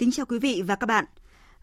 Kính 0.00 0.10
chào 0.10 0.26
quý 0.26 0.38
vị 0.38 0.62
và 0.66 0.74
các 0.74 0.86
bạn. 0.86 1.04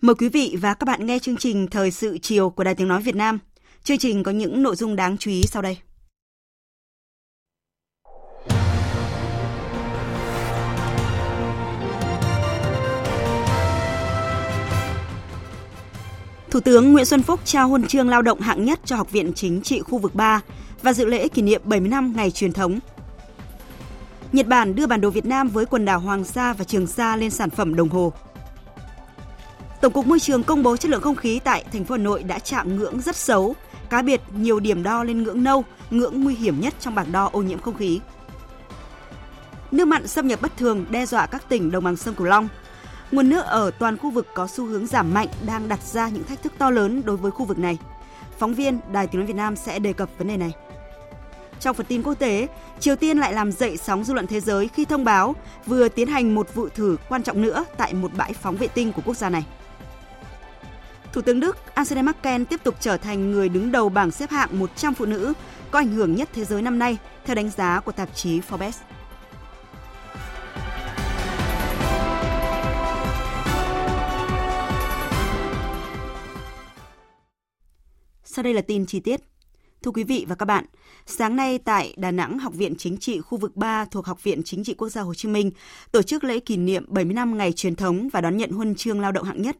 Mời 0.02 0.16
quý 0.16 0.30
vị 0.30 0.58
và 0.62 0.73
các 0.73 0.86
bạn 0.86 1.05
nghe 1.05 1.20
chương 1.20 1.38
trình 1.38 1.68
Thời 1.68 1.91
sự 1.91 2.18
chiều 2.18 2.50
của 2.50 2.64
Đài 2.64 2.76
Tiếng 2.76 2.88
Nói 2.88 3.02
Việt 3.02 3.16
Nam. 3.16 3.40
Chương 3.84 3.98
trình 3.98 4.23
có 4.23 4.32
những 4.32 4.64
nội 4.64 4.76
dung 4.76 4.95
đáng 4.95 5.18
chú 5.18 5.32
ý 5.32 5.44
sau 5.44 5.62
đây. 5.62 5.78
Thủ 16.52 16.59
tướng 16.59 16.94
Nguyễn 16.94 17.06
Xuân 17.06 17.23
Phúc 17.23 17.39
trao 17.45 17.67
huân 17.67 17.88
chương 17.88 18.09
lao 18.09 18.22
động 18.22 18.39
hạng 18.39 18.66
nhất 18.66 18.80
cho 18.86 18.95
Học 18.95 19.11
viện 19.11 19.33
Chính 19.36 19.61
trị 19.61 19.80
khu 19.80 19.98
vực 19.98 20.16
3 20.16 20.42
và 20.81 20.94
dự 20.94 21.06
lễ 21.06 21.28
kỷ 21.28 21.42
niệm 21.42 21.61
70 21.66 21.89
năm 21.89 22.14
ngày 22.16 22.31
truyền 22.31 22.54
thống. 22.54 22.80
Nhật 24.31 24.48
Bản 24.48 24.76
đưa 24.76 24.88
bản 24.88 25.02
đồ 25.02 25.09
Việt 25.09 25.26
Nam 25.26 25.48
với 25.48 25.66
quần 25.66 25.86
đảo 25.86 26.00
Hoàng 26.00 26.23
Sa 26.23 26.54
và 26.54 26.64
Trường 26.64 26.88
Sa 26.88 27.16
lên 27.16 27.30
sản 27.30 27.50
phẩm 27.50 27.76
đồng 27.76 27.89
hồ. 27.89 28.14
Tổng 29.81 29.94
cục 29.94 30.08
Môi 30.08 30.20
trường 30.20 30.44
công 30.44 30.64
bố 30.64 30.78
chất 30.78 30.92
lượng 30.92 31.02
không 31.02 31.16
khí 31.16 31.39
tại 31.44 31.66
thành 31.73 31.86
phố 31.86 31.95
Hà 31.95 32.02
Nội 32.02 32.23
đã 32.23 32.39
chạm 32.39 32.75
ngưỡng 32.75 33.02
rất 33.02 33.16
xấu, 33.16 33.56
cá 33.89 34.02
biệt 34.02 34.22
nhiều 34.38 34.59
điểm 34.59 34.83
đo 34.83 35.03
lên 35.03 35.23
ngưỡng 35.23 35.44
nâu, 35.44 35.64
ngưỡng 35.89 36.23
nguy 36.23 36.36
hiểm 36.36 36.61
nhất 36.61 36.73
trong 36.80 36.95
bảng 36.95 37.11
đo 37.11 37.30
ô 37.33 37.42
nhiễm 37.42 37.59
không 37.59 37.78
khí. 37.78 38.00
Nước 39.72 39.86
mặn 39.88 40.08
xâm 40.08 40.28
nhập 40.28 40.42
bất 40.42 40.58
thường 40.58 40.86
đe 40.89 41.05
dọa 41.05 41.25
các 41.25 41.50
tỉnh 41.50 41.72
đồng 41.72 41.83
bằng 41.83 41.95
sông 41.95 42.16
Cửu 42.16 42.28
Long. 42.28 42.48
Nguồn 43.11 43.30
nước 43.30 43.45
ở 43.45 43.72
toàn 43.80 43.98
khu 43.98 44.09
vực 44.09 44.28
có 44.33 44.48
xu 44.48 44.66
hướng 44.66 44.88
giảm 44.88 45.14
mạnh 45.14 45.28
đang 45.45 45.70
đặt 45.70 45.83
ra 45.83 46.09
những 46.09 46.23
thách 46.23 46.44
thức 46.44 46.53
to 46.58 46.70
lớn 46.70 47.02
đối 47.05 47.17
với 47.17 47.31
khu 47.31 47.45
vực 47.45 47.59
này. 47.59 47.78
Phóng 48.39 48.53
viên 48.53 48.80
Đài 48.92 49.08
Tiếng 49.08 49.20
nói 49.20 49.28
Việt 49.28 49.36
Nam 49.36 49.55
sẽ 49.55 49.80
đề 49.80 49.94
cập 49.94 50.09
vấn 50.17 50.28
đề 50.28 50.38
này. 50.38 50.52
Trong 51.59 51.75
phần 51.75 51.86
tin 51.86 52.03
quốc 52.03 52.14
tế, 52.14 52.48
Triều 52.80 52.95
Tiên 52.95 53.17
lại 53.17 53.33
làm 53.33 53.52
dậy 53.52 53.78
sóng 53.78 54.03
dư 54.03 54.14
luận 54.14 54.28
thế 54.28 54.39
giới 54.39 54.70
khi 54.73 54.86
thông 54.86 55.03
báo 55.03 55.36
vừa 55.66 55.89
tiến 55.89 56.08
hành 56.08 56.36
một 56.36 56.55
vụ 56.55 56.70
thử 56.70 56.98
quan 57.09 57.23
trọng 57.23 57.42
nữa 57.42 57.66
tại 57.78 57.94
một 57.94 58.11
bãi 58.17 58.33
phóng 58.33 58.55
vệ 58.55 58.67
tinh 58.67 58.94
của 58.94 59.02
quốc 59.05 59.17
gia 59.17 59.30
này. 59.30 59.45
Thủ 61.18 61.22
tướng 61.22 61.40
Đức 61.40 61.58
Angela 61.76 62.02
Merkel 62.02 62.44
tiếp 62.44 62.64
tục 62.64 62.76
trở 62.80 62.98
thành 62.98 63.32
người 63.32 63.50
đứng 63.50 63.72
đầu 63.72 63.90
bảng 63.90 64.12
xếp 64.12 64.30
hạng 64.30 64.60
100 64.60 64.94
phụ 64.94 65.06
nữ 65.06 65.34
có 65.72 65.80
ảnh 65.80 65.88
hưởng 65.88 66.16
nhất 66.16 66.30
thế 66.34 66.46
giới 66.46 66.62
năm 66.62 66.80
nay 66.80 66.98
theo 67.26 67.36
đánh 67.36 67.50
giá 67.50 67.80
của 67.80 67.92
tạp 67.92 68.16
chí 68.16 68.40
Forbes. 68.40 68.72
Sau 78.23 78.44
đây 78.44 78.54
là 78.54 78.61
tin 78.61 78.86
chi 78.86 79.00
tiết. 79.00 79.22
Thưa 79.83 79.92
quý 79.92 80.04
vị 80.04 80.26
và 80.30 80.36
các 80.36 80.45
bạn, 80.45 80.66
sáng 81.06 81.36
nay 81.36 81.58
tại 81.58 81.94
Đà 81.98 82.11
Nẵng, 82.11 82.39
Học 82.39 82.54
viện 82.54 82.76
Chính 82.77 82.98
trị 82.98 83.22
khu 83.22 83.38
vực 83.38 83.56
3 83.56 83.86
thuộc 83.86 84.06
Học 84.06 84.23
viện 84.23 84.42
Chính 84.44 84.64
trị 84.64 84.73
Quốc 84.73 84.89
gia 84.89 85.02
Hồ 85.02 85.14
Chí 85.14 85.30
Minh 85.30 85.52
tổ 85.92 86.02
chức 86.02 86.23
lễ 86.23 86.39
kỷ 86.39 86.58
niệm 86.58 86.86
70 86.88 87.14
năm 87.14 87.38
ngày 87.38 87.54
truyền 87.54 87.76
thống 87.76 88.10
và 88.10 88.22
đón 88.22 88.38
nhận 88.38 88.52
huân 88.52 88.76
chương 88.76 89.00
lao 89.00 89.11
động 89.11 89.26
hạng 89.26 89.42
nhất. 89.42 89.58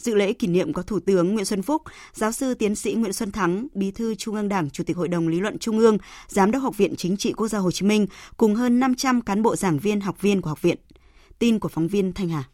Dự 0.00 0.14
lễ 0.14 0.32
kỷ 0.32 0.46
niệm 0.46 0.72
có 0.72 0.82
Thủ 0.82 1.00
tướng 1.00 1.34
Nguyễn 1.34 1.44
Xuân 1.44 1.62
Phúc, 1.62 1.82
Giáo 2.14 2.32
sư 2.32 2.54
Tiến 2.54 2.74
sĩ 2.74 2.92
Nguyễn 2.92 3.12
Xuân 3.12 3.32
Thắng, 3.32 3.66
Bí 3.74 3.90
thư 3.90 4.14
Trung 4.14 4.34
ương 4.34 4.48
Đảng, 4.48 4.70
Chủ 4.70 4.84
tịch 4.84 4.96
Hội 4.96 5.08
đồng 5.08 5.28
Lý 5.28 5.40
luận 5.40 5.58
Trung 5.58 5.78
ương, 5.78 5.98
Giám 6.28 6.50
đốc 6.50 6.62
Học 6.62 6.76
viện 6.76 6.96
Chính 6.96 7.16
trị 7.16 7.32
Quốc 7.32 7.48
gia 7.48 7.58
Hồ 7.58 7.70
Chí 7.70 7.86
Minh 7.86 8.06
cùng 8.36 8.54
hơn 8.54 8.80
500 8.80 9.20
cán 9.20 9.42
bộ 9.42 9.56
giảng 9.56 9.78
viên, 9.78 10.00
học 10.00 10.22
viên 10.22 10.40
của 10.40 10.48
học 10.48 10.62
viện. 10.62 10.76
Tin 11.38 11.58
của 11.58 11.68
phóng 11.68 11.88
viên 11.88 12.12
Thanh 12.12 12.28
Hà. 12.28 12.44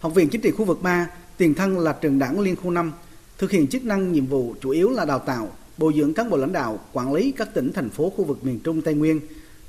Học 0.00 0.14
viện 0.14 0.28
Chính 0.28 0.40
trị 0.40 0.50
khu 0.50 0.64
vực 0.64 0.82
3, 0.82 1.08
tiền 1.36 1.54
thân 1.54 1.78
là 1.78 1.92
trường 1.92 2.18
đảng 2.18 2.40
Liên 2.40 2.56
khu 2.56 2.70
5, 2.70 2.92
thực 3.38 3.50
hiện 3.50 3.66
chức 3.66 3.84
năng 3.84 4.12
nhiệm 4.12 4.26
vụ 4.26 4.54
chủ 4.60 4.70
yếu 4.70 4.90
là 4.90 5.04
đào 5.04 5.18
tạo, 5.18 5.48
bồi 5.76 5.92
dưỡng 5.96 6.14
cán 6.14 6.30
bộ 6.30 6.36
lãnh 6.36 6.52
đạo, 6.52 6.80
quản 6.92 7.14
lý 7.14 7.32
các 7.32 7.54
tỉnh, 7.54 7.72
thành 7.72 7.90
phố 7.90 8.10
khu 8.10 8.24
vực 8.24 8.44
miền 8.44 8.60
Trung 8.64 8.82
Tây 8.82 8.94
Nguyên, 8.94 9.20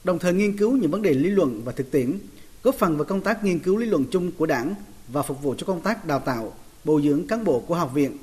đồng 0.03 0.19
thời 0.19 0.33
nghiên 0.33 0.57
cứu 0.57 0.71
những 0.71 0.91
vấn 0.91 1.01
đề 1.01 1.13
lý 1.13 1.29
luận 1.29 1.61
và 1.65 1.71
thực 1.71 1.91
tiễn, 1.91 2.19
góp 2.63 2.75
phần 2.75 2.97
vào 2.97 3.05
công 3.05 3.21
tác 3.21 3.43
nghiên 3.43 3.59
cứu 3.59 3.77
lý 3.77 3.85
luận 3.85 4.05
chung 4.11 4.31
của 4.37 4.45
Đảng 4.45 4.75
và 5.07 5.21
phục 5.21 5.43
vụ 5.43 5.55
cho 5.57 5.65
công 5.65 5.81
tác 5.81 6.05
đào 6.05 6.19
tạo, 6.19 6.53
bồi 6.83 7.01
dưỡng 7.01 7.27
cán 7.27 7.43
bộ 7.43 7.59
của 7.59 7.75
học 7.75 7.93
viện. 7.93 8.17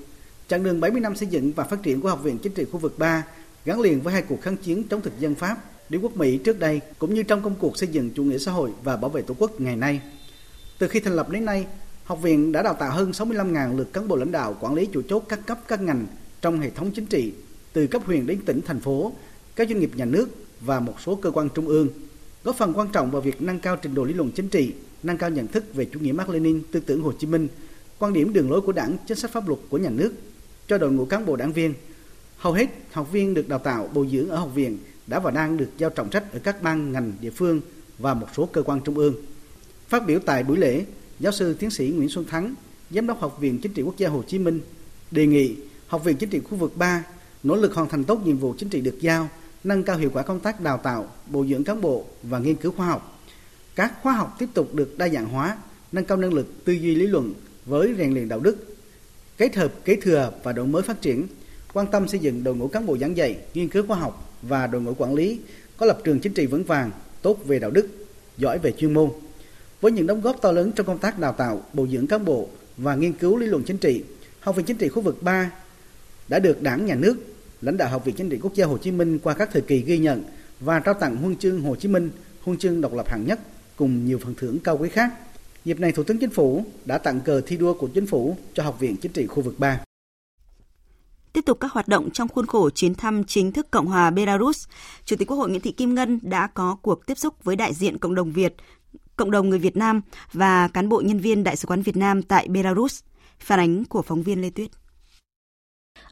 Chặng 0.48 0.62
đường 0.62 0.80
70 0.80 1.00
năm 1.00 1.16
xây 1.16 1.28
dựng 1.28 1.52
và 1.52 1.64
phát 1.64 1.82
triển 1.82 2.00
của 2.00 2.08
Học 2.08 2.22
viện 2.22 2.38
Chính 2.38 2.54
trị 2.54 2.64
khu 2.72 2.78
vực 2.78 2.98
3 2.98 3.24
gắn 3.64 3.80
liền 3.80 4.00
với 4.00 4.12
hai 4.12 4.22
cuộc 4.22 4.42
kháng 4.42 4.56
chiến 4.56 4.82
chống 4.90 5.00
thực 5.00 5.18
dân 5.18 5.34
Pháp, 5.34 5.58
đế 5.88 5.98
quốc 5.98 6.16
Mỹ 6.16 6.38
trước 6.38 6.58
đây 6.58 6.80
cũng 6.98 7.14
như 7.14 7.22
trong 7.22 7.42
công 7.42 7.54
cuộc 7.54 7.76
xây 7.78 7.88
dựng 7.88 8.10
chủ 8.10 8.24
nghĩa 8.24 8.38
xã 8.38 8.52
hội 8.52 8.70
và 8.82 8.96
bảo 8.96 9.10
vệ 9.10 9.22
Tổ 9.22 9.34
quốc 9.38 9.60
ngày 9.60 9.76
nay. 9.76 10.00
Từ 10.78 10.88
khi 10.88 11.00
thành 11.00 11.16
lập 11.16 11.30
đến 11.30 11.44
nay, 11.44 11.66
học 12.04 12.22
viện 12.22 12.52
đã 12.52 12.62
đào 12.62 12.74
tạo 12.74 12.90
hơn 12.90 13.10
65.000 13.10 13.76
lượt 13.76 13.92
cán 13.92 14.08
bộ 14.08 14.16
lãnh 14.16 14.32
đạo 14.32 14.56
quản 14.60 14.74
lý 14.74 14.86
chủ 14.86 15.02
chốt 15.08 15.24
các 15.28 15.46
cấp 15.46 15.58
các 15.68 15.80
ngành 15.80 16.06
trong 16.40 16.60
hệ 16.60 16.70
thống 16.70 16.90
chính 16.90 17.06
trị, 17.06 17.32
từ 17.72 17.86
cấp 17.86 18.02
huyện 18.06 18.26
đến 18.26 18.40
tỉnh 18.46 18.60
thành 18.66 18.80
phố, 18.80 19.12
các 19.56 19.68
doanh 19.68 19.80
nghiệp 19.80 19.90
nhà 19.96 20.04
nước 20.04 20.28
và 20.60 20.80
một 20.80 20.94
số 21.00 21.14
cơ 21.14 21.30
quan 21.30 21.48
trung 21.54 21.68
ương, 21.68 21.88
góp 22.44 22.56
phần 22.56 22.72
quan 22.74 22.88
trọng 22.92 23.10
vào 23.10 23.22
việc 23.22 23.42
nâng 23.42 23.58
cao 23.58 23.76
trình 23.76 23.94
độ 23.94 24.04
lý 24.04 24.14
luận 24.14 24.30
chính 24.30 24.48
trị, 24.48 24.72
nâng 25.02 25.18
cao 25.18 25.30
nhận 25.30 25.46
thức 25.46 25.74
về 25.74 25.84
chủ 25.84 26.00
nghĩa 26.00 26.12
Mác 26.12 26.28
Lênin, 26.28 26.62
tư 26.72 26.80
tưởng 26.80 27.02
Hồ 27.02 27.12
Chí 27.12 27.26
Minh, 27.26 27.48
quan 27.98 28.12
điểm 28.12 28.32
đường 28.32 28.50
lối 28.50 28.60
của 28.60 28.72
Đảng, 28.72 28.96
chính 29.06 29.18
sách 29.18 29.30
pháp 29.30 29.48
luật 29.48 29.60
của 29.68 29.78
nhà 29.78 29.90
nước 29.90 30.12
cho 30.68 30.78
đội 30.78 30.92
ngũ 30.92 31.04
cán 31.04 31.26
bộ 31.26 31.36
đảng 31.36 31.52
viên. 31.52 31.74
Hầu 32.36 32.52
hết 32.52 32.66
học 32.92 33.12
viên 33.12 33.34
được 33.34 33.48
đào 33.48 33.58
tạo 33.58 33.88
bồi 33.94 34.08
dưỡng 34.12 34.28
ở 34.28 34.36
học 34.36 34.50
viện 34.54 34.78
đã 35.06 35.18
và 35.18 35.30
đang 35.30 35.56
được 35.56 35.68
giao 35.78 35.90
trọng 35.90 36.10
trách 36.10 36.32
ở 36.32 36.38
các 36.38 36.62
ban 36.62 36.92
ngành 36.92 37.12
địa 37.20 37.30
phương 37.30 37.60
và 37.98 38.14
một 38.14 38.26
số 38.36 38.46
cơ 38.46 38.62
quan 38.62 38.80
trung 38.80 38.98
ương. 38.98 39.14
Phát 39.88 40.06
biểu 40.06 40.18
tại 40.18 40.42
buổi 40.42 40.56
lễ, 40.56 40.84
giáo 41.20 41.32
sư 41.32 41.54
tiến 41.54 41.70
sĩ 41.70 41.88
Nguyễn 41.88 42.08
Xuân 42.08 42.24
Thắng, 42.24 42.54
giám 42.90 43.06
đốc 43.06 43.20
Học 43.20 43.40
viện 43.40 43.58
Chính 43.58 43.72
trị 43.72 43.82
Quốc 43.82 43.96
gia 43.96 44.08
Hồ 44.08 44.22
Chí 44.26 44.38
Minh 44.38 44.60
đề 45.10 45.26
nghị 45.26 45.56
Học 45.86 46.04
viện 46.04 46.16
Chính 46.16 46.30
trị 46.30 46.40
khu 46.40 46.56
vực 46.56 46.76
3 46.76 47.04
nỗ 47.42 47.56
lực 47.56 47.74
hoàn 47.74 47.88
thành 47.88 48.04
tốt 48.04 48.20
nhiệm 48.24 48.38
vụ 48.38 48.54
chính 48.58 48.68
trị 48.68 48.80
được 48.80 49.00
giao, 49.00 49.28
nâng 49.64 49.82
cao 49.82 49.96
hiệu 49.96 50.10
quả 50.12 50.22
công 50.22 50.40
tác 50.40 50.60
đào 50.60 50.78
tạo, 50.78 51.12
bồi 51.26 51.48
dưỡng 51.48 51.64
cán 51.64 51.80
bộ 51.80 52.04
và 52.22 52.38
nghiên 52.38 52.56
cứu 52.56 52.72
khoa 52.72 52.86
học. 52.86 53.22
Các 53.74 53.92
khóa 54.02 54.12
học 54.12 54.36
tiếp 54.38 54.48
tục 54.54 54.74
được 54.74 54.98
đa 54.98 55.08
dạng 55.08 55.28
hóa, 55.28 55.56
nâng 55.92 56.04
cao 56.04 56.18
năng 56.18 56.34
lực 56.34 56.64
tư 56.64 56.72
duy 56.72 56.94
lý 56.94 57.06
luận 57.06 57.34
với 57.66 57.94
rèn 57.98 58.14
luyện 58.14 58.28
đạo 58.28 58.40
đức, 58.40 58.76
kết 59.36 59.56
hợp 59.56 59.72
kế 59.84 59.96
thừa 59.96 60.32
và 60.42 60.52
đổi 60.52 60.66
mới 60.66 60.82
phát 60.82 61.00
triển, 61.00 61.26
quan 61.72 61.86
tâm 61.86 62.08
xây 62.08 62.20
dựng 62.20 62.44
đội 62.44 62.54
ngũ 62.54 62.68
cán 62.68 62.86
bộ 62.86 62.98
giảng 62.98 63.16
dạy, 63.16 63.36
nghiên 63.54 63.68
cứu 63.68 63.86
khoa 63.86 63.96
học 63.96 64.32
và 64.42 64.66
đội 64.66 64.82
ngũ 64.82 64.94
quản 64.94 65.14
lý 65.14 65.40
có 65.76 65.86
lập 65.86 65.98
trường 66.04 66.20
chính 66.20 66.34
trị 66.34 66.46
vững 66.46 66.64
vàng, 66.64 66.90
tốt 67.22 67.38
về 67.44 67.58
đạo 67.58 67.70
đức, 67.70 67.88
giỏi 68.38 68.58
về 68.58 68.72
chuyên 68.72 68.94
môn. 68.94 69.10
Với 69.80 69.92
những 69.92 70.06
đóng 70.06 70.20
góp 70.20 70.42
to 70.42 70.52
lớn 70.52 70.72
trong 70.72 70.86
công 70.86 70.98
tác 70.98 71.18
đào 71.18 71.32
tạo, 71.32 71.62
bồi 71.72 71.88
dưỡng 71.92 72.06
cán 72.06 72.24
bộ 72.24 72.48
và 72.76 72.94
nghiên 72.94 73.12
cứu 73.12 73.36
lý 73.36 73.46
luận 73.46 73.62
chính 73.66 73.78
trị, 73.78 74.02
Học 74.40 74.56
viện 74.56 74.66
Chính 74.66 74.76
trị 74.76 74.88
khu 74.88 75.02
vực 75.02 75.22
3 75.22 75.50
đã 76.28 76.38
được 76.38 76.62
Đảng, 76.62 76.86
Nhà 76.86 76.94
nước, 76.94 77.16
lãnh 77.64 77.76
đạo 77.76 77.88
Học 77.88 78.04
viện 78.04 78.14
Chính 78.14 78.30
trị 78.30 78.38
Quốc 78.42 78.54
gia 78.54 78.66
Hồ 78.66 78.78
Chí 78.78 78.90
Minh 78.90 79.18
qua 79.18 79.34
các 79.34 79.48
thời 79.52 79.62
kỳ 79.62 79.80
ghi 79.80 79.98
nhận 79.98 80.24
và 80.60 80.80
trao 80.80 80.94
tặng 80.94 81.16
huân 81.16 81.36
chương 81.36 81.60
Hồ 81.62 81.76
Chí 81.76 81.88
Minh, 81.88 82.10
huân 82.42 82.58
chương 82.58 82.80
độc 82.80 82.92
lập 82.94 83.08
hạng 83.08 83.26
nhất 83.26 83.40
cùng 83.76 84.06
nhiều 84.06 84.18
phần 84.24 84.34
thưởng 84.34 84.58
cao 84.64 84.78
quý 84.78 84.88
khác. 84.88 85.12
Dịp 85.64 85.80
này, 85.80 85.92
Thủ 85.92 86.02
tướng 86.02 86.18
Chính 86.18 86.30
phủ 86.30 86.64
đã 86.84 86.98
tặng 86.98 87.20
cờ 87.20 87.40
thi 87.40 87.56
đua 87.56 87.74
của 87.74 87.88
Chính 87.94 88.06
phủ 88.06 88.36
cho 88.54 88.62
Học 88.62 88.80
viện 88.80 88.96
Chính 88.96 89.12
trị 89.12 89.26
khu 89.26 89.42
vực 89.42 89.58
3. 89.58 89.80
Tiếp 91.32 91.40
tục 91.46 91.60
các 91.60 91.72
hoạt 91.72 91.88
động 91.88 92.10
trong 92.10 92.28
khuôn 92.28 92.46
khổ 92.46 92.70
chuyến 92.70 92.94
thăm 92.94 93.24
chính 93.24 93.52
thức 93.52 93.70
Cộng 93.70 93.86
hòa 93.86 94.10
Belarus, 94.10 94.66
Chủ 95.04 95.16
tịch 95.16 95.28
Quốc 95.28 95.36
hội 95.36 95.48
Nguyễn 95.48 95.60
Thị 95.60 95.72
Kim 95.72 95.94
Ngân 95.94 96.18
đã 96.22 96.46
có 96.46 96.76
cuộc 96.82 97.06
tiếp 97.06 97.18
xúc 97.18 97.44
với 97.44 97.56
đại 97.56 97.74
diện 97.74 97.98
cộng 97.98 98.14
đồng 98.14 98.32
Việt, 98.32 98.54
cộng 99.16 99.30
đồng 99.30 99.48
người 99.48 99.58
Việt 99.58 99.76
Nam 99.76 100.00
và 100.32 100.68
cán 100.68 100.88
bộ 100.88 101.00
nhân 101.00 101.18
viên 101.18 101.44
Đại 101.44 101.56
sứ 101.56 101.66
quán 101.66 101.82
Việt 101.82 101.96
Nam 101.96 102.22
tại 102.22 102.48
Belarus. 102.48 103.00
Phản 103.38 103.58
ánh 103.58 103.84
của 103.84 104.02
phóng 104.02 104.22
viên 104.22 104.42
Lê 104.42 104.50
Tuyết. 104.50 104.70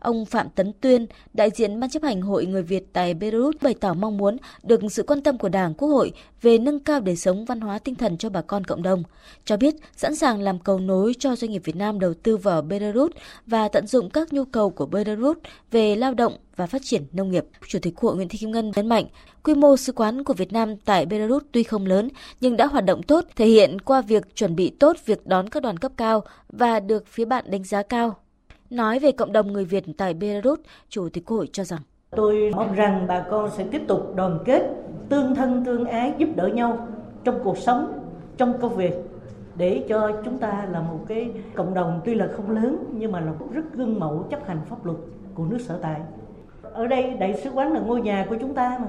Ông 0.03 0.25
Phạm 0.25 0.49
Tấn 0.49 0.73
Tuyên, 0.81 1.07
đại 1.35 1.51
diện 1.55 1.81
Ban 1.81 1.91
chấp 1.91 2.03
hành 2.03 2.23
Hội 2.23 2.47
Người 2.47 2.63
Việt 2.63 2.85
tại 2.93 3.15
Beirut 3.15 3.63
bày 3.63 3.75
tỏ 3.75 3.95
mong 3.95 4.17
muốn 4.17 4.37
được 4.63 4.81
sự 4.91 5.03
quan 5.03 5.23
tâm 5.23 5.39
của 5.39 5.49
Đảng, 5.49 5.75
Quốc 5.75 5.89
hội 5.89 6.13
về 6.43 6.59
nâng 6.59 6.81
cao 6.81 7.01
đời 7.01 7.17
sống 7.17 7.45
văn 7.45 7.61
hóa 7.61 7.79
tinh 7.79 7.95
thần 7.95 8.19
cho 8.19 8.31
bà 8.31 8.43
con 8.43 8.65
cộng 8.65 8.83
đồng. 8.83 9.03
Cho 9.45 9.57
biết 9.57 9.75
sẵn 9.97 10.17
sàng 10.17 10.41
làm 10.41 10.59
cầu 10.59 10.79
nối 10.79 11.15
cho 11.19 11.37
doanh 11.37 11.51
nghiệp 11.51 11.63
Việt 11.65 11.77
Nam 11.77 12.01
đầu 12.01 12.15
tư 12.15 12.37
vào 12.37 12.63
Beirut 12.63 13.13
và 13.47 13.69
tận 13.69 13.87
dụng 13.87 14.11
các 14.11 14.33
nhu 14.33 14.45
cầu 14.45 14.71
của 14.71 14.87
Beirut 14.87 15.39
về 15.71 15.97
lao 15.97 16.15
động 16.15 16.37
và 16.57 16.67
phát 16.67 16.83
triển 16.85 17.03
nông 17.13 17.31
nghiệp. 17.31 17.45
Chủ 17.69 17.79
tịch 17.83 17.95
Hội 17.97 18.17
Nguyễn 18.17 18.29
Thị 18.29 18.39
Kim 18.39 18.51
Ngân 18.51 18.73
nhấn 18.77 18.89
mạnh, 18.89 19.05
quy 19.43 19.55
mô 19.55 19.77
sứ 19.77 19.93
quán 19.93 20.25
của 20.25 20.35
Việt 20.35 20.53
Nam 20.53 20.77
tại 20.77 21.07
Belarus 21.07 21.43
tuy 21.53 21.63
không 21.63 21.87
lớn 21.87 22.09
nhưng 22.41 22.57
đã 22.57 22.67
hoạt 22.67 22.85
động 22.85 23.03
tốt, 23.03 23.25
thể 23.37 23.47
hiện 23.47 23.79
qua 23.79 24.01
việc 24.01 24.37
chuẩn 24.37 24.57
bị 24.57 24.71
tốt 24.71 24.97
việc 25.07 25.27
đón 25.27 25.49
các 25.49 25.63
đoàn 25.63 25.77
cấp 25.77 25.93
cao 25.97 26.25
và 26.49 26.81
được 26.81 27.07
phía 27.07 27.25
bạn 27.25 27.45
đánh 27.49 27.65
giá 27.65 27.83
cao. 27.83 28.23
Nói 28.73 28.99
về 28.99 29.13
cộng 29.13 29.33
đồng 29.33 29.53
người 29.53 29.65
Việt 29.65 29.85
tại 29.99 30.15
Belarus, 30.15 30.61
Chủ 30.89 31.09
tịch 31.09 31.25
Quốc 31.27 31.37
hội 31.37 31.49
cho 31.53 31.65
rằng 31.65 31.81
Tôi 32.11 32.51
mong 32.55 32.75
rằng 32.75 33.05
bà 33.09 33.25
con 33.31 33.51
sẽ 33.51 33.65
tiếp 33.71 33.83
tục 33.89 34.13
đoàn 34.17 34.39
kết, 34.45 34.63
tương 35.09 35.35
thân 35.35 35.65
tương 35.65 35.85
ái, 35.85 36.13
giúp 36.19 36.29
đỡ 36.37 36.47
nhau 36.47 36.89
trong 37.25 37.41
cuộc 37.45 37.59
sống, 37.59 37.93
trong 38.37 38.61
công 38.61 38.77
việc 38.77 38.95
để 39.57 39.85
cho 39.89 40.13
chúng 40.25 40.39
ta 40.39 40.67
là 40.71 40.81
một 40.81 40.99
cái 41.09 41.31
cộng 41.55 41.75
đồng 41.75 42.01
tuy 42.05 42.15
là 42.15 42.29
không 42.37 42.51
lớn 42.51 42.85
nhưng 42.93 43.13
mà 43.13 43.21
là 43.21 43.33
rất 43.53 43.63
gương 43.75 44.01
mẫu 44.01 44.27
chấp 44.31 44.47
hành 44.47 44.61
pháp 44.69 44.87
luật 44.87 44.99
của 45.35 45.45
nước 45.45 45.59
sở 45.61 45.79
tại. 45.83 46.01
Ở 46.63 46.87
đây 46.87 47.11
đại 47.11 47.41
sứ 47.45 47.51
quán 47.51 47.73
là 47.73 47.81
ngôi 47.81 48.01
nhà 48.01 48.27
của 48.29 48.37
chúng 48.41 48.55
ta 48.55 48.79
mà. 48.81 48.89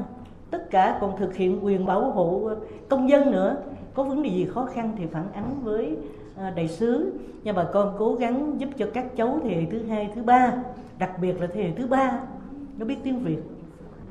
Tất 0.52 0.70
cả 0.70 0.98
còn 1.02 1.18
thực 1.18 1.36
hiện 1.36 1.66
quyền 1.66 1.86
bảo 1.86 2.12
hộ 2.12 2.50
công 2.90 3.10
dân 3.10 3.32
nữa. 3.32 3.56
Có 3.94 4.04
vấn 4.04 4.24
đề 4.24 4.30
gì 4.30 4.46
khó 4.46 4.66
khăn 4.74 4.96
thì 4.98 5.06
phản 5.12 5.32
ánh 5.34 5.60
với 5.64 5.98
à, 6.36 6.50
đại 6.50 6.68
sứ 6.68 7.14
nha 7.44 7.54
bà 7.54 7.64
con 7.74 7.96
cố 8.00 8.16
gắng 8.16 8.56
giúp 8.58 8.70
cho 8.78 8.88
các 8.94 9.06
cháu 9.16 9.40
thế 9.44 9.50
hệ 9.50 9.66
thứ 9.72 9.84
hai 9.84 10.12
thứ 10.16 10.24
ba 10.24 10.54
đặc 11.00 11.12
biệt 11.22 11.42
là 11.42 11.48
thế 11.54 11.64
hệ 11.64 11.72
thứ 11.78 11.88
ba 11.88 12.20
nó 12.78 12.86
biết 12.86 12.96
tiếng 13.04 13.20
việt 13.20 13.40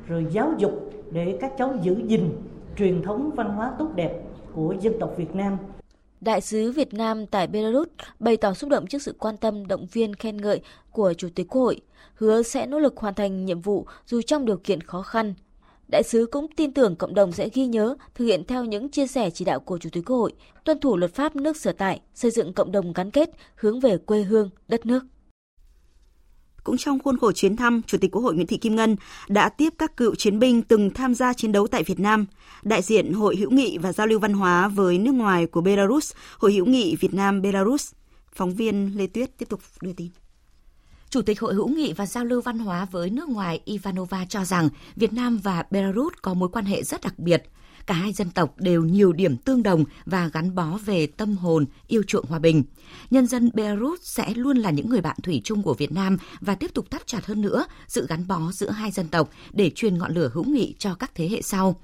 rồi 0.07 0.25
giáo 0.31 0.53
dục 0.57 0.91
để 1.11 1.37
các 1.41 1.53
cháu 1.57 1.73
giữ 1.81 1.95
gìn 2.07 2.29
truyền 2.77 3.01
thống 3.01 3.31
văn 3.35 3.49
hóa 3.49 3.71
tốt 3.79 3.89
đẹp 3.95 4.21
của 4.53 4.75
dân 4.81 4.93
tộc 4.99 5.13
Việt 5.17 5.35
Nam. 5.35 5.57
Đại 6.21 6.41
sứ 6.41 6.71
Việt 6.71 6.93
Nam 6.93 7.27
tại 7.27 7.47
Belarus 7.47 7.87
bày 8.19 8.37
tỏ 8.37 8.53
xúc 8.53 8.69
động 8.69 8.87
trước 8.87 9.01
sự 9.01 9.15
quan 9.19 9.37
tâm 9.37 9.67
động 9.67 9.87
viên 9.91 10.15
khen 10.15 10.37
ngợi 10.37 10.61
của 10.91 11.13
Chủ 11.13 11.27
tịch 11.35 11.47
Quốc 11.49 11.61
hội, 11.61 11.81
hứa 12.15 12.41
sẽ 12.41 12.65
nỗ 12.65 12.79
lực 12.79 12.97
hoàn 12.97 13.13
thành 13.13 13.45
nhiệm 13.45 13.59
vụ 13.59 13.85
dù 14.05 14.21
trong 14.21 14.45
điều 14.45 14.57
kiện 14.57 14.81
khó 14.81 15.01
khăn, 15.01 15.33
Đại 15.93 16.03
sứ 16.03 16.25
cũng 16.31 16.47
tin 16.55 16.73
tưởng 16.73 16.95
cộng 16.95 17.13
đồng 17.13 17.31
sẽ 17.31 17.49
ghi 17.53 17.65
nhớ, 17.65 17.95
thực 18.15 18.25
hiện 18.25 18.43
theo 18.47 18.65
những 18.65 18.89
chia 18.89 19.07
sẻ 19.07 19.29
chỉ 19.29 19.45
đạo 19.45 19.59
của 19.59 19.77
Chủ 19.77 19.89
tịch 19.89 20.05
Quốc 20.05 20.17
hội, 20.17 20.33
tuân 20.63 20.79
thủ 20.79 20.97
luật 20.97 21.15
pháp 21.15 21.35
nước 21.35 21.57
sở 21.57 21.71
tại, 21.71 22.01
xây 22.13 22.31
dựng 22.31 22.53
cộng 22.53 22.71
đồng 22.71 22.93
gắn 22.93 23.11
kết, 23.11 23.29
hướng 23.55 23.79
về 23.79 23.97
quê 23.97 24.23
hương, 24.23 24.49
đất 24.67 24.85
nước. 24.85 25.03
Cũng 26.63 26.77
trong 26.77 26.99
khuôn 26.99 27.17
khổ 27.17 27.31
chuyến 27.31 27.55
thăm, 27.55 27.81
Chủ 27.87 27.97
tịch 27.97 28.11
Quốc 28.11 28.21
hội 28.21 28.35
Nguyễn 28.35 28.47
Thị 28.47 28.57
Kim 28.57 28.75
Ngân 28.75 28.95
đã 29.27 29.49
tiếp 29.49 29.73
các 29.77 29.97
cựu 29.97 30.15
chiến 30.15 30.39
binh 30.39 30.61
từng 30.61 30.89
tham 30.89 31.15
gia 31.15 31.33
chiến 31.33 31.51
đấu 31.51 31.67
tại 31.67 31.83
Việt 31.83 31.99
Nam, 31.99 32.25
đại 32.63 32.81
diện 32.81 33.13
Hội 33.13 33.35
hữu 33.35 33.51
nghị 33.51 33.77
và 33.77 33.93
giao 33.93 34.07
lưu 34.07 34.19
văn 34.19 34.33
hóa 34.33 34.67
với 34.67 34.97
nước 34.97 35.13
ngoài 35.13 35.45
của 35.45 35.61
Belarus, 35.61 36.11
Hội 36.37 36.53
hữu 36.53 36.65
nghị 36.65 36.95
Việt 36.95 37.13
Nam 37.13 37.41
Belarus. 37.41 37.91
Phóng 38.33 38.53
viên 38.53 38.97
Lê 38.97 39.07
Tuyết 39.07 39.37
tiếp 39.37 39.49
tục 39.49 39.59
đưa 39.81 39.93
tin. 39.93 40.09
Chủ 41.13 41.21
tịch 41.21 41.39
Hội 41.39 41.53
hữu 41.53 41.67
nghị 41.67 41.93
và 41.93 42.05
giao 42.05 42.25
lưu 42.25 42.41
văn 42.41 42.59
hóa 42.59 42.85
với 42.91 43.09
nước 43.09 43.29
ngoài 43.29 43.59
Ivanova 43.65 44.25
cho 44.29 44.45
rằng 44.45 44.69
Việt 44.95 45.13
Nam 45.13 45.37
và 45.37 45.63
Belarus 45.71 46.13
có 46.21 46.33
mối 46.33 46.49
quan 46.49 46.65
hệ 46.65 46.83
rất 46.83 47.01
đặc 47.01 47.19
biệt. 47.19 47.43
Cả 47.87 47.93
hai 47.93 48.13
dân 48.13 48.29
tộc 48.29 48.53
đều 48.57 48.83
nhiều 48.83 49.13
điểm 49.13 49.37
tương 49.37 49.63
đồng 49.63 49.83
và 50.05 50.29
gắn 50.33 50.55
bó 50.55 50.79
về 50.85 51.07
tâm 51.07 51.37
hồn, 51.37 51.65
yêu 51.87 52.03
chuộng 52.03 52.25
hòa 52.25 52.39
bình. 52.39 52.63
Nhân 53.09 53.27
dân 53.27 53.51
Belarus 53.53 53.99
sẽ 54.01 54.33
luôn 54.35 54.57
là 54.57 54.71
những 54.71 54.89
người 54.89 55.01
bạn 55.01 55.17
thủy 55.23 55.41
chung 55.43 55.63
của 55.63 55.73
Việt 55.73 55.91
Nam 55.91 56.17
và 56.41 56.55
tiếp 56.55 56.73
tục 56.73 56.91
thắt 56.91 57.07
chặt 57.07 57.25
hơn 57.25 57.41
nữa 57.41 57.65
sự 57.87 58.05
gắn 58.09 58.27
bó 58.27 58.51
giữa 58.51 58.69
hai 58.69 58.91
dân 58.91 59.07
tộc 59.07 59.29
để 59.51 59.71
truyền 59.75 59.97
ngọn 59.97 60.13
lửa 60.13 60.29
hữu 60.33 60.43
nghị 60.43 60.75
cho 60.79 60.95
các 60.95 61.11
thế 61.15 61.29
hệ 61.29 61.41
sau. 61.41 61.79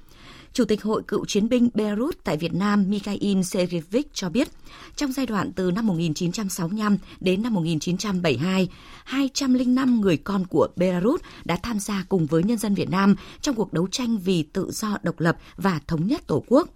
Chủ 0.53 0.65
tịch 0.65 0.83
Hội 0.83 1.03
Cựu 1.07 1.25
Chiến 1.25 1.49
binh 1.49 1.69
Beirut 1.73 2.17
tại 2.23 2.37
Việt 2.37 2.53
Nam 2.53 2.89
Mikhail 2.89 3.41
Sergeyevich 3.41 4.13
cho 4.13 4.29
biết, 4.29 4.47
trong 4.95 5.11
giai 5.11 5.25
đoạn 5.25 5.51
từ 5.51 5.71
năm 5.71 5.87
1965 5.87 6.97
đến 7.19 7.41
năm 7.41 7.53
1972, 7.53 8.69
205 9.03 10.01
người 10.01 10.17
con 10.17 10.45
của 10.45 10.67
Beirut 10.75 11.21
đã 11.45 11.57
tham 11.63 11.79
gia 11.79 12.05
cùng 12.09 12.25
với 12.25 12.43
nhân 12.43 12.57
dân 12.57 12.75
Việt 12.75 12.89
Nam 12.89 13.15
trong 13.41 13.55
cuộc 13.55 13.73
đấu 13.73 13.87
tranh 13.91 14.17
vì 14.17 14.43
tự 14.43 14.71
do 14.71 14.97
độc 15.03 15.19
lập 15.19 15.37
và 15.57 15.79
thống 15.87 16.07
nhất 16.07 16.27
Tổ 16.27 16.43
quốc 16.47 16.69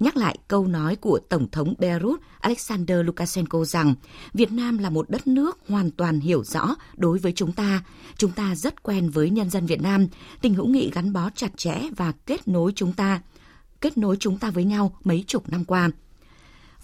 nhắc 0.00 0.16
lại 0.16 0.38
câu 0.48 0.66
nói 0.66 0.96
của 0.96 1.18
Tổng 1.28 1.50
thống 1.50 1.74
Belarus 1.78 2.20
Alexander 2.40 2.98
Lukashenko 3.04 3.64
rằng 3.64 3.94
Việt 4.34 4.52
Nam 4.52 4.78
là 4.78 4.90
một 4.90 5.10
đất 5.10 5.26
nước 5.26 5.58
hoàn 5.68 5.90
toàn 5.90 6.20
hiểu 6.20 6.44
rõ 6.44 6.74
đối 6.96 7.18
với 7.18 7.32
chúng 7.32 7.52
ta. 7.52 7.84
Chúng 8.16 8.30
ta 8.30 8.54
rất 8.54 8.82
quen 8.82 9.10
với 9.10 9.30
nhân 9.30 9.50
dân 9.50 9.66
Việt 9.66 9.82
Nam, 9.82 10.06
tình 10.40 10.54
hữu 10.54 10.66
nghị 10.66 10.90
gắn 10.90 11.12
bó 11.12 11.30
chặt 11.34 11.56
chẽ 11.56 11.80
và 11.96 12.12
kết 12.26 12.48
nối 12.48 12.72
chúng 12.76 12.92
ta, 12.92 13.20
kết 13.80 13.98
nối 13.98 14.16
chúng 14.20 14.38
ta 14.38 14.50
với 14.50 14.64
nhau 14.64 14.96
mấy 15.04 15.24
chục 15.26 15.48
năm 15.48 15.64
qua. 15.64 15.90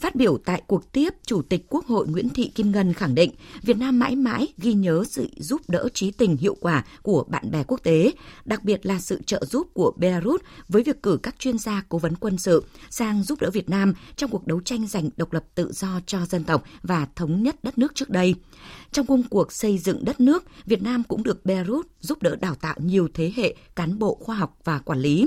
Phát 0.00 0.14
biểu 0.14 0.38
tại 0.38 0.62
cuộc 0.66 0.92
tiếp, 0.92 1.14
Chủ 1.26 1.42
tịch 1.42 1.66
Quốc 1.68 1.86
hội 1.86 2.06
Nguyễn 2.08 2.28
Thị 2.28 2.52
Kim 2.54 2.72
Ngân 2.72 2.92
khẳng 2.92 3.14
định 3.14 3.30
Việt 3.62 3.76
Nam 3.76 3.98
mãi 3.98 4.16
mãi 4.16 4.48
ghi 4.58 4.72
nhớ 4.72 5.04
sự 5.10 5.28
giúp 5.36 5.60
đỡ 5.68 5.88
trí 5.94 6.10
tình 6.10 6.36
hiệu 6.36 6.56
quả 6.60 6.84
của 7.02 7.24
bạn 7.28 7.50
bè 7.50 7.62
quốc 7.62 7.82
tế, 7.82 8.12
đặc 8.44 8.64
biệt 8.64 8.86
là 8.86 9.00
sự 9.00 9.20
trợ 9.26 9.44
giúp 9.44 9.66
của 9.74 9.92
Belarus 9.96 10.40
với 10.68 10.82
việc 10.82 11.02
cử 11.02 11.18
các 11.22 11.38
chuyên 11.38 11.58
gia 11.58 11.82
cố 11.88 11.98
vấn 11.98 12.16
quân 12.16 12.38
sự 12.38 12.64
sang 12.90 13.22
giúp 13.22 13.40
đỡ 13.40 13.50
Việt 13.50 13.70
Nam 13.70 13.94
trong 14.16 14.30
cuộc 14.30 14.46
đấu 14.46 14.60
tranh 14.60 14.86
giành 14.86 15.10
độc 15.16 15.32
lập 15.32 15.44
tự 15.54 15.72
do 15.72 16.00
cho 16.06 16.26
dân 16.26 16.44
tộc 16.44 16.64
và 16.82 17.06
thống 17.16 17.42
nhất 17.42 17.64
đất 17.64 17.78
nước 17.78 17.94
trước 17.94 18.10
đây. 18.10 18.34
Trong 18.92 19.06
công 19.06 19.22
cuộc 19.22 19.52
xây 19.52 19.78
dựng 19.78 20.04
đất 20.04 20.20
nước, 20.20 20.44
Việt 20.66 20.82
Nam 20.82 21.02
cũng 21.08 21.22
được 21.22 21.46
Belarus 21.46 21.86
giúp 22.00 22.22
đỡ 22.22 22.36
đào 22.36 22.54
tạo 22.54 22.74
nhiều 22.78 23.08
thế 23.14 23.32
hệ 23.36 23.56
cán 23.76 23.98
bộ 23.98 24.14
khoa 24.20 24.36
học 24.36 24.58
và 24.64 24.78
quản 24.78 24.98
lý. 24.98 25.26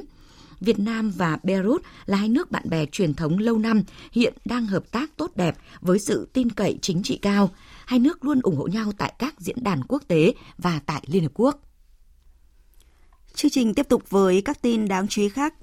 Việt 0.62 0.80
Nam 0.80 1.12
và 1.16 1.40
Belarus 1.44 1.81
là 2.06 2.18
hai 2.18 2.30
nước 2.30 2.52
bạn 2.52 2.63
bè 2.69 2.86
truyền 2.86 3.13
thống 3.13 3.38
lâu 3.38 3.58
năm, 3.58 3.84
hiện 4.12 4.34
đang 4.46 4.66
hợp 4.66 4.92
tác 4.92 5.18
tốt 5.18 5.31
đẹp 5.36 5.58
với 5.81 6.00
sự 6.00 6.30
tin 6.34 6.50
cậy 6.50 6.80
chính 6.81 7.04
trị 7.04 7.19
cao. 7.22 7.50
Hai 7.86 8.00
nước 8.00 8.25
luôn 8.25 8.40
ủng 8.44 8.56
hộ 8.56 8.68
nhau 8.68 8.92
tại 8.98 9.13
các 9.19 9.36
diễn 9.40 9.63
đàn 9.63 9.84
quốc 9.88 10.04
tế 10.08 10.34
và 10.58 10.80
tại 10.86 11.04
Liên 11.08 11.24
Hợp 11.24 11.31
Quốc. 11.34 11.60
Chương 13.34 13.52
trình 13.52 13.74
tiếp 13.74 13.90
tục 13.90 14.10
với 14.10 14.42
các 14.42 14.62
tin 14.62 14.88
đáng 14.88 15.08
chú 15.08 15.22
ý 15.22 15.30
khác. 15.30 15.54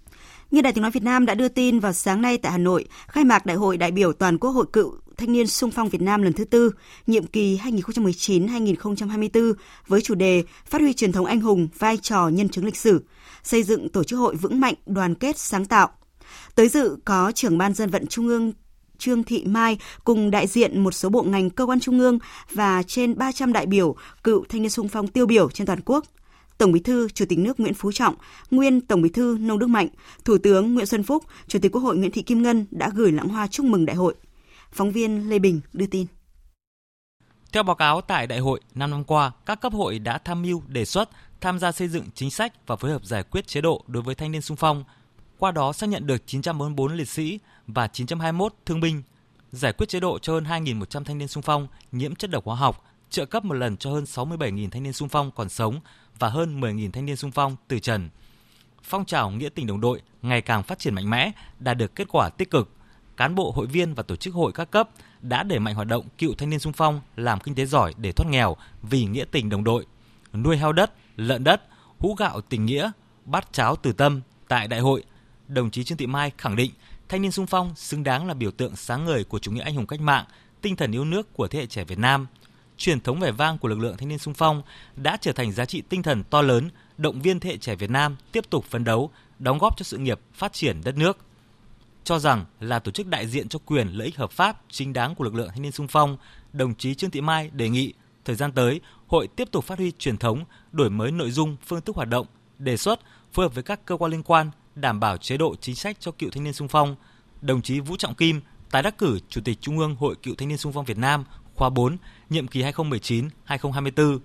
Như 0.50 0.62
Đài 0.62 0.72
Tiếng 0.72 0.82
Nói 0.82 0.90
Việt 0.90 1.02
Nam 1.02 1.26
đã 1.26 1.34
đưa 1.34 1.48
tin 1.48 1.78
vào 1.78 1.92
sáng 1.92 2.22
nay 2.22 2.38
tại 2.38 2.52
Hà 2.52 2.58
Nội, 2.58 2.84
khai 3.06 3.24
mạc 3.24 3.46
Đại 3.46 3.56
hội 3.56 3.76
đại 3.76 3.90
biểu 3.90 4.12
Toàn 4.12 4.38
Quốc 4.38 4.50
hội 4.50 4.66
cựu 4.72 4.94
Thanh 5.18 5.32
niên 5.32 5.46
sung 5.46 5.70
phong 5.70 5.88
Việt 5.88 6.02
Nam 6.02 6.22
lần 6.22 6.32
thứ 6.32 6.44
tư, 6.44 6.70
nhiệm 7.06 7.26
kỳ 7.26 7.58
2019-2024 7.58 9.52
với 9.86 10.00
chủ 10.00 10.14
đề 10.14 10.42
Phát 10.66 10.80
huy 10.80 10.92
truyền 10.92 11.12
thống 11.12 11.26
anh 11.26 11.40
hùng, 11.40 11.68
vai 11.78 11.96
trò 11.96 12.28
nhân 12.28 12.48
chứng 12.48 12.64
lịch 12.64 12.76
sử, 12.76 13.04
xây 13.42 13.62
dựng 13.62 13.88
tổ 13.88 14.04
chức 14.04 14.18
hội 14.18 14.36
vững 14.36 14.60
mạnh, 14.60 14.74
đoàn 14.86 15.14
kết, 15.14 15.38
sáng 15.38 15.64
tạo. 15.64 15.88
Tới 16.54 16.68
dự 16.68 16.96
có 17.04 17.32
trưởng 17.34 17.58
ban 17.58 17.74
dân 17.74 17.90
vận 17.90 18.06
Trung 18.06 18.28
ương 18.28 18.52
Trương 18.98 19.24
Thị 19.24 19.44
Mai 19.46 19.78
cùng 20.04 20.30
đại 20.30 20.46
diện 20.46 20.80
một 20.80 20.94
số 20.94 21.08
bộ 21.08 21.22
ngành 21.22 21.50
cơ 21.50 21.66
quan 21.66 21.80
trung 21.80 21.98
ương 21.98 22.18
và 22.52 22.82
trên 22.82 23.18
300 23.18 23.52
đại 23.52 23.66
biểu 23.66 23.96
cựu 24.24 24.44
thanh 24.48 24.62
niên 24.62 24.70
sung 24.70 24.88
phong 24.88 25.08
tiêu 25.08 25.26
biểu 25.26 25.50
trên 25.50 25.66
toàn 25.66 25.80
quốc. 25.84 26.04
Tổng 26.58 26.72
Bí 26.72 26.80
thư 26.80 27.08
Chủ 27.08 27.24
tịch 27.28 27.38
nước 27.38 27.60
Nguyễn 27.60 27.74
Phú 27.74 27.92
Trọng, 27.92 28.14
nguyên 28.50 28.80
Tổng 28.80 29.02
Bí 29.02 29.08
thư 29.08 29.38
Nông 29.40 29.58
Đức 29.58 29.66
Mạnh, 29.66 29.88
Thủ 30.24 30.38
tướng 30.38 30.74
Nguyễn 30.74 30.86
Xuân 30.86 31.02
Phúc, 31.02 31.24
Chủ 31.48 31.58
tịch 31.58 31.72
Quốc 31.72 31.80
hội 31.80 31.96
Nguyễn 31.96 32.10
Thị 32.10 32.22
Kim 32.22 32.42
Ngân 32.42 32.66
đã 32.70 32.90
gửi 32.94 33.12
lãng 33.12 33.28
hoa 33.28 33.46
chúc 33.46 33.66
mừng 33.66 33.86
đại 33.86 33.96
hội. 33.96 34.14
Phóng 34.72 34.92
viên 34.92 35.30
Lê 35.30 35.38
Bình 35.38 35.60
đưa 35.72 35.86
tin. 35.86 36.06
Theo 37.52 37.62
báo 37.62 37.76
cáo 37.76 38.00
tại 38.00 38.26
đại 38.26 38.38
hội, 38.38 38.60
năm 38.74 38.90
năm 38.90 39.04
qua, 39.04 39.32
các 39.46 39.60
cấp 39.60 39.72
hội 39.72 39.98
đã 39.98 40.18
tham 40.18 40.42
mưu, 40.42 40.62
đề 40.66 40.84
xuất, 40.84 41.10
tham 41.40 41.58
gia 41.58 41.72
xây 41.72 41.88
dựng 41.88 42.04
chính 42.14 42.30
sách 42.30 42.66
và 42.66 42.76
phối 42.76 42.90
hợp 42.90 43.04
giải 43.04 43.22
quyết 43.22 43.46
chế 43.46 43.60
độ 43.60 43.84
đối 43.86 44.02
với 44.02 44.14
thanh 44.14 44.32
niên 44.32 44.42
sung 44.42 44.56
phong. 44.56 44.84
Qua 45.38 45.50
đó 45.50 45.72
xác 45.72 45.88
nhận 45.88 46.06
được 46.06 46.26
944 46.26 46.96
liệt 46.96 47.08
sĩ 47.08 47.38
và 47.66 47.86
921 47.86 48.54
thương 48.66 48.80
binh, 48.80 49.02
giải 49.52 49.72
quyết 49.72 49.88
chế 49.88 50.00
độ 50.00 50.18
cho 50.18 50.32
hơn 50.32 50.44
2.100 50.44 51.04
thanh 51.04 51.18
niên 51.18 51.28
sung 51.28 51.42
phong 51.42 51.66
nhiễm 51.92 52.14
chất 52.14 52.30
độc 52.30 52.44
hóa 52.44 52.56
học, 52.56 52.84
trợ 53.10 53.26
cấp 53.26 53.44
một 53.44 53.54
lần 53.54 53.76
cho 53.76 53.90
hơn 53.90 54.04
67.000 54.04 54.70
thanh 54.70 54.82
niên 54.82 54.92
sung 54.92 55.08
phong 55.08 55.30
còn 55.30 55.48
sống 55.48 55.80
và 56.18 56.28
hơn 56.28 56.60
10.000 56.60 56.90
thanh 56.90 57.06
niên 57.06 57.16
sung 57.16 57.30
phong 57.30 57.56
từ 57.68 57.78
trần. 57.78 58.08
Phong 58.82 59.04
trào 59.04 59.30
nghĩa 59.30 59.48
tình 59.48 59.66
đồng 59.66 59.80
đội 59.80 60.02
ngày 60.22 60.40
càng 60.40 60.62
phát 60.62 60.78
triển 60.78 60.94
mạnh 60.94 61.10
mẽ, 61.10 61.32
đạt 61.58 61.76
được 61.76 61.94
kết 61.94 62.08
quả 62.08 62.28
tích 62.28 62.50
cực. 62.50 62.70
Cán 63.16 63.34
bộ, 63.34 63.50
hội 63.50 63.66
viên 63.66 63.94
và 63.94 64.02
tổ 64.02 64.16
chức 64.16 64.34
hội 64.34 64.52
các 64.52 64.70
cấp 64.70 64.88
đã 65.22 65.42
đẩy 65.42 65.58
mạnh 65.58 65.74
hoạt 65.74 65.88
động 65.88 66.06
cựu 66.18 66.34
thanh 66.34 66.50
niên 66.50 66.58
sung 66.58 66.72
phong 66.72 67.00
làm 67.16 67.40
kinh 67.40 67.54
tế 67.54 67.66
giỏi 67.66 67.94
để 67.96 68.12
thoát 68.12 68.30
nghèo 68.30 68.56
vì 68.82 69.04
nghĩa 69.04 69.24
tình 69.30 69.48
đồng 69.48 69.64
đội, 69.64 69.86
nuôi 70.32 70.56
heo 70.56 70.72
đất, 70.72 70.92
lợn 71.18 71.44
đất, 71.44 71.62
hũ 71.98 72.14
gạo 72.14 72.40
tình 72.40 72.66
nghĩa, 72.66 72.90
bát 73.24 73.52
cháo 73.52 73.76
từ 73.76 73.92
tâm 73.92 74.20
tại 74.48 74.68
đại 74.68 74.80
hội. 74.80 75.04
Đồng 75.48 75.70
chí 75.70 75.84
Trương 75.84 75.98
Thị 75.98 76.06
Mai 76.06 76.32
khẳng 76.38 76.56
định 76.56 76.70
thanh 77.08 77.22
niên 77.22 77.32
sung 77.32 77.46
phong 77.46 77.74
xứng 77.76 78.04
đáng 78.04 78.26
là 78.26 78.34
biểu 78.34 78.50
tượng 78.50 78.76
sáng 78.76 79.04
ngời 79.04 79.24
của 79.24 79.38
chủ 79.38 79.50
nghĩa 79.50 79.62
anh 79.62 79.74
hùng 79.74 79.86
cách 79.86 80.00
mạng, 80.00 80.24
tinh 80.60 80.76
thần 80.76 80.92
yêu 80.92 81.04
nước 81.04 81.32
của 81.32 81.48
thế 81.48 81.58
hệ 81.58 81.66
trẻ 81.66 81.84
Việt 81.84 81.98
Nam. 81.98 82.26
Truyền 82.76 83.00
thống 83.00 83.20
vẻ 83.20 83.32
vang 83.32 83.58
của 83.58 83.68
lực 83.68 83.78
lượng 83.78 83.96
thanh 83.96 84.08
niên 84.08 84.18
sung 84.18 84.34
phong 84.34 84.62
đã 84.96 85.16
trở 85.20 85.32
thành 85.32 85.52
giá 85.52 85.64
trị 85.64 85.82
tinh 85.88 86.02
thần 86.02 86.24
to 86.24 86.42
lớn, 86.42 86.70
động 86.98 87.22
viên 87.22 87.40
thế 87.40 87.50
hệ 87.50 87.56
trẻ 87.56 87.74
Việt 87.74 87.90
Nam 87.90 88.16
tiếp 88.32 88.50
tục 88.50 88.64
phấn 88.64 88.84
đấu, 88.84 89.10
đóng 89.38 89.58
góp 89.58 89.76
cho 89.76 89.82
sự 89.82 89.98
nghiệp 89.98 90.20
phát 90.34 90.52
triển 90.52 90.80
đất 90.84 90.96
nước 90.96 91.18
cho 92.04 92.18
rằng 92.18 92.44
là 92.60 92.78
tổ 92.78 92.90
chức 92.90 93.06
đại 93.06 93.26
diện 93.26 93.48
cho 93.48 93.58
quyền 93.66 93.88
lợi 93.88 94.06
ích 94.06 94.16
hợp 94.16 94.30
pháp 94.30 94.60
chính 94.68 94.92
đáng 94.92 95.14
của 95.14 95.24
lực 95.24 95.34
lượng 95.34 95.48
thanh 95.48 95.62
niên 95.62 95.72
sung 95.72 95.88
phong, 95.88 96.16
đồng 96.52 96.74
chí 96.74 96.94
Trương 96.94 97.10
Thị 97.10 97.20
Mai 97.20 97.50
đề 97.52 97.68
nghị 97.68 97.92
thời 98.24 98.36
gian 98.36 98.52
tới 98.52 98.80
hội 99.08 99.28
tiếp 99.28 99.48
tục 99.52 99.64
phát 99.64 99.78
huy 99.78 99.92
truyền 99.98 100.16
thống, 100.16 100.44
đổi 100.72 100.90
mới 100.90 101.10
nội 101.10 101.30
dung, 101.30 101.56
phương 101.66 101.80
thức 101.80 101.96
hoạt 101.96 102.08
động, 102.08 102.26
đề 102.58 102.76
xuất 102.76 103.00
phối 103.32 103.44
hợp 103.44 103.54
với 103.54 103.64
các 103.64 103.84
cơ 103.84 103.96
quan 103.96 104.10
liên 104.10 104.22
quan 104.22 104.50
đảm 104.74 105.00
bảo 105.00 105.16
chế 105.16 105.36
độ 105.36 105.54
chính 105.60 105.74
sách 105.74 105.96
cho 106.00 106.10
cựu 106.10 106.30
thanh 106.30 106.44
niên 106.44 106.52
sung 106.52 106.68
phong. 106.68 106.96
Đồng 107.40 107.62
chí 107.62 107.80
Vũ 107.80 107.96
Trọng 107.96 108.14
Kim 108.14 108.40
tái 108.70 108.82
đắc 108.82 108.98
cử 108.98 109.18
Chủ 109.28 109.40
tịch 109.44 109.58
Trung 109.60 109.78
ương 109.78 109.96
Hội 109.96 110.14
Cựu 110.22 110.34
Thanh 110.34 110.48
niên 110.48 110.58
Sung 110.58 110.72
phong 110.72 110.84
Việt 110.84 110.98
Nam 110.98 111.24
khóa 111.54 111.70
4, 111.70 111.96
nhiệm 112.30 112.48
kỳ 112.48 112.62
2019-2024. 112.62 114.18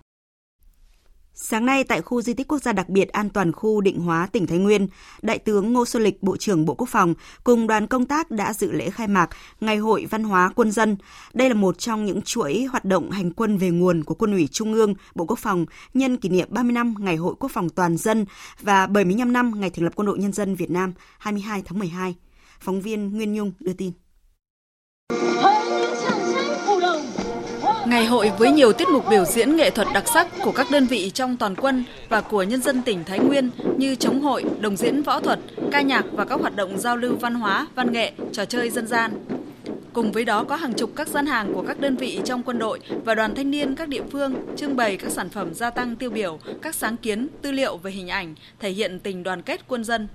Sáng 1.35 1.65
nay 1.65 1.83
tại 1.83 2.01
khu 2.01 2.21
di 2.21 2.33
tích 2.33 2.47
quốc 2.47 2.61
gia 2.61 2.73
đặc 2.73 2.89
biệt 2.89 3.09
an 3.09 3.29
toàn 3.29 3.51
khu 3.51 3.81
Định 3.81 3.99
Hóa 3.99 4.27
tỉnh 4.31 4.47
Thái 4.47 4.57
Nguyên, 4.57 4.87
Đại 5.21 5.39
tướng 5.39 5.73
Ngô 5.73 5.85
Xuân 5.85 6.03
Lịch, 6.03 6.23
Bộ 6.23 6.37
trưởng 6.37 6.65
Bộ 6.65 6.73
Quốc 6.73 6.89
phòng 6.89 7.13
cùng 7.43 7.67
đoàn 7.67 7.87
công 7.87 8.05
tác 8.05 8.31
đã 8.31 8.53
dự 8.53 8.71
lễ 8.71 8.89
khai 8.89 9.07
mạc 9.07 9.29
Ngày 9.61 9.77
hội 9.77 10.05
Văn 10.09 10.23
hóa 10.23 10.51
Quân 10.55 10.71
dân. 10.71 10.97
Đây 11.33 11.49
là 11.49 11.55
một 11.55 11.79
trong 11.79 12.05
những 12.05 12.21
chuỗi 12.21 12.63
hoạt 12.63 12.85
động 12.85 13.11
hành 13.11 13.31
quân 13.31 13.57
về 13.57 13.69
nguồn 13.69 14.03
của 14.03 14.15
Quân 14.15 14.31
ủy 14.31 14.47
Trung 14.51 14.73
ương, 14.73 14.93
Bộ 15.15 15.25
Quốc 15.25 15.39
phòng 15.39 15.65
nhân 15.93 16.17
kỷ 16.17 16.29
niệm 16.29 16.47
30 16.51 16.71
năm 16.71 16.95
Ngày 16.99 17.15
hội 17.15 17.35
Quốc 17.39 17.51
phòng 17.51 17.69
toàn 17.69 17.97
dân 17.97 18.25
và 18.61 18.87
75 18.87 19.33
năm 19.33 19.59
ngày 19.59 19.69
thành 19.69 19.83
lập 19.83 19.93
Quân 19.95 20.05
đội 20.05 20.19
Nhân 20.19 20.33
dân 20.33 20.55
Việt 20.55 20.71
Nam 20.71 20.93
22 21.17 21.61
tháng 21.65 21.79
12. 21.79 22.15
Phóng 22.59 22.81
viên 22.81 23.13
Nguyên 23.13 23.33
Nhung 23.33 23.51
đưa 23.59 23.73
tin. 23.73 23.91
Ngày 27.93 28.05
hội 28.05 28.31
với 28.37 28.51
nhiều 28.51 28.73
tiết 28.73 28.89
mục 28.89 29.09
biểu 29.09 29.25
diễn 29.25 29.55
nghệ 29.55 29.69
thuật 29.69 29.87
đặc 29.93 30.03
sắc 30.13 30.27
của 30.43 30.51
các 30.51 30.67
đơn 30.71 30.85
vị 30.85 31.11
trong 31.13 31.37
toàn 31.37 31.55
quân 31.55 31.83
và 32.09 32.21
của 32.21 32.43
nhân 32.43 32.61
dân 32.61 32.81
tỉnh 32.81 33.03
Thái 33.03 33.19
Nguyên 33.19 33.49
như 33.77 33.95
chống 33.95 34.21
hội, 34.21 34.43
đồng 34.59 34.75
diễn 34.75 35.03
võ 35.03 35.19
thuật, 35.19 35.39
ca 35.71 35.81
nhạc 35.81 36.05
và 36.11 36.25
các 36.25 36.39
hoạt 36.39 36.55
động 36.55 36.77
giao 36.77 36.97
lưu 36.97 37.15
văn 37.15 37.35
hóa, 37.35 37.67
văn 37.75 37.91
nghệ, 37.91 38.11
trò 38.31 38.45
chơi 38.45 38.69
dân 38.69 38.87
gian. 38.87 39.11
Cùng 39.93 40.11
với 40.11 40.25
đó 40.25 40.43
có 40.43 40.55
hàng 40.55 40.73
chục 40.73 40.91
các 40.95 41.07
gian 41.07 41.25
hàng 41.25 41.53
của 41.53 41.63
các 41.67 41.79
đơn 41.79 41.95
vị 41.95 42.19
trong 42.25 42.43
quân 42.43 42.59
đội 42.59 42.79
và 43.05 43.15
đoàn 43.15 43.35
thanh 43.35 43.51
niên 43.51 43.75
các 43.75 43.87
địa 43.87 44.03
phương 44.11 44.35
trưng 44.57 44.75
bày 44.75 44.97
các 44.97 45.11
sản 45.11 45.29
phẩm 45.29 45.53
gia 45.53 45.69
tăng 45.69 45.95
tiêu 45.95 46.09
biểu, 46.09 46.39
các 46.61 46.75
sáng 46.75 46.97
kiến, 46.97 47.27
tư 47.41 47.51
liệu 47.51 47.77
về 47.77 47.91
hình 47.91 48.07
ảnh, 48.07 48.35
thể 48.59 48.69
hiện 48.69 48.99
tình 48.99 49.23
đoàn 49.23 49.41
kết 49.41 49.61
quân 49.67 49.83
dân, 49.83 50.07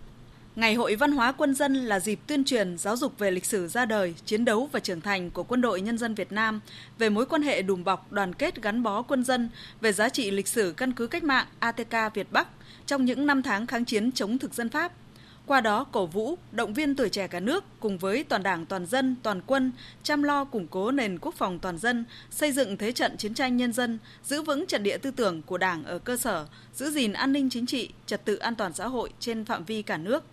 Ngày 0.58 0.74
hội 0.74 0.96
văn 0.96 1.12
hóa 1.12 1.32
quân 1.32 1.54
dân 1.54 1.74
là 1.74 2.00
dịp 2.00 2.18
tuyên 2.26 2.44
truyền 2.44 2.78
giáo 2.78 2.96
dục 2.96 3.18
về 3.18 3.30
lịch 3.30 3.44
sử 3.44 3.68
ra 3.68 3.84
đời, 3.84 4.14
chiến 4.24 4.44
đấu 4.44 4.68
và 4.72 4.80
trưởng 4.80 5.00
thành 5.00 5.30
của 5.30 5.42
quân 5.42 5.60
đội 5.60 5.80
nhân 5.80 5.98
dân 5.98 6.14
Việt 6.14 6.32
Nam, 6.32 6.60
về 6.98 7.08
mối 7.08 7.26
quan 7.26 7.42
hệ 7.42 7.62
đùm 7.62 7.84
bọc, 7.84 8.12
đoàn 8.12 8.34
kết 8.34 8.62
gắn 8.62 8.82
bó 8.82 9.02
quân 9.02 9.24
dân, 9.24 9.48
về 9.80 9.92
giá 9.92 10.08
trị 10.08 10.30
lịch 10.30 10.48
sử 10.48 10.74
căn 10.76 10.92
cứ 10.92 11.06
cách 11.06 11.24
mạng 11.24 11.46
ATK 11.58 12.14
Việt 12.14 12.32
Bắc 12.32 12.48
trong 12.86 13.04
những 13.04 13.26
năm 13.26 13.42
tháng 13.42 13.66
kháng 13.66 13.84
chiến 13.84 14.12
chống 14.12 14.38
thực 14.38 14.54
dân 14.54 14.68
Pháp. 14.68 14.92
Qua 15.46 15.60
đó 15.60 15.84
cổ 15.84 16.06
vũ, 16.06 16.38
động 16.52 16.74
viên 16.74 16.94
tuổi 16.94 17.08
trẻ 17.08 17.28
cả 17.28 17.40
nước 17.40 17.64
cùng 17.80 17.98
với 17.98 18.24
toàn 18.24 18.42
đảng 18.42 18.66
toàn 18.66 18.86
dân, 18.86 19.16
toàn 19.22 19.40
quân 19.46 19.72
chăm 20.02 20.22
lo 20.22 20.44
củng 20.44 20.66
cố 20.68 20.90
nền 20.90 21.18
quốc 21.18 21.34
phòng 21.34 21.58
toàn 21.58 21.78
dân, 21.78 22.04
xây 22.30 22.52
dựng 22.52 22.76
thế 22.76 22.92
trận 22.92 23.16
chiến 23.16 23.34
tranh 23.34 23.56
nhân 23.56 23.72
dân, 23.72 23.98
giữ 24.24 24.42
vững 24.42 24.66
trận 24.66 24.82
địa 24.82 24.98
tư 24.98 25.10
tưởng 25.10 25.42
của 25.42 25.58
Đảng 25.58 25.84
ở 25.84 25.98
cơ 25.98 26.16
sở, 26.16 26.46
giữ 26.74 26.90
gìn 26.90 27.12
an 27.12 27.32
ninh 27.32 27.50
chính 27.50 27.66
trị, 27.66 27.90
trật 28.06 28.24
tự 28.24 28.36
an 28.36 28.54
toàn 28.54 28.72
xã 28.72 28.86
hội 28.86 29.10
trên 29.20 29.44
phạm 29.44 29.64
vi 29.64 29.82
cả 29.82 29.96
nước. 29.96 30.24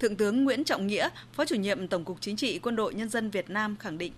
Thượng 0.00 0.16
tướng 0.16 0.44
Nguyễn 0.44 0.64
Trọng 0.64 0.86
Nghĩa, 0.86 1.08
Phó 1.32 1.44
chủ 1.44 1.56
nhiệm 1.56 1.88
Tổng 1.88 2.04
cục 2.04 2.20
Chính 2.20 2.36
trị 2.36 2.58
Quân 2.62 2.76
đội 2.76 2.94
Nhân 2.94 3.08
dân 3.08 3.30
Việt 3.30 3.50
Nam 3.50 3.76
khẳng 3.80 3.98
định. 3.98 4.12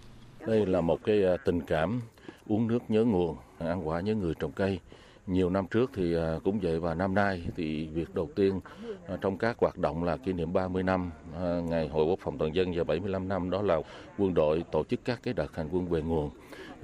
Đây 0.47 0.67
là 0.67 0.81
một 0.81 1.05
cái 1.05 1.25
à, 1.25 1.37
tình 1.45 1.61
cảm 1.61 2.01
uống 2.49 2.67
nước 2.67 2.79
nhớ 2.89 3.05
nguồn, 3.05 3.37
ăn 3.59 3.89
quả 3.89 4.01
nhớ 4.01 4.15
người 4.15 4.35
trồng 4.39 4.53
cây. 4.53 4.81
Nhiều 5.27 5.51
năm 5.51 5.67
trước 5.71 5.91
thì 5.95 6.15
à, 6.15 6.39
cũng 6.45 6.61
vậy 6.61 6.81
và 6.81 6.95
năm 6.95 7.15
nay 7.15 7.43
thì 7.57 7.87
việc 7.87 8.15
đầu 8.15 8.29
tiên 8.37 8.61
à, 9.09 9.17
trong 9.21 9.39
các 9.39 9.59
hoạt 9.59 9.79
động 9.79 10.05
là 10.05 10.17
kỷ 10.17 10.33
niệm 10.33 10.53
30 10.53 10.83
năm 10.83 11.11
ngày 11.69 11.89
Hội 11.89 12.05
Quốc 12.05 12.19
phòng 12.23 12.39
toàn 12.39 12.55
dân 12.55 12.73
và 12.75 12.85
75 12.85 13.29
năm 13.29 13.51
đó 13.51 13.62
là 13.62 13.77
quân 14.19 14.35
đội 14.35 14.65
tổ 14.73 14.85
chức 14.85 15.01
các 15.05 15.21
cái 15.23 15.35
đợt 15.35 15.57
hành 15.57 15.69
quân 15.73 15.89
về 15.89 16.03
nguồn 16.03 16.31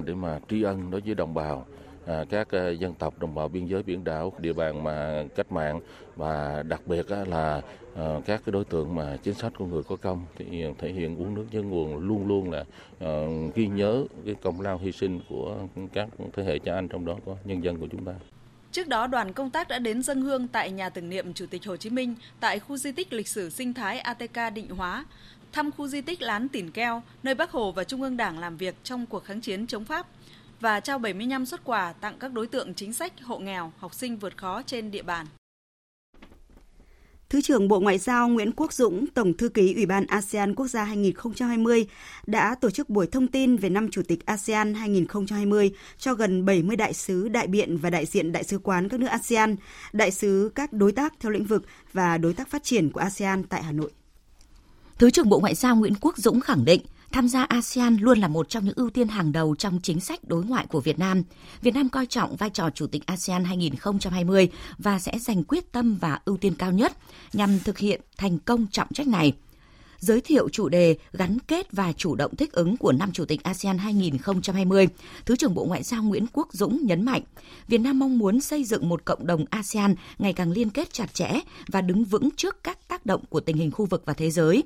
để 0.05 0.15
mà 0.15 0.41
tri 0.49 0.63
ân 0.63 0.91
đối 0.91 1.01
với 1.01 1.15
đồng 1.15 1.35
bào 1.35 1.67
À, 2.09 2.25
các 2.31 2.51
à, 2.51 2.69
dân 2.69 2.95
tộc 2.95 3.19
đồng 3.19 3.35
bào 3.35 3.49
biên 3.49 3.67
giới 3.67 3.83
biển 3.83 4.05
đảo 4.05 4.33
địa 4.39 4.53
bàn 4.53 4.85
mà 4.85 5.25
cách 5.37 5.53
mạng 5.53 5.81
và 6.17 6.63
đặc 6.63 6.87
biệt 6.87 7.11
là 7.11 7.61
à, 7.97 8.05
các 8.27 8.43
cái 8.45 8.53
đối 8.53 8.65
tượng 8.65 8.95
mà 8.95 9.17
chính 9.23 9.35
sách 9.35 9.53
của 9.59 9.67
người 9.67 9.83
có 9.83 9.97
công 9.97 10.27
thì 10.37 10.65
thể 10.79 10.93
hiện 10.93 11.17
uống 11.17 11.35
nước 11.35 11.47
nhớ 11.51 11.63
nguồn 11.63 11.99
luôn 11.99 12.27
luôn 12.27 12.51
là 12.51 12.65
ghi 13.55 13.67
nhớ 13.67 14.05
cái 14.27 14.35
công 14.43 14.61
lao 14.61 14.79
hy 14.79 14.93
sinh 14.93 15.21
của 15.29 15.57
các 15.93 16.09
thế 16.33 16.45
hệ 16.45 16.59
cha 16.59 16.75
anh 16.75 16.89
trong 16.89 17.07
đó 17.07 17.17
có 17.27 17.37
nhân 17.45 17.65
dân 17.65 17.79
của 17.79 17.87
chúng 17.93 18.05
ta. 18.05 18.13
Trước 18.73 18.89
đó, 18.89 19.07
đoàn 19.07 19.33
công 19.33 19.51
tác 19.51 19.69
đã 19.69 19.79
đến 19.79 20.03
dân 20.03 20.23
hương 20.23 20.49
tại 20.49 20.71
nhà 20.71 20.89
tưởng 20.89 21.09
niệm 21.09 21.35
Chủ 21.35 21.47
tịch 21.51 21.67
Hồ 21.67 21.77
Chí 21.77 21.91
Minh 21.91 22.15
tại 22.41 22.59
khu 22.59 22.77
di 22.77 22.93
tích 22.93 23.13
lịch 23.13 23.29
sử 23.29 23.51
sinh 23.51 23.75
thái 23.75 24.01
ATK 24.01 24.55
Định 24.55 24.69
Hóa, 24.69 25.05
thăm 25.53 25.71
khu 25.71 25.89
di 25.89 26.01
tích 26.01 26.23
Lán 26.23 26.49
Tỉn 26.49 26.71
Keo, 26.71 27.03
nơi 27.23 27.35
bắc 27.35 27.51
Hồ 27.51 27.73
và 27.73 27.85
Trung 27.85 28.03
ương 28.03 28.17
Đảng 28.17 28.39
làm 28.39 28.57
việc 28.57 28.75
trong 28.83 29.07
cuộc 29.07 29.25
kháng 29.25 29.41
chiến 29.41 29.67
chống 29.67 29.85
Pháp 29.85 30.07
và 30.61 30.81
trao 30.81 30.99
75 30.99 31.47
xuất 31.47 31.65
quà 31.65 31.93
tặng 31.93 32.17
các 32.21 32.33
đối 32.33 32.47
tượng 32.47 32.75
chính 32.75 32.93
sách, 32.93 33.13
hộ 33.23 33.39
nghèo, 33.39 33.73
học 33.79 33.95
sinh 33.95 34.17
vượt 34.17 34.37
khó 34.37 34.63
trên 34.63 34.91
địa 34.91 35.03
bàn. 35.03 35.27
Thứ 37.31 37.41
trưởng 37.41 37.69
Bộ 37.69 37.81
Ngoại 37.81 37.99
giao 37.99 38.29
Nguyễn 38.29 38.53
Quốc 38.53 38.73
Dũng, 38.73 39.07
Tổng 39.07 39.37
thư 39.37 39.49
ký 39.49 39.75
Ủy 39.75 39.87
ban 39.87 40.07
ASEAN 40.07 40.55
Quốc 40.55 40.67
gia 40.67 40.85
2020 40.85 41.87
đã 42.27 42.55
tổ 42.61 42.71
chức 42.71 42.89
buổi 42.89 43.07
thông 43.07 43.27
tin 43.27 43.57
về 43.57 43.69
năm 43.69 43.91
Chủ 43.91 44.03
tịch 44.09 44.27
ASEAN 44.27 44.75
2020 44.75 45.71
cho 45.99 46.15
gần 46.15 46.45
70 46.45 46.77
đại 46.77 46.93
sứ, 46.93 47.29
đại 47.29 47.47
biện 47.47 47.77
và 47.77 47.91
đại 47.91 48.07
diện 48.07 48.33
đại 48.33 48.45
sứ 48.45 48.59
quán 48.59 48.89
các 48.89 49.01
nước 49.01 49.07
ASEAN, 49.07 49.57
đại 49.93 50.11
sứ 50.11 50.51
các 50.55 50.73
đối 50.73 50.93
tác 50.93 51.15
theo 51.21 51.33
lĩnh 51.33 51.45
vực 51.45 51.63
và 51.93 52.19
đối 52.19 52.35
tác 52.35 52.49
phát 52.49 52.65
triển 52.65 52.91
của 52.91 53.01
ASEAN 53.01 53.45
tại 53.45 53.63
Hà 53.63 53.73
Nội. 53.73 53.91
Thứ 54.99 55.11
trưởng 55.11 55.29
Bộ 55.29 55.41
Ngoại 55.41 55.55
giao 55.55 55.77
Nguyễn 55.77 55.95
Quốc 56.01 56.19
Dũng 56.19 56.41
khẳng 56.41 56.65
định, 56.65 56.81
Tham 57.13 57.29
gia 57.29 57.45
ASEAN 57.45 57.97
luôn 57.97 58.19
là 58.19 58.29
một 58.29 58.49
trong 58.49 58.65
những 58.65 58.75
ưu 58.77 58.91
tiên 58.91 59.09
hàng 59.09 59.33
đầu 59.33 59.55
trong 59.59 59.81
chính 59.83 60.01
sách 60.01 60.21
đối 60.25 60.45
ngoại 60.45 60.67
của 60.67 60.81
Việt 60.81 60.99
Nam. 60.99 61.23
Việt 61.63 61.75
Nam 61.75 61.89
coi 61.89 62.07
trọng 62.07 62.37
vai 62.37 62.51
trò 62.51 62.71
Chủ 62.71 62.87
tịch 62.87 63.07
ASEAN 63.07 63.45
2020 63.45 64.49
và 64.79 64.99
sẽ 64.99 65.19
dành 65.19 65.45
quyết 65.45 65.73
tâm 65.73 65.97
và 66.01 66.21
ưu 66.25 66.37
tiên 66.37 66.55
cao 66.55 66.73
nhất 66.73 66.93
nhằm 67.33 67.59
thực 67.59 67.79
hiện 67.79 68.01
thành 68.17 68.39
công 68.39 68.67
trọng 68.71 68.93
trách 68.93 69.07
này 69.07 69.33
giới 69.99 70.21
thiệu 70.21 70.49
chủ 70.49 70.69
đề 70.69 70.97
gắn 71.13 71.39
kết 71.39 71.73
và 71.73 71.93
chủ 71.93 72.15
động 72.15 72.37
thích 72.37 72.53
ứng 72.53 72.77
của 72.77 72.93
năm 72.93 73.13
Chủ 73.13 73.25
tịch 73.25 73.43
ASEAN 73.43 73.79
2020, 73.79 74.89
Thứ 75.27 75.37
trưởng 75.37 75.55
Bộ 75.55 75.65
Ngoại 75.65 75.83
giao 75.83 76.03
Nguyễn 76.03 76.27
Quốc 76.33 76.49
Dũng 76.53 76.87
nhấn 76.87 77.05
mạnh, 77.05 77.23
Việt 77.69 77.79
Nam 77.79 77.99
mong 77.99 78.19
muốn 78.19 78.41
xây 78.41 78.65
dựng 78.65 78.89
một 78.89 79.05
cộng 79.05 79.27
đồng 79.27 79.45
ASEAN 79.51 79.95
ngày 80.19 80.33
càng 80.33 80.53
liên 80.53 80.71
kết 80.71 80.93
chặt 80.93 81.15
chẽ 81.15 81.41
và 81.67 81.81
đứng 81.81 82.05
vững 82.05 82.29
trước 82.37 82.65
các 82.65 82.88
động 83.09 83.25
của 83.29 83.41
tình 83.41 83.57
hình 83.57 83.71
khu 83.71 83.87
vực 83.87 84.03
và 84.07 84.13
thế 84.13 84.31
giới 84.31 84.65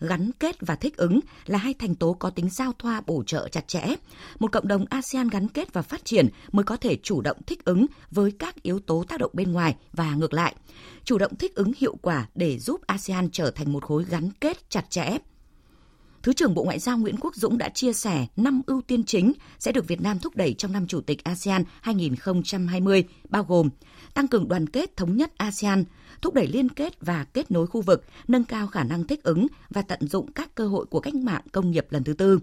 gắn 0.00 0.30
kết 0.40 0.56
và 0.60 0.74
thích 0.74 0.96
ứng 0.96 1.20
là 1.46 1.58
hai 1.58 1.74
thành 1.74 1.94
tố 1.94 2.12
có 2.12 2.30
tính 2.30 2.50
giao 2.50 2.72
thoa 2.78 3.00
bổ 3.06 3.22
trợ 3.26 3.48
chặt 3.48 3.68
chẽ. 3.68 3.82
Một 4.38 4.52
cộng 4.52 4.68
đồng 4.68 4.84
ASEAN 4.90 5.28
gắn 5.28 5.48
kết 5.48 5.72
và 5.72 5.82
phát 5.82 6.04
triển 6.04 6.28
mới 6.52 6.64
có 6.64 6.76
thể 6.76 6.96
chủ 7.02 7.20
động 7.20 7.36
thích 7.46 7.64
ứng 7.64 7.86
với 8.10 8.32
các 8.38 8.62
yếu 8.62 8.78
tố 8.78 9.04
tác 9.08 9.20
động 9.20 9.30
bên 9.34 9.52
ngoài 9.52 9.76
và 9.92 10.14
ngược 10.14 10.32
lại. 10.32 10.54
Chủ 11.04 11.18
động 11.18 11.36
thích 11.36 11.54
ứng 11.54 11.72
hiệu 11.76 11.96
quả 12.02 12.28
để 12.34 12.58
giúp 12.58 12.80
ASEAN 12.86 13.30
trở 13.30 13.50
thành 13.50 13.72
một 13.72 13.84
khối 13.84 14.04
gắn 14.04 14.30
kết 14.40 14.70
chặt 14.70 14.90
chẽ, 14.90 15.18
Thứ 16.22 16.32
trưởng 16.32 16.54
Bộ 16.54 16.64
Ngoại 16.64 16.78
giao 16.78 16.98
Nguyễn 16.98 17.16
Quốc 17.20 17.36
Dũng 17.36 17.58
đã 17.58 17.68
chia 17.68 17.92
sẻ 17.92 18.26
5 18.36 18.62
ưu 18.66 18.82
tiên 18.82 19.04
chính 19.04 19.32
sẽ 19.58 19.72
được 19.72 19.88
Việt 19.88 20.00
Nam 20.00 20.18
thúc 20.18 20.36
đẩy 20.36 20.54
trong 20.54 20.72
năm 20.72 20.86
Chủ 20.86 21.00
tịch 21.00 21.24
ASEAN 21.24 21.64
2020, 21.80 23.04
bao 23.28 23.44
gồm 23.44 23.68
tăng 24.14 24.28
cường 24.28 24.48
đoàn 24.48 24.66
kết 24.66 24.96
thống 24.96 25.16
nhất 25.16 25.32
ASEAN, 25.36 25.84
thúc 26.22 26.34
đẩy 26.34 26.46
liên 26.46 26.68
kết 26.68 27.00
và 27.00 27.24
kết 27.24 27.50
nối 27.50 27.66
khu 27.66 27.82
vực, 27.82 28.04
nâng 28.28 28.44
cao 28.44 28.66
khả 28.66 28.84
năng 28.84 29.04
thích 29.04 29.22
ứng 29.22 29.46
và 29.70 29.82
tận 29.82 30.08
dụng 30.08 30.32
các 30.32 30.54
cơ 30.54 30.68
hội 30.68 30.86
của 30.86 31.00
cách 31.00 31.14
mạng 31.14 31.42
công 31.52 31.70
nghiệp 31.70 31.86
lần 31.90 32.04
thứ 32.04 32.12
tư, 32.12 32.38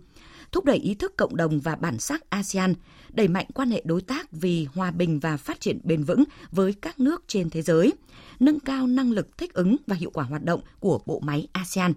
thúc 0.51 0.65
đẩy 0.65 0.77
ý 0.77 0.96
thức 0.96 1.17
cộng 1.17 1.36
đồng 1.36 1.60
và 1.60 1.75
bản 1.75 2.00
sắc 2.00 2.29
ASEAN, 2.29 2.74
đẩy 3.10 3.27
mạnh 3.27 3.46
quan 3.53 3.72
hệ 3.72 3.81
đối 3.86 4.01
tác 4.01 4.31
vì 4.31 4.67
hòa 4.74 4.91
bình 4.91 5.19
và 5.19 5.38
phát 5.38 5.60
triển 5.60 5.79
bền 5.84 6.03
vững 6.03 6.24
với 6.51 6.74
các 6.74 7.00
nước 7.00 7.24
trên 7.27 7.50
thế 7.50 7.62
giới, 7.62 7.93
nâng 8.39 8.60
cao 8.60 8.88
năng 8.88 9.12
lực 9.12 9.38
thích 9.38 9.53
ứng 9.53 9.75
và 9.88 9.96
hiệu 9.96 10.12
quả 10.13 10.24
hoạt 10.24 10.43
động 10.43 10.62
của 10.79 11.00
bộ 11.05 11.19
máy 11.19 11.48
ASEAN 11.51 11.93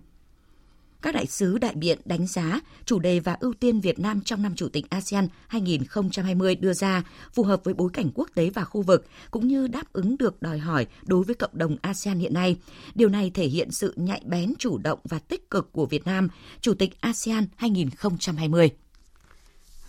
các 1.02 1.14
đại 1.14 1.26
sứ 1.26 1.58
đại 1.58 1.74
biện 1.74 1.98
đánh 2.04 2.26
giá 2.26 2.60
chủ 2.84 2.98
đề 2.98 3.20
và 3.20 3.36
ưu 3.40 3.52
tiên 3.52 3.80
Việt 3.80 3.98
Nam 3.98 4.20
trong 4.20 4.42
năm 4.42 4.54
Chủ 4.56 4.68
tịch 4.68 4.90
ASEAN 4.90 5.28
2020 5.48 6.54
đưa 6.54 6.72
ra 6.72 7.02
phù 7.32 7.42
hợp 7.42 7.64
với 7.64 7.74
bối 7.74 7.90
cảnh 7.92 8.10
quốc 8.14 8.28
tế 8.34 8.50
và 8.50 8.64
khu 8.64 8.82
vực, 8.82 9.06
cũng 9.30 9.48
như 9.48 9.66
đáp 9.66 9.92
ứng 9.92 10.16
được 10.18 10.42
đòi 10.42 10.58
hỏi 10.58 10.86
đối 11.06 11.24
với 11.24 11.34
cộng 11.34 11.50
đồng 11.58 11.76
ASEAN 11.82 12.18
hiện 12.18 12.34
nay. 12.34 12.56
Điều 12.94 13.08
này 13.08 13.30
thể 13.34 13.46
hiện 13.46 13.70
sự 13.70 13.94
nhạy 13.96 14.22
bén, 14.24 14.52
chủ 14.58 14.78
động 14.78 14.98
và 15.04 15.18
tích 15.18 15.50
cực 15.50 15.72
của 15.72 15.86
Việt 15.86 16.06
Nam, 16.06 16.28
Chủ 16.60 16.74
tịch 16.74 17.00
ASEAN 17.00 17.46
2020. 17.56 18.70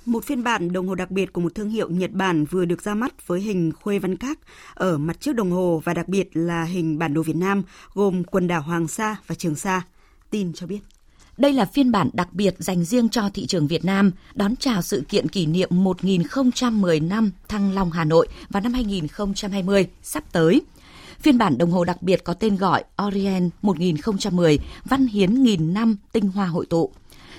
Một 0.05 0.25
phiên 0.25 0.43
bản 0.43 0.71
đồng 0.73 0.87
hồ 0.87 0.95
đặc 0.95 1.11
biệt 1.11 1.33
của 1.33 1.41
một 1.41 1.55
thương 1.55 1.69
hiệu 1.69 1.89
Nhật 1.89 2.11
Bản 2.11 2.45
vừa 2.45 2.65
được 2.65 2.81
ra 2.81 2.95
mắt 2.95 3.27
với 3.27 3.41
hình 3.41 3.71
khuê 3.81 3.99
văn 3.99 4.17
các 4.17 4.39
ở 4.73 4.97
mặt 4.97 5.19
trước 5.19 5.33
đồng 5.33 5.51
hồ 5.51 5.81
và 5.83 5.93
đặc 5.93 6.07
biệt 6.07 6.29
là 6.33 6.63
hình 6.63 6.99
bản 6.99 7.13
đồ 7.13 7.23
Việt 7.23 7.35
Nam 7.35 7.63
gồm 7.93 8.23
quần 8.23 8.47
đảo 8.47 8.61
Hoàng 8.61 8.87
Sa 8.87 9.15
và 9.27 9.35
Trường 9.35 9.55
Sa. 9.55 9.81
Tin 10.29 10.53
cho 10.53 10.67
biết. 10.67 10.79
Đây 11.41 11.53
là 11.53 11.65
phiên 11.65 11.91
bản 11.91 12.09
đặc 12.13 12.33
biệt 12.33 12.55
dành 12.59 12.83
riêng 12.83 13.09
cho 13.09 13.29
thị 13.33 13.45
trường 13.45 13.67
Việt 13.67 13.85
Nam, 13.85 14.11
đón 14.35 14.55
chào 14.55 14.81
sự 14.81 15.03
kiện 15.09 15.27
kỷ 15.27 15.45
niệm 15.45 15.69
1010 15.71 16.99
năm 16.99 17.31
Thăng 17.47 17.73
Long 17.73 17.91
Hà 17.91 18.05
Nội 18.05 18.27
vào 18.49 18.63
năm 18.63 18.73
2020 18.73 19.87
sắp 20.03 20.23
tới. 20.31 20.61
Phiên 21.19 21.37
bản 21.37 21.57
đồng 21.57 21.71
hồ 21.71 21.83
đặc 21.83 22.01
biệt 22.01 22.23
có 22.23 22.33
tên 22.33 22.55
gọi 22.55 22.83
Orient 23.07 23.51
1010 23.61 24.59
Văn 24.85 25.07
Hiến 25.07 25.43
nghìn 25.43 25.73
năm 25.73 25.95
tinh 26.11 26.27
hoa 26.27 26.45
hội 26.45 26.65
tụ. 26.65 26.91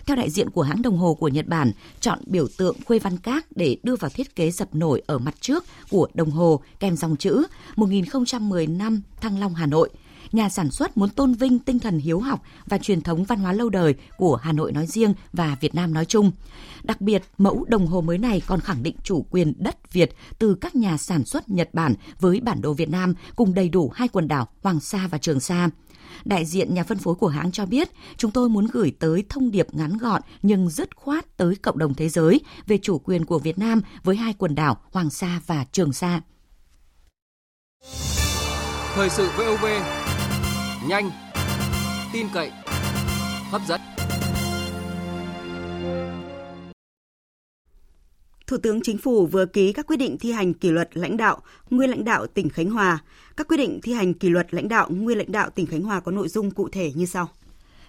Theo 0.07 0.17
đại 0.17 0.31
diện 0.31 0.51
của 0.51 0.63
hãng 0.63 0.83
đồng 0.83 0.99
hồ 0.99 1.15
của 1.15 1.29
Nhật 1.29 1.47
Bản, 1.47 1.73
chọn 2.01 2.19
biểu 2.27 2.47
tượng 2.57 2.77
khuê 2.85 2.99
văn 2.99 3.19
các 3.19 3.47
để 3.57 3.77
đưa 3.83 3.97
vào 3.97 4.11
thiết 4.11 4.37
kế 4.37 4.51
dập 4.51 4.75
nổi 4.75 5.03
ở 5.07 5.19
mặt 5.19 5.35
trước 5.41 5.65
của 5.91 6.09
đồng 6.15 6.31
hồ 6.31 6.61
kèm 6.81 6.97
dòng 6.97 7.17
chữ 7.17 7.43
1010 7.77 8.67
năm 8.67 9.03
Thăng 9.21 9.41
Long 9.41 9.55
Hà 9.55 9.67
Nội– 9.67 9.91
nhà 10.33 10.49
sản 10.49 10.71
xuất 10.71 10.97
muốn 10.97 11.11
tôn 11.11 11.35
vinh 11.35 11.59
tinh 11.59 11.79
thần 11.79 11.99
hiếu 11.99 12.21
học 12.21 12.43
và 12.67 12.79
truyền 12.79 13.01
thống 13.01 13.25
văn 13.25 13.39
hóa 13.39 13.53
lâu 13.53 13.69
đời 13.69 13.95
của 14.17 14.37
Hà 14.37 14.53
Nội 14.53 14.73
nói 14.73 14.87
riêng 14.87 15.15
và 15.33 15.57
Việt 15.61 15.75
Nam 15.75 15.95
nói 15.95 16.05
chung. 16.05 16.33
Đặc 16.83 17.01
biệt, 17.01 17.23
mẫu 17.39 17.65
đồng 17.69 17.87
hồ 17.87 18.01
mới 18.01 18.19
này 18.19 18.43
còn 18.47 18.61
khẳng 18.61 18.83
định 18.83 18.97
chủ 19.03 19.27
quyền 19.31 19.53
đất 19.59 19.93
Việt 19.93 20.17
từ 20.39 20.55
các 20.55 20.77
nhà 20.77 20.97
sản 20.97 21.25
xuất 21.25 21.49
Nhật 21.49 21.69
Bản 21.73 21.95
với 22.21 22.41
bản 22.41 22.61
đồ 22.61 22.73
Việt 22.73 22.91
Nam 22.91 23.15
cùng 23.37 23.55
đầy 23.55 23.69
đủ 23.69 23.91
hai 23.95 24.09
quần 24.09 24.29
đảo 24.29 24.49
Hoàng 24.63 24.81
Sa 24.81 25.09
và 25.11 25.19
Trường 25.19 25.41
Sa. 25.41 25.69
Đại 26.25 26.45
diện 26.45 26.75
nhà 26.75 26.85
phân 26.85 26.99
phối 26.99 27.15
của 27.15 27.29
hãng 27.29 27.53
cho 27.53 27.67
biết, 27.67 27.91
chúng 28.17 28.31
tôi 28.31 28.49
muốn 28.49 28.67
gửi 28.73 28.93
tới 28.99 29.25
thông 29.29 29.51
điệp 29.51 29.67
ngắn 29.73 29.99
gọn 29.99 30.23
nhưng 30.43 30.69
dứt 30.69 30.97
khoát 30.97 31.37
tới 31.37 31.55
cộng 31.55 31.79
đồng 31.79 31.95
thế 31.95 32.09
giới 32.09 32.41
về 32.67 32.79
chủ 32.83 32.99
quyền 32.99 33.25
của 33.25 33.39
Việt 33.39 33.59
Nam 33.59 33.81
với 34.05 34.17
hai 34.17 34.33
quần 34.33 34.55
đảo 34.55 34.77
Hoàng 34.93 35.11
Sa 35.11 35.41
và 35.47 35.65
Trường 35.73 35.93
Sa. 35.93 36.21
Thời 38.95 39.11
sự 39.11 39.31
VOV 39.37 39.65
nhanh, 40.89 41.11
tin 42.13 42.27
cậy, 42.35 42.51
hấp 43.51 43.63
dẫn. 43.69 43.81
Thủ 48.47 48.57
tướng 48.63 48.81
Chính 48.83 48.99
phủ 48.99 49.27
vừa 49.27 49.47
ký 49.47 49.73
các 49.73 49.87
quyết 49.87 49.97
định 49.97 50.17
thi 50.21 50.33
hành 50.33 50.55
kỷ 50.55 50.71
luật 50.71 50.97
lãnh 50.97 51.17
đạo, 51.17 51.43
nguyên 51.71 51.91
lãnh 51.91 52.05
đạo 52.05 52.27
tỉnh 52.27 52.49
Khánh 52.49 52.71
Hòa. 52.71 52.99
Các 53.37 53.49
quyết 53.49 53.57
định 53.57 53.81
thi 53.83 53.93
hành 53.93 54.15
kỷ 54.15 54.29
luật 54.29 54.55
lãnh 54.55 54.69
đạo, 54.69 54.89
nguyên 54.91 55.19
lãnh 55.19 55.33
đạo 55.33 55.51
tỉnh 55.51 55.67
Khánh 55.67 55.83
Hòa 55.83 56.01
có 56.01 56.13
nội 56.13 56.29
dung 56.29 56.51
cụ 56.51 56.69
thể 56.69 56.93
như 56.95 57.07
sau 57.07 57.29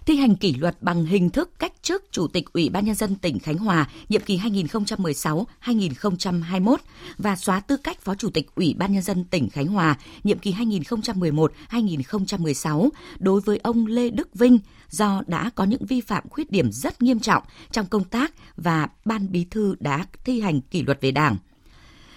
thi 0.06 0.16
hành 0.16 0.36
kỷ 0.36 0.54
luật 0.54 0.76
bằng 0.82 1.06
hình 1.06 1.30
thức 1.30 1.60
cách 1.60 1.74
chức 1.82 2.04
Chủ 2.12 2.28
tịch 2.28 2.54
Ủy 2.54 2.70
ban 2.70 2.86
Nhân 2.86 2.96
dân 2.96 3.16
tỉnh 3.16 3.40
Khánh 3.40 3.58
Hòa 3.58 3.90
nhiệm 4.10 4.22
kỳ 4.22 4.38
2016-2021 4.38 6.76
và 7.18 7.36
xóa 7.36 7.60
tư 7.60 7.78
cách 7.78 8.02
Phó 8.02 8.16
Chủ 8.16 8.30
tịch 8.30 8.56
Ủy 8.56 8.76
ban 8.78 8.94
Nhân 8.94 9.02
dân 9.02 9.24
tỉnh 9.24 9.50
Khánh 9.50 9.68
Hòa 9.68 9.98
nhiệm 10.24 10.40
kỳ 10.40 10.54
2011-2016 10.54 12.90
đối 13.20 13.42
với 13.42 13.60
ông 13.64 13.86
Lê 13.86 14.10
Đức 14.10 14.30
Vinh 14.34 14.60
do 14.90 15.24
đã 15.28 15.50
có 15.56 15.64
những 15.64 15.86
vi 15.86 16.02
phạm 16.02 16.30
khuyết 16.30 16.52
điểm 16.52 16.72
rất 16.72 17.02
nghiêm 17.02 17.20
trọng 17.20 17.44
trong 17.72 17.86
công 17.86 18.04
tác 18.04 18.34
và 18.56 18.88
Ban 19.06 19.32
Bí 19.32 19.46
thư 19.52 19.76
đã 19.80 20.06
thi 20.26 20.42
hành 20.42 20.62
kỷ 20.62 20.84
luật 20.84 21.02
về 21.02 21.12
Đảng 21.12 21.38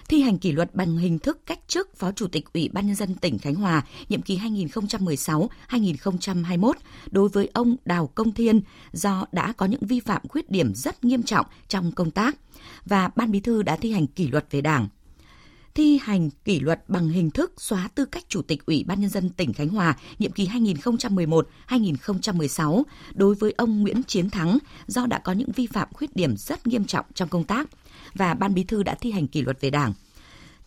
thi 0.07 0.21
hành 0.21 0.37
kỷ 0.37 0.51
luật 0.51 0.75
bằng 0.75 0.97
hình 0.97 1.19
thức 1.19 1.39
cách 1.45 1.59
chức 1.67 1.95
Phó 1.95 2.11
Chủ 2.11 2.27
tịch 2.27 2.53
Ủy 2.53 2.69
ban 2.73 2.87
Nhân 2.87 2.95
dân 2.95 3.15
tỉnh 3.15 3.39
Khánh 3.39 3.55
Hòa, 3.55 3.83
nhiệm 4.09 4.21
kỳ 4.21 4.37
2016-2021 4.37 6.73
đối 7.11 7.29
với 7.29 7.49
ông 7.53 7.75
Đào 7.85 8.07
Công 8.07 8.33
Thiên, 8.33 8.61
do 8.91 9.25
đã 9.31 9.53
có 9.57 9.65
những 9.65 9.85
vi 9.85 9.99
phạm 9.99 10.27
khuyết 10.27 10.51
điểm 10.51 10.73
rất 10.75 11.03
nghiêm 11.03 11.23
trọng 11.23 11.45
trong 11.67 11.91
công 11.91 12.11
tác 12.11 12.37
và 12.85 13.09
Ban 13.15 13.31
Bí 13.31 13.39
thư 13.39 13.63
đã 13.63 13.75
thi 13.75 13.91
hành 13.91 14.07
kỷ 14.07 14.27
luật 14.27 14.45
về 14.51 14.61
Đảng. 14.61 14.87
Thi 15.75 15.99
hành 16.01 16.29
kỷ 16.29 16.59
luật 16.59 16.83
bằng 16.87 17.09
hình 17.09 17.31
thức 17.31 17.53
xóa 17.57 17.89
tư 17.95 18.05
cách 18.05 18.23
Chủ 18.29 18.41
tịch 18.41 18.65
Ủy 18.65 18.83
ban 18.87 19.01
Nhân 19.01 19.09
dân 19.09 19.29
tỉnh 19.29 19.53
Khánh 19.53 19.69
Hòa, 19.69 19.97
nhiệm 20.19 20.31
kỳ 20.31 20.47
2011-2016 20.47 22.83
đối 23.13 23.35
với 23.35 23.53
ông 23.57 23.81
Nguyễn 23.81 24.03
Chiến 24.03 24.29
Thắng, 24.29 24.57
do 24.87 25.05
đã 25.05 25.19
có 25.19 25.31
những 25.31 25.51
vi 25.51 25.67
phạm 25.67 25.87
khuyết 25.93 26.15
điểm 26.15 26.37
rất 26.37 26.67
nghiêm 26.67 26.85
trọng 26.85 27.05
trong 27.13 27.29
công 27.29 27.43
tác 27.43 27.69
và 28.13 28.33
Ban 28.33 28.53
Bí 28.53 28.63
thư 28.63 28.83
đã 28.83 28.95
thi 29.01 29.11
hành 29.11 29.27
kỷ 29.27 29.41
luật 29.41 29.61
về 29.61 29.69
Đảng 29.69 29.93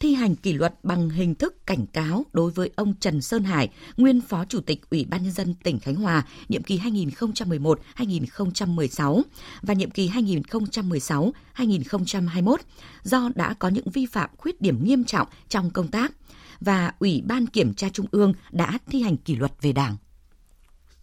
thi 0.00 0.14
hành 0.14 0.36
kỷ 0.36 0.52
luật 0.52 0.74
bằng 0.82 1.10
hình 1.10 1.34
thức 1.34 1.66
cảnh 1.66 1.86
cáo 1.86 2.24
đối 2.32 2.50
với 2.50 2.70
ông 2.76 2.94
Trần 3.00 3.22
Sơn 3.22 3.44
Hải, 3.44 3.68
nguyên 3.96 4.20
Phó 4.20 4.44
Chủ 4.44 4.60
tịch 4.60 4.90
Ủy 4.90 5.06
ban 5.10 5.22
Nhân 5.22 5.32
dân 5.32 5.54
tỉnh 5.54 5.78
Khánh 5.78 5.94
Hòa, 5.94 6.22
nhiệm 6.48 6.62
kỳ 6.62 6.78
2011-2016 6.78 9.22
và 9.62 9.74
nhiệm 9.74 9.90
kỳ 9.90 10.08
2016-2021 10.08 12.56
do 13.02 13.30
đã 13.34 13.54
có 13.58 13.68
những 13.68 13.90
vi 13.90 14.06
phạm 14.06 14.30
khuyết 14.36 14.60
điểm 14.60 14.84
nghiêm 14.84 15.04
trọng 15.04 15.28
trong 15.48 15.70
công 15.70 15.88
tác 15.88 16.12
và 16.60 16.92
Ủy 16.98 17.22
ban 17.26 17.46
Kiểm 17.46 17.74
tra 17.74 17.88
Trung 17.88 18.06
ương 18.10 18.32
đã 18.50 18.78
thi 18.86 19.02
hành 19.02 19.16
kỷ 19.16 19.36
luật 19.36 19.52
về 19.60 19.72
Đảng. 19.72 19.96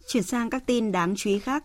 Chuyển 0.08 0.22
sang 0.22 0.50
các 0.50 0.66
tin 0.66 0.92
đáng 0.92 1.14
chú 1.16 1.30
ý 1.30 1.38
khác. 1.38 1.64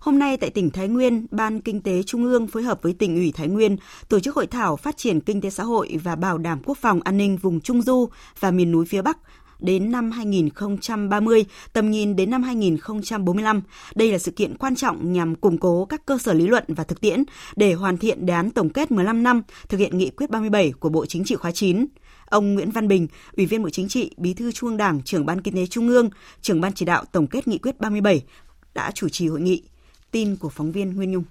Hôm 0.00 0.18
nay 0.18 0.36
tại 0.36 0.50
tỉnh 0.50 0.70
Thái 0.70 0.88
Nguyên, 0.88 1.26
Ban 1.30 1.60
Kinh 1.60 1.80
tế 1.80 2.02
Trung 2.02 2.24
ương 2.24 2.46
phối 2.46 2.62
hợp 2.62 2.82
với 2.82 2.92
tỉnh 2.92 3.16
ủy 3.16 3.32
Thái 3.32 3.48
Nguyên 3.48 3.76
tổ 4.08 4.20
chức 4.20 4.34
hội 4.34 4.46
thảo 4.46 4.76
phát 4.76 4.96
triển 4.96 5.20
kinh 5.20 5.40
tế 5.40 5.50
xã 5.50 5.62
hội 5.62 5.96
và 6.04 6.16
bảo 6.16 6.38
đảm 6.38 6.60
quốc 6.64 6.78
phòng 6.78 7.00
an 7.04 7.16
ninh 7.16 7.36
vùng 7.36 7.60
Trung 7.60 7.82
Du 7.82 8.08
và 8.40 8.50
miền 8.50 8.72
núi 8.72 8.86
phía 8.86 9.02
Bắc 9.02 9.18
đến 9.60 9.90
năm 9.90 10.10
2030, 10.10 11.44
tầm 11.72 11.90
nhìn 11.90 12.16
đến 12.16 12.30
năm 12.30 12.42
2045. 12.42 13.62
Đây 13.94 14.12
là 14.12 14.18
sự 14.18 14.30
kiện 14.30 14.56
quan 14.56 14.76
trọng 14.76 15.12
nhằm 15.12 15.34
củng 15.34 15.58
cố 15.58 15.84
các 15.84 16.06
cơ 16.06 16.18
sở 16.18 16.32
lý 16.32 16.46
luận 16.46 16.64
và 16.68 16.84
thực 16.84 17.00
tiễn 17.00 17.24
để 17.56 17.72
hoàn 17.72 17.98
thiện 17.98 18.26
đề 18.26 18.34
án 18.34 18.50
tổng 18.50 18.70
kết 18.70 18.90
15 18.90 19.22
năm 19.22 19.42
thực 19.68 19.78
hiện 19.78 19.98
nghị 19.98 20.10
quyết 20.10 20.30
37 20.30 20.72
của 20.80 20.88
Bộ 20.88 21.06
Chính 21.06 21.24
trị 21.24 21.34
khóa 21.34 21.50
9. 21.50 21.86
Ông 22.26 22.54
Nguyễn 22.54 22.70
Văn 22.70 22.88
Bình, 22.88 23.08
Ủy 23.36 23.46
viên 23.46 23.62
Bộ 23.62 23.70
Chính 23.70 23.88
trị, 23.88 24.10
Bí 24.16 24.34
thư 24.34 24.52
Trung 24.52 24.68
ương 24.68 24.76
Đảng, 24.76 25.02
trưởng 25.02 25.26
Ban 25.26 25.40
Kinh 25.40 25.54
tế 25.54 25.66
Trung 25.66 25.88
ương, 25.88 26.10
trưởng 26.42 26.60
Ban 26.60 26.72
chỉ 26.72 26.84
đạo 26.84 27.04
tổng 27.12 27.26
kết 27.26 27.48
nghị 27.48 27.58
quyết 27.58 27.80
37 27.80 28.22
đã 28.74 28.90
chủ 28.94 29.08
trì 29.08 29.28
hội 29.28 29.40
nghị. 29.40 29.62
Tin 30.10 30.36
của 30.36 30.48
phóng 30.48 30.72
viên 30.72 30.94
Nguyên 30.96 31.12
Nhung. 31.12 31.24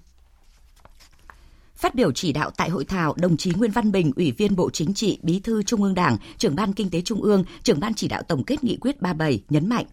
Phát 1.76 1.94
biểu 1.94 2.12
chỉ 2.12 2.32
đạo 2.32 2.50
tại 2.56 2.70
hội 2.70 2.84
thảo, 2.84 3.14
đồng 3.18 3.36
chí 3.36 3.52
Nguyễn 3.56 3.70
Văn 3.70 3.92
Bình, 3.92 4.12
Ủy 4.16 4.32
viên 4.32 4.56
Bộ 4.56 4.70
Chính 4.70 4.94
trị, 4.94 5.18
Bí 5.22 5.40
thư 5.40 5.62
Trung 5.62 5.82
ương 5.82 5.94
Đảng, 5.94 6.16
trưởng 6.38 6.56
ban 6.56 6.72
Kinh 6.72 6.90
tế 6.90 7.00
Trung 7.00 7.22
ương, 7.22 7.44
trưởng 7.62 7.80
ban 7.80 7.94
chỉ 7.94 8.08
đạo 8.08 8.22
tổng 8.22 8.44
kết 8.44 8.64
nghị 8.64 8.76
quyết 8.76 9.02
37 9.02 9.42
nhấn 9.48 9.68
mạnh 9.68 9.84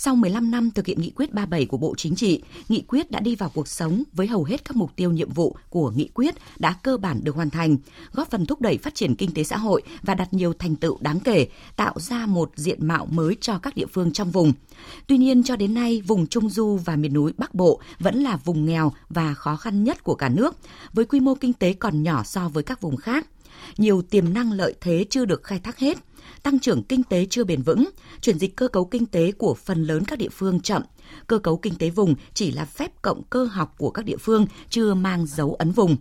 sau 0.00 0.16
15 0.16 0.50
năm 0.50 0.70
thực 0.70 0.86
hiện 0.86 1.00
nghị 1.00 1.10
quyết 1.10 1.34
37 1.34 1.66
của 1.66 1.76
Bộ 1.76 1.94
Chính 1.96 2.14
trị, 2.14 2.42
nghị 2.68 2.82
quyết 2.88 3.10
đã 3.10 3.20
đi 3.20 3.34
vào 3.36 3.50
cuộc 3.54 3.68
sống 3.68 4.02
với 4.12 4.26
hầu 4.26 4.44
hết 4.44 4.64
các 4.64 4.76
mục 4.76 4.96
tiêu 4.96 5.12
nhiệm 5.12 5.30
vụ 5.30 5.56
của 5.70 5.90
nghị 5.90 6.08
quyết 6.14 6.34
đã 6.58 6.74
cơ 6.82 6.96
bản 6.96 7.20
được 7.22 7.34
hoàn 7.34 7.50
thành, 7.50 7.76
góp 8.12 8.30
phần 8.30 8.46
thúc 8.46 8.60
đẩy 8.60 8.78
phát 8.78 8.94
triển 8.94 9.14
kinh 9.14 9.34
tế 9.34 9.44
xã 9.44 9.56
hội 9.56 9.82
và 10.02 10.14
đạt 10.14 10.32
nhiều 10.32 10.52
thành 10.52 10.76
tựu 10.76 10.98
đáng 11.00 11.20
kể, 11.20 11.48
tạo 11.76 11.94
ra 11.96 12.26
một 12.26 12.50
diện 12.56 12.86
mạo 12.86 13.06
mới 13.06 13.36
cho 13.40 13.58
các 13.58 13.76
địa 13.76 13.86
phương 13.86 14.12
trong 14.12 14.30
vùng. 14.30 14.52
Tuy 15.06 15.18
nhiên 15.18 15.42
cho 15.42 15.56
đến 15.56 15.74
nay, 15.74 16.02
vùng 16.06 16.26
Trung 16.26 16.50
Du 16.50 16.76
và 16.84 16.96
miền 16.96 17.12
núi 17.12 17.32
Bắc 17.36 17.54
Bộ 17.54 17.80
vẫn 17.98 18.22
là 18.22 18.36
vùng 18.36 18.64
nghèo 18.64 18.92
và 19.08 19.34
khó 19.34 19.56
khăn 19.56 19.84
nhất 19.84 20.04
của 20.04 20.14
cả 20.14 20.28
nước, 20.28 20.56
với 20.92 21.04
quy 21.04 21.20
mô 21.20 21.34
kinh 21.34 21.52
tế 21.52 21.72
còn 21.72 22.02
nhỏ 22.02 22.22
so 22.24 22.48
với 22.48 22.62
các 22.62 22.80
vùng 22.80 22.96
khác 22.96 23.26
nhiều 23.78 24.02
tiềm 24.02 24.34
năng 24.34 24.52
lợi 24.52 24.74
thế 24.80 25.04
chưa 25.10 25.24
được 25.24 25.42
khai 25.42 25.60
thác 25.60 25.78
hết 25.78 25.98
tăng 26.42 26.58
trưởng 26.58 26.82
kinh 26.82 27.02
tế 27.02 27.26
chưa 27.30 27.44
bền 27.44 27.62
vững, 27.62 27.88
chuyển 28.20 28.38
dịch 28.38 28.56
cơ 28.56 28.68
cấu 28.68 28.84
kinh 28.84 29.06
tế 29.06 29.32
của 29.32 29.54
phần 29.54 29.84
lớn 29.84 30.04
các 30.04 30.18
địa 30.18 30.28
phương 30.28 30.60
chậm, 30.60 30.82
cơ 31.26 31.38
cấu 31.38 31.56
kinh 31.56 31.74
tế 31.74 31.90
vùng 31.90 32.14
chỉ 32.34 32.50
là 32.50 32.64
phép 32.64 33.02
cộng 33.02 33.22
cơ 33.22 33.44
học 33.44 33.74
của 33.78 33.90
các 33.90 34.04
địa 34.04 34.16
phương, 34.16 34.46
chưa 34.70 34.94
mang 34.94 35.26
dấu 35.26 35.54
ấn 35.54 35.72
vùng. 35.72 35.96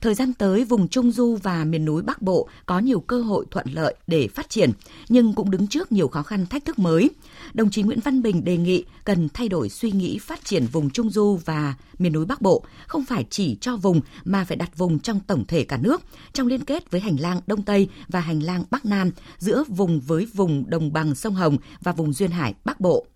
Thời 0.00 0.14
gian 0.14 0.32
tới, 0.34 0.64
vùng 0.64 0.88
Trung 0.88 1.12
Du 1.12 1.38
và 1.42 1.64
miền 1.64 1.84
núi 1.84 2.02
Bắc 2.02 2.22
Bộ 2.22 2.48
có 2.66 2.78
nhiều 2.78 3.00
cơ 3.00 3.22
hội 3.22 3.46
thuận 3.50 3.66
lợi 3.72 3.94
để 4.06 4.28
phát 4.28 4.50
triển, 4.50 4.72
nhưng 5.08 5.34
cũng 5.34 5.50
đứng 5.50 5.66
trước 5.66 5.92
nhiều 5.92 6.08
khó 6.08 6.22
khăn 6.22 6.46
thách 6.46 6.64
thức 6.64 6.78
mới. 6.78 7.10
Đồng 7.54 7.70
chí 7.70 7.82
Nguyễn 7.82 8.00
Văn 8.00 8.22
Bình 8.22 8.44
đề 8.44 8.56
nghị 8.56 8.84
cần 9.04 9.28
thay 9.34 9.48
đổi 9.48 9.68
suy 9.68 9.90
nghĩ 9.92 10.18
phát 10.18 10.44
triển 10.44 10.66
vùng 10.66 10.90
Trung 10.90 11.10
Du 11.10 11.38
và 11.44 11.74
miền 11.98 12.12
núi 12.12 12.26
Bắc 12.26 12.42
Bộ, 12.42 12.64
không 12.86 13.04
phải 13.04 13.26
chỉ 13.30 13.56
cho 13.60 13.76
vùng 13.76 14.00
mà 14.24 14.44
phải 14.44 14.56
đặt 14.56 14.78
vùng 14.78 14.98
trong 14.98 15.20
tổng 15.20 15.44
thể 15.46 15.64
cả 15.64 15.76
nước, 15.76 16.02
trong 16.32 16.46
liên 16.46 16.64
kết 16.64 16.90
với 16.90 17.00
hành 17.00 17.16
lang 17.20 17.40
Đông 17.46 17.62
Tây 17.62 17.88
và 18.08 18.20
hành 18.20 18.42
lang 18.42 18.64
Bắc 18.70 18.84
Nam, 18.84 19.10
giữa 19.38 19.64
vùng 19.68 20.00
với 20.00 20.26
vùng 20.34 20.70
đồng 20.70 20.92
bằng 20.92 21.14
sông 21.14 21.34
Hồng 21.34 21.56
và 21.80 21.92
vùng 21.92 22.12
duyên 22.12 22.30
hải 22.30 22.54
Bắc 22.64 22.80
Bộ. 22.80 23.06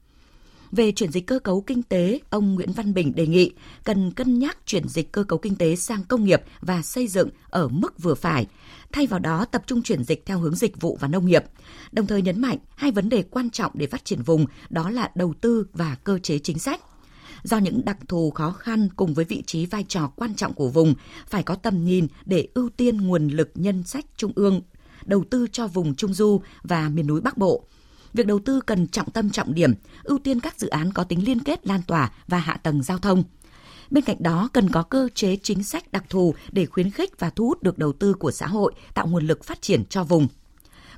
Về 0.77 0.93
chuyển 0.93 1.13
dịch 1.13 1.27
cơ 1.27 1.39
cấu 1.39 1.61
kinh 1.61 1.83
tế, 1.83 2.21
ông 2.31 2.55
Nguyễn 2.55 2.73
Văn 2.73 2.95
Bình 2.95 3.15
đề 3.15 3.27
nghị 3.27 3.53
cần 3.85 4.11
cân 4.11 4.39
nhắc 4.39 4.59
chuyển 4.67 4.89
dịch 4.89 5.13
cơ 5.13 5.25
cấu 5.25 5.39
kinh 5.39 5.57
tế 5.57 5.77
sang 5.77 6.05
công 6.05 6.25
nghiệp 6.25 6.43
và 6.61 6.83
xây 6.83 7.09
dựng 7.09 7.29
ở 7.51 7.69
mức 7.69 8.03
vừa 8.03 8.15
phải, 8.15 8.47
thay 8.93 9.07
vào 9.07 9.21
đó 9.21 9.45
tập 9.45 9.63
trung 9.67 9.83
chuyển 9.83 10.05
dịch 10.05 10.27
theo 10.27 10.39
hướng 10.39 10.55
dịch 10.55 10.81
vụ 10.81 10.99
và 11.01 11.09
nông 11.09 11.27
nghiệp. 11.27 11.45
Đồng 11.93 12.07
thời 12.07 12.23
nhấn 12.23 12.41
mạnh 12.41 12.59
hai 12.77 12.91
vấn 12.91 13.09
đề 13.09 13.23
quan 13.23 13.51
trọng 13.51 13.73
để 13.75 13.87
phát 13.87 14.05
triển 14.05 14.23
vùng 14.23 14.47
đó 14.71 14.91
là 14.91 15.11
đầu 15.15 15.35
tư 15.41 15.67
và 15.73 15.97
cơ 16.05 16.19
chế 16.19 16.39
chính 16.39 16.59
sách. 16.59 16.81
Do 17.43 17.59
những 17.59 17.85
đặc 17.85 17.97
thù 18.09 18.31
khó 18.31 18.51
khăn 18.51 18.89
cùng 18.97 19.15
với 19.15 19.25
vị 19.25 19.43
trí 19.47 19.67
vai 19.67 19.85
trò 19.89 20.13
quan 20.17 20.35
trọng 20.35 20.53
của 20.53 20.69
vùng 20.69 20.95
phải 21.27 21.43
có 21.43 21.55
tầm 21.55 21.85
nhìn 21.85 22.07
để 22.25 22.49
ưu 22.55 22.69
tiên 22.69 22.97
nguồn 22.97 23.29
lực 23.29 23.51
nhân 23.55 23.83
sách 23.83 24.05
trung 24.17 24.33
ương 24.35 24.63
đầu 25.05 25.25
tư 25.31 25.47
cho 25.53 25.67
vùng 25.67 25.95
Trung 25.95 26.15
Du 26.15 26.41
và 26.63 26.89
miền 26.89 27.07
núi 27.07 27.21
Bắc 27.21 27.39
Bộ 27.39 27.65
việc 28.15 28.27
đầu 28.27 28.39
tư 28.39 28.61
cần 28.61 28.87
trọng 28.87 29.11
tâm 29.11 29.31
trọng 29.31 29.55
điểm, 29.55 29.75
ưu 30.03 30.19
tiên 30.19 30.41
các 30.41 30.61
dự 30.61 30.69
án 30.69 30.93
có 30.93 31.05
tính 31.05 31.25
liên 31.25 31.41
kết 31.41 31.67
lan 31.67 31.81
tỏa 31.87 32.13
và 32.29 32.39
hạ 32.39 32.57
tầng 32.63 32.83
giao 32.83 32.99
thông. 32.99 33.25
Bên 33.91 34.05
cạnh 34.05 34.23
đó, 34.23 34.49
cần 34.53 34.71
có 34.71 34.83
cơ 34.83 35.09
chế 35.15 35.37
chính 35.37 35.63
sách 35.63 35.93
đặc 35.93 36.05
thù 36.09 36.35
để 36.53 36.67
khuyến 36.67 36.91
khích 36.91 37.19
và 37.19 37.31
thu 37.31 37.47
hút 37.47 37.63
được 37.63 37.79
đầu 37.79 37.93
tư 37.93 38.15
của 38.15 38.31
xã 38.31 38.47
hội, 38.47 38.73
tạo 38.95 39.07
nguồn 39.07 39.27
lực 39.27 39.45
phát 39.45 39.63
triển 39.63 39.85
cho 39.85 40.05
vùng. 40.05 40.29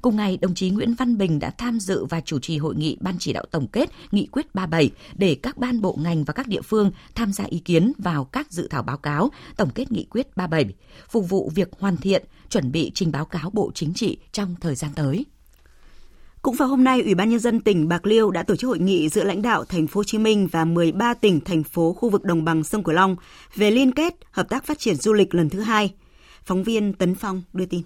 Cùng 0.02 0.16
ngày, 0.16 0.36
đồng 0.36 0.54
chí 0.54 0.70
Nguyễn 0.70 0.94
Văn 0.94 1.18
Bình 1.18 1.38
đã 1.38 1.50
tham 1.50 1.80
dự 1.80 2.04
và 2.04 2.20
chủ 2.20 2.38
trì 2.38 2.58
hội 2.58 2.74
nghị 2.74 2.96
Ban 3.00 3.14
chỉ 3.18 3.32
đạo 3.32 3.44
tổng 3.50 3.66
kết 3.66 3.90
Nghị 4.10 4.26
quyết 4.26 4.54
37 4.54 4.90
để 5.14 5.36
các 5.42 5.58
ban 5.58 5.80
bộ 5.80 5.98
ngành 6.00 6.24
và 6.24 6.32
các 6.32 6.46
địa 6.46 6.62
phương 6.62 6.90
tham 7.14 7.32
gia 7.32 7.44
ý 7.44 7.58
kiến 7.58 7.92
vào 7.98 8.24
các 8.24 8.52
dự 8.52 8.68
thảo 8.70 8.82
báo 8.82 8.96
cáo 8.98 9.30
tổng 9.56 9.70
kết 9.74 9.92
Nghị 9.92 10.04
quyết 10.04 10.36
37, 10.36 10.74
phục 11.08 11.28
vụ 11.28 11.50
việc 11.54 11.68
hoàn 11.78 11.96
thiện, 11.96 12.24
chuẩn 12.50 12.72
bị 12.72 12.90
trình 12.94 13.12
báo 13.12 13.24
cáo 13.24 13.50
Bộ 13.50 13.70
Chính 13.74 13.94
trị 13.94 14.18
trong 14.32 14.54
thời 14.60 14.74
gian 14.74 14.90
tới. 14.94 15.24
Cũng 16.42 16.56
vào 16.56 16.68
hôm 16.68 16.84
nay, 16.84 17.02
Ủy 17.02 17.14
ban 17.14 17.30
nhân 17.30 17.40
dân 17.40 17.60
tỉnh 17.60 17.88
Bạc 17.88 18.06
Liêu 18.06 18.30
đã 18.30 18.42
tổ 18.42 18.56
chức 18.56 18.68
hội 18.68 18.78
nghị 18.78 19.08
giữa 19.08 19.24
lãnh 19.24 19.42
đạo 19.42 19.64
thành 19.64 19.86
phố 19.86 19.98
Hồ 19.98 20.04
Chí 20.04 20.18
Minh 20.18 20.48
và 20.52 20.64
13 20.64 21.14
tỉnh 21.14 21.40
thành 21.44 21.62
phố 21.62 21.92
khu 21.92 22.10
vực 22.10 22.24
đồng 22.24 22.44
bằng 22.44 22.64
sông 22.64 22.82
Cửu 22.82 22.94
Long 22.94 23.16
về 23.54 23.70
liên 23.70 23.92
kết 23.92 24.14
hợp 24.30 24.48
tác 24.48 24.64
phát 24.64 24.78
triển 24.78 24.94
du 24.94 25.12
lịch 25.12 25.34
lần 25.34 25.48
thứ 25.48 25.60
hai. 25.60 25.94
Phóng 26.44 26.62
viên 26.62 26.92
Tấn 26.92 27.14
Phong 27.14 27.42
đưa 27.52 27.66
tin. 27.66 27.82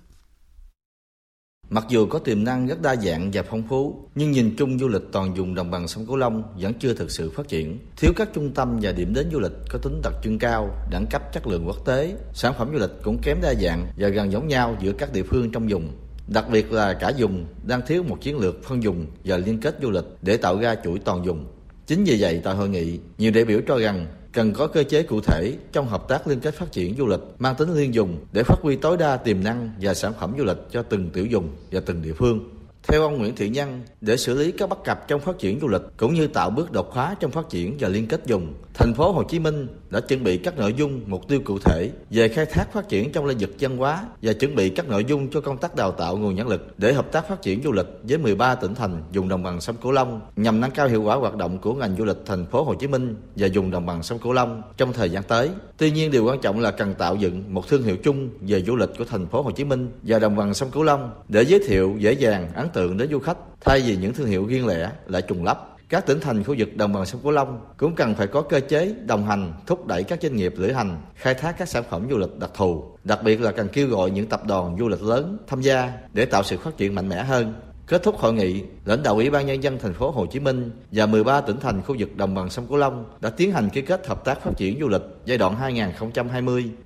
Mặc 1.71 1.85
dù 1.89 2.07
có 2.07 2.19
tiềm 2.19 2.45
năng 2.45 2.67
rất 2.67 2.83
đa 2.83 2.97
dạng 2.97 3.31
và 3.33 3.43
phong 3.51 3.63
phú, 3.69 4.09
nhưng 4.15 4.31
nhìn 4.31 4.55
chung 4.57 4.79
du 4.79 4.89
lịch 4.89 5.03
toàn 5.13 5.35
vùng 5.35 5.55
đồng 5.55 5.71
bằng 5.71 5.89
sông 5.89 6.07
Cửu 6.07 6.17
Long 6.17 6.43
vẫn 6.61 6.73
chưa 6.75 6.95
thực 6.95 7.11
sự 7.11 7.31
phát 7.31 7.49
triển. 7.49 7.79
Thiếu 7.97 8.13
các 8.17 8.29
trung 8.35 8.53
tâm 8.55 8.79
và 8.83 8.93
điểm 8.93 9.15
đến 9.15 9.29
du 9.33 9.41
lịch 9.41 9.53
có 9.71 9.79
tính 9.79 10.01
đặc 10.03 10.15
trưng 10.25 10.39
cao, 10.39 10.71
đẳng 10.91 11.07
cấp 11.11 11.23
chất 11.33 11.47
lượng 11.47 11.67
quốc 11.67 11.87
tế. 11.87 12.17
Sản 12.35 12.55
phẩm 12.59 12.69
du 12.73 12.79
lịch 12.79 12.91
cũng 13.03 13.19
kém 13.23 13.39
đa 13.43 13.55
dạng 13.55 13.87
và 13.97 14.09
gần 14.09 14.33
giống 14.33 14.49
nhau 14.49 14.77
giữa 14.81 14.93
các 14.93 15.13
địa 15.13 15.23
phương 15.23 15.53
trong 15.53 15.67
vùng. 15.69 15.93
Đặc 16.31 16.45
biệt 16.51 16.73
là 16.73 16.95
cả 16.95 17.12
vùng 17.19 17.45
đang 17.66 17.81
thiếu 17.87 18.03
một 18.03 18.19
chiến 18.21 18.38
lược 18.38 18.64
phân 18.64 18.81
vùng 18.81 19.07
và 19.25 19.37
liên 19.37 19.61
kết 19.61 19.79
du 19.83 19.90
lịch 19.90 20.05
để 20.23 20.37
tạo 20.37 20.61
ra 20.61 20.75
chuỗi 20.85 20.99
toàn 20.99 21.23
vùng. 21.23 21.47
Chính 21.87 22.05
vì 22.05 22.16
vậy 22.21 22.40
tại 22.45 22.55
hội 22.55 22.69
nghị, 22.69 22.99
nhiều 23.19 23.31
đại 23.31 23.45
biểu 23.45 23.61
cho 23.69 23.79
rằng 23.79 24.07
cần 24.33 24.53
có 24.53 24.66
cơ 24.66 24.83
chế 24.83 25.03
cụ 25.03 25.21
thể 25.21 25.57
trong 25.73 25.88
hợp 25.88 26.09
tác 26.09 26.27
liên 26.27 26.40
kết 26.40 26.55
phát 26.55 26.73
triển 26.73 26.95
du 26.99 27.07
lịch 27.07 27.21
mang 27.38 27.55
tính 27.55 27.75
liên 27.75 27.95
dùng 27.95 28.19
để 28.33 28.43
phát 28.43 28.59
huy 28.62 28.77
tối 28.77 28.97
đa 28.97 29.16
tiềm 29.16 29.45
năng 29.45 29.71
và 29.81 29.95
sản 29.95 30.12
phẩm 30.21 30.35
du 30.38 30.45
lịch 30.45 30.57
cho 30.71 30.83
từng 30.83 31.11
tiểu 31.11 31.27
dùng 31.27 31.49
và 31.71 31.81
từng 31.87 32.03
địa 32.03 32.12
phương. 32.12 32.49
Theo 32.83 33.03
ông 33.03 33.19
Nguyễn 33.19 33.35
Thị 33.37 33.49
Nhân, 33.49 33.83
để 34.01 34.16
xử 34.16 34.38
lý 34.38 34.53
các 34.53 34.69
bất 34.69 34.85
cập 34.85 35.09
trong 35.09 35.21
phát 35.21 35.38
triển 35.38 35.61
du 35.61 35.69
lịch 35.69 35.83
cũng 35.97 36.14
như 36.14 36.27
tạo 36.27 36.51
bước 36.51 36.73
đột 36.73 36.93
phá 36.95 37.14
trong 37.21 37.31
phát 37.31 37.49
triển 37.49 37.77
và 37.81 37.88
liên 37.88 38.07
kết 38.07 38.21
dùng, 38.27 38.55
thành 38.81 38.95
phố 38.95 39.12
Hồ 39.12 39.23
Chí 39.23 39.38
Minh 39.38 39.66
đã 39.90 40.01
chuẩn 40.01 40.25
bị 40.25 40.37
các 40.37 40.59
nội 40.59 40.75
dung, 40.77 41.01
mục 41.07 41.29
tiêu 41.29 41.40
cụ 41.45 41.59
thể 41.59 41.90
về 42.11 42.29
khai 42.29 42.47
thác 42.47 42.73
phát 42.73 42.88
triển 42.88 43.12
trong 43.12 43.27
lĩnh 43.27 43.38
vực 43.38 43.51
văn 43.61 43.77
hóa 43.77 44.05
và 44.23 44.33
chuẩn 44.33 44.55
bị 44.55 44.71
các 44.71 44.88
nội 44.88 45.05
dung 45.05 45.31
cho 45.31 45.40
công 45.40 45.59
tác 45.59 45.77
đào 45.77 45.93
tạo 45.93 46.16
nguồn 46.16 46.35
nhân 46.35 46.49
lực 46.49 46.75
để 46.79 46.93
hợp 46.93 47.12
tác 47.12 47.29
phát 47.29 47.43
triển 47.43 47.62
du 47.62 47.73
lịch 47.73 47.87
với 48.03 48.19
13 48.19 48.55
tỉnh 48.55 48.75
thành 48.75 49.03
vùng 49.14 49.29
đồng 49.29 49.43
bằng 49.43 49.61
sông 49.61 49.77
Cửu 49.77 49.93
Long 49.93 50.21
nhằm 50.37 50.61
nâng 50.61 50.71
cao 50.71 50.88
hiệu 50.88 51.03
quả 51.03 51.16
hoạt 51.16 51.37
động 51.37 51.59
của 51.59 51.75
ngành 51.75 51.97
du 51.99 52.05
lịch 52.05 52.16
thành 52.27 52.47
phố 52.47 52.64
Hồ 52.64 52.75
Chí 52.75 52.87
Minh 52.87 53.16
và 53.37 53.49
vùng 53.55 53.71
đồng 53.71 53.87
bằng 53.87 54.03
sông 54.03 54.19
Cửu 54.19 54.33
Long 54.33 54.62
trong 54.77 54.93
thời 54.93 55.11
gian 55.11 55.23
tới. 55.23 55.51
Tuy 55.77 55.90
nhiên, 55.90 56.11
điều 56.11 56.25
quan 56.25 56.40
trọng 56.40 56.61
là 56.61 56.71
cần 56.71 56.95
tạo 56.95 57.16
dựng 57.16 57.55
một 57.55 57.69
thương 57.69 57.83
hiệu 57.83 57.97
chung 57.97 58.29
về 58.40 58.62
du 58.62 58.77
lịch 58.77 58.90
của 58.99 59.05
thành 59.05 59.27
phố 59.27 59.43
Hồ 59.43 59.51
Chí 59.51 59.64
Minh 59.64 59.88
và 60.03 60.19
đồng 60.19 60.37
bằng 60.37 60.55
sông 60.55 60.71
Cửu 60.71 60.83
Long 60.83 61.11
để 61.29 61.43
giới 61.43 61.61
thiệu 61.69 61.97
dễ 61.99 62.12
dàng, 62.12 62.49
ấn 62.55 62.69
tượng 62.69 62.97
đến 62.97 63.09
du 63.11 63.19
khách 63.19 63.38
thay 63.61 63.81
vì 63.81 63.97
những 63.97 64.14
thương 64.14 64.27
hiệu 64.27 64.47
riêng 64.47 64.66
lẻ 64.66 64.90
lại 65.07 65.23
trùng 65.23 65.45
lắp 65.45 65.71
các 65.90 66.07
tỉnh 66.07 66.20
thành 66.20 66.44
khu 66.44 66.55
vực 66.59 66.76
đồng 66.76 66.92
bằng 66.92 67.07
sông 67.07 67.20
Cửu 67.22 67.33
Long 67.33 67.61
cũng 67.76 67.94
cần 67.94 68.14
phải 68.14 68.26
có 68.26 68.42
cơ 68.42 68.61
chế 68.61 68.94
đồng 69.07 69.26
hành 69.26 69.53
thúc 69.66 69.87
đẩy 69.87 70.03
các 70.03 70.22
doanh 70.22 70.37
nghiệp 70.37 70.55
lữ 70.57 70.72
hành 70.72 70.96
khai 71.14 71.35
thác 71.35 71.59
các 71.59 71.68
sản 71.68 71.85
phẩm 71.90 72.07
du 72.11 72.18
lịch 72.18 72.38
đặc 72.38 72.50
thù, 72.55 72.85
đặc 73.05 73.22
biệt 73.24 73.40
là 73.40 73.53
cần 73.53 73.68
kêu 73.72 73.88
gọi 73.88 74.11
những 74.11 74.26
tập 74.26 74.46
đoàn 74.46 74.76
du 74.79 74.88
lịch 74.88 75.03
lớn 75.03 75.38
tham 75.46 75.61
gia 75.61 75.92
để 76.12 76.24
tạo 76.24 76.42
sự 76.42 76.59
phát 76.59 76.76
triển 76.76 76.94
mạnh 76.94 77.09
mẽ 77.09 77.22
hơn. 77.22 77.55
Kết 77.87 78.03
thúc 78.03 78.18
hội 78.18 78.33
nghị, 78.33 78.62
lãnh 78.85 79.03
đạo 79.03 79.14
Ủy 79.14 79.31
ban 79.31 79.46
nhân 79.46 79.62
dân 79.62 79.79
thành 79.79 79.94
phố 79.94 80.11
Hồ 80.11 80.26
Chí 80.26 80.40
Minh 80.40 80.70
và 80.92 81.07
13 81.07 81.40
tỉnh 81.40 81.61
thành 81.61 81.83
khu 81.83 81.96
vực 81.98 82.16
đồng 82.16 82.35
bằng 82.35 82.50
sông 82.50 82.66
Cửu 82.66 82.76
Long 82.76 83.05
đã 83.20 83.31
tiến 83.31 83.53
hành 83.53 83.68
ký 83.70 83.83
kết 83.83 84.07
hợp 84.07 84.24
tác 84.24 84.42
phát 84.42 84.50
triển 84.57 84.81
du 84.81 84.88
lịch 84.88 85.03
giai 85.24 85.38
đoạn 85.38 85.74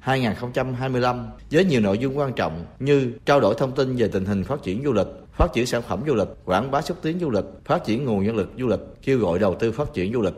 2020-2025 0.04 1.24
với 1.50 1.64
nhiều 1.64 1.80
nội 1.80 1.98
dung 1.98 2.18
quan 2.18 2.32
trọng 2.32 2.64
như 2.78 3.12
trao 3.26 3.40
đổi 3.40 3.54
thông 3.58 3.72
tin 3.72 3.96
về 3.96 4.08
tình 4.08 4.24
hình 4.24 4.44
phát 4.44 4.62
triển 4.62 4.84
du 4.84 4.92
lịch, 4.92 5.06
phát 5.37 5.53
triển 5.55 5.66
sản 5.66 5.83
phẩm 5.88 6.03
du 6.07 6.14
lịch, 6.14 6.29
quảng 6.44 6.70
bá 6.70 6.83
xúc 6.83 6.99
tiến 7.03 7.18
du 7.20 7.31
lịch, 7.31 7.44
phát 7.64 7.85
triển 7.85 8.05
nguồn 8.05 8.25
nhân 8.25 8.37
lực 8.37 8.51
du 8.59 8.66
lịch, 8.66 8.81
kêu 9.03 9.18
gọi 9.18 9.38
đầu 9.38 9.57
tư 9.61 9.73
phát 9.73 9.94
triển 9.94 10.12
du 10.12 10.23
lịch. 10.23 10.35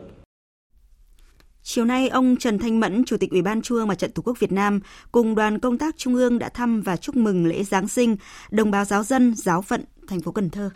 Chiều 1.63 1.85
nay, 1.85 2.09
ông 2.09 2.35
Trần 2.39 2.59
Thanh 2.59 2.79
Mẫn, 2.79 3.05
Chủ 3.05 3.17
tịch 3.17 3.31
Ủy 3.31 3.41
ban 3.41 3.61
Trung 3.61 3.77
ương 3.77 3.87
Mặt 3.87 3.95
trận 3.95 4.11
Tổ 4.11 4.21
quốc 4.25 4.39
Việt 4.39 4.51
Nam, 4.51 4.79
cùng 5.11 5.35
đoàn 5.35 5.59
công 5.59 5.77
tác 5.77 5.97
Trung 5.97 6.15
ương 6.15 6.39
đã 6.39 6.49
thăm 6.49 6.81
và 6.81 6.97
chúc 6.97 7.15
mừng 7.15 7.45
lễ 7.45 7.63
Giáng 7.63 7.87
sinh 7.87 8.15
đồng 8.51 8.71
bào 8.71 8.85
giáo 8.85 9.03
dân, 9.03 9.33
giáo 9.35 9.61
phận 9.61 9.83
thành 10.07 10.21
phố 10.21 10.31
Cần 10.31 10.49
Thơ. 10.49 10.69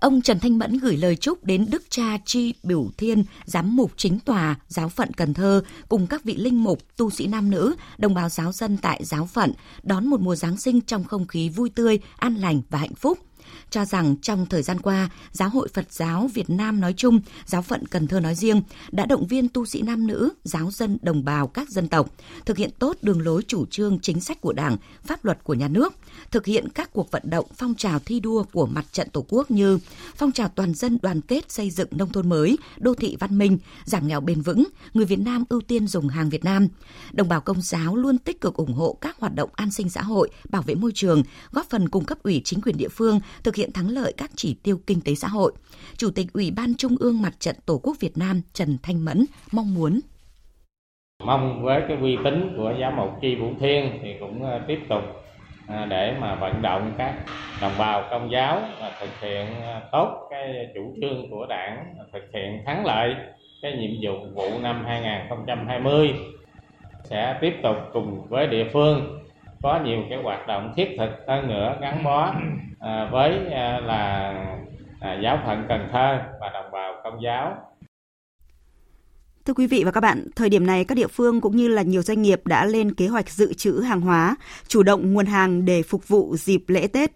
Ông 0.00 0.22
Trần 0.22 0.40
Thanh 0.40 0.58
Mẫn 0.58 0.78
gửi 0.78 0.96
lời 0.96 1.16
chúc 1.16 1.44
đến 1.44 1.66
Đức 1.70 1.82
cha 1.88 2.18
Chi 2.24 2.54
Biểu 2.62 2.90
Thiên, 2.96 3.24
giám 3.44 3.76
mục 3.76 3.92
chính 3.96 4.18
tòa 4.18 4.56
giáo 4.68 4.88
phận 4.88 5.12
Cần 5.12 5.34
Thơ 5.34 5.62
cùng 5.88 6.06
các 6.06 6.24
vị 6.24 6.36
linh 6.36 6.64
mục, 6.64 6.78
tu 6.96 7.10
sĩ 7.10 7.26
nam 7.26 7.50
nữ, 7.50 7.74
đồng 7.98 8.14
bào 8.14 8.28
giáo 8.28 8.52
dân 8.52 8.76
tại 8.76 9.04
giáo 9.04 9.26
phận 9.26 9.52
đón 9.82 10.06
một 10.06 10.20
mùa 10.20 10.36
Giáng 10.36 10.56
sinh 10.56 10.80
trong 10.80 11.04
không 11.04 11.26
khí 11.26 11.48
vui 11.48 11.70
tươi, 11.70 11.98
an 12.16 12.34
lành 12.34 12.62
và 12.70 12.78
hạnh 12.78 12.94
phúc 12.94 13.18
cho 13.70 13.84
rằng 13.84 14.16
trong 14.16 14.46
thời 14.46 14.62
gian 14.62 14.80
qua, 14.80 15.10
Giáo 15.32 15.48
hội 15.48 15.68
Phật 15.74 15.92
giáo 15.92 16.30
Việt 16.34 16.50
Nam 16.50 16.80
nói 16.80 16.94
chung, 16.96 17.20
giáo 17.46 17.62
phận 17.62 17.86
Cần 17.86 18.06
Thơ 18.06 18.20
nói 18.20 18.34
riêng 18.34 18.62
đã 18.92 19.06
động 19.06 19.26
viên 19.26 19.48
tu 19.48 19.66
sĩ 19.66 19.82
nam 19.82 20.06
nữ, 20.06 20.28
giáo 20.44 20.70
dân 20.70 20.98
đồng 21.02 21.24
bào 21.24 21.46
các 21.46 21.70
dân 21.70 21.88
tộc 21.88 22.10
thực 22.46 22.56
hiện 22.56 22.70
tốt 22.78 22.96
đường 23.02 23.22
lối 23.22 23.42
chủ 23.42 23.66
trương 23.66 23.98
chính 23.98 24.20
sách 24.20 24.40
của 24.40 24.52
Đảng, 24.52 24.76
pháp 25.04 25.24
luật 25.24 25.44
của 25.44 25.54
nhà 25.54 25.68
nước, 25.68 25.94
thực 26.30 26.46
hiện 26.46 26.68
các 26.68 26.92
cuộc 26.92 27.10
vận 27.10 27.22
động 27.30 27.46
phong 27.54 27.74
trào 27.74 27.98
thi 27.98 28.20
đua 28.20 28.44
của 28.52 28.66
mặt 28.66 28.84
trận 28.92 29.10
Tổ 29.10 29.24
quốc 29.28 29.50
như 29.50 29.78
phong 30.16 30.32
trào 30.32 30.48
toàn 30.48 30.74
dân 30.74 30.98
đoàn 31.02 31.20
kết 31.20 31.52
xây 31.52 31.70
dựng 31.70 31.88
nông 31.90 32.12
thôn 32.12 32.28
mới, 32.28 32.58
đô 32.78 32.94
thị 32.94 33.16
văn 33.20 33.38
minh, 33.38 33.58
giảm 33.84 34.08
nghèo 34.08 34.20
bền 34.20 34.40
vững, 34.42 34.64
người 34.94 35.04
Việt 35.04 35.18
Nam 35.18 35.44
ưu 35.48 35.60
tiên 35.60 35.86
dùng 35.86 36.08
hàng 36.08 36.30
Việt 36.30 36.44
Nam. 36.44 36.68
Đồng 37.12 37.28
bào 37.28 37.40
công 37.40 37.62
giáo 37.62 37.96
luôn 37.96 38.18
tích 38.18 38.40
cực 38.40 38.54
ủng 38.54 38.74
hộ 38.74 38.98
các 39.00 39.16
hoạt 39.18 39.34
động 39.34 39.50
an 39.52 39.70
sinh 39.70 39.90
xã 39.90 40.02
hội, 40.02 40.30
bảo 40.48 40.62
vệ 40.62 40.74
môi 40.74 40.92
trường, 40.94 41.22
góp 41.52 41.70
phần 41.70 41.88
cung 41.88 42.04
cấp 42.04 42.18
ủy 42.22 42.42
chính 42.44 42.60
quyền 42.60 42.76
địa 42.76 42.88
phương 42.88 43.20
thực 43.42 43.54
hiện 43.54 43.59
thắng 43.74 43.88
lợi 43.88 44.12
các 44.16 44.30
chỉ 44.36 44.56
tiêu 44.62 44.80
kinh 44.86 45.00
tế 45.00 45.14
xã 45.14 45.28
hội. 45.28 45.52
Chủ 45.96 46.10
tịch 46.10 46.26
Ủy 46.32 46.50
ban 46.50 46.74
Trung 46.74 46.96
ương 47.00 47.22
Mặt 47.22 47.40
trận 47.40 47.56
Tổ 47.66 47.80
quốc 47.82 47.96
Việt 48.00 48.18
Nam 48.18 48.40
Trần 48.52 48.78
Thanh 48.82 49.04
Mẫn 49.04 49.24
mong 49.52 49.74
muốn 49.74 50.00
mong 51.24 51.62
với 51.62 51.82
cái 51.88 51.96
uy 52.00 52.18
tín 52.24 52.54
của 52.56 52.74
giáo 52.80 52.90
mục 52.90 53.08
Chi 53.20 53.34
Vũ 53.34 53.52
Thiên 53.60 53.98
thì 54.02 54.14
cũng 54.20 54.44
ờ, 54.44 54.60
tiếp 54.66 54.78
tục 54.88 55.02
ờ, 55.66 55.86
để 55.86 56.14
mà 56.20 56.34
vận 56.34 56.62
động 56.62 56.92
các 56.98 57.14
đồng 57.60 57.72
bào 57.78 58.08
công 58.10 58.30
giáo 58.32 58.62
và 58.80 58.92
thực 59.00 59.20
hiện 59.20 59.46
ờ, 59.62 59.80
tốt 59.92 60.28
cái 60.30 60.68
chủ 60.74 60.94
trương 61.00 61.30
của 61.30 61.46
đảng 61.46 61.94
thực 62.12 62.22
hiện 62.34 62.62
thắng 62.66 62.86
lợi 62.86 63.14
cái 63.62 63.72
nhiệm 63.72 63.90
vụ 64.02 64.26
vụ 64.34 64.58
năm 64.58 64.84
2020 64.86 66.14
sẽ 67.04 67.38
tiếp 67.40 67.54
tục 67.62 67.76
cùng 67.92 68.28
với 68.28 68.46
địa 68.46 68.68
phương 68.72 69.20
có 69.62 69.80
nhiều 69.84 69.98
cái 70.10 70.18
hoạt 70.22 70.46
động 70.46 70.72
thiết 70.76 70.88
thực 70.98 71.10
hơn 71.28 71.48
nữa 71.48 71.76
gắn 71.80 72.04
bó 72.04 72.34
à, 72.80 73.08
với 73.12 73.52
à, 73.52 73.80
là 73.80 74.32
à, 75.00 75.20
giáo 75.22 75.38
phận 75.46 75.64
Cần 75.68 75.88
Thơ 75.92 76.18
và 76.40 76.50
đồng 76.54 76.70
bào 76.72 77.00
công 77.04 77.22
giáo. 77.22 77.56
Thưa 79.44 79.54
quý 79.54 79.66
vị 79.66 79.82
và 79.84 79.90
các 79.90 80.00
bạn, 80.00 80.26
thời 80.36 80.48
điểm 80.48 80.66
này 80.66 80.84
các 80.84 80.94
địa 80.94 81.06
phương 81.06 81.40
cũng 81.40 81.56
như 81.56 81.68
là 81.68 81.82
nhiều 81.82 82.02
doanh 82.02 82.22
nghiệp 82.22 82.40
đã 82.44 82.64
lên 82.64 82.94
kế 82.94 83.08
hoạch 83.08 83.30
dự 83.30 83.54
trữ 83.54 83.80
hàng 83.80 84.00
hóa, 84.00 84.36
chủ 84.66 84.82
động 84.82 85.12
nguồn 85.12 85.26
hàng 85.26 85.64
để 85.64 85.82
phục 85.82 86.08
vụ 86.08 86.36
dịp 86.36 86.62
lễ 86.66 86.86
Tết. 86.86 87.10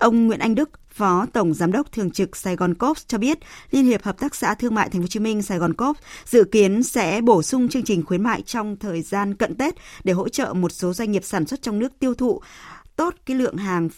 Ông 0.00 0.26
Nguyễn 0.26 0.40
Anh 0.40 0.54
Đức, 0.54 0.70
Phó 0.92 1.26
Tổng 1.32 1.54
Giám 1.54 1.72
đốc 1.72 1.92
Thường 1.92 2.10
trực 2.10 2.36
Sài 2.36 2.56
Gòn 2.56 2.74
Cốp 2.74 2.96
cho 3.06 3.18
biết, 3.18 3.38
Liên 3.70 3.84
hiệp 3.84 4.02
Hợp 4.02 4.18
tác 4.18 4.34
xã 4.34 4.54
Thương 4.54 4.74
mại 4.74 4.88
Thành 4.88 5.00
phố 5.00 5.04
Hồ 5.04 5.08
Chí 5.08 5.20
Minh 5.20 5.42
Sài 5.42 5.58
Gòn 5.58 5.74
Cốp 5.74 5.96
dự 6.24 6.44
kiến 6.44 6.82
sẽ 6.82 7.20
bổ 7.20 7.42
sung 7.42 7.68
chương 7.68 7.82
trình 7.82 8.04
khuyến 8.06 8.22
mại 8.22 8.42
trong 8.42 8.76
thời 8.76 9.02
gian 9.02 9.34
cận 9.34 9.54
Tết 9.54 9.74
để 10.04 10.12
hỗ 10.12 10.28
trợ 10.28 10.52
một 10.52 10.72
số 10.72 10.92
doanh 10.92 11.12
nghiệp 11.12 11.24
sản 11.24 11.46
xuất 11.46 11.62
trong 11.62 11.78
nước 11.78 11.92
tiêu 11.98 12.14
thụ 12.14 12.40
tốt 12.96 13.14
cái 13.26 13.36
lượng 13.36 13.56
hàng 13.56 13.88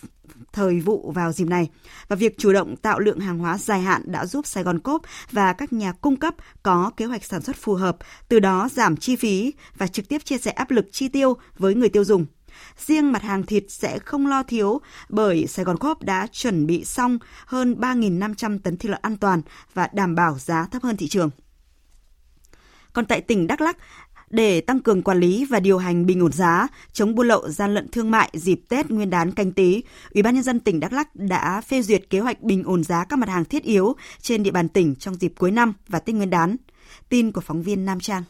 thời 0.53 0.81
vụ 0.81 1.13
vào 1.15 1.33
dịp 1.33 1.45
này. 1.45 1.71
Và 2.09 2.17
việc 2.17 2.39
chủ 2.39 2.53
động 2.53 2.77
tạo 2.77 2.99
lượng 2.99 3.21
hàng 3.21 3.39
hóa 3.39 3.59
dài 3.59 3.81
hạn 3.81 4.03
đã 4.07 4.27
giúp 4.27 4.47
Sài 4.47 4.65
Gòn 4.65 4.79
Cốp 4.79 5.03
và 5.31 5.53
các 5.53 5.73
nhà 5.73 5.93
cung 5.93 6.17
cấp 6.17 6.35
có 6.63 6.91
kế 6.97 7.05
hoạch 7.05 7.25
sản 7.25 7.43
xuất 7.43 7.57
phù 7.57 7.75
hợp, 7.75 7.97
từ 8.29 8.41
đó 8.41 8.69
giảm 8.73 8.97
chi 8.97 9.17
phí 9.17 9.53
và 9.77 9.87
trực 9.87 10.09
tiếp 10.09 10.25
chia 10.25 10.39
sẻ 10.39 10.51
áp 10.51 10.71
lực 10.71 10.87
chi 10.93 11.09
tiêu 11.09 11.37
với 11.59 11.75
người 11.75 11.89
tiêu 11.89 12.05
dùng. 12.05 12.27
Riêng 12.79 13.13
mặt 13.13 13.23
hàng 13.23 13.47
thịt 13.47 13.65
sẽ 13.69 13.99
không 13.99 14.27
lo 14.27 14.43
thiếu 14.43 14.81
bởi 15.09 15.47
Sài 15.47 15.65
Gòn 15.65 15.79
Coop 15.79 16.03
đã 16.03 16.27
chuẩn 16.33 16.67
bị 16.67 16.85
xong 16.85 17.19
hơn 17.47 17.75
3.500 17.81 18.59
tấn 18.59 18.77
thịt 18.77 18.91
lợn 18.91 19.01
an 19.03 19.17
toàn 19.17 19.43
và 19.75 19.89
đảm 19.93 20.15
bảo 20.15 20.39
giá 20.39 20.67
thấp 20.71 20.83
hơn 20.83 20.97
thị 20.97 21.09
trường. 21.09 21.31
Còn 22.93 23.05
tại 23.05 23.21
tỉnh 23.21 23.47
Đắk 23.47 23.61
Lắk, 23.61 23.77
để 24.31 24.61
tăng 24.61 24.81
cường 24.81 25.03
quản 25.03 25.21
lý 25.21 25.45
và 25.45 25.61
điều 25.61 25.79
hành 25.79 26.07
bình 26.07 26.21
ổn 26.21 26.33
giá, 26.33 26.69
chống 26.93 27.15
buôn 27.15 27.29
lậu 27.29 27.49
gian 27.49 27.75
lận 27.75 27.91
thương 27.91 28.11
mại 28.11 28.31
dịp 28.33 28.61
Tết 28.69 28.91
Nguyên 28.91 29.11
đán 29.11 29.33
canh 29.33 29.53
tí, 29.53 29.83
Ủy 30.15 30.23
ban 30.23 30.35
nhân 30.35 30.43
dân 30.43 30.61
tỉnh 30.61 30.81
Đắk 30.81 30.93
Lắk 30.93 31.17
đã 31.17 31.61
phê 31.61 31.83
duyệt 31.83 32.11
kế 32.11 32.21
hoạch 32.21 32.43
bình 32.43 32.63
ổn 32.65 32.85
giá 32.85 33.05
các 33.05 33.19
mặt 33.19 33.29
hàng 33.29 33.45
thiết 33.45 33.63
yếu 33.63 33.97
trên 34.21 34.43
địa 34.43 34.51
bàn 34.51 34.69
tỉnh 34.69 34.95
trong 34.95 35.15
dịp 35.15 35.33
cuối 35.39 35.51
năm 35.51 35.73
và 35.89 35.99
Tết 35.99 36.15
Nguyên 36.15 36.31
đán. 36.31 36.57
Tin 37.09 37.33
của 37.33 37.41
phóng 37.41 37.63
viên 37.63 37.85
Nam 37.85 38.01
Trang. 38.01 38.23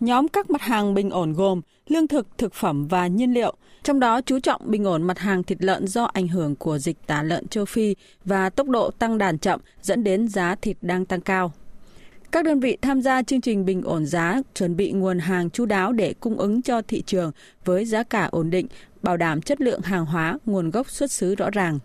Nhóm 0.00 0.28
các 0.28 0.50
mặt 0.50 0.62
hàng 0.62 0.94
bình 0.94 1.10
ổn 1.10 1.32
gồm 1.32 1.60
lương 1.88 2.08
thực, 2.08 2.26
thực 2.38 2.54
phẩm 2.54 2.86
và 2.88 3.06
nhiên 3.06 3.34
liệu, 3.34 3.54
trong 3.82 4.00
đó 4.00 4.20
chú 4.20 4.40
trọng 4.40 4.70
bình 4.70 4.84
ổn 4.84 5.02
mặt 5.02 5.18
hàng 5.18 5.42
thịt 5.42 5.62
lợn 5.62 5.86
do 5.86 6.04
ảnh 6.04 6.28
hưởng 6.28 6.56
của 6.56 6.78
dịch 6.78 6.96
tả 7.06 7.22
lợn 7.22 7.48
châu 7.48 7.64
Phi 7.64 7.94
và 8.24 8.50
tốc 8.50 8.68
độ 8.68 8.90
tăng 8.90 9.18
đàn 9.18 9.38
chậm 9.38 9.60
dẫn 9.82 10.04
đến 10.04 10.28
giá 10.28 10.54
thịt 10.54 10.76
đang 10.82 11.06
tăng 11.06 11.20
cao. 11.20 11.52
Các 12.32 12.44
đơn 12.44 12.60
vị 12.60 12.78
tham 12.82 13.02
gia 13.02 13.22
chương 13.22 13.40
trình 13.40 13.64
bình 13.64 13.82
ổn 13.82 14.06
giá 14.06 14.40
chuẩn 14.54 14.76
bị 14.76 14.92
nguồn 14.92 15.18
hàng 15.18 15.50
chú 15.50 15.66
đáo 15.66 15.92
để 15.92 16.14
cung 16.20 16.38
ứng 16.38 16.62
cho 16.62 16.82
thị 16.82 17.02
trường 17.06 17.32
với 17.64 17.84
giá 17.84 18.02
cả 18.02 18.28
ổn 18.30 18.50
định, 18.50 18.66
bảo 19.02 19.16
đảm 19.16 19.42
chất 19.42 19.60
lượng 19.60 19.80
hàng 19.80 20.06
hóa, 20.06 20.38
nguồn 20.44 20.70
gốc 20.70 20.90
xuất 20.90 21.10
xứ 21.10 21.34
rõ 21.34 21.50
ràng. 21.50 21.78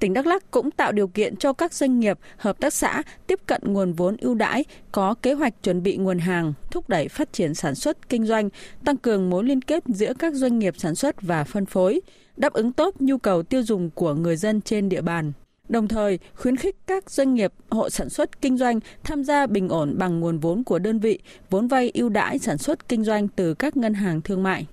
Tỉnh 0.00 0.12
Đắk 0.12 0.26
Lắk 0.26 0.50
cũng 0.50 0.70
tạo 0.70 0.92
điều 0.92 1.08
kiện 1.08 1.36
cho 1.36 1.52
các 1.52 1.74
doanh 1.74 2.00
nghiệp, 2.00 2.18
hợp 2.36 2.60
tác 2.60 2.72
xã 2.74 3.02
tiếp 3.26 3.40
cận 3.46 3.62
nguồn 3.64 3.92
vốn 3.92 4.16
ưu 4.16 4.34
đãi, 4.34 4.64
có 4.92 5.14
kế 5.14 5.32
hoạch 5.32 5.62
chuẩn 5.62 5.82
bị 5.82 5.96
nguồn 5.96 6.18
hàng, 6.18 6.52
thúc 6.70 6.88
đẩy 6.88 7.08
phát 7.08 7.32
triển 7.32 7.54
sản 7.54 7.74
xuất 7.74 8.08
kinh 8.08 8.26
doanh, 8.26 8.48
tăng 8.84 8.96
cường 8.96 9.30
mối 9.30 9.44
liên 9.44 9.62
kết 9.62 9.84
giữa 9.86 10.12
các 10.18 10.34
doanh 10.34 10.58
nghiệp 10.58 10.74
sản 10.78 10.94
xuất 10.94 11.22
và 11.22 11.44
phân 11.44 11.66
phối, 11.66 12.00
đáp 12.36 12.52
ứng 12.52 12.72
tốt 12.72 12.94
nhu 12.98 13.18
cầu 13.18 13.42
tiêu 13.42 13.62
dùng 13.62 13.90
của 13.90 14.14
người 14.14 14.36
dân 14.36 14.60
trên 14.60 14.88
địa 14.88 15.02
bàn. 15.02 15.32
đồng 15.68 15.88
thời 15.88 16.18
khuyến 16.34 16.56
khích 16.56 16.76
các 16.86 17.10
doanh 17.10 17.34
nghiệp, 17.34 17.52
hộ 17.70 17.90
sản 17.90 18.08
xuất 18.08 18.40
kinh 18.40 18.58
doanh 18.58 18.80
tham 19.02 19.24
gia 19.24 19.46
bình 19.46 19.68
ổn 19.68 19.98
bằng 19.98 20.20
nguồn 20.20 20.38
vốn 20.38 20.64
của 20.64 20.78
đơn 20.78 20.98
vị, 20.98 21.18
vốn 21.50 21.68
vay 21.68 21.90
ưu 21.94 22.08
đãi 22.08 22.38
sản 22.38 22.58
xuất 22.58 22.88
kinh 22.88 23.04
doanh 23.04 23.28
từ 23.28 23.54
các 23.54 23.76
ngân 23.76 23.94
hàng 23.94 24.20
thương 24.22 24.42
mại. 24.42 24.66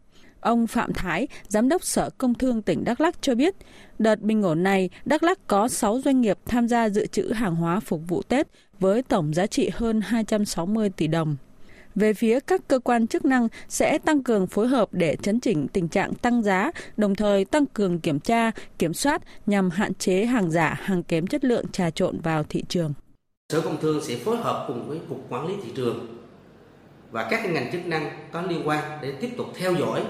Ông 0.48 0.68
Phạm 0.68 0.94
Thái, 0.94 1.28
Giám 1.48 1.70
đốc 1.70 1.84
Sở 1.84 2.10
Công 2.18 2.34
Thương 2.34 2.62
tỉnh 2.62 2.84
Đắk 2.84 3.02
Lắk 3.02 3.22
cho 3.22 3.36
biết, 3.36 3.56
đợt 4.00 4.22
bình 4.22 4.42
ổn 4.42 4.64
này, 4.64 4.90
Đắk 5.06 5.24
Lắk 5.24 5.48
có 5.48 5.68
6 5.68 6.00
doanh 6.06 6.22
nghiệp 6.22 6.38
tham 6.46 6.68
gia 6.68 6.90
dự 6.90 7.06
trữ 7.06 7.32
hàng 7.32 7.56
hóa 7.56 7.80
phục 7.80 8.02
vụ 8.08 8.22
Tết 8.22 8.48
với 8.80 9.02
tổng 9.04 9.34
giá 9.34 9.48
trị 9.48 9.70
hơn 9.74 10.02
260 10.02 10.90
tỷ 10.90 11.08
đồng. 11.08 11.36
Về 11.96 12.14
phía 12.14 12.40
các 12.40 12.68
cơ 12.68 12.80
quan 12.80 13.08
chức 13.08 13.26
năng 13.26 13.48
sẽ 13.70 13.98
tăng 13.98 14.24
cường 14.24 14.48
phối 14.48 14.68
hợp 14.68 14.90
để 14.92 15.16
chấn 15.22 15.40
chỉnh 15.40 15.68
tình 15.68 15.88
trạng 15.88 16.14
tăng 16.14 16.44
giá, 16.44 16.72
đồng 16.98 17.16
thời 17.16 17.46
tăng 17.46 17.66
cường 17.66 18.00
kiểm 18.00 18.20
tra, 18.20 18.52
kiểm 18.80 18.94
soát 18.94 19.22
nhằm 19.46 19.70
hạn 19.70 19.94
chế 19.94 20.26
hàng 20.26 20.52
giả, 20.52 20.80
hàng 20.82 21.04
kém 21.04 21.28
chất 21.28 21.46
lượng 21.46 21.66
trà 21.72 21.90
trộn 21.90 22.20
vào 22.20 22.44
thị 22.44 22.64
trường. 22.70 22.94
Sở 23.54 23.62
Công 23.62 23.78
Thương 23.82 24.04
sẽ 24.04 24.16
phối 24.16 24.38
hợp 24.38 24.66
cùng 24.68 24.88
với 24.88 25.00
Cục 25.10 25.26
Quản 25.30 25.48
lý 25.48 25.54
Thị 25.64 25.72
trường 25.76 26.08
và 27.12 27.28
các 27.30 27.52
ngành 27.52 27.72
chức 27.72 27.86
năng 27.86 28.10
có 28.32 28.42
liên 28.42 28.68
quan 28.68 28.84
để 29.02 29.12
tiếp 29.12 29.30
tục 29.38 29.48
theo 29.56 29.74
dõi 29.74 30.02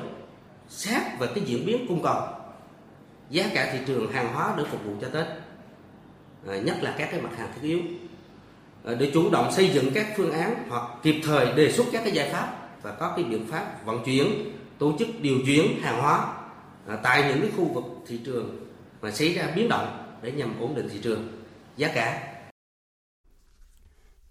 sát 0.69 1.19
về 1.19 1.27
cái 1.35 1.43
diễn 1.47 1.65
biến 1.65 1.85
cung 1.87 2.03
cầu 2.03 2.21
giá 3.29 3.49
cả 3.53 3.69
thị 3.73 3.79
trường 3.87 4.11
hàng 4.11 4.33
hóa 4.33 4.53
để 4.57 4.63
phục 4.71 4.85
vụ 4.85 4.93
cho 5.01 5.07
Tết. 5.09 5.27
À, 6.47 6.57
nhất 6.57 6.75
là 6.81 6.95
các 6.97 7.09
cái 7.11 7.21
mặt 7.21 7.29
hàng 7.37 7.49
thiết 7.55 7.67
yếu. 7.67 7.79
À, 8.83 8.93
để 8.99 9.11
chủ 9.13 9.29
động 9.29 9.51
xây 9.51 9.69
dựng 9.69 9.91
các 9.93 10.07
phương 10.17 10.31
án 10.31 10.65
hoặc 10.69 10.83
kịp 11.03 11.15
thời 11.23 11.53
đề 11.53 11.71
xuất 11.71 11.85
các 11.91 12.01
cái 12.03 12.13
giải 12.13 12.29
pháp 12.29 12.69
và 12.81 12.91
có 12.91 13.13
cái 13.15 13.25
biện 13.25 13.47
pháp 13.51 13.85
vận 13.85 14.03
chuyển 14.05 14.53
tổ 14.77 14.93
chức 14.99 15.07
điều 15.21 15.37
chuyển 15.45 15.81
hàng 15.81 16.01
hóa 16.01 16.33
à, 16.87 16.95
tại 17.03 17.25
những 17.27 17.41
cái 17.41 17.51
khu 17.57 17.65
vực 17.65 17.83
thị 18.07 18.19
trường 18.25 18.67
mà 19.01 19.11
xảy 19.11 19.33
ra 19.33 19.51
biến 19.55 19.69
động 19.69 20.17
để 20.21 20.31
nhằm 20.31 20.59
ổn 20.59 20.75
định 20.75 20.89
thị 20.89 20.99
trường 21.03 21.27
giá 21.77 21.87
cả. 21.87 22.36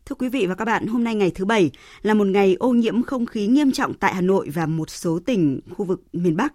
Thưa 0.06 0.16
quý 0.18 0.28
vị 0.28 0.46
và 0.46 0.54
các 0.54 0.64
bạn, 0.64 0.86
hôm 0.86 1.04
nay 1.04 1.14
ngày 1.14 1.30
thứ 1.30 1.44
Bảy 1.44 1.70
là 2.02 2.14
một 2.14 2.26
ngày 2.26 2.56
ô 2.58 2.70
nhiễm 2.70 3.02
không 3.02 3.26
khí 3.26 3.46
nghiêm 3.46 3.72
trọng 3.72 3.94
tại 3.94 4.14
Hà 4.14 4.20
Nội 4.20 4.48
và 4.48 4.66
một 4.66 4.90
số 4.90 5.18
tỉnh 5.26 5.60
khu 5.70 5.84
vực 5.84 6.02
miền 6.12 6.36
Bắc. 6.36 6.52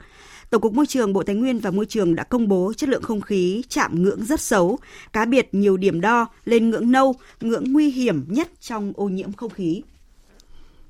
Tổng 0.49 0.61
cục 0.61 0.73
Môi 0.73 0.85
trường 0.85 1.13
Bộ 1.13 1.23
Tài 1.23 1.35
nguyên 1.35 1.59
và 1.59 1.71
Môi 1.71 1.85
trường 1.85 2.15
đã 2.15 2.23
công 2.23 2.47
bố 2.47 2.73
chất 2.77 2.89
lượng 2.89 3.01
không 3.01 3.21
khí 3.21 3.63
chạm 3.69 4.03
ngưỡng 4.03 4.25
rất 4.25 4.41
xấu, 4.41 4.79
cá 5.13 5.25
biệt 5.25 5.49
nhiều 5.51 5.77
điểm 5.77 6.01
đo 6.01 6.27
lên 6.45 6.69
ngưỡng 6.69 6.91
nâu, 6.91 7.15
ngưỡng 7.41 7.63
nguy 7.73 7.89
hiểm 7.89 8.25
nhất 8.27 8.49
trong 8.59 8.93
ô 8.95 9.09
nhiễm 9.09 9.33
không 9.33 9.51
khí. 9.51 9.81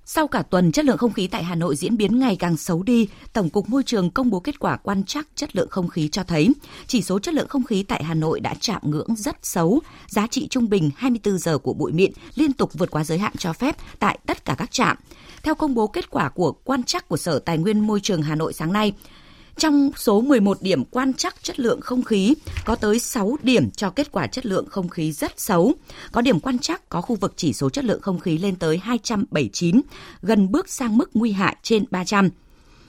Sau 0.06 0.28
cả 0.28 0.42
tuần, 0.42 0.72
chất 0.72 0.86
lượng 0.86 0.98
không 0.98 1.14
khí 1.14 1.28
tại 1.28 1.44
Hà 1.44 1.56
Nội 1.56 1.76
diễn 1.76 1.98
biến 1.98 2.20
ngày 2.20 2.36
càng 2.36 2.58
xấu 2.58 2.84
đi, 2.84 3.08
Tổng 3.34 3.50
cục 3.50 3.70
Môi 3.70 3.84
trường 3.84 4.10
công 4.10 4.30
bố 4.30 4.40
kết 4.40 4.60
quả 4.60 4.78
quan 4.78 5.04
trắc 5.04 5.28
chất 5.36 5.56
lượng 5.56 5.70
không 5.70 5.88
khí 5.88 6.10
cho 6.12 6.24
thấy 6.24 6.50
chỉ 6.88 7.02
số 7.02 7.20
chất 7.20 7.34
lượng 7.34 7.48
không 7.48 7.64
khí 7.64 7.84
tại 7.84 8.04
Hà 8.04 8.14
Nội 8.14 8.40
đã 8.40 8.54
chạm 8.60 8.82
ngưỡng 8.84 9.16
rất 9.16 9.38
xấu, 9.42 9.82
giá 10.08 10.28
trị 10.28 10.48
trung 10.48 10.70
bình 10.70 10.90
24 10.96 11.38
giờ 11.38 11.58
của 11.58 11.74
bụi 11.74 11.92
mịn 11.92 12.12
liên 12.36 12.54
tục 12.54 12.72
vượt 12.74 12.92
quá 12.92 13.04
giới 13.04 13.18
hạn 13.18 13.34
cho 13.38 13.54
phép 13.54 13.76
tại 14.00 14.20
tất 14.26 14.46
cả 14.46 14.56
các 14.58 14.72
trạm. 14.72 14.98
Theo 15.44 15.56
công 15.56 15.76
bố 15.76 15.88
kết 15.88 16.10
quả 16.10 16.30
của 16.30 16.52
quan 16.52 16.84
trắc 16.84 17.08
của 17.08 17.18
Sở 17.18 17.40
Tài 17.40 17.58
nguyên 17.58 17.88
Môi 17.88 18.00
trường 18.00 18.22
Hà 18.22 18.36
Nội 18.36 18.54
sáng 18.54 18.74
nay, 18.74 18.94
trong 19.58 19.92
số 19.96 20.22
11 20.22 20.58
điểm 20.62 20.86
quan 20.86 21.14
trắc 21.14 21.44
chất 21.44 21.60
lượng 21.60 21.82
không 21.82 22.04
khí, 22.04 22.34
có 22.66 22.76
tới 22.76 23.00
6 23.00 23.38
điểm 23.44 23.72
cho 23.72 23.90
kết 23.90 24.12
quả 24.12 24.28
chất 24.28 24.46
lượng 24.46 24.66
không 24.70 24.90
khí 24.90 25.12
rất 25.12 25.40
xấu. 25.40 25.74
Có 26.12 26.22
điểm 26.22 26.40
quan 26.40 26.60
trắc 26.60 26.90
có 26.90 27.02
khu 27.02 27.16
vực 27.16 27.34
chỉ 27.36 27.54
số 27.54 27.70
chất 27.70 27.86
lượng 27.86 28.02
không 28.02 28.20
khí 28.20 28.38
lên 28.38 28.56
tới 28.56 28.78
279, 28.78 29.82
gần 30.22 30.52
bước 30.52 30.70
sang 30.70 30.98
mức 30.98 31.10
nguy 31.14 31.32
hại 31.32 31.56
trên 31.64 31.86
300. 31.92 32.30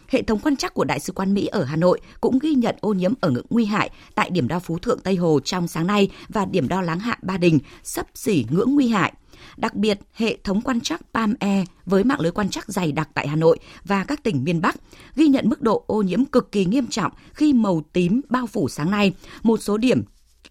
Hệ 0.09 0.23
thống 0.23 0.39
quan 0.39 0.57
trắc 0.57 0.75
của 0.75 0.85
Đại 0.85 1.01
sứ 1.01 1.13
quán 1.13 1.35
Mỹ 1.35 1.47
ở 1.47 1.65
Hà 1.65 1.77
Nội 1.77 2.01
cũng 2.21 2.39
ghi 2.39 2.55
nhận 2.55 2.77
ô 2.81 2.93
nhiễm 2.93 3.13
ở 3.21 3.31
ngưỡng 3.31 3.47
nguy 3.51 3.65
hại 3.65 3.91
tại 4.15 4.31
điểm 4.31 4.49
đo 4.49 4.59
Phú 4.59 4.79
Thượng 4.79 5.01
Tây 5.01 5.17
Hồ 5.17 5.41
trong 5.45 5.69
sáng 5.69 5.87
nay 5.87 6.09
và 6.29 6.45
điểm 6.45 6.69
đo 6.69 6.81
Láng 6.81 7.01
Hạ 7.01 7.19
Ba 7.23 7.37
Đình 7.37 7.59
sấp 7.83 8.07
xỉ 8.15 8.47
ngưỡng 8.51 8.75
nguy 8.75 8.89
hại. 8.89 9.13
Đặc 9.57 9.75
biệt, 9.75 10.01
hệ 10.13 10.37
thống 10.45 10.61
quan 10.61 10.81
trắc 10.81 11.01
PAM-E 11.13 11.65
với 11.87 12.05
mạng 12.05 12.21
lưới 12.21 12.33
quan 12.33 12.49
trắc 12.49 12.69
dày 12.69 12.93
đặc 12.93 13.09
tại 13.15 13.29
Hà 13.29 13.37
Nội 13.37 13.59
và 13.85 14.05
các 14.05 14.23
tỉnh 14.23 14.45
miền 14.45 14.61
Bắc 14.61 14.77
ghi 15.17 15.29
nhận 15.29 15.49
mức 15.49 15.63
độ 15.63 15.85
ô 15.87 16.03
nhiễm 16.03 16.25
cực 16.25 16.53
kỳ 16.53 16.65
nghiêm 16.65 16.87
trọng 16.87 17.13
khi 17.35 17.53
màu 17.53 17.83
tím 17.93 18.21
bao 18.29 18.47
phủ 18.47 18.69
sáng 18.69 18.91
nay. 18.91 19.13
Một 19.43 19.63
số 19.63 19.77
điểm 19.77 20.03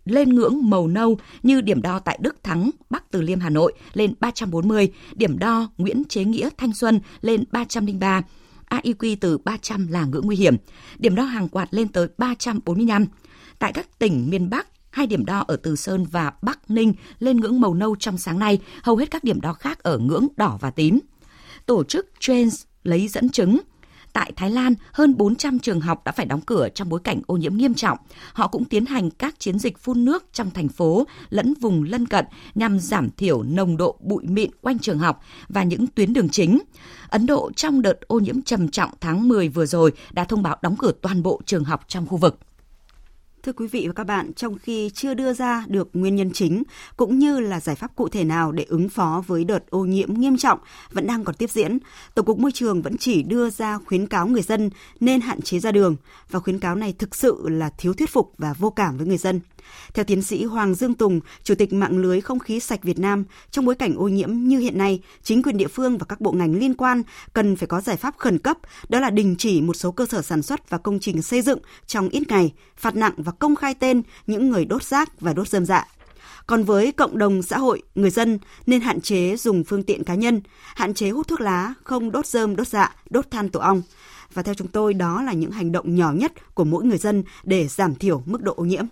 lên 0.06 0.30
ngưỡng 0.30 0.70
màu 0.70 0.88
nâu 0.88 1.18
như 1.44 1.62
điểm 1.62 1.82
đo 1.82 2.00
tại 2.00 2.18
Đức 2.22 2.44
Thắng, 2.44 2.70
Bắc 2.90 3.12
Từ 3.12 3.22
Liêm, 3.22 3.40
Hà 3.40 3.50
Nội 3.50 3.74
lên 3.94 4.14
340, 4.20 4.92
điểm 5.14 5.40
đo 5.40 5.70
Nguyễn 5.78 6.04
Chế 6.10 6.24
Nghĩa, 6.24 6.50
Thanh 6.58 6.74
Xuân 6.74 7.00
lên 7.22 7.44
303, 7.52 8.22
AIQ 8.70 9.16
từ 9.22 9.38
300 9.38 9.88
là 9.88 10.06
ngưỡng 10.06 10.26
nguy 10.26 10.36
hiểm, 10.36 10.56
điểm 10.98 11.16
đo 11.16 11.24
hàng 11.24 11.50
quạt 11.50 11.68
lên 11.72 11.88
tới 11.88 12.08
345. 12.18 13.06
Tại 13.60 13.74
các 13.74 14.00
tỉnh 14.00 14.30
miền 14.30 14.50
Bắc, 14.50 14.68
Hai 14.92 15.08
điểm 15.08 15.26
đo 15.26 15.44
ở 15.48 15.56
Từ 15.56 15.76
Sơn 15.76 16.06
và 16.12 16.32
Bắc 16.42 16.72
Ninh 16.72 16.94
lên 17.20 17.38
ngưỡng 17.38 17.62
màu 17.62 17.74
nâu 17.74 17.96
trong 17.96 18.18
sáng 18.18 18.40
nay, 18.40 18.60
hầu 18.84 18.96
hết 18.96 19.12
các 19.12 19.24
điểm 19.24 19.42
đo 19.42 19.54
khác 19.54 19.84
ở 19.84 19.98
ngưỡng 19.98 20.28
đỏ 20.38 20.58
và 20.62 20.72
tím. 20.72 21.00
Tổ 21.66 21.84
chức 21.84 22.08
Trends 22.20 22.64
lấy 22.84 23.08
dẫn 23.08 23.30
chứng 23.30 23.58
Tại 24.14 24.32
Thái 24.36 24.52
Lan, 24.52 24.74
hơn 24.92 25.18
400 25.18 25.60
trường 25.60 25.82
học 25.82 26.04
đã 26.06 26.12
phải 26.12 26.26
đóng 26.26 26.42
cửa 26.42 26.70
trong 26.76 26.90
bối 26.90 27.00
cảnh 27.04 27.22
ô 27.28 27.38
nhiễm 27.38 27.56
nghiêm 27.56 27.74
trọng. 27.74 27.98
Họ 28.34 28.48
cũng 28.48 28.66
tiến 28.66 28.86
hành 28.86 29.10
các 29.12 29.40
chiến 29.40 29.60
dịch 29.60 29.78
phun 29.78 30.06
nước 30.06 30.26
trong 30.34 30.52
thành 30.52 30.68
phố 30.68 31.08
lẫn 31.30 31.54
vùng 31.62 31.84
lân 31.84 32.06
cận 32.06 32.26
nhằm 32.56 32.80
giảm 32.80 33.10
thiểu 33.10 33.44
nồng 33.44 33.78
độ 33.78 33.98
bụi 34.00 34.24
mịn 34.24 34.52
quanh 34.62 34.80
trường 34.80 35.00
học 35.00 35.24
và 35.50 35.64
những 35.64 35.88
tuyến 35.88 36.14
đường 36.14 36.30
chính. 36.30 36.60
Ấn 37.10 37.26
Độ 37.26 37.52
trong 37.56 37.82
đợt 37.82 38.00
ô 38.08 38.20
nhiễm 38.20 38.42
trầm 38.42 38.68
trọng 38.68 38.90
tháng 39.02 39.28
10 39.28 39.50
vừa 39.50 39.66
rồi 39.66 39.92
đã 40.12 40.24
thông 40.24 40.44
báo 40.44 40.58
đóng 40.62 40.76
cửa 40.80 40.92
toàn 41.02 41.24
bộ 41.24 41.42
trường 41.46 41.64
học 41.64 41.86
trong 41.88 42.08
khu 42.08 42.18
vực. 42.18 42.40
Thưa 43.44 43.54
quý 43.54 43.68
vị 43.68 43.88
và 43.88 43.94
các 43.94 44.04
bạn, 44.04 44.34
trong 44.34 44.58
khi 44.58 44.90
chưa 44.94 45.14
đưa 45.14 45.34
ra 45.34 45.66
được 45.68 45.90
nguyên 45.94 46.16
nhân 46.16 46.32
chính 46.34 46.64
cũng 46.98 47.20
như 47.20 47.40
là 47.40 47.60
giải 47.60 47.76
pháp 47.76 47.96
cụ 47.96 48.10
thể 48.10 48.24
nào 48.24 48.52
để 48.52 48.66
ứng 48.70 48.90
phó 48.90 49.24
với 49.28 49.44
đợt 49.44 49.70
ô 49.70 49.86
nhiễm 49.86 50.14
nghiêm 50.14 50.38
trọng 50.38 50.60
vẫn 50.92 51.08
đang 51.08 51.24
còn 51.24 51.36
tiếp 51.36 51.50
diễn, 51.50 51.78
Tổng 52.16 52.26
cục 52.26 52.40
Môi 52.40 52.52
trường 52.52 52.82
vẫn 52.82 52.98
chỉ 52.98 53.24
đưa 53.24 53.50
ra 53.50 53.78
khuyến 53.78 54.08
cáo 54.08 54.28
người 54.28 54.42
dân 54.42 54.70
nên 55.00 55.22
hạn 55.22 55.42
chế 55.42 55.60
ra 55.60 55.72
đường 55.72 55.96
và 56.30 56.40
khuyến 56.40 56.60
cáo 56.60 56.76
này 56.76 56.94
thực 57.00 57.16
sự 57.16 57.50
là 57.50 57.70
thiếu 57.78 57.94
thuyết 57.94 58.10
phục 58.10 58.34
và 58.38 58.54
vô 58.54 58.70
cảm 58.70 58.98
với 58.98 59.08
người 59.08 59.18
dân. 59.18 59.40
Theo 59.94 60.06
tiến 60.06 60.22
sĩ 60.22 60.44
Hoàng 60.44 60.76
Dương 60.76 60.94
Tùng, 60.94 61.20
Chủ 61.44 61.56
tịch 61.56 61.74
mạng 61.74 61.98
lưới 61.98 62.22
không 62.22 62.40
khí 62.40 62.60
sạch 62.60 62.84
Việt 62.84 63.00
Nam, 63.00 63.24
trong 63.52 63.66
bối 63.66 63.76
cảnh 63.76 63.96
ô 63.96 64.08
nhiễm 64.08 64.34
như 64.34 64.60
hiện 64.60 64.78
nay, 64.78 65.00
chính 65.24 65.44
quyền 65.44 65.58
địa 65.58 65.68
phương 65.68 65.98
và 65.98 66.06
các 66.10 66.22
bộ 66.22 66.32
ngành 66.32 66.56
liên 66.56 66.74
quan 66.74 67.04
cần 67.34 67.56
phải 67.56 67.68
có 67.68 67.82
giải 67.82 67.98
pháp 67.98 68.18
khẩn 68.18 68.38
cấp, 68.38 68.58
đó 68.90 69.00
là 69.00 69.10
đình 69.10 69.36
chỉ 69.38 69.62
một 69.62 69.74
số 69.74 69.92
cơ 69.92 70.06
sở 70.06 70.22
sản 70.22 70.42
xuất 70.42 70.70
và 70.70 70.78
công 70.78 71.00
trình 71.00 71.22
xây 71.22 71.42
dựng 71.42 71.60
trong 71.86 72.10
ít 72.10 72.24
ngày, 72.28 72.54
phạt 72.78 72.96
nặng 72.96 73.14
và 73.18 73.32
công 73.32 73.56
khai 73.56 73.74
tên 73.74 74.02
những 74.28 74.50
người 74.50 74.66
đốt 74.66 74.84
rác 74.84 75.22
và 75.22 75.34
đốt 75.34 75.48
dơm 75.48 75.66
dạ. 75.66 75.88
Còn 76.48 76.64
với 76.64 76.92
cộng 76.92 77.18
đồng 77.18 77.42
xã 77.42 77.58
hội, 77.58 77.82
người 77.96 78.10
dân 78.10 78.40
nên 78.66 78.82
hạn 78.82 79.02
chế 79.02 79.36
dùng 79.36 79.64
phương 79.64 79.84
tiện 79.84 80.04
cá 80.04 80.16
nhân, 80.16 80.42
hạn 80.76 80.94
chế 80.94 81.10
hút 81.10 81.28
thuốc 81.28 81.42
lá, 81.42 81.74
không 81.84 82.12
đốt 82.12 82.26
dơm, 82.26 82.56
đốt 82.56 82.68
dạ, 82.68 82.96
đốt 83.10 83.32
than 83.32 83.50
tổ 83.50 83.60
ong. 83.60 83.82
Và 84.34 84.44
theo 84.44 84.54
chúng 84.54 84.68
tôi, 84.68 84.94
đó 84.94 85.22
là 85.22 85.34
những 85.34 85.52
hành 85.52 85.72
động 85.72 85.96
nhỏ 85.96 86.12
nhất 86.12 86.56
của 86.56 86.64
mỗi 86.64 86.84
người 86.84 86.98
dân 86.98 87.24
để 87.44 87.68
giảm 87.68 87.96
thiểu 87.96 88.24
mức 88.26 88.42
độ 88.42 88.54
ô 88.54 88.66
nhiễm. 88.66 88.86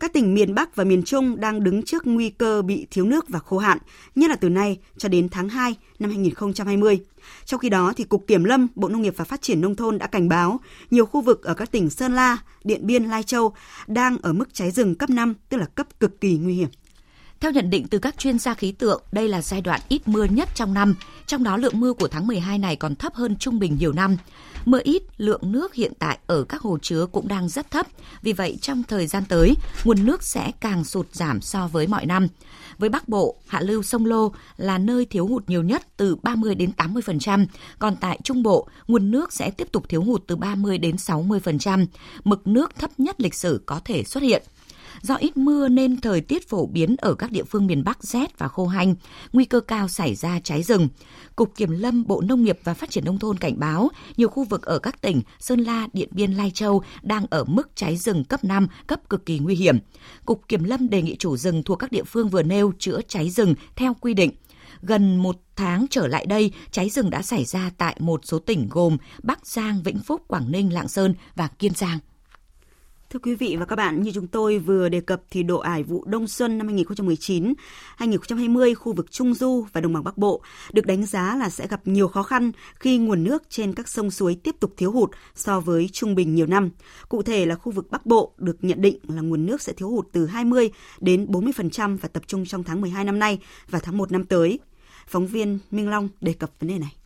Các 0.00 0.12
tỉnh 0.12 0.34
miền 0.34 0.54
Bắc 0.54 0.76
và 0.76 0.84
miền 0.84 1.02
Trung 1.02 1.40
đang 1.40 1.64
đứng 1.64 1.82
trước 1.82 2.06
nguy 2.06 2.30
cơ 2.30 2.62
bị 2.62 2.86
thiếu 2.90 3.04
nước 3.04 3.28
và 3.28 3.38
khô 3.38 3.58
hạn, 3.58 3.78
nhất 4.14 4.30
là 4.30 4.36
từ 4.36 4.48
nay 4.48 4.78
cho 4.96 5.08
đến 5.08 5.28
tháng 5.28 5.48
2 5.48 5.74
năm 5.98 6.10
2020. 6.10 7.00
Trong 7.44 7.60
khi 7.60 7.68
đó, 7.68 7.92
thì 7.96 8.04
Cục 8.04 8.26
Kiểm 8.26 8.44
lâm, 8.44 8.66
Bộ 8.74 8.88
Nông 8.88 9.02
nghiệp 9.02 9.14
và 9.16 9.24
Phát 9.24 9.42
triển 9.42 9.60
Nông 9.60 9.74
thôn 9.74 9.98
đã 9.98 10.06
cảnh 10.06 10.28
báo 10.28 10.60
nhiều 10.90 11.06
khu 11.06 11.20
vực 11.20 11.42
ở 11.42 11.54
các 11.54 11.70
tỉnh 11.70 11.90
Sơn 11.90 12.12
La, 12.12 12.38
Điện 12.64 12.86
Biên, 12.86 13.04
Lai 13.04 13.22
Châu 13.22 13.52
đang 13.86 14.18
ở 14.22 14.32
mức 14.32 14.54
cháy 14.54 14.70
rừng 14.70 14.94
cấp 14.94 15.10
5, 15.10 15.34
tức 15.48 15.56
là 15.56 15.66
cấp 15.66 15.86
cực 16.00 16.20
kỳ 16.20 16.38
nguy 16.38 16.54
hiểm. 16.54 16.68
Theo 17.40 17.50
nhận 17.50 17.70
định 17.70 17.86
từ 17.90 17.98
các 17.98 18.18
chuyên 18.18 18.38
gia 18.38 18.54
khí 18.54 18.72
tượng, 18.72 19.02
đây 19.12 19.28
là 19.28 19.42
giai 19.42 19.60
đoạn 19.60 19.80
ít 19.88 20.08
mưa 20.08 20.24
nhất 20.24 20.48
trong 20.54 20.74
năm, 20.74 20.94
trong 21.28 21.44
đó 21.44 21.56
lượng 21.56 21.80
mưa 21.80 21.92
của 21.92 22.08
tháng 22.08 22.26
12 22.26 22.58
này 22.58 22.76
còn 22.76 22.94
thấp 22.94 23.14
hơn 23.14 23.36
trung 23.36 23.58
bình 23.58 23.76
nhiều 23.78 23.92
năm. 23.92 24.16
Mưa 24.64 24.80
ít, 24.84 25.02
lượng 25.16 25.40
nước 25.42 25.74
hiện 25.74 25.92
tại 25.98 26.18
ở 26.26 26.44
các 26.44 26.62
hồ 26.62 26.78
chứa 26.82 27.06
cũng 27.12 27.28
đang 27.28 27.48
rất 27.48 27.70
thấp, 27.70 27.86
vì 28.22 28.32
vậy 28.32 28.58
trong 28.62 28.82
thời 28.88 29.06
gian 29.06 29.24
tới, 29.28 29.54
nguồn 29.84 30.06
nước 30.06 30.22
sẽ 30.22 30.52
càng 30.60 30.84
sụt 30.84 31.06
giảm 31.12 31.40
so 31.40 31.68
với 31.68 31.86
mọi 31.86 32.06
năm. 32.06 32.28
Với 32.78 32.88
Bắc 32.88 33.08
Bộ, 33.08 33.36
hạ 33.46 33.60
lưu 33.60 33.82
sông 33.82 34.06
Lô 34.06 34.32
là 34.56 34.78
nơi 34.78 35.04
thiếu 35.04 35.26
hụt 35.26 35.48
nhiều 35.48 35.62
nhất 35.62 35.82
từ 35.96 36.16
30 36.16 36.54
đến 36.54 36.70
80%, 36.76 37.46
còn 37.78 37.96
tại 37.96 38.18
Trung 38.24 38.42
Bộ, 38.42 38.68
nguồn 38.88 39.10
nước 39.10 39.32
sẽ 39.32 39.50
tiếp 39.50 39.68
tục 39.72 39.88
thiếu 39.88 40.02
hụt 40.02 40.22
từ 40.26 40.36
30 40.36 40.78
đến 40.78 40.96
60%, 40.96 41.86
mực 42.24 42.46
nước 42.46 42.76
thấp 42.78 42.90
nhất 42.98 43.20
lịch 43.20 43.34
sử 43.34 43.62
có 43.66 43.80
thể 43.84 44.04
xuất 44.04 44.22
hiện. 44.22 44.42
Do 45.02 45.14
ít 45.14 45.36
mưa 45.36 45.68
nên 45.68 46.00
thời 46.00 46.20
tiết 46.20 46.48
phổ 46.48 46.66
biến 46.66 46.96
ở 46.98 47.14
các 47.14 47.32
địa 47.32 47.44
phương 47.44 47.66
miền 47.66 47.84
Bắc 47.84 48.04
rét 48.04 48.38
và 48.38 48.48
khô 48.48 48.66
hanh, 48.66 48.94
nguy 49.32 49.44
cơ 49.44 49.60
cao 49.60 49.88
xảy 49.88 50.14
ra 50.14 50.40
cháy 50.40 50.62
rừng. 50.62 50.88
Cục 51.36 51.56
Kiểm 51.56 51.70
lâm 51.70 52.06
Bộ 52.06 52.20
Nông 52.20 52.44
nghiệp 52.44 52.58
và 52.64 52.74
Phát 52.74 52.90
triển 52.90 53.04
Nông 53.04 53.18
thôn 53.18 53.38
cảnh 53.38 53.58
báo 53.58 53.88
nhiều 54.16 54.28
khu 54.28 54.44
vực 54.44 54.62
ở 54.62 54.78
các 54.78 55.00
tỉnh 55.00 55.22
Sơn 55.40 55.60
La, 55.60 55.86
Điện 55.92 56.08
Biên, 56.12 56.32
Lai 56.32 56.50
Châu 56.54 56.82
đang 57.02 57.26
ở 57.30 57.44
mức 57.44 57.70
cháy 57.74 57.96
rừng 57.96 58.24
cấp 58.24 58.44
5, 58.44 58.68
cấp 58.86 59.00
cực 59.10 59.26
kỳ 59.26 59.38
nguy 59.38 59.54
hiểm. 59.54 59.78
Cục 60.24 60.48
Kiểm 60.48 60.64
lâm 60.64 60.88
đề 60.90 61.02
nghị 61.02 61.16
chủ 61.16 61.36
rừng 61.36 61.62
thuộc 61.62 61.78
các 61.78 61.92
địa 61.92 62.04
phương 62.04 62.28
vừa 62.28 62.42
nêu 62.42 62.72
chữa 62.78 63.00
cháy 63.08 63.30
rừng 63.30 63.54
theo 63.76 63.96
quy 64.00 64.14
định 64.14 64.30
gần 64.82 65.16
một 65.16 65.36
tháng 65.56 65.86
trở 65.90 66.06
lại 66.06 66.26
đây, 66.26 66.52
cháy 66.70 66.88
rừng 66.90 67.10
đã 67.10 67.22
xảy 67.22 67.44
ra 67.44 67.70
tại 67.78 67.96
một 68.00 68.20
số 68.24 68.38
tỉnh 68.38 68.68
gồm 68.70 68.96
Bắc 69.22 69.46
Giang, 69.46 69.82
Vĩnh 69.82 69.98
Phúc, 69.98 70.22
Quảng 70.28 70.50
Ninh, 70.52 70.72
Lạng 70.72 70.88
Sơn 70.88 71.14
và 71.36 71.48
Kiên 71.48 71.74
Giang. 71.74 71.98
Thưa 73.10 73.18
quý 73.18 73.34
vị 73.34 73.56
và 73.58 73.64
các 73.64 73.76
bạn, 73.76 74.02
như 74.02 74.10
chúng 74.14 74.26
tôi 74.26 74.58
vừa 74.58 74.88
đề 74.88 75.00
cập 75.00 75.22
thì 75.30 75.42
độ 75.42 75.58
ải 75.58 75.82
vụ 75.82 76.04
đông 76.06 76.28
xuân 76.28 76.58
năm 76.58 76.68
2019-2020 77.98 78.74
khu 78.74 78.92
vực 78.92 79.10
Trung 79.10 79.34
Du 79.34 79.66
và 79.72 79.80
Đồng 79.80 79.92
bằng 79.92 80.04
Bắc 80.04 80.18
Bộ 80.18 80.42
được 80.72 80.86
đánh 80.86 81.06
giá 81.06 81.36
là 81.36 81.50
sẽ 81.50 81.66
gặp 81.66 81.80
nhiều 81.84 82.08
khó 82.08 82.22
khăn 82.22 82.52
khi 82.74 82.98
nguồn 82.98 83.24
nước 83.24 83.42
trên 83.48 83.74
các 83.74 83.88
sông 83.88 84.10
suối 84.10 84.36
tiếp 84.42 84.54
tục 84.60 84.74
thiếu 84.76 84.92
hụt 84.92 85.10
so 85.34 85.60
với 85.60 85.88
trung 85.92 86.14
bình 86.14 86.34
nhiều 86.34 86.46
năm. 86.46 86.70
Cụ 87.08 87.22
thể 87.22 87.46
là 87.46 87.54
khu 87.54 87.72
vực 87.72 87.90
Bắc 87.90 88.06
Bộ 88.06 88.32
được 88.38 88.56
nhận 88.60 88.80
định 88.80 88.98
là 89.08 89.22
nguồn 89.22 89.46
nước 89.46 89.62
sẽ 89.62 89.72
thiếu 89.72 89.88
hụt 89.88 90.06
từ 90.12 90.26
20 90.26 90.70
đến 91.00 91.26
40% 91.26 91.96
và 91.96 92.08
tập 92.08 92.22
trung 92.26 92.44
trong 92.46 92.64
tháng 92.64 92.80
12 92.80 93.04
năm 93.04 93.18
nay 93.18 93.38
và 93.70 93.78
tháng 93.78 93.98
1 93.98 94.12
năm 94.12 94.24
tới. 94.24 94.58
Phóng 95.06 95.26
viên 95.26 95.58
Minh 95.70 95.90
Long 95.90 96.08
đề 96.20 96.32
cập 96.32 96.50
vấn 96.60 96.68
đề 96.68 96.78
này. 96.78 96.96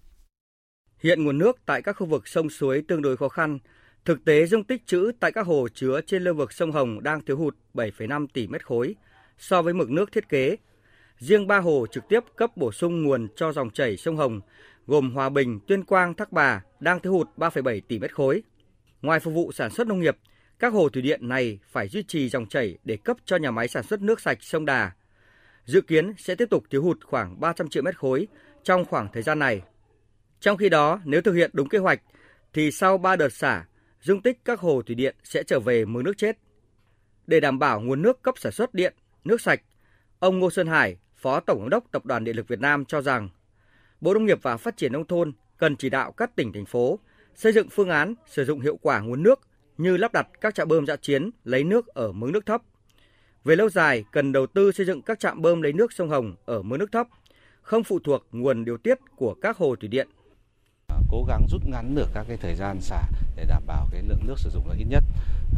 Hiện 1.02 1.24
nguồn 1.24 1.38
nước 1.38 1.58
tại 1.66 1.82
các 1.82 1.92
khu 1.92 2.06
vực 2.06 2.28
sông 2.28 2.50
suối 2.50 2.82
tương 2.88 3.02
đối 3.02 3.16
khó 3.16 3.28
khăn, 3.28 3.58
Thực 4.04 4.24
tế 4.24 4.46
dung 4.46 4.64
tích 4.64 4.86
trữ 4.86 5.12
tại 5.20 5.32
các 5.32 5.46
hồ 5.46 5.68
chứa 5.74 6.00
trên 6.06 6.22
lưu 6.22 6.34
vực 6.34 6.52
sông 6.52 6.72
Hồng 6.72 7.02
đang 7.02 7.24
thiếu 7.24 7.36
hụt 7.36 7.56
7,5 7.74 8.26
tỷ 8.32 8.46
mét 8.46 8.66
khối 8.66 8.94
so 9.38 9.62
với 9.62 9.74
mực 9.74 9.90
nước 9.90 10.12
thiết 10.12 10.28
kế. 10.28 10.56
Riêng 11.18 11.46
ba 11.46 11.58
hồ 11.58 11.86
trực 11.90 12.08
tiếp 12.08 12.20
cấp 12.36 12.56
bổ 12.56 12.72
sung 12.72 13.02
nguồn 13.02 13.28
cho 13.36 13.52
dòng 13.52 13.70
chảy 13.70 13.96
sông 13.96 14.16
Hồng 14.16 14.40
gồm 14.86 15.14
Hòa 15.14 15.28
Bình, 15.28 15.60
Tuyên 15.66 15.84
Quang, 15.84 16.14
Thác 16.14 16.32
Bà 16.32 16.62
đang 16.80 17.00
thiếu 17.00 17.12
hụt 17.12 17.28
3,7 17.36 17.80
tỷ 17.88 17.98
mét 17.98 18.14
khối. 18.14 18.42
Ngoài 19.02 19.20
phục 19.20 19.34
vụ 19.34 19.52
sản 19.52 19.70
xuất 19.70 19.86
nông 19.86 20.00
nghiệp, 20.00 20.16
các 20.58 20.72
hồ 20.72 20.88
thủy 20.88 21.02
điện 21.02 21.28
này 21.28 21.58
phải 21.70 21.88
duy 21.88 22.02
trì 22.02 22.28
dòng 22.28 22.46
chảy 22.46 22.78
để 22.84 22.96
cấp 22.96 23.16
cho 23.24 23.36
nhà 23.36 23.50
máy 23.50 23.68
sản 23.68 23.82
xuất 23.82 24.02
nước 24.02 24.20
sạch 24.20 24.38
sông 24.40 24.64
Đà. 24.64 24.90
Dự 25.64 25.80
kiến 25.80 26.14
sẽ 26.18 26.34
tiếp 26.34 26.50
tục 26.50 26.64
thiếu 26.70 26.82
hụt 26.82 27.04
khoảng 27.04 27.40
300 27.40 27.68
triệu 27.68 27.82
mét 27.82 27.98
khối 27.98 28.26
trong 28.62 28.84
khoảng 28.84 29.08
thời 29.12 29.22
gian 29.22 29.38
này. 29.38 29.62
Trong 30.40 30.56
khi 30.56 30.68
đó, 30.68 31.00
nếu 31.04 31.22
thực 31.22 31.32
hiện 31.32 31.50
đúng 31.52 31.68
kế 31.68 31.78
hoạch, 31.78 32.00
thì 32.52 32.70
sau 32.70 32.98
3 32.98 33.16
đợt 33.16 33.32
xả, 33.32 33.64
dung 34.02 34.22
tích 34.22 34.38
các 34.44 34.60
hồ 34.60 34.82
thủy 34.82 34.94
điện 34.94 35.16
sẽ 35.24 35.42
trở 35.42 35.60
về 35.60 35.84
mực 35.84 36.04
nước 36.04 36.16
chết. 36.16 36.38
Để 37.26 37.40
đảm 37.40 37.58
bảo 37.58 37.80
nguồn 37.80 38.02
nước 38.02 38.22
cấp 38.22 38.34
sản 38.38 38.52
xuất 38.52 38.74
điện, 38.74 38.94
nước 39.24 39.40
sạch, 39.40 39.62
ông 40.18 40.38
Ngô 40.38 40.50
Xuân 40.50 40.66
Hải, 40.66 40.96
Phó 41.16 41.40
Tổng 41.40 41.60
giám 41.60 41.68
đốc 41.68 41.84
Tập 41.92 42.06
đoàn 42.06 42.24
Điện 42.24 42.36
lực 42.36 42.48
Việt 42.48 42.60
Nam 42.60 42.84
cho 42.84 43.02
rằng 43.02 43.28
Bộ 44.00 44.14
Nông 44.14 44.26
nghiệp 44.26 44.38
và 44.42 44.56
Phát 44.56 44.76
triển 44.76 44.92
nông 44.92 45.06
thôn 45.06 45.32
cần 45.58 45.76
chỉ 45.76 45.90
đạo 45.90 46.12
các 46.12 46.36
tỉnh 46.36 46.52
thành 46.52 46.64
phố 46.64 46.98
xây 47.34 47.52
dựng 47.52 47.68
phương 47.70 47.88
án 47.88 48.14
sử 48.26 48.44
dụng 48.44 48.60
hiệu 48.60 48.76
quả 48.82 49.00
nguồn 49.00 49.22
nước 49.22 49.40
như 49.78 49.96
lắp 49.96 50.12
đặt 50.12 50.28
các 50.40 50.54
trạm 50.54 50.68
bơm 50.68 50.86
dã 50.86 50.96
chiến 50.96 51.30
lấy 51.44 51.64
nước 51.64 51.86
ở 51.86 52.12
mực 52.12 52.30
nước 52.30 52.46
thấp. 52.46 52.62
Về 53.44 53.56
lâu 53.56 53.68
dài, 53.68 54.04
cần 54.12 54.32
đầu 54.32 54.46
tư 54.46 54.72
xây 54.72 54.86
dựng 54.86 55.02
các 55.02 55.20
trạm 55.20 55.42
bơm 55.42 55.62
lấy 55.62 55.72
nước 55.72 55.92
sông 55.92 56.08
Hồng 56.08 56.36
ở 56.44 56.62
mực 56.62 56.78
nước 56.78 56.92
thấp, 56.92 57.08
không 57.62 57.84
phụ 57.84 57.98
thuộc 57.98 58.26
nguồn 58.32 58.64
điều 58.64 58.76
tiết 58.76 58.98
của 59.16 59.34
các 59.34 59.56
hồ 59.56 59.76
thủy 59.76 59.88
điện 59.88 60.08
cố 61.12 61.24
gắng 61.24 61.46
rút 61.48 61.66
ngắn 61.66 61.94
được 61.94 62.08
các 62.14 62.24
cái 62.28 62.36
thời 62.36 62.54
gian 62.54 62.80
xả 62.80 63.02
để 63.36 63.44
đảm 63.44 63.62
bảo 63.66 63.88
cái 63.90 64.02
lượng 64.02 64.26
nước 64.26 64.38
sử 64.38 64.50
dụng 64.50 64.68
là 64.68 64.74
ít 64.78 64.84
nhất. 64.84 65.04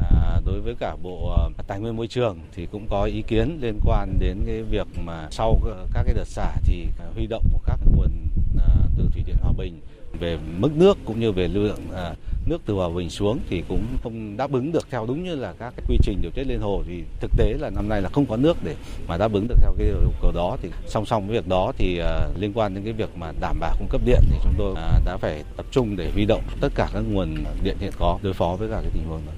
À, 0.01 0.41
đối 0.45 0.61
với 0.61 0.75
cả 0.81 0.97
bộ 1.03 1.37
à, 1.39 1.63
tài 1.67 1.81
nguyên 1.81 1.97
môi 1.97 2.09
trường 2.09 2.39
thì 2.55 2.67
cũng 2.67 2.87
có 2.91 3.05
ý 3.05 3.23
kiến 3.23 3.59
liên 3.61 3.81
quan 3.85 4.19
đến 4.19 4.39
cái 4.47 4.63
việc 4.63 4.87
mà 5.05 5.29
sau 5.31 5.61
các 5.93 6.03
cái 6.05 6.15
đợt 6.15 6.25
xả 6.25 6.57
thì 6.65 6.87
à, 6.99 7.07
huy 7.15 7.27
động 7.27 7.45
một 7.53 7.61
các 7.67 7.81
nguồn 7.97 8.11
à, 8.59 8.75
từ 8.99 9.09
thủy 9.13 9.23
điện 9.27 9.37
Hòa 9.41 9.53
Bình 9.57 9.81
về 10.21 10.39
mức 10.59 10.71
nước 10.77 10.99
cũng 11.05 11.21
như 11.21 11.33
về 11.33 11.49
lưu 11.49 11.65
lượng 11.65 11.81
à, 11.95 12.15
nước 12.47 12.59
từ 12.67 12.75
Hòa 12.75 12.89
Bình 12.89 13.11
xuống 13.11 13.39
thì 13.49 13.63
cũng 13.69 13.87
không 14.03 14.37
đáp 14.37 14.53
ứng 14.53 14.73
được 14.73 14.87
theo 14.91 15.07
đúng 15.07 15.25
như 15.25 15.35
là 15.35 15.53
các 15.59 15.75
cái 15.77 15.87
quy 15.89 15.97
trình 16.03 16.19
điều 16.23 16.31
tiết 16.31 16.45
liên 16.45 16.61
hồ 16.61 16.83
thì 16.87 17.03
thực 17.21 17.31
tế 17.37 17.55
là 17.61 17.71
năm 17.71 17.89
nay 17.89 18.03
là 18.03 18.09
không 18.09 18.27
có 18.27 18.37
nước 18.37 18.57
để 18.65 18.77
mà 19.09 19.17
đáp 19.17 19.33
ứng 19.33 19.49
được 19.49 19.57
theo 19.63 19.73
cái 19.79 19.87
yêu 19.87 20.13
cầu 20.23 20.33
đó 20.33 20.57
thì 20.63 20.69
song 20.87 21.07
song 21.07 21.27
với 21.27 21.37
việc 21.37 21.49
đó 21.49 21.73
thì 21.77 22.01
uh, 22.01 22.41
liên 22.41 22.53
quan 22.55 22.75
đến 22.75 22.85
cái 22.85 22.93
việc 22.93 23.17
mà 23.17 23.33
đảm 23.41 23.61
bảo 23.61 23.77
cung 23.79 23.89
cấp 23.91 24.01
điện 24.05 24.21
thì 24.31 24.39
chúng 24.43 24.55
tôi 24.59 24.73
uh, 24.73 25.05
đã 25.05 25.17
phải 25.17 25.45
tập 25.57 25.67
trung 25.71 25.97
để 25.97 26.11
huy 26.11 26.25
động 26.25 26.43
tất 26.61 26.69
cả 26.75 26.89
các 26.93 27.01
nguồn 27.01 27.35
điện 27.63 27.77
hiện 27.81 27.93
có 27.99 28.19
đối 28.23 28.33
phó 28.33 28.57
với 28.59 28.69
cả 28.69 28.81
cái 28.83 28.91
tình 28.95 29.05
huống 29.05 29.21
đó. 29.27 29.33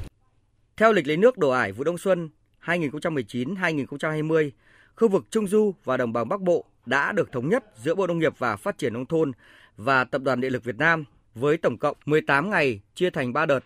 Theo 0.76 0.92
lịch 0.92 1.06
lấy 1.06 1.16
nước 1.16 1.38
đổ 1.38 1.50
ải 1.50 1.72
vụ 1.72 1.84
đông 1.84 1.98
xuân 1.98 2.28
2019-2020, 2.64 4.50
khu 4.96 5.08
vực 5.08 5.24
Trung 5.30 5.46
Du 5.46 5.74
và 5.84 5.96
Đồng 5.96 6.12
bằng 6.12 6.28
Bắc 6.28 6.40
Bộ 6.40 6.64
đã 6.86 7.12
được 7.12 7.32
thống 7.32 7.48
nhất 7.48 7.64
giữa 7.76 7.94
Bộ 7.94 8.06
Nông 8.06 8.18
nghiệp 8.18 8.38
và 8.38 8.56
Phát 8.56 8.78
triển 8.78 8.92
Nông 8.92 9.06
thôn 9.06 9.32
và 9.76 10.04
Tập 10.04 10.22
đoàn 10.22 10.40
Điện 10.40 10.52
lực 10.52 10.64
Việt 10.64 10.76
Nam 10.76 11.04
với 11.34 11.56
tổng 11.56 11.78
cộng 11.78 11.96
18 12.06 12.50
ngày 12.50 12.80
chia 12.94 13.10
thành 13.10 13.32
3 13.32 13.46
đợt. 13.46 13.60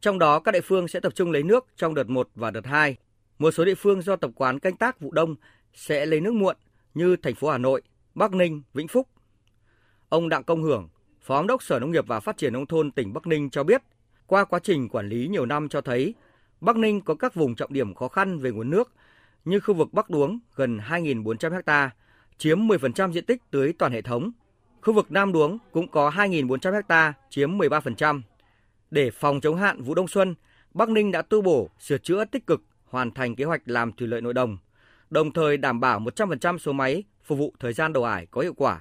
Trong 0.00 0.18
đó 0.18 0.40
các 0.40 0.52
địa 0.52 0.60
phương 0.60 0.88
sẽ 0.88 1.00
tập 1.00 1.14
trung 1.14 1.30
lấy 1.30 1.42
nước 1.42 1.66
trong 1.76 1.94
đợt 1.94 2.08
1 2.08 2.28
và 2.34 2.50
đợt 2.50 2.66
2. 2.66 2.96
Một 3.38 3.50
số 3.50 3.64
địa 3.64 3.74
phương 3.74 4.02
do 4.02 4.16
tập 4.16 4.30
quán 4.34 4.58
canh 4.58 4.76
tác 4.76 5.00
vụ 5.00 5.12
đông 5.12 5.34
sẽ 5.74 6.06
lấy 6.06 6.20
nước 6.20 6.34
muộn 6.34 6.56
như 6.94 7.16
thành 7.16 7.34
phố 7.34 7.48
Hà 7.48 7.58
Nội, 7.58 7.82
Bắc 8.14 8.32
Ninh, 8.32 8.62
Vĩnh 8.74 8.88
Phúc. 8.88 9.08
Ông 10.08 10.28
Đặng 10.28 10.44
Công 10.44 10.62
Hưởng, 10.62 10.88
Phó 11.20 11.36
Giám 11.36 11.46
đốc 11.46 11.62
Sở 11.62 11.78
Nông 11.78 11.90
nghiệp 11.90 12.06
và 12.06 12.20
Phát 12.20 12.36
triển 12.36 12.52
Nông 12.52 12.66
thôn 12.66 12.90
tỉnh 12.90 13.12
Bắc 13.12 13.26
Ninh 13.26 13.50
cho 13.50 13.64
biết, 13.64 13.82
qua 14.26 14.44
quá 14.44 14.58
trình 14.62 14.88
quản 14.88 15.08
lý 15.08 15.28
nhiều 15.28 15.46
năm 15.46 15.68
cho 15.68 15.80
thấy, 15.80 16.14
Bắc 16.60 16.76
Ninh 16.76 17.00
có 17.00 17.14
các 17.14 17.34
vùng 17.34 17.54
trọng 17.54 17.72
điểm 17.72 17.94
khó 17.94 18.08
khăn 18.08 18.38
về 18.38 18.50
nguồn 18.50 18.70
nước 18.70 18.92
như 19.44 19.60
khu 19.60 19.74
vực 19.74 19.92
Bắc 19.92 20.10
Đuống 20.10 20.38
gần 20.54 20.78
2.400 20.78 21.62
ha, 21.66 21.90
chiếm 22.38 22.60
10% 22.60 23.12
diện 23.12 23.24
tích 23.24 23.42
tưới 23.50 23.72
toàn 23.78 23.92
hệ 23.92 24.02
thống 24.02 24.30
Khu 24.86 24.92
vực 24.92 25.12
Nam 25.12 25.32
Đuống 25.32 25.58
cũng 25.72 25.88
có 25.88 26.10
2.400 26.10 26.82
ha, 26.88 27.12
chiếm 27.30 27.58
13%. 27.58 28.20
Để 28.90 29.10
phòng 29.10 29.40
chống 29.40 29.56
hạn 29.56 29.82
vụ 29.82 29.94
đông 29.94 30.08
xuân, 30.08 30.34
Bắc 30.74 30.88
Ninh 30.88 31.12
đã 31.12 31.22
tu 31.22 31.42
bổ, 31.42 31.68
sửa 31.78 31.98
chữa 31.98 32.24
tích 32.24 32.46
cực, 32.46 32.62
hoàn 32.84 33.10
thành 33.10 33.34
kế 33.34 33.44
hoạch 33.44 33.62
làm 33.64 33.92
thủy 33.92 34.08
lợi 34.08 34.20
nội 34.20 34.34
đồng, 34.34 34.58
đồng 35.10 35.32
thời 35.32 35.56
đảm 35.56 35.80
bảo 35.80 36.00
100% 36.00 36.58
số 36.58 36.72
máy 36.72 37.02
phục 37.24 37.38
vụ 37.38 37.52
thời 37.60 37.72
gian 37.72 37.92
đầu 37.92 38.04
ải 38.04 38.26
có 38.30 38.40
hiệu 38.40 38.54
quả. 38.56 38.80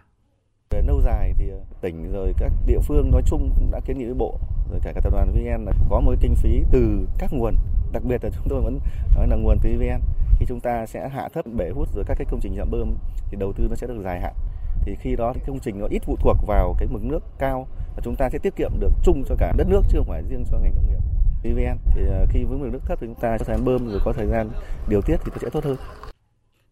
Về 0.69 0.81
lâu 0.87 1.01
dài 1.05 1.33
thì 1.37 1.49
ờ, 1.49 1.59
tỉnh 1.81 2.11
rồi 2.13 2.33
các 2.39 2.51
địa 2.67 2.79
phương 2.87 3.11
nói 3.11 3.21
chung 3.27 3.51
cũng 3.55 3.71
đã 3.71 3.79
kiến 3.85 3.97
nghị 3.97 4.05
với 4.05 4.13
bộ 4.13 4.39
rồi 4.71 4.79
cả, 4.83 4.91
các 4.95 5.01
tập 5.03 5.13
đoàn 5.13 5.31
VN 5.33 5.65
là 5.65 5.71
có 5.89 5.99
một 5.99 6.13
kinh 6.21 6.35
phí 6.35 6.63
từ 6.71 7.07
các 7.19 7.33
nguồn, 7.33 7.55
đặc 7.93 8.03
biệt 8.03 8.23
là 8.23 8.29
chúng 8.29 8.47
tôi 8.49 8.61
vẫn 8.61 8.79
nói 9.15 9.27
là 9.27 9.35
nguồn 9.35 9.57
từ 9.63 9.69
VN 9.77 10.01
khi 10.39 10.45
chúng 10.49 10.59
ta 10.59 10.85
sẽ 10.85 11.09
hạ 11.09 11.29
thấp 11.33 11.45
bể 11.57 11.69
hút 11.69 11.89
rồi 11.95 12.03
các 12.07 12.15
cái 12.17 12.27
công 12.31 12.39
trình 12.43 12.53
trạm 12.57 12.71
bơm 12.71 12.97
thì 13.29 13.37
đầu 13.39 13.53
tư 13.53 13.67
nó 13.69 13.75
sẽ 13.75 13.87
được 13.87 14.01
dài 14.03 14.21
hạn 14.21 14.33
thì 14.81 14.95
khi 14.99 15.15
đó 15.15 15.33
thì 15.35 15.41
công 15.47 15.59
trình 15.59 15.79
nó 15.79 15.87
ít 15.89 15.99
phụ 16.05 16.15
thuộc 16.19 16.37
vào 16.47 16.75
cái 16.79 16.87
mực 16.91 17.03
nước 17.03 17.19
cao 17.39 17.67
và 17.95 18.01
chúng 18.03 18.15
ta 18.15 18.29
sẽ 18.29 18.39
tiết 18.39 18.55
kiệm 18.55 18.71
được 18.79 18.91
chung 19.03 19.23
cho 19.29 19.35
cả 19.39 19.53
đất 19.57 19.67
nước 19.69 19.81
chứ 19.89 19.97
không 19.97 20.07
phải 20.07 20.23
riêng 20.29 20.43
cho 20.51 20.57
ngành 20.57 20.75
nông 20.75 20.85
nghiệp. 20.89 20.99
EVN 21.43 21.77
thì 21.95 22.01
ờ, 22.07 22.25
khi 22.29 22.43
với 22.43 22.57
mực 22.57 22.73
nước 22.73 22.79
thấp 22.85 22.99
thì 23.01 23.07
chúng 23.07 23.19
ta 23.21 23.37
có 23.37 23.45
thời 23.45 23.57
gian 23.57 23.65
bơm 23.65 23.87
rồi 23.87 23.99
có 24.05 24.13
thời 24.13 24.27
gian 24.27 24.49
điều 24.89 25.01
tiết 25.01 25.17
thì 25.25 25.31
nó 25.31 25.37
sẽ 25.41 25.49
tốt 25.49 25.63
hơn. 25.63 25.77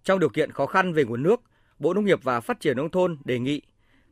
Trong 0.03 0.19
điều 0.19 0.29
kiện 0.29 0.51
khó 0.51 0.65
khăn 0.65 0.93
về 0.93 1.03
nguồn 1.03 1.23
nước, 1.23 1.41
Bộ 1.79 1.93
Nông 1.93 2.05
nghiệp 2.05 2.19
và 2.23 2.39
Phát 2.39 2.59
triển 2.59 2.77
nông 2.77 2.89
thôn 2.89 3.17
đề 3.25 3.39
nghị 3.39 3.61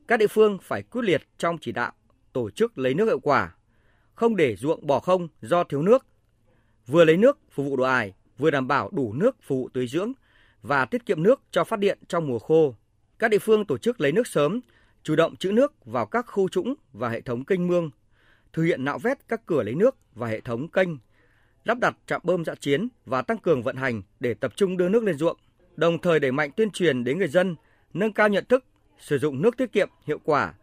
các 0.08 0.18
địa 0.18 0.28
phương 0.28 0.58
phải 0.62 0.84
quyết 0.84 1.02
liệt 1.02 1.22
trong 1.38 1.58
chỉ 1.62 1.72
đạo 1.72 1.92
tổ 2.34 2.50
chức 2.50 2.78
lấy 2.78 2.94
nước 2.94 3.06
hiệu 3.06 3.20
quả, 3.20 3.56
không 4.14 4.36
để 4.36 4.56
ruộng 4.56 4.88
bỏ 4.88 5.00
không 5.00 5.28
do 5.42 5.64
thiếu 5.64 5.82
nước. 5.82 6.06
Vừa 6.88 7.06
lấy 7.06 7.18
nước 7.18 7.40
phục 7.52 7.66
vụ 7.66 7.78
đồ 7.78 7.84
ải, 7.84 8.14
vừa 8.42 8.52
đảm 8.52 8.68
bảo 8.68 8.90
đủ 8.94 9.14
nước 9.14 9.36
phục 9.42 9.58
vụ 9.58 9.70
tưới 9.74 9.88
dưỡng 9.88 10.12
và 10.62 10.86
tiết 10.86 11.06
kiệm 11.06 11.24
nước 11.24 11.42
cho 11.52 11.64
phát 11.64 11.80
điện 11.80 12.00
trong 12.08 12.28
mùa 12.28 12.40
khô 12.40 12.76
các 13.22 13.32
địa 13.32 13.40
phương 13.40 13.66
tổ 13.66 13.78
chức 13.78 14.02
lấy 14.02 14.12
nước 14.12 14.28
sớm, 14.28 14.62
chủ 15.04 15.16
động 15.16 15.36
trữ 15.36 15.52
nước 15.52 15.86
vào 15.86 16.06
các 16.06 16.26
khu 16.28 16.50
trũng 16.50 16.74
và 16.94 17.10
hệ 17.10 17.22
thống 17.22 17.46
kênh 17.46 17.68
mương, 17.68 17.90
thực 18.54 18.64
hiện 18.64 18.86
nạo 18.86 19.00
vét 19.00 19.18
các 19.28 19.46
cửa 19.46 19.64
lấy 19.64 19.76
nước 19.76 19.96
và 20.16 20.28
hệ 20.28 20.42
thống 20.42 20.68
kênh, 20.68 20.90
lắp 21.64 21.80
đặt 21.80 21.98
trạm 22.08 22.22
bơm 22.24 22.46
dã 22.46 22.56
chiến 22.56 22.88
và 23.06 23.22
tăng 23.22 23.38
cường 23.38 23.64
vận 23.64 23.76
hành 23.76 24.02
để 24.20 24.34
tập 24.34 24.54
trung 24.56 24.78
đưa 24.78 24.90
nước 24.90 25.04
lên 25.04 25.18
ruộng, 25.18 25.38
đồng 25.76 26.00
thời 26.00 26.20
đẩy 26.20 26.32
mạnh 26.32 26.52
tuyên 26.56 26.72
truyền 26.72 27.04
đến 27.04 27.18
người 27.18 27.28
dân 27.28 27.56
nâng 27.94 28.14
cao 28.14 28.30
nhận 28.30 28.46
thức, 28.46 28.66
sử 29.00 29.18
dụng 29.18 29.42
nước 29.42 29.58
tiết 29.58 29.72
kiệm 29.72 29.90
hiệu 30.06 30.20
quả, 30.24 30.54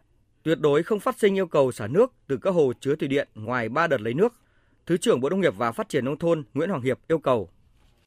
tuyệt 0.43 0.59
đối 0.59 0.83
không 0.83 0.99
phát 0.99 1.19
sinh 1.19 1.37
yêu 1.37 1.47
cầu 1.47 1.71
xả 1.71 1.87
nước 1.87 2.13
từ 2.27 2.37
các 2.37 2.51
hồ 2.51 2.73
chứa 2.79 2.95
thủy 2.95 3.07
điện 3.07 3.27
ngoài 3.35 3.69
3 3.69 3.87
đợt 3.87 4.01
lấy 4.01 4.13
nước. 4.13 4.33
Thứ 4.85 4.97
trưởng 4.97 5.21
Bộ 5.21 5.29
Nông 5.29 5.41
nghiệp 5.41 5.53
và 5.57 5.71
Phát 5.71 5.89
triển 5.89 6.05
nông 6.05 6.17
thôn 6.17 6.43
Nguyễn 6.53 6.69
Hoàng 6.69 6.81
Hiệp 6.81 6.99
yêu 7.07 7.19
cầu 7.19 7.49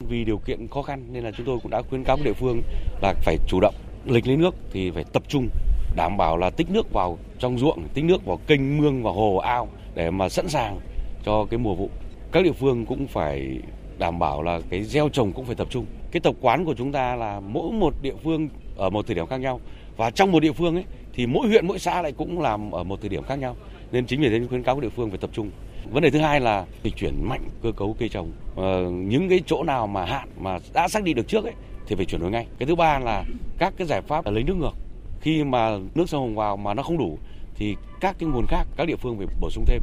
vì 0.06 0.24
điều 0.24 0.38
kiện 0.38 0.68
khó 0.68 0.82
khăn 0.82 1.06
nên 1.12 1.24
là 1.24 1.30
chúng 1.36 1.46
tôi 1.46 1.58
cũng 1.62 1.70
đã 1.70 1.82
khuyến 1.82 2.04
cáo 2.04 2.16
địa 2.24 2.32
phương 2.32 2.62
là 3.02 3.14
phải 3.22 3.36
chủ 3.48 3.60
động 3.60 3.74
lịch 4.04 4.26
lấy 4.26 4.36
nước 4.36 4.54
thì 4.72 4.90
phải 4.90 5.04
tập 5.12 5.22
trung 5.28 5.48
đảm 5.96 6.16
bảo 6.16 6.36
là 6.36 6.50
tích 6.50 6.70
nước 6.70 6.92
vào 6.92 7.18
trong 7.38 7.58
ruộng, 7.58 7.88
tích 7.94 8.04
nước 8.04 8.24
vào 8.24 8.38
kênh, 8.46 8.78
mương 8.78 9.02
và 9.02 9.10
hồ 9.10 9.36
ao 9.36 9.68
để 9.94 10.10
mà 10.10 10.28
sẵn 10.28 10.48
sàng 10.48 10.80
cho 11.24 11.44
cái 11.44 11.58
mùa 11.58 11.74
vụ. 11.74 11.90
Các 12.32 12.44
địa 12.44 12.52
phương 12.52 12.86
cũng 12.86 13.06
phải 13.06 13.58
đảm 13.98 14.18
bảo 14.18 14.42
là 14.42 14.60
cái 14.70 14.82
gieo 14.82 15.08
trồng 15.08 15.32
cũng 15.32 15.44
phải 15.44 15.54
tập 15.54 15.68
trung. 15.70 15.86
Cái 16.10 16.20
tập 16.20 16.34
quán 16.40 16.64
của 16.64 16.74
chúng 16.74 16.92
ta 16.92 17.16
là 17.16 17.40
mỗi 17.40 17.72
một 17.72 17.94
địa 18.02 18.14
phương 18.24 18.48
ở 18.76 18.90
một 18.90 19.06
thời 19.06 19.14
điểm 19.14 19.26
khác 19.26 19.36
nhau 19.36 19.60
và 19.96 20.10
trong 20.10 20.32
một 20.32 20.40
địa 20.40 20.52
phương 20.52 20.74
ấy 20.74 20.84
thì 21.14 21.26
mỗi 21.26 21.48
huyện 21.48 21.66
mỗi 21.66 21.78
xã 21.78 22.02
lại 22.02 22.12
cũng 22.12 22.40
làm 22.40 22.70
ở 22.70 22.84
một 22.84 23.00
thời 23.00 23.08
điểm 23.08 23.22
khác 23.22 23.38
nhau. 23.38 23.56
Nên 23.92 24.06
chính 24.06 24.20
vì 24.20 24.28
thế 24.28 24.46
khuyến 24.48 24.62
cáo 24.62 24.74
các 24.74 24.82
địa 24.82 24.88
phương 24.88 25.10
phải 25.10 25.18
tập 25.18 25.30
trung. 25.32 25.50
Vấn 25.90 26.02
đề 26.02 26.10
thứ 26.10 26.18
hai 26.18 26.40
là 26.40 26.66
dịch 26.82 26.96
chuyển 26.96 27.28
mạnh 27.28 27.48
cơ 27.62 27.72
cấu 27.76 27.96
cây 27.98 28.08
trồng. 28.08 28.32
Ờ, 28.56 28.90
những 28.90 29.28
cái 29.28 29.40
chỗ 29.46 29.62
nào 29.62 29.86
mà 29.86 30.04
hạn 30.04 30.28
mà 30.40 30.58
đã 30.74 30.88
xác 30.88 31.02
định 31.02 31.16
được 31.16 31.28
trước 31.28 31.44
ấy 31.44 31.54
thì 31.86 31.96
phải 31.96 32.04
chuyển 32.04 32.20
đổi 32.20 32.30
ngay. 32.30 32.46
Cái 32.58 32.66
thứ 32.66 32.74
ba 32.74 32.98
là 32.98 33.24
các 33.58 33.74
cái 33.76 33.86
giải 33.86 34.02
pháp 34.02 34.26
là 34.26 34.32
lấy 34.32 34.42
nước 34.42 34.54
ngược. 34.54 34.72
Khi 35.20 35.44
mà 35.44 35.78
nước 35.94 36.08
sông 36.08 36.20
Hồng 36.20 36.34
vào 36.34 36.56
mà 36.56 36.74
nó 36.74 36.82
không 36.82 36.98
đủ 36.98 37.18
thì 37.54 37.76
các 38.00 38.16
cái 38.18 38.28
nguồn 38.28 38.46
khác 38.48 38.64
các 38.76 38.84
địa 38.84 38.96
phương 38.96 39.18
phải 39.18 39.26
bổ 39.40 39.50
sung 39.50 39.64
thêm. 39.66 39.82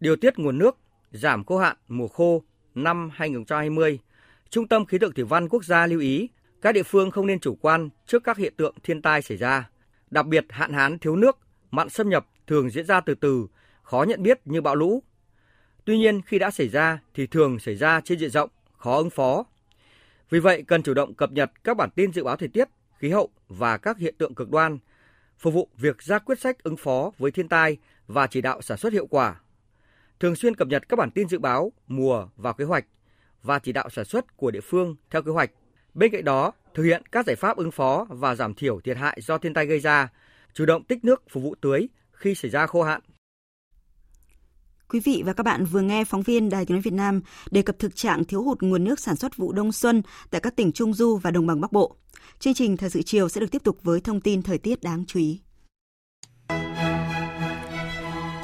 Điều 0.00 0.16
tiết 0.16 0.38
nguồn 0.38 0.58
nước, 0.58 0.78
giảm 1.10 1.44
khô 1.44 1.58
hạn 1.58 1.76
mùa 1.88 2.08
khô 2.08 2.42
năm 2.74 3.10
2020, 3.14 3.98
Trung 4.50 4.68
tâm 4.68 4.86
Khí 4.86 4.98
tượng 4.98 5.12
Thủy 5.12 5.24
văn 5.24 5.48
Quốc 5.48 5.64
gia 5.64 5.86
lưu 5.86 6.00
ý 6.00 6.28
các 6.62 6.72
địa 6.72 6.82
phương 6.82 7.10
không 7.10 7.26
nên 7.26 7.40
chủ 7.40 7.58
quan 7.60 7.88
trước 8.06 8.24
các 8.24 8.36
hiện 8.36 8.54
tượng 8.56 8.74
thiên 8.82 9.02
tai 9.02 9.22
xảy 9.22 9.36
ra, 9.36 9.70
đặc 10.10 10.26
biệt 10.26 10.44
hạn 10.50 10.72
hán 10.72 10.98
thiếu 10.98 11.16
nước, 11.16 11.38
mặn 11.70 11.88
xâm 11.88 12.08
nhập 12.08 12.26
thường 12.46 12.70
diễn 12.70 12.86
ra 12.86 13.00
từ 13.00 13.14
từ, 13.14 13.46
khó 13.82 14.04
nhận 14.08 14.22
biết 14.22 14.40
như 14.44 14.60
bão 14.60 14.74
lũ. 14.74 15.02
Tuy 15.84 15.98
nhiên 15.98 16.22
khi 16.22 16.38
đã 16.38 16.50
xảy 16.50 16.68
ra 16.68 16.98
thì 17.14 17.26
thường 17.26 17.58
xảy 17.58 17.74
ra 17.74 18.00
trên 18.04 18.18
diện 18.18 18.30
rộng, 18.30 18.50
khó 18.78 18.96
ứng 18.96 19.10
phó. 19.10 19.44
Vì 20.30 20.38
vậy 20.38 20.64
cần 20.66 20.82
chủ 20.82 20.94
động 20.94 21.14
cập 21.14 21.32
nhật 21.32 21.50
các 21.64 21.76
bản 21.76 21.90
tin 21.90 22.12
dự 22.12 22.24
báo 22.24 22.36
thời 22.36 22.48
tiết, 22.48 22.68
khí 22.98 23.10
hậu 23.10 23.28
và 23.48 23.76
các 23.76 23.98
hiện 23.98 24.14
tượng 24.18 24.34
cực 24.34 24.50
đoan, 24.50 24.78
phục 25.38 25.54
vụ 25.54 25.68
việc 25.76 26.02
ra 26.02 26.18
quyết 26.18 26.40
sách 26.40 26.62
ứng 26.62 26.76
phó 26.76 27.10
với 27.18 27.30
thiên 27.30 27.48
tai 27.48 27.76
và 28.06 28.26
chỉ 28.26 28.40
đạo 28.40 28.62
sản 28.62 28.78
xuất 28.78 28.92
hiệu 28.92 29.06
quả. 29.06 29.40
Thường 30.20 30.36
xuyên 30.36 30.54
cập 30.54 30.68
nhật 30.68 30.88
các 30.88 30.96
bản 30.96 31.10
tin 31.10 31.28
dự 31.28 31.38
báo 31.38 31.72
mùa 31.88 32.28
và 32.36 32.52
kế 32.52 32.64
hoạch 32.64 32.84
và 33.42 33.58
chỉ 33.58 33.72
đạo 33.72 33.88
sản 33.90 34.04
xuất 34.04 34.36
của 34.36 34.50
địa 34.50 34.60
phương 34.60 34.96
theo 35.10 35.22
kế 35.22 35.32
hoạch. 35.32 35.50
Bên 35.94 36.12
cạnh 36.12 36.24
đó, 36.24 36.52
thực 36.74 36.82
hiện 36.82 37.02
các 37.12 37.26
giải 37.26 37.36
pháp 37.36 37.56
ứng 37.56 37.70
phó 37.70 38.06
và 38.08 38.34
giảm 38.34 38.54
thiểu 38.54 38.80
thiệt 38.80 38.96
hại 38.96 39.18
do 39.20 39.38
thiên 39.38 39.54
tai 39.54 39.66
gây 39.66 39.80
ra, 39.80 40.08
chủ 40.52 40.66
động 40.66 40.84
tích 40.84 41.04
nước 41.04 41.22
phục 41.30 41.42
vụ 41.42 41.54
tưới 41.60 41.88
khi 42.12 42.34
xảy 42.34 42.50
ra 42.50 42.66
khô 42.66 42.82
hạn. 42.82 43.00
Quý 44.92 45.00
vị 45.00 45.22
và 45.26 45.32
các 45.32 45.42
bạn 45.42 45.64
vừa 45.64 45.80
nghe 45.80 46.04
phóng 46.04 46.22
viên 46.22 46.48
Đài 46.48 46.64
Tiếng 46.64 46.74
nói 46.74 46.82
Việt 46.82 46.92
Nam 46.92 47.20
đề 47.50 47.62
cập 47.62 47.78
thực 47.78 47.96
trạng 47.96 48.24
thiếu 48.24 48.42
hụt 48.42 48.62
nguồn 48.62 48.84
nước 48.84 49.00
sản 49.00 49.16
xuất 49.16 49.36
vụ 49.36 49.52
đông 49.52 49.72
xuân 49.72 50.02
tại 50.30 50.40
các 50.40 50.56
tỉnh 50.56 50.72
Trung 50.72 50.94
du 50.94 51.16
và 51.16 51.30
Đồng 51.30 51.46
bằng 51.46 51.60
Bắc 51.60 51.72
Bộ. 51.72 51.96
Chương 52.38 52.54
trình 52.54 52.76
Thời 52.76 52.90
sự 52.90 53.02
chiều 53.02 53.28
sẽ 53.28 53.40
được 53.40 53.50
tiếp 53.50 53.64
tục 53.64 53.78
với 53.82 54.00
thông 54.00 54.20
tin 54.20 54.42
thời 54.42 54.58
tiết 54.58 54.82
đáng 54.82 55.04
chú 55.06 55.18
ý. 55.18 55.40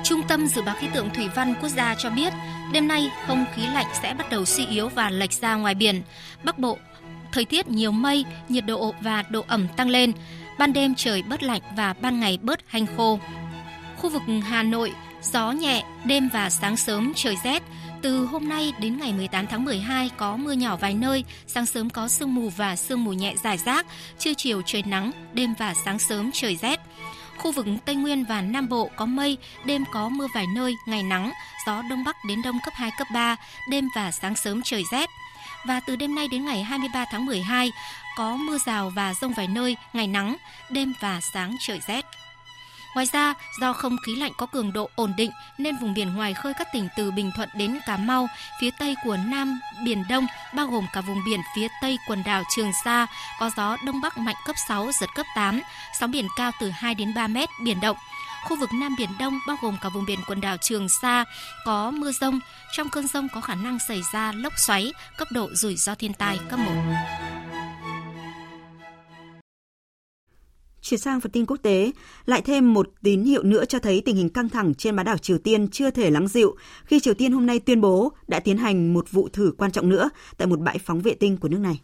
Trung 0.05 0.21
tâm 0.29 0.47
Dự 0.47 0.63
báo 0.63 0.77
Khí 0.81 0.89
tượng 0.95 1.11
Thủy 1.15 1.29
văn 1.35 1.55
Quốc 1.61 1.69
gia 1.69 1.95
cho 1.95 2.11
biết, 2.11 2.33
đêm 2.73 2.89
nay 2.89 3.11
không 3.27 3.45
khí 3.55 3.63
lạnh 3.63 3.87
sẽ 4.03 4.15
bắt 4.19 4.31
đầu 4.31 4.45
suy 4.45 4.67
yếu 4.67 4.89
và 4.89 5.11
lệch 5.11 5.33
ra 5.33 5.55
ngoài 5.55 5.75
biển. 5.75 6.03
Bắc 6.45 6.59
Bộ, 6.59 6.79
thời 7.33 7.45
tiết 7.45 7.69
nhiều 7.69 7.91
mây, 7.91 8.25
nhiệt 8.49 8.67
độ 8.67 8.95
và 9.03 9.23
độ 9.31 9.45
ẩm 9.49 9.67
tăng 9.77 9.89
lên. 9.89 10.13
Ban 10.59 10.73
đêm 10.73 10.95
trời 10.95 11.23
bớt 11.23 11.43
lạnh 11.43 11.63
và 11.77 11.93
ban 11.93 12.21
ngày 12.21 12.39
bớt 12.43 12.61
hanh 12.67 12.87
khô. 12.97 13.19
Khu 13.97 14.11
vực 14.11 14.23
Hà 14.43 14.63
Nội, 14.63 14.93
gió 15.23 15.51
nhẹ, 15.51 15.85
đêm 16.05 16.29
và 16.33 16.51
sáng 16.51 16.77
sớm 16.77 17.13
trời 17.17 17.37
rét. 17.45 17.63
Từ 18.03 18.25
hôm 18.27 18.49
nay 18.49 18.73
đến 18.81 18.99
ngày 18.99 19.13
18 19.13 19.47
tháng 19.47 19.65
12 19.65 20.11
có 20.17 20.37
mưa 20.37 20.53
nhỏ 20.53 20.77
vài 20.77 20.95
nơi, 20.95 21.25
sáng 21.47 21.67
sớm 21.67 21.91
có 21.91 22.09
sương 22.09 22.35
mù 22.35 22.49
và 22.49 22.77
sương 22.77 23.05
mù 23.05 23.13
nhẹ 23.13 23.35
rải 23.43 23.59
rác, 23.59 23.87
trưa 24.19 24.35
chiều 24.37 24.63
trời 24.67 24.83
nắng, 24.83 25.11
đêm 25.33 25.55
và 25.59 25.75
sáng 25.85 25.99
sớm 25.99 26.31
trời 26.33 26.57
rét. 26.57 26.81
Khu 27.39 27.53
vực 27.53 27.67
Tây 27.85 27.95
Nguyên 27.95 28.25
và 28.25 28.41
Nam 28.41 28.69
Bộ 28.69 28.91
có 28.97 29.07
mây, 29.07 29.39
đêm 29.65 29.85
có 29.93 30.09
mưa 30.09 30.27
vài 30.35 30.47
nơi, 30.55 30.75
ngày 30.87 31.03
nắng, 31.03 31.33
gió 31.67 31.83
đông 31.91 32.05
bắc 32.05 32.17
đến 32.29 32.43
đông 32.43 32.59
cấp 32.65 32.75
2, 32.77 32.91
cấp 32.99 33.07
3, 33.15 33.37
đêm 33.71 33.89
và 33.97 34.11
sáng 34.11 34.37
sớm 34.37 34.63
trời 34.65 34.83
rét. 34.93 35.11
Và 35.67 35.81
từ 35.81 35.97
đêm 35.97 36.15
nay 36.15 36.29
đến 36.29 36.45
ngày 36.45 36.63
23 36.63 37.05
tháng 37.11 37.27
12 37.27 37.73
có 38.17 38.37
mưa 38.37 38.59
rào 38.67 38.91
và 38.91 39.15
rông 39.15 39.33
vài 39.33 39.49
nơi, 39.49 39.77
ngày 39.93 40.07
nắng, 40.07 40.37
đêm 40.71 40.93
và 41.01 41.21
sáng 41.21 41.57
trời 41.61 41.81
rét. 41.87 42.05
Ngoài 42.99 43.09
ra, 43.13 43.35
do 43.61 43.73
không 43.73 43.97
khí 44.07 44.17
lạnh 44.17 44.33
có 44.39 44.47
cường 44.47 44.73
độ 44.73 44.91
ổn 44.95 45.15
định 45.17 45.31
nên 45.59 45.77
vùng 45.77 45.95
biển 45.95 46.15
ngoài 46.15 46.35
khơi 46.35 46.53
các 46.59 46.69
tỉnh 46.73 46.89
từ 46.97 47.11
Bình 47.11 47.31
Thuận 47.37 47.49
đến 47.55 47.79
Cà 47.87 47.97
Mau, 47.97 48.29
phía 48.61 48.71
tây 48.79 48.95
của 49.05 49.17
Nam 49.17 49.61
Biển 49.85 50.05
Đông, 50.09 50.27
bao 50.55 50.67
gồm 50.67 50.87
cả 50.93 51.01
vùng 51.01 51.25
biển 51.27 51.41
phía 51.57 51.69
tây 51.83 51.99
quần 52.09 52.23
đảo 52.25 52.43
Trường 52.57 52.71
Sa, 52.85 53.07
có 53.41 53.51
gió 53.57 53.77
đông 53.87 54.01
bắc 54.01 54.19
mạnh 54.19 54.35
cấp 54.47 54.57
6, 54.69 54.91
giật 55.01 55.09
cấp 55.15 55.27
8, 55.35 55.61
sóng 56.01 56.11
biển 56.11 56.27
cao 56.37 56.51
từ 56.61 56.71
2 56.71 56.95
đến 56.95 57.15
3 57.15 57.27
mét, 57.27 57.49
biển 57.65 57.81
động. 57.81 57.97
Khu 58.45 58.57
vực 58.61 58.71
Nam 58.73 58.95
Biển 58.99 59.11
Đông 59.19 59.39
bao 59.47 59.57
gồm 59.63 59.77
cả 59.81 59.89
vùng 59.89 60.07
biển 60.07 60.19
quần 60.27 60.41
đảo 60.41 60.57
Trường 60.57 60.89
Sa 60.89 61.25
có 61.65 61.91
mưa 61.91 62.13
rông. 62.13 62.41
Trong 62.73 62.89
cơn 62.89 63.07
rông 63.07 63.29
có 63.29 63.41
khả 63.41 63.55
năng 63.55 63.79
xảy 63.89 64.01
ra 64.13 64.33
lốc 64.33 64.53
xoáy, 64.67 64.93
cấp 65.17 65.29
độ 65.33 65.49
rủi 65.53 65.77
ro 65.77 65.95
thiên 65.95 66.15
tai 66.15 66.39
cấp 66.51 66.59
1. 66.59 66.73
Chuyển 70.89 71.01
sang 71.01 71.21
phần 71.21 71.33
tin 71.33 71.47
quốc 71.47 71.57
tế, 71.63 71.93
lại 72.27 72.43
thêm 72.43 72.75
một 72.75 72.91
tín 73.03 73.23
hiệu 73.23 73.43
nữa 73.43 73.65
cho 73.65 73.79
thấy 73.79 74.03
tình 74.05 74.17
hình 74.17 74.29
căng 74.29 74.49
thẳng 74.49 74.75
trên 74.75 74.97
bán 74.97 75.07
đảo 75.07 75.19
Triều 75.19 75.39
Tiên 75.39 75.69
chưa 75.69 75.91
thể 75.91 76.11
lắng 76.11 76.29
dịu 76.29 76.57
khi 76.85 77.01
Triều 77.01 77.15
Tiên 77.15 77.33
hôm 77.33 77.47
nay 77.47 77.59
tuyên 77.59 77.81
bố 77.81 78.13
đã 78.29 78.41
tiến 78.41 78.59
hành 78.59 78.95
một 78.95 79.13
vụ 79.13 79.29
thử 79.33 79.53
quan 79.59 79.71
trọng 79.71 79.89
nữa 79.89 80.11
tại 80.37 80.49
một 80.49 80.61
bãi 80.61 80.79
phóng 80.79 81.01
vệ 81.01 81.15
tinh 81.15 81.37
của 81.37 81.49
nước 81.49 81.59
này. 81.59 81.81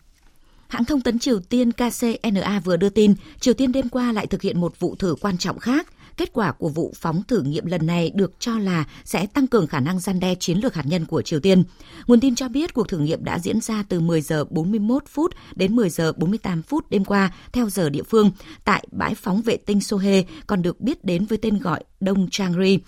Hãng 0.68 0.84
thông 0.84 1.00
tấn 1.00 1.18
Triều 1.18 1.40
Tiên 1.40 1.70
KCNA 1.72 2.60
vừa 2.64 2.76
đưa 2.76 2.88
tin, 2.88 3.14
Triều 3.40 3.54
Tiên 3.54 3.72
đêm 3.72 3.88
qua 3.88 4.12
lại 4.12 4.26
thực 4.26 4.42
hiện 4.42 4.60
một 4.60 4.80
vụ 4.80 4.94
thử 4.94 5.14
quan 5.20 5.38
trọng 5.38 5.58
khác 5.58 5.86
Kết 6.16 6.32
quả 6.32 6.52
của 6.52 6.68
vụ 6.68 6.92
phóng 6.96 7.22
thử 7.28 7.42
nghiệm 7.42 7.66
lần 7.66 7.86
này 7.86 8.10
được 8.14 8.40
cho 8.40 8.58
là 8.58 8.84
sẽ 9.04 9.26
tăng 9.26 9.46
cường 9.46 9.66
khả 9.66 9.80
năng 9.80 10.00
gian 10.00 10.20
đe 10.20 10.34
chiến 10.34 10.58
lược 10.58 10.74
hạt 10.74 10.86
nhân 10.86 11.06
của 11.06 11.22
Triều 11.22 11.40
Tiên. 11.40 11.64
Nguồn 12.06 12.20
tin 12.20 12.34
cho 12.34 12.48
biết 12.48 12.74
cuộc 12.74 12.88
thử 12.88 12.98
nghiệm 12.98 13.24
đã 13.24 13.38
diễn 13.38 13.60
ra 13.60 13.84
từ 13.88 14.00
10 14.00 14.20
giờ 14.20 14.44
41 14.50 15.04
phút 15.08 15.34
đến 15.54 15.76
10 15.76 15.90
giờ 15.90 16.12
48 16.12 16.62
phút 16.62 16.90
đêm 16.90 17.04
qua 17.04 17.32
theo 17.52 17.70
giờ 17.70 17.90
địa 17.90 18.02
phương 18.02 18.30
tại 18.64 18.86
bãi 18.92 19.14
phóng 19.14 19.42
vệ 19.42 19.56
tinh 19.56 19.80
Sohe, 19.80 20.22
còn 20.46 20.62
được 20.62 20.80
biết 20.80 21.04
đến 21.04 21.24
với 21.24 21.38
tên 21.38 21.58
gọi 21.58 21.84
Đông 22.00 22.28
Changri. 22.30 22.78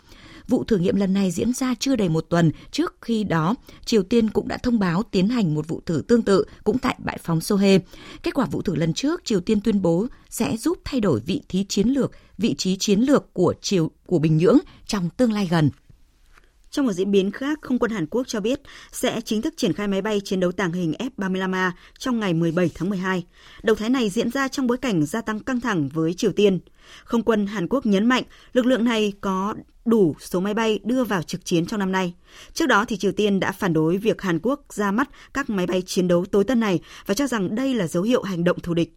Vụ 0.49 0.65
thử 0.65 0.77
nghiệm 0.77 0.97
lần 0.97 1.15
này 1.15 1.31
diễn 1.31 1.53
ra 1.53 1.75
chưa 1.79 1.97
đầy 1.97 2.09
một 2.09 2.27
tuần 2.29 2.51
trước 2.71 2.95
khi 3.03 3.25
đó, 3.25 3.55
Triều 3.85 4.03
Tiên 4.03 4.31
cũng 4.31 4.49
đã 4.49 4.57
thông 4.57 4.79
báo 4.79 5.03
tiến 5.03 5.29
hành 5.29 5.55
một 5.55 5.69
vụ 5.69 5.81
thử 5.87 6.03
tương 6.09 6.23
tự 6.23 6.45
cũng 6.65 6.79
tại 6.79 6.97
bãi 6.99 7.19
phóng 7.23 7.41
Sohe. 7.41 7.79
Kết 8.23 8.35
quả 8.35 8.47
vụ 8.47 8.63
thử 8.63 8.75
lần 8.75 8.95
trước, 8.95 9.25
Triều 9.25 9.41
Tiên 9.41 9.61
tuyên 9.61 9.83
bố 9.83 10.07
sẽ 10.31 10.57
giúp 10.57 10.79
thay 10.85 11.01
đổi 11.01 11.21
vị 11.21 11.43
trí 11.49 11.65
chiến 11.65 11.89
lược, 11.89 12.13
vị 12.39 12.55
trí 12.59 12.77
chiến 12.77 13.01
lược 13.01 13.33
của 13.33 13.55
Triều 13.61 13.91
của 14.07 14.19
Bình 14.19 14.37
Nhưỡng 14.37 14.59
trong 14.87 15.09
tương 15.17 15.33
lai 15.33 15.49
gần. 15.51 15.71
Trong 16.71 16.87
một 16.87 16.93
diễn 16.93 17.11
biến 17.11 17.31
khác, 17.31 17.59
không 17.63 17.79
quân 17.79 17.91
Hàn 17.91 18.07
Quốc 18.07 18.27
cho 18.27 18.41
biết 18.41 18.61
sẽ 18.93 19.21
chính 19.21 19.43
thức 19.43 19.55
triển 19.57 19.73
khai 19.73 19.89
máy 19.89 20.03
bay 20.03 20.21
chiến 20.25 20.41
đấu 20.41 20.53
tàng 20.53 20.73
hình 20.73 20.93
F-35A 20.99 21.71
trong 21.99 22.21
ngày 22.21 22.35
17 22.35 22.71
tháng 22.75 22.91
12. 22.91 23.25
Động 23.63 23.79
thái 23.79 23.91
này 23.91 24.11
diễn 24.11 24.31
ra 24.31 24.49
trong 24.49 24.67
bối 24.67 24.79
cảnh 24.79 25.07
gia 25.07 25.21
tăng 25.21 25.41
căng 25.41 25.61
thẳng 25.61 25.89
với 25.89 26.15
Triều 26.15 26.33
Tiên. 26.33 26.59
Không 27.05 27.23
quân 27.23 27.47
Hàn 27.47 27.69
Quốc 27.69 27.87
nhấn 27.87 28.07
mạnh 28.07 28.23
lực 28.53 28.67
lượng 28.67 28.85
này 28.85 29.13
có 29.21 29.55
đủ 29.85 30.17
số 30.21 30.41
máy 30.41 30.55
bay 30.55 30.81
đưa 30.85 31.05
vào 31.05 31.23
trực 31.23 31.45
chiến 31.45 31.67
trong 31.67 31.81
năm 31.81 31.93
nay. 31.93 32.15
Trước 32.53 32.67
đó 32.67 32.85
thì 32.85 32.97
Triều 32.97 33.13
Tiên 33.13 33.41
đã 33.41 33.53
phản 33.53 33.73
đối 33.73 33.97
việc 33.97 34.23
Hàn 34.23 34.39
Quốc 34.43 34.61
ra 34.73 34.91
mắt 34.91 35.09
các 35.35 35.51
máy 35.51 35.67
bay 35.67 35.83
chiến 35.87 36.09
đấu 36.09 36.25
tối 36.25 36.45
tân 36.45 36.61
này 36.61 36.81
và 37.07 37.15
cho 37.15 37.27
rằng 37.27 37.55
đây 37.55 37.75
là 37.75 37.87
dấu 37.87 38.03
hiệu 38.03 38.23
hành 38.23 38.45
động 38.45 38.61
thù 38.61 38.75
địch. 38.75 38.93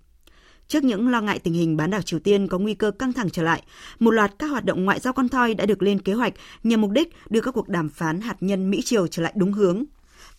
Trước 0.70 0.84
những 0.84 1.10
lo 1.10 1.22
ngại 1.22 1.40
tình 1.40 1.54
hình 1.54 1.78
bán 1.78 1.90
đảo 1.90 2.02
Triều 2.02 2.20
Tiên 2.20 2.48
có 2.48 2.58
nguy 2.58 2.74
cơ 2.74 2.92
căng 2.92 3.14
thẳng 3.14 3.30
trở 3.30 3.44
lại, 3.44 3.64
một 4.00 4.12
loạt 4.12 4.32
các 4.40 4.48
hoạt 4.48 4.66
động 4.66 4.86
ngoại 4.86 5.00
giao 5.00 5.14
con 5.14 5.30
thoi 5.30 5.54
đã 5.54 5.66
được 5.66 5.82
lên 5.82 6.02
kế 6.02 6.14
hoạch 6.14 6.34
nhằm 6.64 6.82
mục 6.82 6.92
đích 6.92 7.16
đưa 7.30 7.42
các 7.42 7.52
cuộc 7.52 7.70
đàm 7.70 7.90
phán 7.90 8.22
hạt 8.22 8.36
nhân 8.40 8.70
Mỹ-Triều 8.70 9.08
trở 9.08 9.24
lại 9.24 9.34
đúng 9.36 9.54
hướng. 9.54 9.84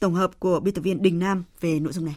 Tổng 0.01 0.15
hợp 0.15 0.31
của 0.41 0.61
biên 0.61 0.75
tập 0.75 0.81
viên 0.81 1.03
Đình 1.03 1.19
Nam 1.19 1.45
về 1.61 1.81
nội 1.81 1.93
dung 1.93 2.05
này. 2.05 2.17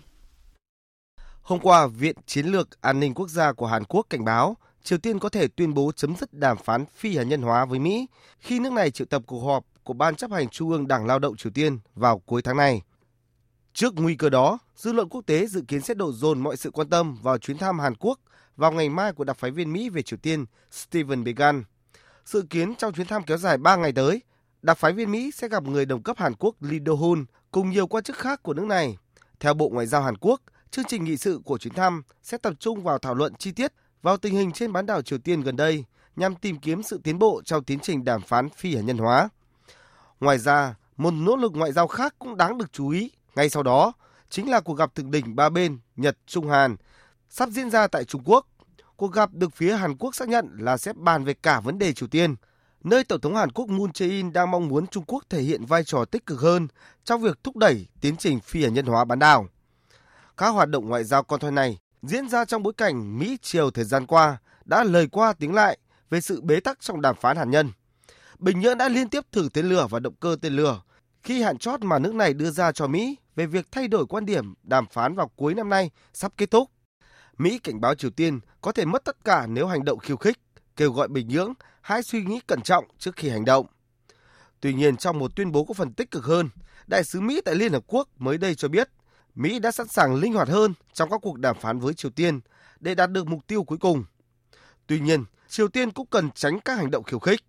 Hôm 1.42 1.60
qua, 1.60 1.88
Viện 1.88 2.16
Chiến 2.26 2.46
lược 2.46 2.82
An 2.82 3.00
ninh 3.00 3.14
Quốc 3.14 3.30
gia 3.30 3.54
của 3.54 3.68
Hàn 3.68 3.84
Quốc 3.84 4.06
cảnh 4.10 4.26
báo 4.26 4.58
Triều 4.84 4.98
Tiên 4.98 5.20
có 5.20 5.30
thể 5.30 5.48
tuyên 5.48 5.74
bố 5.74 5.92
chấm 5.96 6.16
dứt 6.16 6.34
đàm 6.34 6.58
phán 6.58 6.86
phi 6.96 7.18
hạt 7.18 7.24
nhân 7.24 7.42
hóa 7.42 7.66
với 7.66 7.80
Mỹ 7.80 8.08
khi 8.40 8.60
nước 8.60 8.74
này 8.74 8.92
triệu 8.92 9.08
tập 9.08 9.22
cuộc 9.26 9.40
họp 9.40 9.66
của 9.84 9.94
Ban 9.94 10.16
chấp 10.16 10.32
hành 10.32 10.50
Trung 10.50 10.70
ương 10.70 10.88
Đảng 10.88 11.06
Lao 11.06 11.20
động 11.20 11.38
Triều 11.38 11.52
Tiên 11.52 11.80
vào 11.96 12.20
cuối 12.20 12.42
tháng 12.42 12.58
này. 12.58 12.82
Trước 13.74 13.94
nguy 13.96 14.16
cơ 14.16 14.30
đó, 14.30 14.60
dư 14.76 14.92
luận 14.92 15.10
quốc 15.10 15.22
tế 15.26 15.48
dự 15.48 15.62
kiến 15.68 15.82
sẽ 15.82 15.94
đổ 15.94 16.12
dồn 16.12 16.40
mọi 16.40 16.58
sự 16.58 16.72
quan 16.72 16.90
tâm 16.90 17.16
vào 17.22 17.38
chuyến 17.38 17.58
thăm 17.58 17.80
Hàn 17.80 17.96
Quốc 17.96 18.20
vào 18.56 18.72
ngày 18.72 18.90
mai 18.90 19.14
của 19.14 19.24
đặc 19.24 19.38
phái 19.38 19.52
viên 19.52 19.74
Mỹ 19.74 19.90
về 19.90 20.02
Triều 20.02 20.18
Tiên 20.18 20.46
Stephen 20.72 21.24
Began. 21.24 21.64
Dự 22.26 22.42
kiến 22.50 22.76
trong 22.76 22.94
chuyến 22.94 23.08
thăm 23.08 23.24
kéo 23.24 23.38
dài 23.38 23.58
3 23.58 23.76
ngày 23.76 23.92
tới, 23.92 24.22
đặc 24.62 24.78
phái 24.78 24.94
viên 24.94 25.12
Mỹ 25.12 25.32
sẽ 25.32 25.48
gặp 25.48 25.64
người 25.64 25.86
đồng 25.86 26.04
cấp 26.04 26.18
Hàn 26.18 26.34
Quốc 26.36 26.56
Lee 26.62 26.80
Do-hun 26.80 27.26
cùng 27.52 27.70
nhiều 27.70 27.88
quan 27.88 28.04
chức 28.04 28.18
khác 28.18 28.44
của 28.44 28.54
nước 28.54 28.66
này. 28.66 28.98
Theo 29.40 29.54
Bộ 29.54 29.70
Ngoại 29.70 29.88
giao 29.88 30.02
Hàn 30.02 30.18
Quốc, 30.18 30.42
chương 30.72 30.86
trình 30.86 31.04
nghị 31.04 31.18
sự 31.18 31.40
của 31.46 31.58
chuyến 31.58 31.74
thăm 31.74 32.04
sẽ 32.24 32.38
tập 32.38 32.54
trung 32.60 32.84
vào 32.84 33.00
thảo 33.00 33.16
luận 33.16 33.34
chi 33.36 33.52
tiết 33.52 33.74
vào 34.02 34.18
tình 34.18 34.36
hình 34.36 34.52
trên 34.52 34.74
bán 34.74 34.86
đảo 34.86 35.02
Triều 35.02 35.20
Tiên 35.20 35.42
gần 35.42 35.56
đây 35.56 35.86
nhằm 36.16 36.36
tìm 36.36 36.60
kiếm 36.60 36.84
sự 36.84 37.00
tiến 37.04 37.20
bộ 37.20 37.42
trong 37.46 37.64
tiến 37.64 37.80
trình 37.80 38.04
đàm 38.04 38.22
phán 38.22 38.50
phi 38.50 38.76
hạt 38.76 38.82
nhân 38.82 38.98
hóa. 38.98 39.30
Ngoài 40.20 40.38
ra, 40.38 40.76
một 40.98 41.12
nỗ 41.12 41.36
lực 41.36 41.52
ngoại 41.56 41.72
giao 41.72 41.88
khác 41.88 42.16
cũng 42.20 42.38
đáng 42.38 42.58
được 42.58 42.74
chú 42.74 42.90
ý 42.90 43.12
ngay 43.36 43.50
sau 43.50 43.64
đó 43.64 43.94
chính 44.30 44.50
là 44.50 44.60
cuộc 44.60 44.74
gặp 44.74 44.96
thượng 44.96 45.12
đỉnh 45.12 45.36
ba 45.36 45.50
bên 45.50 45.80
Nhật 45.96 46.18
Trung 46.26 46.50
Hàn 46.50 46.76
sắp 47.30 47.50
diễn 47.50 47.70
ra 47.70 47.88
tại 47.88 48.06
Trung 48.06 48.22
Quốc. 48.26 48.48
Cuộc 48.96 49.14
gặp 49.14 49.34
được 49.34 49.56
phía 49.56 49.76
Hàn 49.76 49.98
Quốc 49.98 50.16
xác 50.16 50.28
nhận 50.28 50.58
là 50.60 50.78
sẽ 50.78 50.94
bàn 50.94 51.24
về 51.24 51.34
cả 51.34 51.60
vấn 51.60 51.80
đề 51.80 51.94
Triều 51.94 52.10
Tiên, 52.10 52.36
nơi 52.84 53.04
Tổng 53.04 53.22
thống 53.22 53.36
Hàn 53.36 53.52
Quốc 53.52 53.70
Moon 53.70 53.92
Jae-in 53.92 54.32
đang 54.32 54.52
mong 54.52 54.68
muốn 54.68 54.88
Trung 54.88 55.04
Quốc 55.08 55.24
thể 55.30 55.42
hiện 55.42 55.66
vai 55.66 55.84
trò 55.84 56.06
tích 56.06 56.26
cực 56.26 56.40
hơn 56.40 56.68
trong 57.04 57.22
việc 57.22 57.44
thúc 57.44 57.58
đẩy 57.58 57.88
tiến 58.02 58.18
trình 58.18 58.40
phi 58.40 58.64
hạt 58.64 58.70
nhân 58.70 58.86
hóa 58.86 59.06
bán 59.06 59.20
đảo. 59.20 59.48
Các 60.38 60.50
hoạt 60.50 60.70
động 60.70 60.90
ngoại 60.90 61.04
giao 61.04 61.24
con 61.24 61.40
thoi 61.40 61.52
này 61.52 61.80
diễn 62.02 62.30
ra 62.30 62.46
trong 62.46 62.64
bối 62.64 62.74
cảnh 62.74 63.20
Mỹ 63.20 63.38
Triều 63.42 63.72
thời 63.72 63.86
gian 63.86 64.06
qua 64.06 64.38
đã 64.66 64.84
lời 64.84 65.08
qua 65.12 65.34
tiếng 65.34 65.54
lại 65.54 65.78
về 66.10 66.22
sự 66.22 66.42
bế 66.42 66.60
tắc 66.60 66.80
trong 66.80 67.02
đàm 67.02 67.16
phán 67.16 67.38
hạt 67.38 67.46
nhân. 67.46 67.72
Bình 68.40 68.60
Nhưỡng 68.60 68.78
đã 68.78 68.90
liên 68.90 69.10
tiếp 69.10 69.26
thử 69.32 69.50
tên 69.54 69.70
lửa 69.70 69.88
và 69.90 70.00
động 70.00 70.16
cơ 70.20 70.36
tên 70.42 70.54
lửa 70.54 70.82
khi 71.24 71.42
hạn 71.42 71.58
chót 71.58 71.82
mà 71.82 72.00
nước 72.00 72.16
này 72.16 72.34
đưa 72.34 72.52
ra 72.52 72.72
cho 72.72 72.88
Mỹ 72.88 73.18
về 73.36 73.46
việc 73.46 73.72
thay 73.72 73.88
đổi 73.88 74.06
quan 74.06 74.26
điểm 74.26 74.54
đàm 74.64 74.86
phán 74.92 75.16
vào 75.16 75.28
cuối 75.36 75.54
năm 75.54 75.70
nay 75.70 75.92
sắp 76.14 76.34
kết 76.38 76.52
thúc. 76.52 76.70
Mỹ 77.38 77.60
cảnh 77.60 77.82
báo 77.82 77.96
Triều 77.96 78.12
Tiên 78.12 78.40
có 78.62 78.72
thể 78.72 78.86
mất 78.86 79.04
tất 79.04 79.26
cả 79.26 79.48
nếu 79.48 79.68
hành 79.68 79.86
động 79.86 80.00
khiêu 80.00 80.18
khích, 80.18 80.38
kêu 80.76 80.92
gọi 80.92 81.08
Bình 81.08 81.28
Nhưỡng 81.28 81.54
hãy 81.82 82.04
suy 82.04 82.24
nghĩ 82.24 82.40
cẩn 82.48 82.62
trọng 82.62 82.86
trước 82.98 83.16
khi 83.16 83.30
hành 83.30 83.46
động. 83.46 83.66
Tuy 84.60 84.74
nhiên, 84.74 84.98
trong 84.98 85.20
một 85.20 85.36
tuyên 85.36 85.52
bố 85.52 85.64
có 85.66 85.74
phần 85.74 85.94
tích 85.94 86.12
cực 86.12 86.26
hơn, 86.26 86.50
Đại 86.88 87.04
sứ 87.04 87.22
Mỹ 87.22 87.42
tại 87.46 87.56
Liên 87.56 87.74
Hợp 87.74 87.84
Quốc 87.88 88.10
mới 88.18 88.38
đây 88.38 88.56
cho 88.56 88.68
biết 88.68 88.90
Mỹ 89.36 89.60
đã 89.60 89.72
sẵn 89.72 89.88
sàng 89.88 90.16
linh 90.16 90.34
hoạt 90.34 90.48
hơn 90.48 90.74
trong 90.94 91.10
các 91.10 91.20
cuộc 91.22 91.40
đàm 91.40 91.56
phán 91.62 91.80
với 91.80 91.94
Triều 91.94 92.12
Tiên 92.12 92.40
để 92.80 92.96
đạt 92.96 93.12
được 93.12 93.28
mục 93.28 93.48
tiêu 93.48 93.64
cuối 93.64 93.78
cùng. 93.78 94.06
Tuy 94.88 95.00
nhiên, 95.00 95.26
Triều 95.48 95.68
Tiên 95.68 95.92
cũng 95.92 96.08
cần 96.08 96.30
tránh 96.36 96.60
các 96.60 96.78
hành 96.78 96.92
động 96.92 97.04
khiêu 97.04 97.20
khích. 97.20 97.40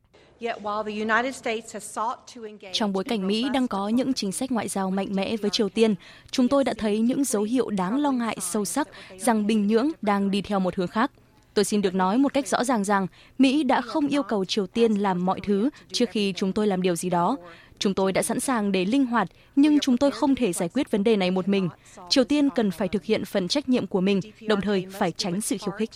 Trong 2.73 2.93
bối 2.93 3.05
cảnh 3.05 3.27
Mỹ 3.27 3.49
đang 3.53 3.69
có 3.69 3.89
những 3.89 4.15
chính 4.15 4.33
sách 4.33 4.53
ngoại 4.53 4.69
giao 4.69 4.91
mạnh 4.91 5.09
mẽ 5.11 5.37
với 5.37 5.51
Triều 5.51 5.69
Tiên, 5.69 5.95
chúng 6.31 6.49
tôi 6.49 6.65
đã 6.65 6.75
thấy 6.79 6.99
những 6.99 7.25
dấu 7.25 7.43
hiệu 7.43 7.71
đáng 7.71 8.01
lo 8.01 8.11
ngại 8.11 8.37
sâu 8.41 8.65
sắc 8.65 8.89
rằng 9.17 9.47
Bình 9.47 9.67
Nhưỡng 9.67 9.91
đang 10.03 10.31
đi 10.31 10.43
theo 10.43 10.61
một 10.61 10.75
hướng 10.75 10.89
khác. 10.89 11.11
Tôi 11.55 11.65
xin 11.65 11.83
được 11.83 11.95
nói 11.95 12.19
một 12.19 12.35
cách 12.35 12.49
rõ 12.49 12.65
ràng 12.65 12.85
rằng 12.85 13.07
Mỹ 13.39 13.63
đã 13.63 13.81
không 13.81 14.09
yêu 14.09 14.23
cầu 14.23 14.45
Triều 14.45 14.67
Tiên 14.67 14.95
làm 14.95 15.27
mọi 15.27 15.41
thứ 15.41 15.71
trước 15.93 16.11
khi 16.11 16.33
chúng 16.37 16.53
tôi 16.53 16.67
làm 16.67 16.83
điều 16.83 16.97
gì 16.97 17.11
đó. 17.11 17.37
Chúng 17.79 17.95
tôi 17.95 18.13
đã 18.13 18.23
sẵn 18.23 18.41
sàng 18.41 18.73
để 18.73 18.85
linh 18.85 19.07
hoạt, 19.07 19.29
nhưng 19.57 19.79
chúng 19.79 19.97
tôi 19.97 20.11
không 20.11 20.35
thể 20.35 20.53
giải 20.53 20.69
quyết 20.69 20.91
vấn 20.91 21.05
đề 21.05 21.17
này 21.17 21.31
một 21.31 21.49
mình. 21.49 21.69
Triều 22.09 22.25
Tiên 22.25 22.51
cần 22.51 22.71
phải 22.71 22.89
thực 22.89 23.05
hiện 23.05 23.25
phần 23.25 23.49
trách 23.49 23.69
nhiệm 23.69 23.87
của 23.87 24.01
mình, 24.01 24.21
đồng 24.41 24.61
thời 24.61 24.87
phải 24.91 25.13
tránh 25.13 25.41
sự 25.41 25.57
khiêu 25.59 25.71
khích. 25.71 25.91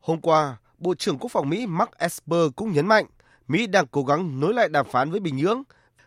Hôm 0.00 0.20
qua, 0.20 0.56
Bộ 0.78 0.94
trưởng 0.94 1.18
Quốc 1.18 1.30
phòng 1.32 1.50
Mỹ 1.50 1.66
Mark 1.66 1.90
Esper 1.98 2.48
cũng 2.56 2.72
nhấn 2.72 2.86
mạnh 2.86 3.06
Mỹ 3.48 3.66
đang 3.66 3.86
cố 3.86 4.04
gắng 4.04 4.40
nối 4.40 4.54
lại 4.54 4.68
đàm 4.68 4.86
phán 4.90 5.10
với 5.10 5.20
Bình 5.20 5.36
Nhưỡng 5.36 5.62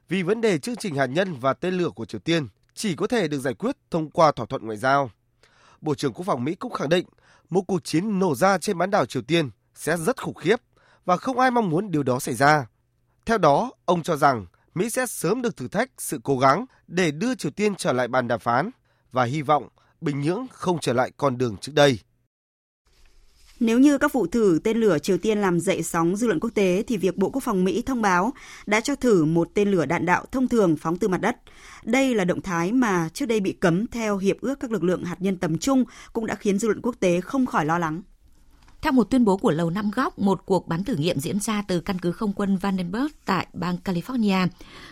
vì 0.10 0.24
vấn 0.24 0.42
đề 0.42 0.58
chương 0.58 0.76
trình 0.76 0.96
hạt 0.96 1.06
nhân 1.06 1.34
và 1.40 1.54
tên 1.54 1.74
lửa 1.74 1.90
của 1.90 2.06
Triều 2.06 2.20
Tiên 2.20 2.48
chỉ 2.74 2.96
có 2.96 3.08
thể 3.08 3.28
được 3.28 3.40
giải 3.40 3.54
quyết 3.54 3.78
thông 3.92 4.10
qua 4.10 4.32
thỏa 4.32 4.46
thuận 4.46 4.66
ngoại 4.66 4.78
giao. 4.78 5.12
Bộ 5.82 5.96
trưởng 5.96 6.14
Quốc 6.14 6.26
phòng 6.26 6.44
Mỹ 6.44 6.56
cũng 6.56 6.74
khẳng 6.74 6.90
định 6.90 7.06
một 7.50 7.62
cuộc 7.62 7.84
chiến 7.84 8.20
nổ 8.20 8.36
ra 8.36 8.58
trên 8.58 8.78
bán 8.78 8.90
đảo 8.90 9.06
Triều 9.06 9.22
Tiên 9.22 9.50
sẽ 9.76 9.98
rất 9.98 10.22
khủng 10.22 10.34
khiếp 10.34 10.56
và 11.06 11.18
không 11.18 11.40
ai 11.40 11.52
mong 11.52 11.70
muốn 11.70 11.92
điều 11.92 12.04
đó 12.04 12.20
xảy 12.20 12.36
ra. 12.36 12.66
Theo 13.26 13.38
đó, 13.38 13.72
ông 13.86 14.04
cho 14.04 14.16
rằng 14.16 14.46
Mỹ 14.76 14.90
sẽ 14.90 15.06
sớm 15.06 15.42
được 15.42 15.58
thử 15.58 15.68
thách 15.68 15.90
sự 15.98 16.20
cố 16.24 16.38
gắng 16.38 16.66
để 16.88 17.12
đưa 17.12 17.36
Triều 17.36 17.52
Tiên 17.52 17.76
trở 17.76 17.94
lại 17.94 18.08
bàn 18.08 18.28
đàm 18.28 18.40
phán 18.40 18.70
và 19.12 19.24
hy 19.24 19.42
vọng 19.42 19.68
Bình 20.02 20.22
Nhưỡng 20.22 20.48
không 20.52 20.80
trở 20.80 20.94
lại 20.94 21.12
con 21.18 21.38
đường 21.38 21.58
trước 21.58 21.72
đây. 21.76 22.00
Nếu 23.62 23.80
như 23.80 23.97
các 23.97 24.14
vụ 24.14 24.28
thử 24.28 24.59
tên 24.64 24.78
lửa 24.78 24.99
Triều 24.99 25.18
Tiên 25.18 25.38
làm 25.38 25.59
dậy 25.59 25.84
sóng 25.84 26.16
dư 26.16 26.28
luận 26.28 26.39
quốc 26.39 26.49
tế 26.55 26.84
thì 26.88 26.97
việc 26.97 27.18
Bộ 27.18 27.30
Quốc 27.30 27.43
phòng 27.43 27.64
Mỹ 27.64 27.84
thông 27.86 28.01
báo 28.01 28.34
đã 28.66 28.82
cho 28.82 28.95
thử 28.95 29.26
một 29.26 29.49
tên 29.53 29.72
lửa 29.72 29.86
đạn 29.86 30.05
đạo 30.05 30.26
thông 30.32 30.47
thường 30.47 30.78
phóng 30.78 30.97
từ 30.97 31.07
mặt 31.07 31.22
đất. 31.22 31.36
Đây 31.84 32.16
là 32.16 32.26
động 32.26 32.41
thái 32.41 32.72
mà 32.72 33.09
trước 33.14 33.26
đây 33.26 33.39
bị 33.39 33.51
cấm 33.51 33.88
theo 33.88 34.18
Hiệp 34.18 34.41
ước 34.41 34.59
các 34.59 34.72
lực 34.72 34.84
lượng 34.84 35.03
hạt 35.03 35.16
nhân 35.20 35.38
tầm 35.38 35.57
trung 35.57 35.84
cũng 36.14 36.26
đã 36.26 36.36
khiến 36.36 36.59
dư 36.59 36.68
luận 36.68 36.82
quốc 36.82 36.95
tế 36.99 37.22
không 37.22 37.45
khỏi 37.45 37.66
lo 37.66 37.78
lắng. 37.78 38.01
Theo 38.82 38.92
một 38.92 39.04
tuyên 39.10 39.26
bố 39.26 39.38
của 39.38 39.52
Lầu 39.52 39.70
Năm 39.70 39.92
Góc, 39.92 40.20
một 40.20 40.42
cuộc 40.46 40.68
bắn 40.68 40.84
thử 40.84 40.96
nghiệm 40.96 41.20
diễn 41.20 41.40
ra 41.40 41.64
từ 41.68 41.80
căn 41.80 42.00
cứ 42.00 42.12
không 42.12 42.34
quân 42.34 42.58
Vandenberg 42.58 43.08
tại 43.26 43.48
bang 43.54 43.78
California. 43.84 44.48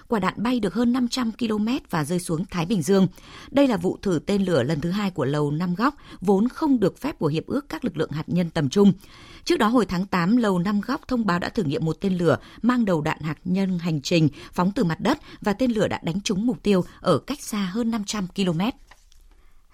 Quả 0.07 0.19
đạn 0.19 0.33
bay 0.37 0.59
được 0.59 0.73
hơn 0.73 0.93
500 0.93 1.31
km 1.31 1.67
và 1.89 2.03
rơi 2.03 2.19
xuống 2.19 2.45
Thái 2.45 2.65
Bình 2.65 2.81
Dương. 2.81 3.07
Đây 3.51 3.67
là 3.67 3.77
vụ 3.77 3.97
thử 4.01 4.19
tên 4.25 4.43
lửa 4.43 4.63
lần 4.63 4.81
thứ 4.81 4.91
hai 4.91 5.11
của 5.11 5.25
Lầu 5.25 5.51
Năm 5.51 5.75
Góc, 5.75 5.95
vốn 6.21 6.49
không 6.49 6.79
được 6.79 6.97
phép 6.97 7.19
của 7.19 7.27
Hiệp 7.27 7.47
ước 7.47 7.69
các 7.69 7.85
lực 7.85 7.97
lượng 7.97 8.11
hạt 8.11 8.23
nhân 8.27 8.49
tầm 8.49 8.69
trung. 8.69 8.93
Trước 9.43 9.57
đó 9.57 9.67
hồi 9.67 9.85
tháng 9.85 10.05
8, 10.05 10.37
Lầu 10.37 10.59
Năm 10.59 10.81
Góc 10.81 11.07
thông 11.07 11.25
báo 11.25 11.39
đã 11.39 11.49
thử 11.49 11.63
nghiệm 11.63 11.85
một 11.85 11.97
tên 12.01 12.17
lửa 12.17 12.37
mang 12.61 12.85
đầu 12.85 13.01
đạn 13.01 13.19
hạt 13.21 13.37
nhân 13.45 13.79
hành 13.79 14.01
trình 14.01 14.29
phóng 14.53 14.71
từ 14.71 14.83
mặt 14.83 14.99
đất 14.99 15.19
và 15.41 15.53
tên 15.53 15.71
lửa 15.71 15.87
đã 15.87 15.99
đánh 16.03 16.21
trúng 16.21 16.45
mục 16.45 16.63
tiêu 16.63 16.83
ở 16.99 17.17
cách 17.17 17.41
xa 17.41 17.69
hơn 17.73 17.91
500 17.91 18.27
km. 18.35 18.59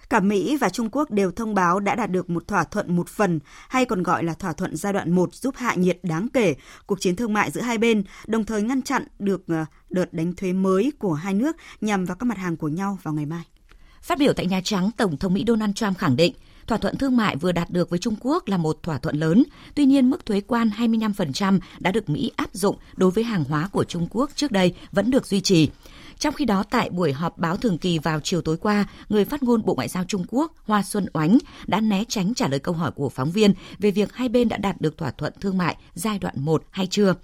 Cả 0.08 0.20
Mỹ 0.20 0.56
và 0.56 0.68
Trung 0.68 0.88
Quốc 0.92 1.10
đều 1.10 1.30
thông 1.30 1.54
báo 1.54 1.80
đã 1.80 1.94
đạt 1.94 2.10
được 2.10 2.30
một 2.30 2.48
thỏa 2.48 2.64
thuận 2.64 2.96
một 2.96 3.08
phần 3.08 3.40
hay 3.68 3.84
còn 3.84 4.02
gọi 4.02 4.24
là 4.24 4.34
thỏa 4.34 4.52
thuận 4.52 4.76
giai 4.76 4.92
đoạn 4.92 5.12
1 5.12 5.34
giúp 5.34 5.54
hạ 5.56 5.74
nhiệt 5.74 5.98
đáng 6.02 6.28
kể 6.28 6.54
cuộc 6.86 7.00
chiến 7.00 7.16
thương 7.16 7.32
mại 7.32 7.50
giữa 7.50 7.60
hai 7.60 7.78
bên, 7.78 8.04
đồng 8.26 8.44
thời 8.44 8.62
ngăn 8.62 8.82
chặn 8.82 9.04
được 9.18 9.44
ờ, 9.48 9.64
đợt 9.90 10.12
đánh 10.12 10.32
thuế 10.34 10.52
mới 10.52 10.92
của 10.98 11.14
hai 11.14 11.34
nước 11.34 11.56
nhằm 11.80 12.04
vào 12.04 12.16
các 12.16 12.26
mặt 12.26 12.38
hàng 12.38 12.56
của 12.56 12.68
nhau 12.68 12.98
vào 13.02 13.14
ngày 13.14 13.26
mai. 13.26 13.42
Phát 14.02 14.18
biểu 14.18 14.32
tại 14.32 14.46
Nhà 14.46 14.60
Trắng, 14.64 14.90
Tổng 14.96 15.16
thống 15.16 15.34
Mỹ 15.34 15.44
Donald 15.46 15.74
Trump 15.74 15.98
khẳng 15.98 16.16
định 16.16 16.34
thỏa 16.66 16.78
thuận 16.78 16.96
thương 16.96 17.16
mại 17.16 17.36
vừa 17.36 17.52
đạt 17.52 17.70
được 17.70 17.90
với 17.90 17.98
Trung 17.98 18.16
Quốc 18.20 18.48
là 18.48 18.56
một 18.56 18.82
thỏa 18.82 18.98
thuận 18.98 19.16
lớn. 19.16 19.44
Tuy 19.74 19.84
nhiên, 19.84 20.10
mức 20.10 20.26
thuế 20.26 20.40
quan 20.40 20.70
25% 20.78 21.58
đã 21.78 21.92
được 21.92 22.10
Mỹ 22.10 22.30
áp 22.36 22.50
dụng 22.52 22.76
đối 22.96 23.10
với 23.10 23.24
hàng 23.24 23.44
hóa 23.44 23.68
của 23.72 23.84
Trung 23.84 24.08
Quốc 24.10 24.30
trước 24.34 24.52
đây 24.52 24.74
vẫn 24.92 25.10
được 25.10 25.26
duy 25.26 25.40
trì. 25.40 25.70
Trong 26.18 26.34
khi 26.34 26.44
đó, 26.44 26.64
tại 26.70 26.90
buổi 26.90 27.12
họp 27.12 27.38
báo 27.38 27.56
thường 27.56 27.78
kỳ 27.78 27.98
vào 27.98 28.20
chiều 28.20 28.40
tối 28.40 28.56
qua, 28.56 28.86
người 29.08 29.24
phát 29.24 29.42
ngôn 29.42 29.64
Bộ 29.64 29.74
Ngoại 29.74 29.88
giao 29.88 30.04
Trung 30.04 30.24
Quốc 30.28 30.52
Hoa 30.64 30.82
Xuân 30.82 31.06
Oánh 31.12 31.38
đã 31.66 31.80
né 31.80 32.04
tránh 32.08 32.34
trả 32.34 32.48
lời 32.48 32.60
câu 32.60 32.74
hỏi 32.74 32.90
của 32.90 33.08
phóng 33.08 33.30
viên 33.30 33.54
về 33.78 33.90
việc 33.90 34.12
hai 34.14 34.28
bên 34.28 34.48
đã 34.48 34.56
đạt 34.56 34.80
được 34.80 34.98
thỏa 34.98 35.10
thuận 35.10 35.32
thương 35.40 35.58
mại 35.58 35.76
giai 35.94 36.18
đoạn 36.18 36.34
1 36.38 36.62
hay 36.70 36.86
chưa. 36.86 37.14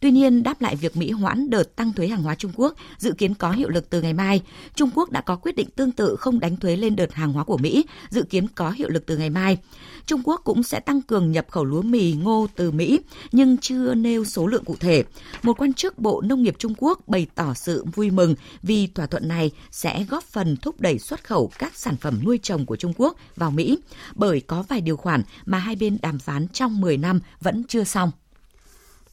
Tuy 0.00 0.10
nhiên, 0.10 0.42
đáp 0.42 0.60
lại 0.60 0.76
việc 0.76 0.96
Mỹ 0.96 1.10
hoãn 1.10 1.50
đợt 1.50 1.76
tăng 1.76 1.92
thuế 1.92 2.08
hàng 2.08 2.22
hóa 2.22 2.34
Trung 2.34 2.52
Quốc 2.54 2.74
dự 2.98 3.12
kiến 3.12 3.34
có 3.34 3.50
hiệu 3.52 3.68
lực 3.68 3.90
từ 3.90 4.02
ngày 4.02 4.12
mai, 4.12 4.42
Trung 4.74 4.90
Quốc 4.94 5.10
đã 5.10 5.20
có 5.20 5.36
quyết 5.36 5.56
định 5.56 5.68
tương 5.76 5.92
tự 5.92 6.16
không 6.16 6.40
đánh 6.40 6.56
thuế 6.56 6.76
lên 6.76 6.96
đợt 6.96 7.14
hàng 7.14 7.32
hóa 7.32 7.44
của 7.44 7.56
Mỹ, 7.56 7.84
dự 8.10 8.22
kiến 8.22 8.46
có 8.54 8.70
hiệu 8.70 8.88
lực 8.88 9.06
từ 9.06 9.16
ngày 9.16 9.30
mai. 9.30 9.58
Trung 10.06 10.20
Quốc 10.24 10.40
cũng 10.44 10.62
sẽ 10.62 10.80
tăng 10.80 11.02
cường 11.02 11.32
nhập 11.32 11.46
khẩu 11.50 11.64
lúa 11.64 11.82
mì 11.82 12.12
ngô 12.12 12.46
từ 12.56 12.70
Mỹ, 12.70 13.00
nhưng 13.32 13.56
chưa 13.56 13.94
nêu 13.94 14.24
số 14.24 14.46
lượng 14.46 14.64
cụ 14.64 14.76
thể. 14.80 15.04
Một 15.42 15.60
quan 15.60 15.72
chức 15.72 15.98
Bộ 15.98 16.20
Nông 16.20 16.42
nghiệp 16.42 16.54
Trung 16.58 16.74
Quốc 16.78 17.08
bày 17.08 17.26
tỏ 17.34 17.54
sự 17.54 17.84
vui 17.94 18.10
mừng 18.10 18.34
vì 18.62 18.86
thỏa 18.86 19.06
thuận 19.06 19.28
này 19.28 19.50
sẽ 19.70 20.04
góp 20.04 20.24
phần 20.24 20.56
thúc 20.56 20.80
đẩy 20.80 20.98
xuất 20.98 21.24
khẩu 21.24 21.50
các 21.58 21.76
sản 21.76 21.96
phẩm 21.96 22.20
nuôi 22.24 22.38
trồng 22.42 22.66
của 22.66 22.76
Trung 22.76 22.92
Quốc 22.96 23.16
vào 23.36 23.50
Mỹ, 23.50 23.78
bởi 24.14 24.40
có 24.40 24.64
vài 24.68 24.80
điều 24.80 24.96
khoản 24.96 25.22
mà 25.46 25.58
hai 25.58 25.76
bên 25.76 25.98
đàm 26.02 26.18
phán 26.18 26.48
trong 26.48 26.80
10 26.80 26.96
năm 26.96 27.20
vẫn 27.40 27.64
chưa 27.68 27.84
xong. 27.84 28.10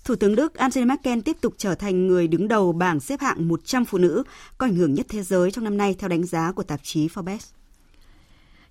Thủ 0.06 0.16
tướng 0.16 0.36
Đức 0.36 0.56
Angela 0.56 0.86
Merkel 0.86 1.20
tiếp 1.20 1.38
tục 1.42 1.54
trở 1.58 1.76
thành 1.76 2.08
người 2.08 2.28
đứng 2.28 2.48
đầu 2.48 2.74
bảng 2.74 3.00
xếp 3.00 3.22
hạng 3.22 3.48
100 3.48 3.86
phụ 3.86 3.98
nữ 3.98 4.24
có 4.58 4.66
ảnh 4.66 4.76
hưởng 4.76 4.94
nhất 4.94 5.06
thế 5.10 5.24
giới 5.24 5.52
trong 5.52 5.64
năm 5.64 5.78
nay 5.78 5.96
theo 6.00 6.10
đánh 6.10 6.24
giá 6.24 6.52
của 6.52 6.64
tạp 6.64 6.80
chí 6.84 7.08
Forbes. 7.08 7.40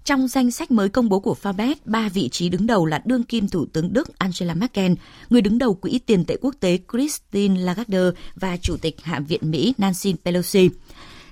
Trong 0.04 0.28
danh 0.28 0.50
sách 0.50 0.70
mới 0.70 0.88
công 0.88 1.08
bố 1.08 1.20
của 1.20 1.36
Forbes, 1.42 1.74
ba 1.84 2.08
vị 2.08 2.28
trí 2.28 2.48
đứng 2.48 2.66
đầu 2.66 2.86
là 2.86 3.02
đương 3.04 3.22
kim 3.22 3.48
Thủ 3.48 3.66
tướng 3.72 3.92
Đức 3.92 4.18
Angela 4.18 4.54
Merkel, 4.54 4.92
người 5.30 5.40
đứng 5.40 5.58
đầu 5.58 5.74
Quỹ 5.74 5.98
tiền 5.98 6.24
tệ 6.24 6.36
quốc 6.40 6.54
tế 6.60 6.78
Christine 6.92 7.60
Lagarde 7.60 8.20
và 8.34 8.56
Chủ 8.56 8.76
tịch 8.76 8.96
Hạ 9.02 9.20
viện 9.20 9.50
Mỹ 9.50 9.74
Nancy 9.78 10.14
Pelosi. 10.24 10.70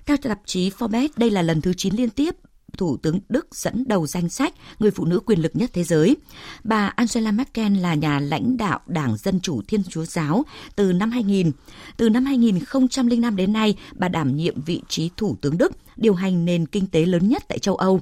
Theo 0.06 0.16
tạp 0.16 0.40
chí 0.44 0.70
Forbes, 0.70 1.08
đây 1.16 1.30
là 1.30 1.42
lần 1.42 1.60
thứ 1.60 1.72
9 1.72 1.94
liên 1.94 2.10
tiếp 2.10 2.34
Thủ 2.78 2.96
tướng 2.96 3.20
Đức 3.28 3.54
dẫn 3.54 3.84
đầu 3.86 4.06
danh 4.06 4.28
sách 4.28 4.54
người 4.78 4.90
phụ 4.90 5.04
nữ 5.04 5.20
quyền 5.26 5.42
lực 5.42 5.56
nhất 5.56 5.70
thế 5.72 5.84
giới. 5.84 6.16
Bà 6.64 6.86
Angela 6.86 7.32
Merkel 7.32 7.76
là 7.76 7.94
nhà 7.94 8.20
lãnh 8.20 8.56
đạo 8.56 8.80
Đảng 8.86 9.16
Dân 9.16 9.40
Chủ 9.40 9.62
Thiên 9.68 9.82
Chúa 9.84 10.04
Giáo 10.04 10.44
từ 10.76 10.92
năm 10.92 11.10
2000. 11.10 11.52
Từ 11.96 12.08
năm 12.08 12.24
2005 12.24 13.36
đến 13.36 13.52
nay, 13.52 13.74
bà 13.94 14.08
đảm 14.08 14.36
nhiệm 14.36 14.62
vị 14.62 14.82
trí 14.88 15.10
Thủ 15.16 15.36
tướng 15.40 15.58
Đức, 15.58 15.72
điều 15.96 16.14
hành 16.14 16.44
nền 16.44 16.66
kinh 16.66 16.86
tế 16.86 17.06
lớn 17.06 17.28
nhất 17.28 17.42
tại 17.48 17.58
châu 17.58 17.76
Âu. 17.76 18.00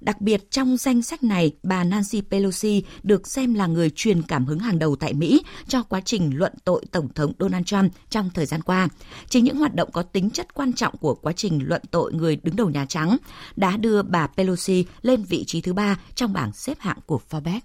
Đặc 0.00 0.20
biệt 0.20 0.50
trong 0.50 0.76
danh 0.76 1.02
sách 1.02 1.22
này, 1.22 1.52
bà 1.62 1.84
Nancy 1.84 2.20
Pelosi 2.30 2.82
được 3.02 3.26
xem 3.26 3.54
là 3.54 3.66
người 3.66 3.90
truyền 3.90 4.22
cảm 4.22 4.46
hứng 4.46 4.58
hàng 4.58 4.78
đầu 4.78 4.96
tại 4.96 5.14
Mỹ 5.14 5.42
cho 5.68 5.82
quá 5.82 6.00
trình 6.00 6.38
luận 6.38 6.52
tội 6.64 6.84
Tổng 6.92 7.08
thống 7.14 7.32
Donald 7.38 7.64
Trump 7.66 7.92
trong 8.10 8.30
thời 8.34 8.46
gian 8.46 8.62
qua. 8.62 8.88
Chính 9.28 9.44
những 9.44 9.56
hoạt 9.56 9.74
động 9.74 9.90
có 9.92 10.02
tính 10.02 10.30
chất 10.30 10.54
quan 10.54 10.72
trọng 10.72 10.96
của 10.96 11.14
quá 11.14 11.32
trình 11.32 11.60
luận 11.64 11.82
tội 11.90 12.12
người 12.12 12.36
đứng 12.36 12.56
đầu 12.56 12.70
Nhà 12.70 12.86
Trắng 12.88 13.16
đã 13.56 13.76
đưa 13.76 14.02
bà 14.02 14.26
Pelosi 14.26 14.84
lên 15.02 15.22
vị 15.22 15.44
trí 15.44 15.60
thứ 15.60 15.72
ba 15.72 16.00
trong 16.14 16.32
bảng 16.32 16.52
xếp 16.52 16.78
hạng 16.80 16.98
của 17.06 17.20
Forbes. 17.30 17.60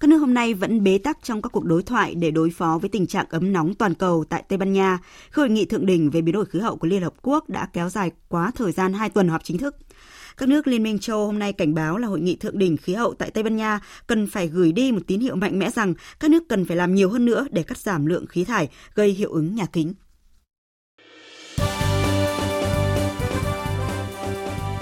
Các 0.00 0.08
nước 0.08 0.18
hôm 0.18 0.34
nay 0.34 0.54
vẫn 0.54 0.84
bế 0.84 0.98
tắc 0.98 1.18
trong 1.22 1.42
các 1.42 1.48
cuộc 1.52 1.64
đối 1.64 1.82
thoại 1.82 2.14
để 2.14 2.30
đối 2.30 2.50
phó 2.50 2.78
với 2.78 2.88
tình 2.88 3.06
trạng 3.06 3.26
ấm 3.30 3.52
nóng 3.52 3.74
toàn 3.74 3.94
cầu 3.94 4.24
tại 4.28 4.44
Tây 4.48 4.58
Ban 4.58 4.72
Nha. 4.72 4.98
Hội 5.32 5.48
nghị 5.48 5.64
thượng 5.64 5.86
đỉnh 5.86 6.10
về 6.10 6.20
biến 6.20 6.34
đổi 6.34 6.46
khí 6.46 6.58
hậu 6.58 6.76
của 6.76 6.86
Liên 6.86 7.02
Hợp 7.02 7.14
Quốc 7.22 7.48
đã 7.48 7.68
kéo 7.72 7.88
dài 7.88 8.10
quá 8.28 8.50
thời 8.54 8.72
gian 8.72 8.92
2 8.92 9.10
tuần 9.10 9.28
họp 9.28 9.44
chính 9.44 9.58
thức. 9.58 9.76
Các 10.36 10.48
nước 10.48 10.66
Liên 10.66 10.82
minh 10.82 10.98
châu 10.98 11.26
hôm 11.26 11.38
nay 11.38 11.52
cảnh 11.52 11.74
báo 11.74 11.98
là 11.98 12.08
hội 12.08 12.20
nghị 12.20 12.36
thượng 12.36 12.58
đỉnh 12.58 12.76
khí 12.76 12.94
hậu 12.94 13.14
tại 13.14 13.30
Tây 13.30 13.44
Ban 13.44 13.56
Nha 13.56 13.80
cần 14.06 14.26
phải 14.26 14.48
gửi 14.48 14.72
đi 14.72 14.92
một 14.92 15.00
tín 15.06 15.20
hiệu 15.20 15.36
mạnh 15.36 15.58
mẽ 15.58 15.70
rằng 15.70 15.94
các 16.20 16.30
nước 16.30 16.42
cần 16.48 16.64
phải 16.64 16.76
làm 16.76 16.94
nhiều 16.94 17.10
hơn 17.10 17.24
nữa 17.24 17.46
để 17.50 17.62
cắt 17.62 17.78
giảm 17.78 18.06
lượng 18.06 18.26
khí 18.26 18.44
thải 18.44 18.68
gây 18.94 19.10
hiệu 19.10 19.32
ứng 19.32 19.54
nhà 19.54 19.66
kính. 19.72 19.94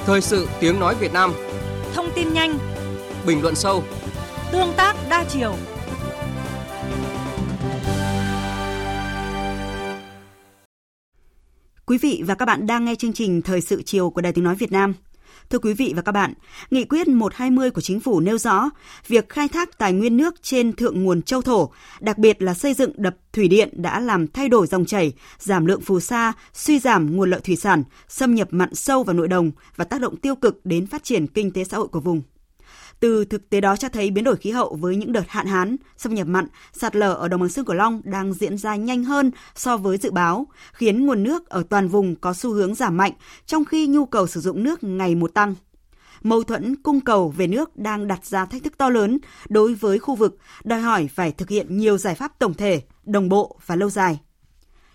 Thời 0.06 0.20
sự 0.20 0.48
tiếng 0.60 0.80
nói 0.80 0.94
Việt 1.00 1.12
Nam 1.12 1.32
Thông 1.94 2.06
tin 2.14 2.32
nhanh 2.32 2.58
Bình 3.26 3.42
luận 3.42 3.54
sâu 3.54 3.84
Tương 4.52 4.72
tác 4.76 4.96
đa 5.10 5.24
chiều 5.24 5.56
Quý 11.86 11.98
vị 11.98 12.22
và 12.26 12.34
các 12.34 12.44
bạn 12.46 12.66
đang 12.66 12.84
nghe 12.84 12.94
chương 12.94 13.12
trình 13.12 13.42
Thời 13.42 13.60
sự 13.60 13.82
chiều 13.82 14.10
của 14.10 14.20
Đài 14.20 14.32
Tiếng 14.32 14.44
Nói 14.44 14.54
Việt 14.54 14.72
Nam. 14.72 14.94
Thưa 15.50 15.58
quý 15.58 15.74
vị 15.74 15.92
và 15.96 16.02
các 16.02 16.12
bạn, 16.12 16.34
Nghị 16.70 16.84
quyết 16.84 17.08
120 17.08 17.70
của 17.70 17.80
Chính 17.80 18.00
phủ 18.00 18.20
nêu 18.20 18.38
rõ 18.38 18.70
việc 19.06 19.28
khai 19.28 19.48
thác 19.48 19.78
tài 19.78 19.92
nguyên 19.92 20.16
nước 20.16 20.34
trên 20.42 20.72
thượng 20.72 21.04
nguồn 21.04 21.22
châu 21.22 21.42
thổ, 21.42 21.70
đặc 22.00 22.18
biệt 22.18 22.42
là 22.42 22.54
xây 22.54 22.74
dựng 22.74 22.92
đập 22.96 23.14
thủy 23.32 23.48
điện 23.48 23.68
đã 23.72 24.00
làm 24.00 24.26
thay 24.26 24.48
đổi 24.48 24.66
dòng 24.66 24.84
chảy, 24.84 25.12
giảm 25.38 25.66
lượng 25.66 25.80
phù 25.80 26.00
sa, 26.00 26.32
suy 26.52 26.78
giảm 26.78 27.16
nguồn 27.16 27.30
lợi 27.30 27.40
thủy 27.40 27.56
sản, 27.56 27.82
xâm 28.08 28.34
nhập 28.34 28.48
mặn 28.50 28.74
sâu 28.74 29.02
vào 29.02 29.14
nội 29.14 29.28
đồng 29.28 29.50
và 29.76 29.84
tác 29.84 30.00
động 30.00 30.16
tiêu 30.16 30.34
cực 30.34 30.66
đến 30.66 30.86
phát 30.86 31.04
triển 31.04 31.26
kinh 31.26 31.50
tế 31.50 31.64
xã 31.64 31.76
hội 31.76 31.88
của 31.88 32.00
vùng. 32.00 32.22
Từ 33.04 33.24
thực 33.24 33.50
tế 33.50 33.60
đó 33.60 33.76
cho 33.76 33.88
thấy 33.88 34.10
biến 34.10 34.24
đổi 34.24 34.36
khí 34.36 34.50
hậu 34.50 34.78
với 34.80 34.96
những 34.96 35.12
đợt 35.12 35.24
hạn 35.28 35.46
hán, 35.46 35.76
xâm 35.96 36.14
nhập 36.14 36.26
mặn, 36.26 36.46
sạt 36.72 36.96
lở 36.96 37.14
ở 37.14 37.28
đồng 37.28 37.40
bằng 37.40 37.48
sông 37.48 37.64
Cửu 37.64 37.76
Long 37.76 38.00
đang 38.04 38.32
diễn 38.32 38.58
ra 38.58 38.76
nhanh 38.76 39.04
hơn 39.04 39.30
so 39.54 39.76
với 39.76 39.98
dự 39.98 40.10
báo, 40.10 40.46
khiến 40.72 41.06
nguồn 41.06 41.22
nước 41.22 41.48
ở 41.48 41.62
toàn 41.68 41.88
vùng 41.88 42.16
có 42.16 42.34
xu 42.34 42.52
hướng 42.52 42.74
giảm 42.74 42.96
mạnh, 42.96 43.12
trong 43.46 43.64
khi 43.64 43.86
nhu 43.86 44.06
cầu 44.06 44.26
sử 44.26 44.40
dụng 44.40 44.62
nước 44.62 44.84
ngày 44.84 45.14
một 45.14 45.34
tăng. 45.34 45.54
mâu 46.22 46.42
thuẫn 46.42 46.76
cung 46.76 47.00
cầu 47.00 47.28
về 47.36 47.46
nước 47.46 47.76
đang 47.76 48.06
đặt 48.06 48.24
ra 48.26 48.44
thách 48.44 48.64
thức 48.64 48.78
to 48.78 48.88
lớn 48.88 49.18
đối 49.48 49.74
với 49.74 49.98
khu 49.98 50.14
vực, 50.14 50.38
đòi 50.64 50.80
hỏi 50.80 51.08
phải 51.14 51.32
thực 51.32 51.48
hiện 51.48 51.78
nhiều 51.78 51.98
giải 51.98 52.14
pháp 52.14 52.38
tổng 52.38 52.54
thể, 52.54 52.82
đồng 53.04 53.28
bộ 53.28 53.58
và 53.66 53.76
lâu 53.76 53.90
dài. 53.90 54.18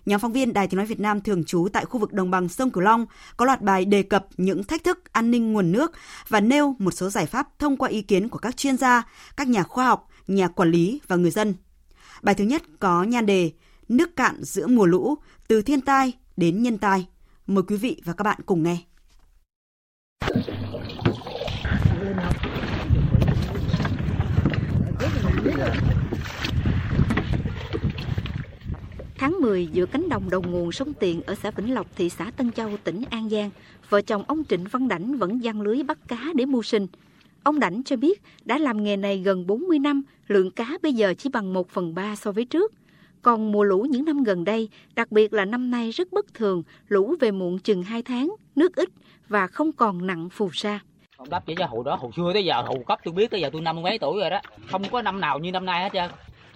Nhóm 0.06 0.20
phóng 0.20 0.34
viên 0.34 0.54
Đài 0.54 0.68
Tiếng 0.68 0.78
Nói 0.78 0.86
Việt 0.86 1.00
Nam 1.00 1.22
thường 1.22 1.44
trú 1.44 1.68
tại 1.74 1.86
khu 1.86 2.00
vực 2.00 2.14
đồng 2.14 2.32
bằng 2.32 2.50
sông 2.50 2.72
Cửu 2.72 2.84
Long 2.84 3.06
có 3.38 3.46
loạt 3.46 3.62
bài 3.62 3.86
đề 3.86 4.04
cập 4.04 4.28
những 4.38 4.64
thách 4.64 4.84
thức 4.84 5.14
an 5.14 5.32
ninh 5.32 5.54
nguồn 5.54 5.72
nước 5.72 5.92
và 6.28 6.40
nêu 6.40 6.76
một 6.80 6.92
số 6.92 7.10
giải 7.10 7.26
pháp 7.26 7.60
thông 7.60 7.78
qua 7.78 7.90
ý 7.90 8.02
kiến 8.02 8.30
của 8.30 8.40
các 8.40 8.58
chuyên 8.58 8.78
gia, 8.78 9.04
các 9.38 9.48
nhà 9.48 9.64
khoa 9.64 9.86
học, 9.86 10.10
nhà 10.28 10.48
quản 10.48 10.72
lý 10.72 11.02
và 11.08 11.16
người 11.16 11.32
dân. 11.32 11.56
Bài 12.22 12.36
thứ 12.36 12.44
nhất 12.44 12.64
có 12.80 13.04
nhan 13.04 13.26
đề 13.26 13.52
Nước 13.90 14.16
cạn 14.16 14.44
giữa 14.44 14.68
mùa 14.68 14.86
lũ, 14.86 15.18
từ 15.48 15.62
thiên 15.62 15.82
tai 15.82 16.14
đến 16.38 16.64
nhân 16.64 16.78
tai. 16.78 17.08
Mời 17.48 17.64
quý 17.68 17.78
vị 17.78 18.02
và 18.06 18.14
các 18.14 18.24
bạn 18.24 18.40
cùng 18.46 18.64
nghe. 18.64 18.78
Tháng 29.20 29.42
10 29.42 29.68
giữa 29.68 29.86
cánh 29.86 30.10
đồng 30.10 30.30
đầu 30.30 30.42
nguồn 30.42 30.72
sông 30.72 30.94
Tiền 30.94 31.22
ở 31.26 31.36
xã 31.36 31.52
Vĩnh 31.52 31.74
Lộc, 31.74 31.96
thị 31.96 32.10
xã 32.10 32.32
Tân 32.38 32.52
Châu, 32.52 32.70
tỉnh 32.84 33.04
An 33.10 33.30
Giang, 33.30 33.50
vợ 33.90 34.02
chồng 34.02 34.24
ông 34.28 34.44
Trịnh 34.50 34.64
Văn 34.72 34.88
Đảnh 34.88 35.18
vẫn 35.18 35.44
giăng 35.44 35.62
lưới 35.62 35.84
bắt 35.84 35.98
cá 36.08 36.18
để 36.36 36.46
mưu 36.46 36.64
sinh. 36.64 36.88
Ông 37.44 37.60
Đảnh 37.60 37.84
cho 37.84 37.96
biết 37.96 38.22
đã 38.46 38.58
làm 38.58 38.84
nghề 38.84 38.98
này 38.98 39.18
gần 39.18 39.48
40 39.48 39.80
năm, 39.80 40.02
lượng 40.28 40.52
cá 40.52 40.70
bây 40.84 40.94
giờ 40.94 41.14
chỉ 41.18 41.30
bằng 41.30 41.54
1 41.54 41.70
phần 41.70 41.96
3 41.96 42.16
so 42.16 42.32
với 42.32 42.46
trước. 42.46 42.74
Còn 43.22 43.52
mùa 43.52 43.64
lũ 43.64 43.86
những 43.90 44.06
năm 44.06 44.24
gần 44.24 44.44
đây, 44.44 44.70
đặc 44.96 45.12
biệt 45.12 45.34
là 45.34 45.46
năm 45.46 45.72
nay 45.72 45.92
rất 45.92 46.12
bất 46.12 46.34
thường, 46.34 46.64
lũ 46.88 47.16
về 47.20 47.32
muộn 47.32 47.60
chừng 47.60 47.84
2 47.84 48.02
tháng, 48.02 48.36
nước 48.56 48.76
ít 48.76 48.90
và 49.30 49.48
không 49.48 49.72
còn 49.72 50.08
nặng 50.08 50.30
phù 50.30 50.50
sa. 50.54 50.80
Ông 51.18 51.30
đắp 51.30 51.46
chỉ 51.46 51.56
cho 51.58 51.66
hồi 51.66 51.84
đó, 51.86 51.96
hồi 51.96 52.12
xưa 52.16 52.32
tới 52.34 52.46
giờ, 52.46 52.62
hồi 52.62 52.84
cấp 52.88 53.00
tôi 53.04 53.14
biết 53.14 53.32
tới 53.32 53.42
giờ 53.42 53.50
tôi 53.54 53.62
năm 53.62 53.82
mấy 53.82 54.00
tuổi 54.00 54.20
rồi 54.22 54.30
đó. 54.30 54.40
Không 54.72 54.84
có 54.92 55.02
năm 55.02 55.20
nào 55.20 55.40
như 55.40 55.52
năm 55.52 55.66
nay 55.66 55.84
hết 55.84 55.90
trơn. 55.94 56.10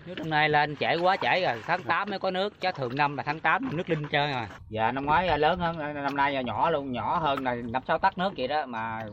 Nếu 0.05 0.15
năm 0.15 0.29
nay 0.29 0.49
lên 0.49 0.75
trễ 0.75 0.95
quá 0.95 1.17
trễ 1.21 1.41
rồi, 1.41 1.61
tháng 1.67 1.83
8 1.83 2.09
mới 2.09 2.19
có 2.19 2.31
nước, 2.31 2.61
chứ 2.61 2.69
thường 2.75 2.95
năm 2.95 3.17
là 3.17 3.23
tháng 3.23 3.39
8 3.39 3.77
nước 3.77 3.89
linh 3.89 4.07
trơn 4.11 4.31
rồi. 4.31 4.45
Dạ 4.69 4.91
năm 4.91 5.05
ngoái 5.05 5.39
lớn 5.39 5.59
hơn, 5.59 5.77
năm 5.93 6.15
nay 6.15 6.43
nhỏ 6.43 6.69
luôn, 6.69 6.91
nhỏ 6.91 7.19
hơn 7.19 7.43
là 7.43 7.55
năm 7.55 7.81
sáu 7.87 7.97
tắt 7.97 8.17
nước 8.17 8.33
vậy 8.37 8.47
đó 8.47 8.65
mà 8.65 9.03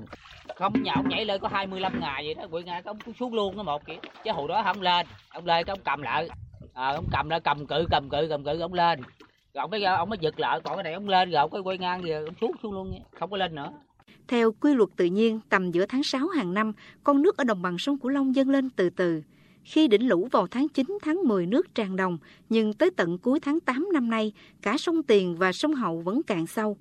không 0.56 0.82
nhà 0.82 0.92
ông 0.94 1.08
nhảy 1.08 1.24
lên 1.24 1.40
có 1.40 1.48
25 1.48 2.00
ngày 2.00 2.24
vậy 2.24 2.34
đó, 2.34 2.46
buổi 2.50 2.64
ngày 2.64 2.82
ông 2.84 2.98
xuống 3.20 3.34
luôn 3.34 3.56
có 3.56 3.62
một 3.62 3.86
kiểu, 3.86 3.96
chứ 4.24 4.30
hồi 4.32 4.48
đó 4.48 4.62
không 4.62 4.82
lên, 4.82 5.06
ông 5.28 5.46
lên 5.46 5.64
cái 5.64 5.72
ông 5.72 5.80
cầm 5.84 6.02
lại, 6.02 6.28
à, 6.74 6.88
ông 6.88 7.04
cầm 7.12 7.28
lại 7.28 7.40
cầm 7.40 7.66
cự 7.66 7.86
cầm 7.90 8.08
cự 8.08 8.26
cầm 8.30 8.44
cự 8.44 8.60
ông 8.60 8.74
lên, 8.74 9.02
rồi 9.54 9.62
ông 9.62 9.70
mới 9.70 9.84
ông 9.84 10.08
mới 10.08 10.18
giật 10.20 10.40
lại, 10.40 10.60
còn 10.64 10.76
cái 10.76 10.82
này 10.82 10.92
ông 10.92 11.08
lên 11.08 11.30
rồi 11.30 11.40
ông 11.40 11.50
có 11.50 11.62
quay 11.62 11.78
ngang 11.78 12.02
rồi 12.02 12.24
ông 12.24 12.34
xuống 12.40 12.52
xuống 12.62 12.72
luôn, 12.72 13.00
không 13.18 13.30
có 13.30 13.36
lên 13.36 13.54
nữa. 13.54 13.72
Theo 14.28 14.52
quy 14.60 14.74
luật 14.74 14.88
tự 14.96 15.04
nhiên, 15.04 15.40
tầm 15.48 15.70
giữa 15.70 15.86
tháng 15.86 16.02
6 16.02 16.28
hàng 16.28 16.54
năm, 16.54 16.72
con 17.04 17.22
nước 17.22 17.36
ở 17.36 17.44
đồng 17.44 17.62
bằng 17.62 17.78
sông 17.78 17.98
Cửu 17.98 18.10
Long 18.10 18.34
dâng 18.34 18.48
lên 18.48 18.70
từ 18.70 18.90
từ. 18.90 19.22
Khi 19.64 19.88
đỉnh 19.88 20.08
lũ 20.08 20.28
vào 20.32 20.46
tháng 20.46 20.68
9, 20.68 20.98
tháng 21.02 21.16
10 21.28 21.46
nước 21.46 21.74
tràn 21.74 21.96
đồng, 21.96 22.18
nhưng 22.48 22.72
tới 22.72 22.90
tận 22.90 23.18
cuối 23.18 23.40
tháng 23.40 23.60
8 23.60 23.88
năm 23.92 24.10
nay, 24.10 24.32
cả 24.62 24.78
sông 24.78 25.02
Tiền 25.02 25.36
và 25.36 25.52
sông 25.52 25.74
Hậu 25.74 26.00
vẫn 26.00 26.22
cạn 26.22 26.46
sâu. 26.46 26.76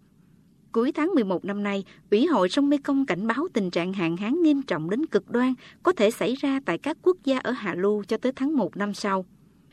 Cuối 0.71 0.91
tháng 0.91 1.07
11 1.15 1.45
năm 1.45 1.63
nay, 1.63 1.84
Ủy 2.11 2.25
hội 2.25 2.49
sông 2.49 2.69
Mekong 2.69 3.05
cảnh 3.05 3.27
báo 3.27 3.47
tình 3.53 3.71
trạng 3.71 3.93
hạn 3.93 4.17
hán 4.17 4.41
nghiêm 4.41 4.61
trọng 4.61 4.89
đến 4.89 5.05
cực 5.05 5.30
đoan 5.32 5.53
có 5.84 5.91
thể 5.91 6.11
xảy 6.11 6.36
ra 6.36 6.59
tại 6.65 6.77
các 6.77 6.97
quốc 7.01 7.17
gia 7.23 7.39
ở 7.39 7.51
Hạ 7.51 7.75
Lưu 7.75 8.03
cho 8.03 8.17
tới 8.17 8.32
tháng 8.36 8.57
1 8.57 8.77
năm 8.77 8.93
sau. 8.93 9.25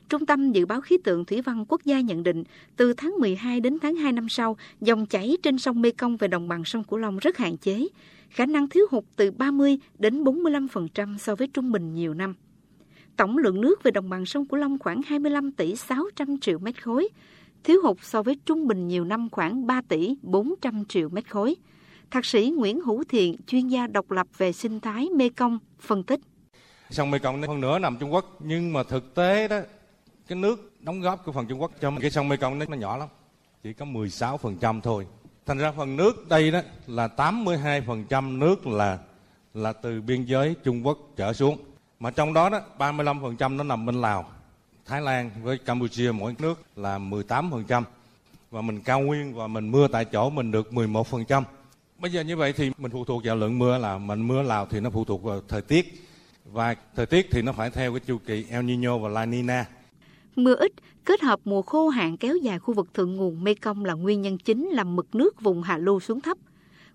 Trung 0.08 0.26
tâm 0.26 0.52
Dự 0.52 0.66
báo 0.66 0.80
Khí 0.80 0.98
tượng 1.04 1.24
Thủy 1.24 1.42
văn 1.42 1.64
Quốc 1.68 1.80
gia 1.84 2.00
nhận 2.00 2.22
định, 2.22 2.44
từ 2.76 2.92
tháng 2.92 3.14
12 3.20 3.60
đến 3.60 3.78
tháng 3.82 3.96
2 3.96 4.12
năm 4.12 4.28
sau, 4.28 4.56
dòng 4.80 5.06
chảy 5.06 5.36
trên 5.42 5.58
sông 5.58 5.82
Mekong 5.82 6.16
về 6.16 6.28
đồng 6.28 6.48
bằng 6.48 6.64
sông 6.64 6.84
Cửu 6.84 6.98
Long 6.98 7.18
rất 7.18 7.36
hạn 7.36 7.56
chế, 7.56 7.86
khả 8.30 8.46
năng 8.46 8.68
thiếu 8.68 8.86
hụt 8.90 9.04
từ 9.16 9.30
30 9.30 9.78
đến 9.98 10.24
45% 10.24 11.18
so 11.18 11.34
với 11.34 11.48
trung 11.48 11.72
bình 11.72 11.94
nhiều 11.94 12.14
năm. 12.14 12.34
Tổng 13.16 13.38
lượng 13.38 13.60
nước 13.60 13.82
về 13.82 13.90
đồng 13.90 14.08
bằng 14.08 14.26
sông 14.26 14.46
Cửu 14.46 14.58
Long 14.60 14.78
khoảng 14.78 15.02
25 15.02 15.52
tỷ 15.52 15.76
600 15.76 16.38
triệu 16.40 16.58
mét 16.58 16.82
khối, 16.82 17.08
thiếu 17.64 17.80
hụt 17.84 17.96
so 18.02 18.22
với 18.22 18.36
trung 18.46 18.66
bình 18.66 18.88
nhiều 18.88 19.04
năm 19.04 19.28
khoảng 19.32 19.66
3 19.66 19.80
tỷ 19.88 20.16
400 20.22 20.84
triệu 20.84 21.08
mét 21.08 21.30
khối. 21.30 21.56
Thạc 22.10 22.24
sĩ 22.24 22.52
Nguyễn 22.56 22.80
Hữu 22.80 23.04
Thiện, 23.08 23.36
chuyên 23.46 23.68
gia 23.68 23.86
độc 23.86 24.10
lập 24.10 24.26
về 24.38 24.52
sinh 24.52 24.80
thái 24.80 25.08
Mekong, 25.16 25.58
phân 25.80 26.02
tích. 26.02 26.20
Sông 26.90 27.10
Mekong 27.10 27.42
phần 27.46 27.60
nữa 27.60 27.78
nằm 27.78 27.96
Trung 28.00 28.12
Quốc, 28.14 28.36
nhưng 28.40 28.72
mà 28.72 28.82
thực 28.82 29.14
tế 29.14 29.48
đó, 29.48 29.60
cái 30.28 30.38
nước 30.38 30.72
đóng 30.80 31.00
góp 31.00 31.24
của 31.24 31.32
phần 31.32 31.46
Trung 31.46 31.60
Quốc 31.60 31.72
cho 31.80 31.92
cái 32.00 32.10
sông 32.10 32.28
Mekong 32.28 32.58
nó 32.58 32.76
nhỏ 32.76 32.96
lắm, 32.96 33.08
chỉ 33.62 33.72
có 33.72 33.86
16% 33.86 34.80
thôi. 34.80 35.06
Thành 35.46 35.58
ra 35.58 35.72
phần 35.72 35.96
nước 35.96 36.28
đây 36.28 36.50
đó 36.50 36.60
là 36.86 37.08
82% 37.16 38.38
nước 38.38 38.66
là 38.66 38.98
là 39.54 39.72
từ 39.72 40.02
biên 40.02 40.24
giới 40.24 40.54
Trung 40.64 40.86
Quốc 40.86 40.98
trở 41.16 41.32
xuống. 41.32 41.58
Mà 42.00 42.10
trong 42.10 42.32
đó 42.32 42.48
đó 42.48 42.60
35% 42.78 43.56
nó 43.56 43.64
nằm 43.64 43.86
bên 43.86 44.00
Lào, 44.00 44.24
Thái 44.86 45.00
Lan 45.00 45.30
với 45.42 45.58
Campuchia 45.58 46.12
mỗi 46.12 46.34
nước 46.38 46.62
là 46.76 46.98
18% 46.98 47.82
và 48.50 48.60
mình 48.60 48.80
cao 48.80 49.00
nguyên 49.00 49.34
và 49.34 49.46
mình 49.46 49.70
mưa 49.70 49.88
tại 49.88 50.04
chỗ 50.04 50.30
mình 50.30 50.52
được 50.52 50.70
11%. 50.72 51.42
Bây 51.98 52.12
giờ 52.12 52.20
như 52.20 52.36
vậy 52.36 52.52
thì 52.52 52.70
mình 52.78 52.92
phụ 52.92 53.04
thuộc 53.04 53.22
vào 53.24 53.36
lượng 53.36 53.58
mưa 53.58 53.78
là 53.78 53.98
mình 53.98 54.28
mưa 54.28 54.42
Lào 54.42 54.66
thì 54.66 54.80
nó 54.80 54.90
phụ 54.90 55.04
thuộc 55.04 55.22
vào 55.22 55.40
thời 55.48 55.62
tiết 55.62 56.02
và 56.44 56.74
thời 56.96 57.06
tiết 57.06 57.28
thì 57.30 57.42
nó 57.42 57.52
phải 57.52 57.70
theo 57.70 57.92
cái 57.92 58.00
chu 58.00 58.18
kỳ 58.26 58.44
El 58.50 58.62
Nino 58.62 58.98
và 58.98 59.08
La 59.08 59.26
Nina. 59.26 59.66
Mưa 60.36 60.54
ít 60.54 60.72
kết 61.04 61.20
hợp 61.20 61.40
mùa 61.44 61.62
khô 61.62 61.88
hạn 61.88 62.16
kéo 62.16 62.36
dài 62.36 62.58
khu 62.58 62.74
vực 62.74 62.94
thượng 62.94 63.16
nguồn 63.16 63.44
Mekong 63.44 63.84
là 63.84 63.94
nguyên 63.94 64.22
nhân 64.22 64.38
chính 64.38 64.68
làm 64.68 64.96
mực 64.96 65.14
nước 65.14 65.40
vùng 65.40 65.62
hạ 65.62 65.78
lưu 65.78 66.00
xuống 66.00 66.20
thấp. 66.20 66.38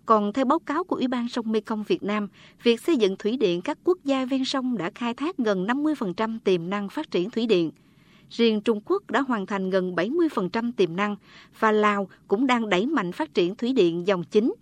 Còn 0.05 0.33
theo 0.33 0.45
báo 0.45 0.59
cáo 0.59 0.83
của 0.83 0.95
Ủy 0.95 1.07
ban 1.07 1.27
sông 1.27 1.51
Mekong 1.51 1.83
Việt 1.83 2.03
Nam, 2.03 2.27
việc 2.63 2.81
xây 2.81 2.97
dựng 2.97 3.15
thủy 3.19 3.37
điện 3.37 3.61
các 3.61 3.77
quốc 3.83 3.97
gia 4.03 4.25
ven 4.25 4.45
sông 4.45 4.77
đã 4.77 4.91
khai 4.95 5.13
thác 5.13 5.37
gần 5.37 5.65
50% 5.65 6.37
tiềm 6.43 6.69
năng 6.69 6.89
phát 6.89 7.11
triển 7.11 7.29
thủy 7.29 7.45
điện. 7.45 7.71
Riêng 8.29 8.61
Trung 8.61 8.81
Quốc 8.85 9.11
đã 9.11 9.21
hoàn 9.21 9.45
thành 9.45 9.69
gần 9.69 9.95
70% 9.95 10.71
tiềm 10.77 10.95
năng 10.95 11.15
và 11.59 11.71
Lào 11.71 12.07
cũng 12.27 12.47
đang 12.47 12.69
đẩy 12.69 12.85
mạnh 12.85 13.11
phát 13.11 13.33
triển 13.33 13.55
thủy 13.55 13.73
điện 13.73 14.07
dòng 14.07 14.23
chính. 14.23 14.53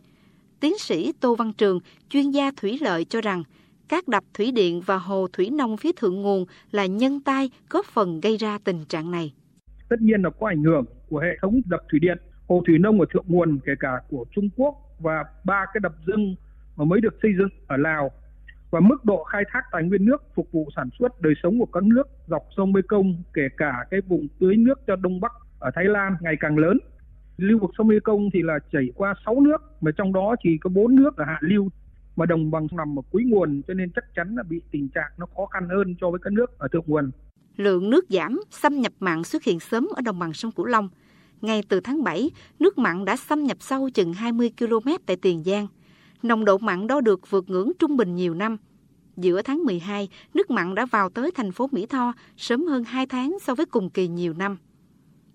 Tiến 0.59 0.77
sĩ 0.77 1.13
Tô 1.19 1.35
Văn 1.35 1.53
Trường, 1.53 1.79
chuyên 2.09 2.31
gia 2.31 2.51
thủy 2.51 2.79
lợi 2.81 3.05
cho 3.05 3.21
rằng, 3.21 3.43
các 3.87 4.07
đập 4.07 4.23
thủy 4.33 4.51
điện 4.51 4.81
và 4.85 4.97
hồ 4.97 5.27
thủy 5.33 5.49
nông 5.49 5.77
phía 5.77 5.91
thượng 5.91 6.21
nguồn 6.21 6.45
là 6.71 6.85
nhân 6.85 7.19
tai 7.21 7.49
góp 7.69 7.85
phần 7.85 8.21
gây 8.21 8.37
ra 8.37 8.57
tình 8.63 8.85
trạng 8.85 9.11
này. 9.11 9.33
Tất 9.89 9.95
nhiên 10.01 10.21
là 10.21 10.29
có 10.39 10.47
ảnh 10.47 10.63
hưởng 10.63 10.85
của 11.09 11.19
hệ 11.19 11.37
thống 11.41 11.61
đập 11.65 11.79
thủy 11.91 11.99
điện, 11.99 12.17
hồ 12.47 12.63
thủy 12.67 12.77
nông 12.77 12.99
ở 12.99 13.05
thượng 13.13 13.25
nguồn 13.27 13.59
kể 13.65 13.71
cả 13.79 13.89
của 14.09 14.25
Trung 14.35 14.49
Quốc 14.57 14.88
và 14.99 15.23
ba 15.45 15.65
cái 15.73 15.79
đập 15.83 15.93
dưng 16.07 16.35
mà 16.75 16.85
mới 16.85 17.01
được 17.01 17.13
xây 17.21 17.31
dựng 17.37 17.49
ở 17.67 17.77
Lào 17.77 18.11
và 18.71 18.79
mức 18.79 19.05
độ 19.05 19.23
khai 19.23 19.43
thác 19.51 19.61
tài 19.71 19.83
nguyên 19.83 20.05
nước 20.05 20.23
phục 20.35 20.51
vụ 20.51 20.69
sản 20.75 20.89
xuất 20.99 21.21
đời 21.21 21.33
sống 21.43 21.59
của 21.59 21.65
các 21.65 21.83
nước 21.83 22.07
dọc 22.27 22.43
sông 22.57 22.73
Mekong 22.73 23.23
kể 23.33 23.47
cả 23.57 23.85
cái 23.91 24.01
vùng 24.01 24.27
tưới 24.39 24.55
nước 24.57 24.79
cho 24.87 24.95
Đông 24.95 25.21
Bắc 25.21 25.31
ở 25.59 25.71
Thái 25.75 25.85
Lan 25.85 26.15
ngày 26.21 26.35
càng 26.39 26.57
lớn. 26.57 26.77
Lưu 27.37 27.59
vực 27.59 27.71
sông 27.77 27.87
Mekong 27.87 28.29
thì 28.33 28.41
là 28.43 28.59
chảy 28.71 28.87
qua 28.95 29.13
6 29.25 29.41
nước 29.41 29.57
mà 29.81 29.91
trong 29.97 30.13
đó 30.13 30.35
chỉ 30.43 30.57
có 30.57 30.69
4 30.69 30.95
nước 30.95 31.19
là 31.19 31.25
hạ 31.25 31.37
lưu 31.41 31.69
mà 32.15 32.25
đồng 32.25 32.51
bằng 32.51 32.67
nằm 32.71 32.99
ở 32.99 33.01
cuối 33.11 33.23
nguồn 33.25 33.61
cho 33.67 33.73
nên 33.73 33.91
chắc 33.95 34.03
chắn 34.15 34.35
là 34.35 34.43
bị 34.43 34.61
tình 34.71 34.89
trạng 34.89 35.11
nó 35.17 35.25
khó 35.35 35.45
khăn 35.45 35.69
hơn 35.69 35.95
so 36.01 36.09
với 36.09 36.19
các 36.23 36.33
nước 36.33 36.59
ở 36.59 36.67
thượng 36.67 36.83
nguồn. 36.87 37.11
Lượng 37.55 37.89
nước 37.89 38.05
giảm, 38.09 38.39
xâm 38.49 38.81
nhập 38.81 38.93
mặn 38.99 39.23
xuất 39.23 39.43
hiện 39.43 39.59
sớm 39.59 39.87
ở 39.95 40.01
đồng 40.01 40.19
bằng 40.19 40.33
sông 40.33 40.51
Cửu 40.51 40.65
Long. 40.65 40.89
Ngay 41.41 41.63
từ 41.69 41.79
tháng 41.79 42.03
7, 42.03 42.31
nước 42.59 42.77
mặn 42.77 43.05
đã 43.05 43.15
xâm 43.15 43.43
nhập 43.43 43.57
sâu 43.59 43.89
chừng 43.89 44.13
20 44.13 44.51
km 44.57 44.89
tại 45.05 45.15
Tiền 45.15 45.43
Giang. 45.43 45.67
Nồng 46.23 46.45
độ 46.45 46.57
mặn 46.57 46.87
đo 46.87 47.01
được 47.01 47.29
vượt 47.29 47.49
ngưỡng 47.49 47.71
trung 47.79 47.97
bình 47.97 48.15
nhiều 48.15 48.33
năm. 48.33 48.57
Giữa 49.17 49.41
tháng 49.41 49.63
12, 49.65 50.09
nước 50.33 50.51
mặn 50.51 50.75
đã 50.75 50.85
vào 50.85 51.09
tới 51.09 51.31
thành 51.31 51.51
phố 51.51 51.69
Mỹ 51.71 51.85
Tho 51.85 52.13
sớm 52.37 52.65
hơn 52.65 52.83
2 52.83 53.05
tháng 53.05 53.37
so 53.41 53.55
với 53.55 53.65
cùng 53.65 53.89
kỳ 53.89 54.07
nhiều 54.07 54.33
năm. 54.33 54.57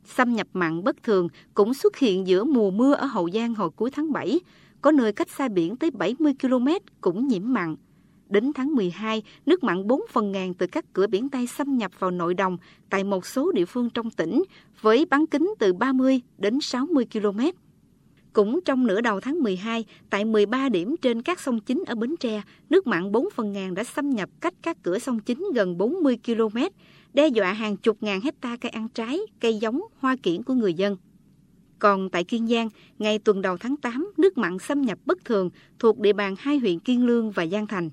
Xâm 0.04 0.34
nhập 0.34 0.46
mặn 0.52 0.84
bất 0.84 1.02
thường 1.02 1.28
cũng 1.54 1.74
xuất 1.74 1.96
hiện 1.96 2.26
giữa 2.26 2.44
mùa 2.44 2.70
mưa 2.70 2.94
ở 2.94 3.06
Hậu 3.06 3.30
Giang 3.30 3.54
hồi 3.54 3.70
cuối 3.70 3.90
tháng 3.90 4.12
7, 4.12 4.40
có 4.80 4.92
nơi 4.92 5.12
cách 5.12 5.30
xa 5.30 5.48
biển 5.48 5.76
tới 5.76 5.90
70 5.90 6.34
km 6.42 6.68
cũng 7.00 7.28
nhiễm 7.28 7.42
mặn. 7.44 7.76
Đến 8.28 8.52
tháng 8.54 8.74
12, 8.74 9.22
nước 9.46 9.64
mặn 9.64 9.86
4 9.86 10.00
phần 10.10 10.32
ngàn 10.32 10.54
từ 10.54 10.66
các 10.66 10.84
cửa 10.92 11.06
biển 11.06 11.28
Tây 11.28 11.46
xâm 11.46 11.78
nhập 11.78 11.90
vào 11.98 12.10
nội 12.10 12.34
đồng 12.34 12.56
tại 12.90 13.04
một 13.04 13.26
số 13.26 13.52
địa 13.52 13.64
phương 13.64 13.90
trong 13.90 14.10
tỉnh 14.10 14.42
với 14.80 15.06
bán 15.10 15.26
kính 15.26 15.54
từ 15.58 15.72
30 15.72 16.20
đến 16.38 16.60
60 16.60 17.06
km. 17.12 17.40
Cũng 18.32 18.60
trong 18.64 18.86
nửa 18.86 19.00
đầu 19.00 19.20
tháng 19.20 19.42
12, 19.42 19.84
tại 20.10 20.24
13 20.24 20.68
điểm 20.68 20.96
trên 20.96 21.22
các 21.22 21.40
sông 21.40 21.60
chính 21.60 21.84
ở 21.86 21.94
Bến 21.94 22.16
Tre, 22.20 22.42
nước 22.70 22.86
mặn 22.86 23.12
4 23.12 23.28
phần 23.34 23.52
ngàn 23.52 23.74
đã 23.74 23.84
xâm 23.84 24.10
nhập 24.10 24.30
cách 24.40 24.54
các 24.62 24.82
cửa 24.82 24.98
sông 24.98 25.20
chính 25.20 25.48
gần 25.54 25.78
40 25.78 26.18
km, 26.26 26.58
đe 27.14 27.28
dọa 27.28 27.52
hàng 27.52 27.76
chục 27.76 27.96
ngàn 28.00 28.20
hecta 28.20 28.56
cây 28.56 28.70
ăn 28.70 28.88
trái, 28.88 29.18
cây 29.40 29.58
giống, 29.58 29.80
hoa 29.98 30.16
kiển 30.22 30.42
của 30.42 30.54
người 30.54 30.74
dân. 30.74 30.96
Còn 31.78 32.10
tại 32.10 32.24
Kiên 32.24 32.46
Giang, 32.46 32.68
ngày 32.98 33.18
tuần 33.18 33.42
đầu 33.42 33.56
tháng 33.56 33.76
8, 33.76 34.12
nước 34.16 34.38
mặn 34.38 34.58
xâm 34.58 34.82
nhập 34.82 34.98
bất 35.06 35.24
thường 35.24 35.50
thuộc 35.78 35.98
địa 35.98 36.12
bàn 36.12 36.34
hai 36.38 36.58
huyện 36.58 36.78
Kiên 36.78 37.06
Lương 37.06 37.30
và 37.30 37.46
Giang 37.46 37.66
Thành. 37.66 37.90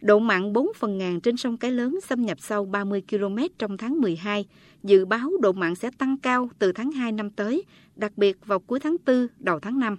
Độ 0.00 0.18
mặn 0.18 0.52
4 0.52 0.68
phần 0.76 0.98
ngàn 0.98 1.20
trên 1.20 1.36
sông 1.36 1.56
Cái 1.56 1.70
Lớn 1.70 1.98
xâm 2.06 2.26
nhập 2.26 2.38
sâu 2.40 2.64
30 2.64 3.02
km 3.10 3.36
trong 3.58 3.76
tháng 3.76 4.00
12. 4.00 4.44
Dự 4.82 5.04
báo 5.04 5.30
độ 5.40 5.52
mặn 5.52 5.74
sẽ 5.74 5.90
tăng 5.98 6.16
cao 6.18 6.50
từ 6.58 6.72
tháng 6.72 6.92
2 6.92 7.12
năm 7.12 7.30
tới, 7.30 7.64
đặc 7.96 8.12
biệt 8.16 8.46
vào 8.46 8.58
cuối 8.58 8.80
tháng 8.80 8.96
4, 9.06 9.26
đầu 9.38 9.60
tháng 9.60 9.78
5. 9.78 9.96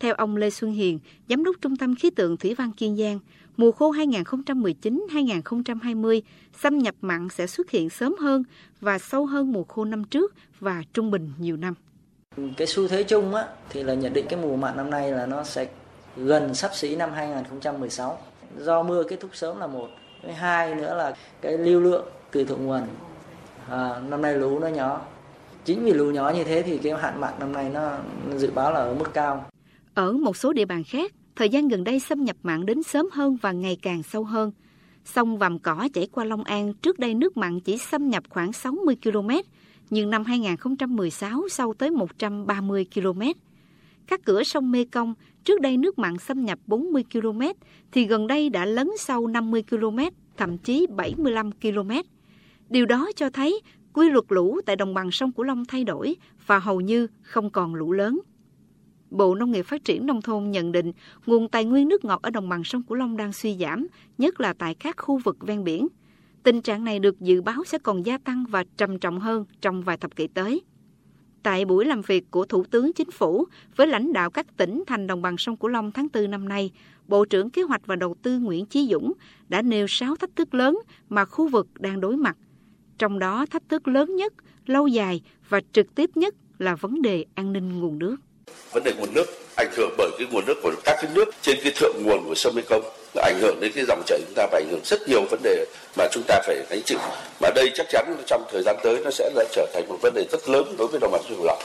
Theo 0.00 0.14
ông 0.14 0.36
Lê 0.36 0.50
Xuân 0.50 0.72
Hiền, 0.72 0.98
Giám 1.28 1.44
đốc 1.44 1.56
Trung 1.60 1.76
tâm 1.76 1.94
Khí 1.94 2.10
tượng 2.10 2.36
Thủy 2.36 2.54
văn 2.54 2.72
Kiên 2.72 2.96
Giang, 2.96 3.18
mùa 3.56 3.72
khô 3.72 3.92
2019-2020 3.92 6.20
xâm 6.58 6.78
nhập 6.78 6.94
mặn 7.00 7.28
sẽ 7.28 7.46
xuất 7.46 7.70
hiện 7.70 7.90
sớm 7.90 8.14
hơn 8.20 8.42
và 8.80 8.98
sâu 8.98 9.26
hơn 9.26 9.52
mùa 9.52 9.64
khô 9.64 9.84
năm 9.84 10.04
trước 10.04 10.34
và 10.60 10.82
trung 10.92 11.10
bình 11.10 11.30
nhiều 11.38 11.56
năm. 11.56 11.74
Cái 12.56 12.66
xu 12.66 12.88
thế 12.88 13.02
chung 13.02 13.34
á, 13.34 13.46
thì 13.68 13.82
là 13.82 13.94
nhận 13.94 14.12
định 14.12 14.26
cái 14.28 14.40
mùa 14.42 14.56
mặn 14.56 14.76
năm 14.76 14.90
nay 14.90 15.12
là 15.12 15.26
nó 15.26 15.44
sẽ 15.44 15.68
gần 16.16 16.54
sắp 16.54 16.70
xỉ 16.74 16.96
năm 16.96 17.10
2016. 17.12 18.18
Do 18.56 18.82
mưa 18.82 19.02
kết 19.02 19.20
thúc 19.20 19.30
sớm 19.34 19.58
là 19.58 19.66
một. 19.66 19.88
cái 20.22 20.34
hai 20.34 20.74
nữa 20.74 20.94
là 20.94 21.16
cái 21.40 21.58
lưu 21.58 21.80
lượng 21.80 22.04
từ 22.30 22.44
thượng 22.44 22.66
nguồn 22.66 22.82
à, 23.68 24.00
năm 24.08 24.22
nay 24.22 24.34
lũ 24.34 24.58
nó 24.58 24.66
nhỏ. 24.66 25.00
Chính 25.64 25.84
vì 25.84 25.92
lũ 25.92 26.10
nhỏ 26.10 26.32
như 26.34 26.44
thế 26.44 26.62
thì 26.62 26.78
cái 26.78 26.92
hạn 26.92 27.20
mặn 27.20 27.34
năm 27.38 27.52
nay 27.52 27.70
nó 27.70 27.96
dự 28.36 28.50
báo 28.50 28.72
là 28.72 28.80
ở 28.80 28.94
mức 28.94 29.14
cao. 29.14 29.44
Ở 29.94 30.12
một 30.12 30.36
số 30.36 30.52
địa 30.52 30.64
bàn 30.64 30.84
khác, 30.84 31.12
thời 31.36 31.48
gian 31.48 31.68
gần 31.68 31.84
đây 31.84 32.00
xâm 32.00 32.24
nhập 32.24 32.36
mặn 32.42 32.66
đến 32.66 32.82
sớm 32.82 33.08
hơn 33.12 33.36
và 33.42 33.52
ngày 33.52 33.78
càng 33.82 34.02
sâu 34.02 34.24
hơn. 34.24 34.52
Sông 35.04 35.38
Vàm 35.38 35.58
Cỏ 35.58 35.88
chảy 35.94 36.08
qua 36.12 36.24
Long 36.24 36.44
An, 36.44 36.74
trước 36.74 36.98
đây 36.98 37.14
nước 37.14 37.36
mặn 37.36 37.60
chỉ 37.60 37.78
xâm 37.78 38.08
nhập 38.08 38.22
khoảng 38.28 38.52
60 38.52 38.96
km, 39.04 39.30
nhưng 39.90 40.10
năm 40.10 40.24
2016 40.24 41.48
sâu 41.48 41.74
tới 41.74 41.90
130 41.90 42.86
km. 42.94 43.20
Các 44.08 44.20
cửa 44.24 44.42
sông 44.42 44.70
Mê 44.70 44.84
Công, 44.84 45.14
trước 45.44 45.60
đây 45.60 45.76
nước 45.76 45.98
mặn 45.98 46.18
xâm 46.18 46.44
nhập 46.44 46.58
40 46.66 47.04
km, 47.12 47.40
thì 47.92 48.06
gần 48.06 48.26
đây 48.26 48.50
đã 48.50 48.64
lấn 48.64 48.88
sâu 48.98 49.26
50 49.26 49.62
km, 49.70 49.98
thậm 50.36 50.58
chí 50.58 50.86
75 50.96 51.52
km. 51.52 51.90
Điều 52.68 52.86
đó 52.86 53.10
cho 53.16 53.30
thấy 53.30 53.60
quy 53.92 54.10
luật 54.10 54.24
lũ 54.28 54.60
tại 54.66 54.76
đồng 54.76 54.94
bằng 54.94 55.10
sông 55.10 55.32
Cửu 55.32 55.44
Long 55.44 55.64
thay 55.64 55.84
đổi 55.84 56.16
và 56.46 56.58
hầu 56.58 56.80
như 56.80 57.06
không 57.22 57.50
còn 57.50 57.74
lũ 57.74 57.92
lớn. 57.92 58.20
Bộ 59.10 59.34
Nông 59.34 59.50
nghiệp 59.50 59.62
Phát 59.62 59.84
triển 59.84 60.06
Nông 60.06 60.22
thôn 60.22 60.50
nhận 60.50 60.72
định 60.72 60.92
nguồn 61.26 61.48
tài 61.48 61.64
nguyên 61.64 61.88
nước 61.88 62.04
ngọt 62.04 62.22
ở 62.22 62.30
đồng 62.30 62.48
bằng 62.48 62.64
sông 62.64 62.82
Cửu 62.82 62.96
Long 62.96 63.16
đang 63.16 63.32
suy 63.32 63.56
giảm, 63.56 63.86
nhất 64.18 64.40
là 64.40 64.52
tại 64.52 64.74
các 64.74 64.96
khu 64.98 65.18
vực 65.18 65.36
ven 65.40 65.64
biển. 65.64 65.88
Tình 66.42 66.62
trạng 66.62 66.84
này 66.84 66.98
được 66.98 67.20
dự 67.20 67.42
báo 67.42 67.64
sẽ 67.66 67.78
còn 67.78 68.06
gia 68.06 68.18
tăng 68.18 68.44
và 68.48 68.64
trầm 68.76 68.98
trọng 68.98 69.20
hơn 69.20 69.44
trong 69.60 69.82
vài 69.82 69.96
thập 69.96 70.16
kỷ 70.16 70.26
tới. 70.26 70.62
Tại 71.48 71.64
buổi 71.64 71.84
làm 71.84 72.02
việc 72.02 72.24
của 72.30 72.44
Thủ 72.44 72.64
tướng 72.70 72.92
Chính 72.92 73.10
phủ 73.10 73.46
với 73.76 73.86
lãnh 73.86 74.12
đạo 74.12 74.30
các 74.30 74.46
tỉnh 74.56 74.82
thành 74.86 75.06
đồng 75.06 75.22
bằng 75.22 75.38
sông 75.38 75.56
Cửu 75.56 75.68
Long 75.70 75.92
tháng 75.92 76.06
4 76.14 76.30
năm 76.30 76.48
nay, 76.48 76.70
Bộ 77.06 77.24
trưởng 77.24 77.50
Kế 77.50 77.62
hoạch 77.62 77.86
và 77.86 77.96
Đầu 77.96 78.16
tư 78.22 78.38
Nguyễn 78.38 78.66
Chí 78.66 78.88
Dũng 78.90 79.12
đã 79.48 79.62
nêu 79.62 79.86
6 79.88 80.16
thách 80.16 80.36
thức 80.36 80.54
lớn 80.54 80.78
mà 81.08 81.24
khu 81.24 81.48
vực 81.48 81.66
đang 81.78 82.00
đối 82.00 82.16
mặt. 82.16 82.36
Trong 82.98 83.18
đó 83.18 83.46
thách 83.50 83.62
thức 83.68 83.88
lớn 83.88 84.16
nhất, 84.16 84.32
lâu 84.66 84.86
dài 84.86 85.20
và 85.48 85.60
trực 85.72 85.94
tiếp 85.94 86.10
nhất 86.14 86.34
là 86.58 86.74
vấn 86.74 87.02
đề 87.02 87.24
an 87.34 87.52
ninh 87.52 87.80
nguồn 87.80 87.98
nước. 87.98 88.16
Vấn 88.72 88.84
đề 88.84 88.94
nguồn 88.98 89.14
nước 89.14 89.26
ảnh 89.56 89.70
hưởng 89.76 89.94
bởi 89.98 90.10
cái 90.18 90.26
nguồn 90.32 90.46
nước 90.46 90.56
của 90.62 90.72
các 90.84 90.96
cái 91.02 91.10
nước 91.14 91.30
trên 91.42 91.58
cái 91.62 91.72
thượng 91.76 91.96
nguồn 92.02 92.24
của 92.24 92.34
sông 92.34 92.54
Mekong 92.54 92.82
ảnh 93.24 93.38
hưởng 93.40 93.60
đến 93.60 93.72
cái 93.74 93.84
dòng 93.88 94.02
chảy 94.06 94.18
chúng 94.26 94.34
ta 94.34 94.46
và 94.52 94.58
ảnh 94.58 94.68
hưởng 94.70 94.80
rất 94.84 95.08
nhiều 95.08 95.24
vấn 95.30 95.40
đề 95.42 95.64
mà 95.96 96.08
chúng 96.12 96.22
ta 96.26 96.40
phải 96.46 96.56
gánh 96.70 96.82
chịu. 96.84 96.98
Mà 97.40 97.48
đây 97.54 97.70
chắc 97.74 97.86
chắn 97.88 98.16
trong 98.26 98.44
thời 98.52 98.62
gian 98.62 98.76
tới 98.82 99.00
nó 99.04 99.10
sẽ 99.10 99.30
lại 99.34 99.46
trở 99.52 99.66
thành 99.74 99.88
một 99.88 99.98
vấn 100.02 100.14
đề 100.14 100.26
rất 100.32 100.48
lớn 100.48 100.74
đối 100.78 100.88
với 100.88 101.00
đồng 101.00 101.12
bằng 101.12 101.22
sông 101.28 101.36
Cửu 101.36 101.44
Long. 101.46 101.58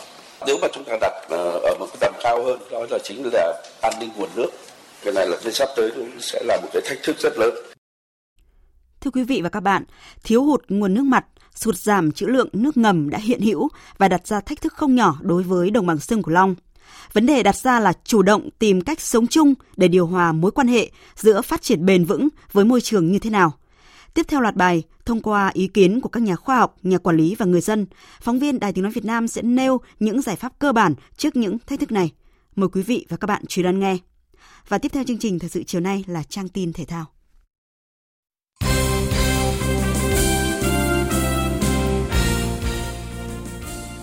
Nếu 0.47 0.57
mà 0.61 0.67
chúng 0.73 0.83
ta 0.83 0.97
đặt 1.01 1.13
ờ, 1.29 1.59
ở 1.63 1.75
một 1.79 1.87
cái 1.87 1.97
tầm 1.99 2.13
cao 2.23 2.43
hơn 2.43 2.59
đó 2.71 2.85
là 2.89 2.99
chính 3.03 3.29
là 3.33 3.61
an 3.81 3.93
ninh 3.99 4.09
nguồn 4.15 4.29
nước. 4.35 4.49
Cái 5.03 5.13
này 5.13 5.27
là 5.27 5.37
cái 5.43 5.53
sắp 5.53 5.69
tới 5.75 5.91
cũng 5.95 6.09
sẽ 6.19 6.43
là 6.43 6.59
một 6.61 6.69
cái 6.73 6.81
thách 6.85 7.03
thức 7.03 7.15
rất 7.19 7.37
lớn. 7.37 7.53
Thưa 9.01 9.11
quý 9.11 9.23
vị 9.23 9.41
và 9.43 9.49
các 9.49 9.59
bạn, 9.59 9.83
thiếu 10.23 10.43
hụt 10.43 10.63
nguồn 10.69 10.93
nước 10.93 11.03
mặt, 11.03 11.25
sụt 11.55 11.75
giảm 11.75 12.11
trữ 12.11 12.25
lượng 12.25 12.49
nước 12.53 12.77
ngầm 12.77 13.09
đã 13.09 13.17
hiện 13.17 13.41
hữu 13.41 13.69
và 13.97 14.07
đặt 14.07 14.27
ra 14.27 14.39
thách 14.39 14.61
thức 14.61 14.73
không 14.73 14.95
nhỏ 14.95 15.17
đối 15.21 15.43
với 15.43 15.69
đồng 15.69 15.85
bằng 15.85 15.99
sông 15.99 16.23
Cửu 16.23 16.33
Long. 16.33 16.55
Vấn 17.13 17.25
đề 17.25 17.43
đặt 17.43 17.55
ra 17.55 17.79
là 17.79 17.93
chủ 18.03 18.21
động 18.21 18.49
tìm 18.59 18.81
cách 18.81 19.01
sống 19.01 19.27
chung 19.27 19.53
để 19.77 19.87
điều 19.87 20.07
hòa 20.07 20.31
mối 20.31 20.51
quan 20.51 20.67
hệ 20.67 20.91
giữa 21.15 21.41
phát 21.41 21.61
triển 21.61 21.85
bền 21.85 22.05
vững 22.05 22.27
với 22.51 22.65
môi 22.65 22.81
trường 22.81 23.11
như 23.11 23.19
thế 23.19 23.29
nào. 23.29 23.53
Tiếp 24.13 24.25
theo 24.27 24.41
loạt 24.41 24.55
bài, 24.55 24.83
thông 25.05 25.21
qua 25.21 25.51
ý 25.53 25.67
kiến 25.67 26.01
của 26.01 26.09
các 26.09 26.23
nhà 26.23 26.35
khoa 26.35 26.57
học, 26.57 26.75
nhà 26.83 26.97
quản 26.97 27.17
lý 27.17 27.35
và 27.35 27.45
người 27.45 27.61
dân, 27.61 27.85
phóng 28.21 28.39
viên 28.39 28.59
Đài 28.59 28.73
Tiếng 28.73 28.83
Nói 28.83 28.91
Việt 28.91 29.05
Nam 29.05 29.27
sẽ 29.27 29.41
nêu 29.41 29.81
những 29.99 30.21
giải 30.21 30.35
pháp 30.35 30.59
cơ 30.59 30.71
bản 30.71 30.93
trước 31.17 31.35
những 31.35 31.57
thách 31.59 31.79
thức 31.79 31.91
này. 31.91 32.11
Mời 32.55 32.69
quý 32.69 32.81
vị 32.81 33.05
và 33.09 33.17
các 33.17 33.27
bạn 33.27 33.43
chú 33.47 33.59
ý 33.59 33.63
đón 33.63 33.79
nghe. 33.79 33.97
Và 34.67 34.77
tiếp 34.77 34.89
theo 34.93 35.03
chương 35.03 35.17
trình 35.17 35.39
thời 35.39 35.49
sự 35.49 35.63
chiều 35.63 35.81
nay 35.81 36.03
là 36.07 36.23
trang 36.23 36.49
tin 36.49 36.73
thể 36.73 36.85
thao. 36.85 37.05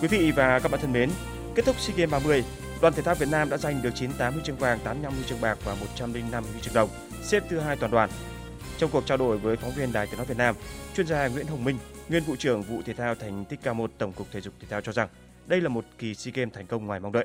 Quý 0.01 0.09
vị 0.09 0.33
và 0.37 0.59
các 0.59 0.71
bạn 0.71 0.81
thân 0.81 0.93
mến, 0.93 1.11
kết 1.55 1.65
thúc 1.67 1.81
SEA 1.81 1.97
Games 1.97 2.13
30, 2.13 2.45
đoàn 2.81 2.95
thể 2.95 3.03
thao 3.03 3.15
Việt 3.15 3.29
Nam 3.31 3.51
đã 3.51 3.57
giành 3.57 3.83
được 3.83 3.91
98 3.95 4.33
huy 4.33 4.43
chương 4.45 4.57
vàng, 4.57 4.79
85 4.85 5.13
huy 5.13 5.23
chương 5.27 5.41
bạc 5.41 5.59
và 5.65 5.75
105 5.75 6.45
huy 6.53 6.61
chương 6.61 6.75
đồng, 6.75 6.91
xếp 7.23 7.43
thứ 7.49 7.59
hai 7.59 7.77
toàn 7.77 7.93
đoàn. 7.93 8.11
Trong 8.79 8.91
cuộc 8.93 9.07
trao 9.07 9.19
đổi 9.19 9.39
với 9.39 9.57
phóng 9.57 9.71
viên 9.71 9.93
Đài 9.93 10.07
Tiếng 10.07 10.17
nói 10.17 10.27
Việt 10.27 10.37
Nam, 10.39 10.55
chuyên 10.95 11.07
gia 11.07 11.29
Nguyễn 11.29 11.47
Hồng 11.47 11.65
Minh, 11.65 11.79
nguyên 12.09 12.23
vụ 12.23 12.37
trưởng 12.37 12.63
vụ 12.63 12.83
thể 12.83 12.93
thao 12.93 13.15
thành 13.15 13.45
tích 13.45 13.61
K1 13.63 13.89
Tổng 13.99 14.13
cục 14.13 14.27
Thể 14.33 14.41
dục 14.41 14.55
Thể 14.61 14.67
thao 14.71 14.81
cho 14.81 14.93
rằng 14.93 15.09
đây 15.47 15.61
là 15.61 15.69
một 15.69 15.85
kỳ 15.99 16.15
SEA 16.15 16.33
Games 16.35 16.55
thành 16.55 16.67
công 16.67 16.87
ngoài 16.87 17.01
mong 17.01 17.13
đợi. 17.13 17.25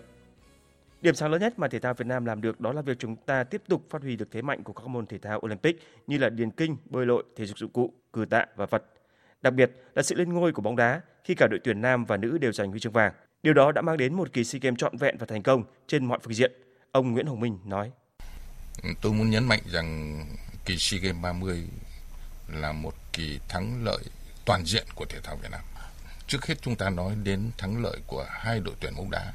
Điểm 1.02 1.16
sáng 1.16 1.32
lớn 1.32 1.42
nhất 1.42 1.60
mà 1.60 1.68
thể 1.68 1.80
thao 1.80 1.94
Việt 1.94 2.08
Nam 2.08 2.26
làm 2.26 2.42
được 2.42 2.62
đó 2.62 2.74
là 2.74 2.82
việc 2.82 3.00
chúng 3.00 3.16
ta 3.16 3.44
tiếp 3.44 3.62
tục 3.68 3.82
phát 3.90 4.02
huy 4.02 4.16
được 4.16 4.28
thế 4.32 4.42
mạnh 4.42 4.64
của 4.64 4.74
các 4.74 4.88
môn 4.88 5.06
thể 5.06 5.18
thao 5.18 5.40
Olympic 5.46 5.80
như 6.08 6.18
là 6.18 6.30
điền 6.30 6.52
kinh, 6.52 6.78
bơi 6.86 7.06
lội, 7.06 7.24
thể 7.36 7.46
dục 7.46 7.58
dụng 7.58 7.72
cụ, 7.72 7.94
cử 8.14 8.26
tạ 8.30 8.46
và 8.56 8.66
vật. 8.66 8.84
Đặc 9.42 9.54
biệt 9.54 9.72
là 9.96 10.04
sự 10.04 10.16
lên 10.16 10.34
ngôi 10.34 10.52
của 10.52 10.62
bóng 10.62 10.76
đá 10.76 11.02
khi 11.24 11.36
cả 11.36 11.48
đội 11.52 11.60
tuyển 11.64 11.82
nam 11.82 12.06
và 12.06 12.18
nữ 12.18 12.38
đều 12.38 12.52
giành 12.52 12.72
huy 12.72 12.80
chương 12.80 12.94
vàng. 12.94 13.14
Điều 13.46 13.54
đó 13.54 13.72
đã 13.72 13.82
mang 13.82 13.98
đến 13.98 14.14
một 14.14 14.34
kỳ 14.34 14.44
SEA 14.44 14.60
Games 14.62 14.78
trọn 14.78 14.98
vẹn 14.98 15.18
và 15.18 15.26
thành 15.30 15.44
công 15.44 15.64
trên 15.88 16.06
mọi 16.06 16.20
phương 16.24 16.34
diện. 16.34 16.52
Ông 16.92 17.12
Nguyễn 17.12 17.26
Hồng 17.26 17.40
Minh 17.40 17.60
nói. 17.66 17.92
Tôi 19.02 19.14
muốn 19.14 19.30
nhấn 19.30 19.44
mạnh 19.44 19.60
rằng 19.72 20.20
kỳ 20.66 20.78
SEA 20.78 21.00
Games 21.00 21.22
30 21.22 21.68
là 22.48 22.72
một 22.72 22.94
kỳ 23.14 23.40
thắng 23.50 23.84
lợi 23.84 24.04
toàn 24.46 24.66
diện 24.66 24.86
của 24.96 25.06
thể 25.10 25.20
thao 25.24 25.36
Việt 25.36 25.48
Nam. 25.52 25.62
Trước 26.28 26.46
hết 26.46 26.56
chúng 26.62 26.76
ta 26.76 26.90
nói 26.90 27.16
đến 27.24 27.52
thắng 27.58 27.84
lợi 27.84 27.98
của 28.08 28.26
hai 28.30 28.60
đội 28.60 28.76
tuyển 28.80 28.96
bóng 28.96 29.12
đá. 29.12 29.34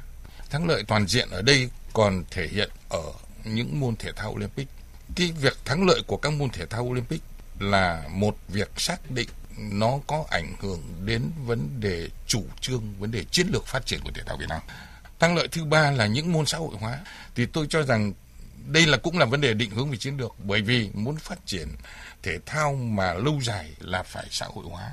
Thắng 0.49 0.67
lợi 0.67 0.83
toàn 0.87 1.07
diện 1.07 1.29
ở 1.29 1.41
đây 1.41 1.69
còn 1.93 2.23
thể 2.31 2.47
hiện 2.47 2.69
ở 2.89 3.13
những 3.43 3.79
môn 3.79 3.95
thể 3.95 4.11
thao 4.11 4.31
Olympic. 4.31 4.67
Cái 5.15 5.31
việc 5.31 5.57
thắng 5.65 5.85
lợi 5.87 6.01
của 6.07 6.17
các 6.17 6.33
môn 6.33 6.49
thể 6.49 6.65
thao 6.65 6.83
Olympic 6.83 7.21
là 7.59 8.07
một 8.09 8.37
việc 8.47 8.69
xác 8.77 9.11
định 9.11 9.29
nó 9.71 9.99
có 10.07 10.25
ảnh 10.29 10.53
hưởng 10.59 10.81
đến 11.05 11.31
vấn 11.45 11.79
đề 11.79 12.09
chủ 12.27 12.43
trương, 12.59 12.83
vấn 12.99 13.11
đề 13.11 13.23
chiến 13.23 13.47
lược 13.47 13.65
phát 13.65 13.85
triển 13.85 13.99
của 14.03 14.11
thể 14.13 14.21
thao 14.25 14.37
Việt 14.37 14.49
Nam. 14.49 14.61
Thắng 15.19 15.35
lợi 15.35 15.47
thứ 15.47 15.65
ba 15.65 15.91
là 15.91 16.07
những 16.07 16.31
môn 16.31 16.45
xã 16.45 16.57
hội 16.57 16.75
hóa. 16.79 16.99
Thì 17.35 17.45
tôi 17.45 17.67
cho 17.69 17.83
rằng 17.83 18.13
đây 18.67 18.85
là 18.85 18.97
cũng 18.97 19.17
là 19.17 19.25
vấn 19.25 19.41
đề 19.41 19.53
định 19.53 19.69
hướng 19.69 19.91
về 19.91 19.97
chiến 19.97 20.17
lược 20.17 20.35
bởi 20.43 20.61
vì 20.61 20.89
muốn 20.93 21.15
phát 21.15 21.39
triển 21.45 21.67
thể 22.23 22.39
thao 22.45 22.73
mà 22.75 23.13
lâu 23.13 23.39
dài 23.41 23.73
là 23.79 24.03
phải 24.03 24.25
xã 24.29 24.45
hội 24.45 24.65
hóa. 24.69 24.91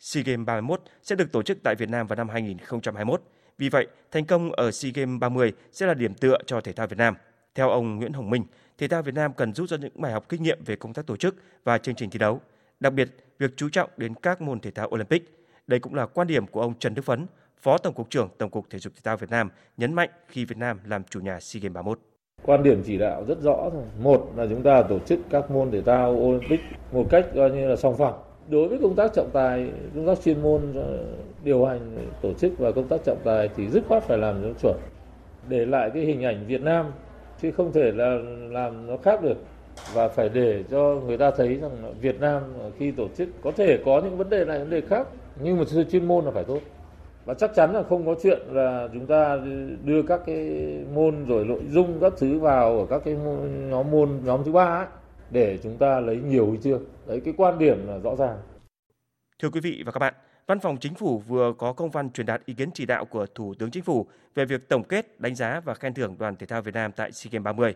SEA 0.00 0.22
Games 0.22 0.46
31 0.46 0.82
sẽ 1.02 1.16
được 1.16 1.32
tổ 1.32 1.42
chức 1.42 1.58
tại 1.64 1.74
Việt 1.74 1.88
Nam 1.88 2.06
vào 2.06 2.16
năm 2.16 2.28
2021. 2.28 3.22
Vì 3.58 3.68
vậy, 3.68 3.86
thành 4.10 4.26
công 4.26 4.52
ở 4.52 4.70
SEA 4.70 4.92
Games 4.94 5.20
30 5.20 5.52
sẽ 5.72 5.86
là 5.86 5.94
điểm 5.94 6.14
tựa 6.14 6.38
cho 6.46 6.60
thể 6.60 6.72
thao 6.72 6.86
Việt 6.86 6.98
Nam. 6.98 7.14
Theo 7.54 7.70
ông 7.70 7.96
Nguyễn 7.96 8.12
Hồng 8.12 8.30
Minh, 8.30 8.44
thể 8.78 8.88
thao 8.88 9.02
Việt 9.02 9.14
Nam 9.14 9.32
cần 9.32 9.54
rút 9.54 9.70
ra 9.70 9.76
những 9.76 10.00
bài 10.00 10.12
học 10.12 10.24
kinh 10.28 10.42
nghiệm 10.42 10.64
về 10.64 10.76
công 10.76 10.92
tác 10.92 11.06
tổ 11.06 11.16
chức 11.16 11.36
và 11.64 11.78
chương 11.78 11.94
trình 11.94 12.10
thi 12.10 12.18
đấu. 12.18 12.40
Đặc 12.84 12.92
biệt, 12.92 13.08
việc 13.38 13.50
chú 13.56 13.68
trọng 13.68 13.90
đến 13.96 14.14
các 14.14 14.40
môn 14.40 14.60
thể 14.60 14.70
thao 14.70 14.88
Olympic. 14.88 15.24
Đây 15.66 15.80
cũng 15.80 15.94
là 15.94 16.06
quan 16.06 16.26
điểm 16.26 16.46
của 16.46 16.60
ông 16.60 16.74
Trần 16.78 16.94
Đức 16.94 17.02
Phấn, 17.02 17.26
Phó 17.62 17.78
Tổng 17.78 17.94
cục 17.94 18.10
trưởng 18.10 18.28
Tổng 18.38 18.50
cục 18.50 18.70
Thể 18.70 18.78
dục 18.78 18.92
Thể 18.96 19.00
thao 19.04 19.16
Việt 19.16 19.30
Nam 19.30 19.50
nhấn 19.76 19.94
mạnh 19.94 20.08
khi 20.28 20.44
Việt 20.44 20.58
Nam 20.58 20.78
làm 20.86 21.04
chủ 21.10 21.20
nhà 21.20 21.40
SEA 21.40 21.60
Games 21.60 21.74
31. 21.74 21.98
Quan 22.42 22.62
điểm 22.62 22.82
chỉ 22.86 22.98
đạo 22.98 23.24
rất 23.24 23.40
rõ 23.40 23.70
rồi. 23.74 23.82
Một 24.02 24.32
là 24.36 24.46
chúng 24.50 24.62
ta 24.62 24.82
tổ 24.82 24.98
chức 24.98 25.18
các 25.30 25.50
môn 25.50 25.70
thể 25.70 25.82
thao 25.82 26.10
Olympic 26.10 26.60
một 26.92 27.06
cách 27.10 27.26
coi 27.34 27.50
như 27.50 27.68
là 27.68 27.76
song 27.76 27.96
phẳng. 27.96 28.14
Đối 28.48 28.68
với 28.68 28.78
công 28.82 28.96
tác 28.96 29.10
trọng 29.14 29.30
tài, 29.32 29.70
công 29.94 30.06
tác 30.06 30.22
chuyên 30.24 30.42
môn 30.42 30.74
ờ, 30.74 31.04
điều 31.44 31.64
hành 31.64 32.08
tổ 32.22 32.34
chức 32.34 32.58
và 32.58 32.72
công 32.72 32.88
tác 32.88 33.00
trọng 33.04 33.18
tài 33.24 33.48
thì 33.56 33.68
dứt 33.68 33.84
khoát 33.88 34.02
phải 34.02 34.18
làm 34.18 34.42
cho 34.42 34.48
chuẩn. 34.62 34.76
Để 35.48 35.66
lại 35.66 35.90
cái 35.94 36.02
hình 36.02 36.24
ảnh 36.24 36.46
Việt 36.46 36.62
Nam 36.62 36.86
chứ 37.42 37.50
không 37.50 37.72
thể 37.72 37.92
là 37.92 38.18
làm 38.50 38.86
nó 38.86 38.96
khác 38.96 39.22
được 39.22 39.36
và 39.92 40.08
phải 40.08 40.28
để 40.28 40.64
cho 40.70 41.00
người 41.06 41.18
ta 41.18 41.30
thấy 41.30 41.54
rằng 41.54 41.94
Việt 42.00 42.20
Nam 42.20 42.42
khi 42.78 42.90
tổ 42.90 43.08
chức 43.16 43.28
có 43.42 43.52
thể 43.52 43.78
có 43.84 44.00
những 44.04 44.16
vấn 44.16 44.30
đề 44.30 44.44
này 44.44 44.58
vấn 44.58 44.70
đề 44.70 44.80
khác 44.80 45.08
nhưng 45.40 45.58
mà 45.58 45.64
chuyên 45.90 46.04
môn 46.04 46.24
là 46.24 46.30
phải 46.30 46.44
tốt. 46.44 46.60
Và 47.24 47.34
chắc 47.34 47.54
chắn 47.54 47.74
là 47.74 47.82
không 47.82 48.06
có 48.06 48.14
chuyện 48.22 48.38
là 48.50 48.88
chúng 48.92 49.06
ta 49.06 49.38
đưa 49.84 50.02
các 50.02 50.20
cái 50.26 50.38
môn 50.94 51.24
rồi 51.24 51.44
nội 51.44 51.62
dung 51.70 51.98
các 52.00 52.12
thứ 52.16 52.38
vào 52.38 52.78
ở 52.78 52.86
các 52.90 53.02
cái 53.04 53.14
nhóm 53.70 53.90
môn 53.90 54.20
nhóm 54.24 54.44
thứ 54.44 54.52
ba 54.52 54.64
ấy, 54.64 54.86
để 55.30 55.58
chúng 55.62 55.76
ta 55.76 56.00
lấy 56.00 56.16
nhiều 56.16 56.46
huy 56.46 56.58
chương 56.62 56.84
đấy 57.06 57.20
cái 57.24 57.34
quan 57.36 57.58
điểm 57.58 57.88
là 57.88 57.98
rõ 57.98 58.16
ràng. 58.16 58.36
Thưa 59.42 59.50
quý 59.50 59.60
vị 59.60 59.82
và 59.86 59.92
các 59.92 59.98
bạn 59.98 60.14
Văn 60.46 60.60
phòng 60.60 60.76
Chính 60.80 60.94
phủ 60.94 61.18
vừa 61.18 61.52
có 61.58 61.72
công 61.72 61.90
văn 61.90 62.10
truyền 62.10 62.26
đạt 62.26 62.46
ý 62.46 62.54
kiến 62.54 62.70
chỉ 62.74 62.86
đạo 62.86 63.04
của 63.04 63.26
Thủ 63.34 63.54
tướng 63.58 63.70
Chính 63.70 63.82
phủ 63.82 64.06
về 64.34 64.44
việc 64.44 64.68
tổng 64.68 64.84
kết, 64.84 65.20
đánh 65.20 65.34
giá 65.34 65.60
và 65.64 65.74
khen 65.74 65.94
thưởng 65.94 66.16
đoàn 66.18 66.36
thể 66.36 66.46
thao 66.46 66.62
Việt 66.62 66.74
Nam 66.74 66.92
tại 66.92 67.12
SEA 67.12 67.30
Games 67.32 67.44
30. 67.44 67.74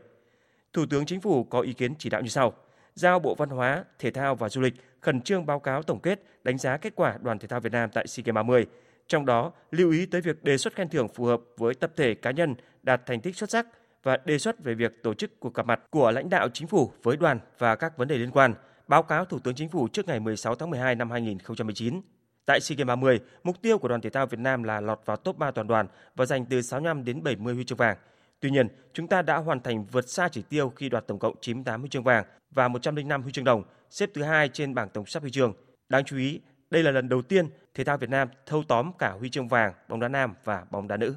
Thủ 0.72 0.86
tướng 0.90 1.06
Chính 1.06 1.20
phủ 1.20 1.44
có 1.44 1.60
ý 1.60 1.72
kiến 1.72 1.94
chỉ 1.98 2.10
đạo 2.10 2.20
như 2.20 2.28
sau. 2.28 2.52
Giao 2.94 3.18
Bộ 3.18 3.34
Văn 3.34 3.48
hóa, 3.48 3.84
Thể 3.98 4.10
thao 4.10 4.34
và 4.34 4.48
Du 4.48 4.60
lịch 4.60 4.74
khẩn 5.00 5.20
trương 5.20 5.46
báo 5.46 5.60
cáo 5.60 5.82
tổng 5.82 6.00
kết, 6.00 6.22
đánh 6.44 6.58
giá 6.58 6.76
kết 6.76 6.92
quả 6.96 7.18
đoàn 7.22 7.38
thể 7.38 7.48
thao 7.48 7.60
Việt 7.60 7.72
Nam 7.72 7.90
tại 7.92 8.06
SEA 8.06 8.22
Games 8.26 8.34
30. 8.34 8.66
Trong 9.06 9.26
đó, 9.26 9.52
lưu 9.70 9.90
ý 9.90 10.06
tới 10.06 10.20
việc 10.20 10.44
đề 10.44 10.58
xuất 10.58 10.74
khen 10.74 10.88
thưởng 10.88 11.08
phù 11.08 11.24
hợp 11.24 11.40
với 11.56 11.74
tập 11.74 11.92
thể 11.96 12.14
cá 12.14 12.30
nhân 12.30 12.54
đạt 12.82 13.06
thành 13.06 13.20
tích 13.20 13.36
xuất 13.36 13.50
sắc 13.50 13.66
và 14.02 14.16
đề 14.24 14.38
xuất 14.38 14.64
về 14.64 14.74
việc 14.74 15.02
tổ 15.02 15.14
chức 15.14 15.40
cuộc 15.40 15.54
gặp 15.54 15.66
mặt 15.66 15.80
của 15.90 16.10
lãnh 16.10 16.30
đạo 16.30 16.48
chính 16.48 16.68
phủ 16.68 16.92
với 17.02 17.16
đoàn 17.16 17.40
và 17.58 17.76
các 17.76 17.96
vấn 17.96 18.08
đề 18.08 18.18
liên 18.18 18.30
quan, 18.30 18.54
báo 18.88 19.02
cáo 19.02 19.24
Thủ 19.24 19.38
tướng 19.38 19.54
Chính 19.54 19.68
phủ 19.68 19.88
trước 19.88 20.08
ngày 20.08 20.20
16 20.20 20.54
tháng 20.54 20.70
12 20.70 20.94
năm 20.94 21.10
2019. 21.10 22.00
Tại 22.46 22.60
SEA 22.60 22.76
Games 22.76 22.88
30, 22.88 23.20
mục 23.44 23.62
tiêu 23.62 23.78
của 23.78 23.88
đoàn 23.88 24.00
thể 24.00 24.10
thao 24.10 24.26
Việt 24.26 24.40
Nam 24.40 24.62
là 24.62 24.80
lọt 24.80 25.00
vào 25.04 25.16
top 25.16 25.38
3 25.38 25.50
toàn 25.50 25.66
đoàn 25.66 25.86
và 26.16 26.26
giành 26.26 26.46
từ 26.46 26.62
65 26.62 27.04
đến 27.04 27.22
70 27.22 27.54
huy 27.54 27.64
chương 27.64 27.78
vàng. 27.78 27.96
Tuy 28.41 28.51
nhiên, 28.51 28.68
chúng 28.93 29.09
ta 29.09 29.22
đã 29.22 29.36
hoàn 29.36 29.61
thành 29.61 29.84
vượt 29.84 30.09
xa 30.09 30.28
chỉ 30.28 30.43
tiêu 30.43 30.72
khi 30.76 30.89
đoạt 30.89 31.07
tổng 31.07 31.18
cộng 31.18 31.34
98 31.41 31.80
huy 31.80 31.89
chương 31.89 32.05
vàng 32.05 32.24
và 32.51 32.68
105 32.68 33.22
huy 33.22 33.32
chương 33.32 33.45
đồng, 33.45 33.62
xếp 33.91 34.11
thứ 34.14 34.22
hai 34.22 34.49
trên 34.49 34.74
bảng 34.74 34.89
tổng 34.89 35.07
sắp 35.07 35.22
huy 35.22 35.30
chương. 35.30 35.53
Đáng 35.89 36.05
chú 36.05 36.16
ý, 36.16 36.41
đây 36.70 36.82
là 36.82 36.91
lần 36.91 37.09
đầu 37.09 37.22
tiên 37.22 37.49
thể 37.74 37.84
thao 37.84 37.97
Việt 37.97 38.11
Nam 38.11 38.28
thâu 38.47 38.62
tóm 38.68 38.93
cả 38.99 39.11
huy 39.11 39.30
chương 39.30 39.49
vàng 39.49 39.72
bóng 39.89 40.01
đá 40.01 40.09
nam 40.09 40.34
và 40.45 40.64
bóng 40.70 40.89
đá 40.89 40.97
nữ. 40.97 41.14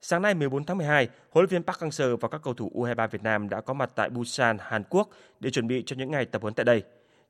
Sáng 0.00 0.22
nay 0.22 0.34
14 0.34 0.64
tháng 0.64 0.78
12, 0.78 1.08
huấn 1.30 1.42
luyện 1.42 1.48
viên 1.48 1.62
Park 1.62 1.78
Hang-seo 1.78 2.16
và 2.16 2.28
các 2.28 2.40
cầu 2.44 2.54
thủ 2.54 2.72
U23 2.74 3.08
Việt 3.08 3.22
Nam 3.22 3.48
đã 3.48 3.60
có 3.60 3.74
mặt 3.74 3.90
tại 3.94 4.10
Busan, 4.10 4.56
Hàn 4.60 4.82
Quốc 4.90 5.08
để 5.40 5.50
chuẩn 5.50 5.66
bị 5.66 5.82
cho 5.86 5.96
những 5.96 6.10
ngày 6.10 6.24
tập 6.24 6.42
huấn 6.42 6.54
tại 6.54 6.64
đây. 6.64 6.82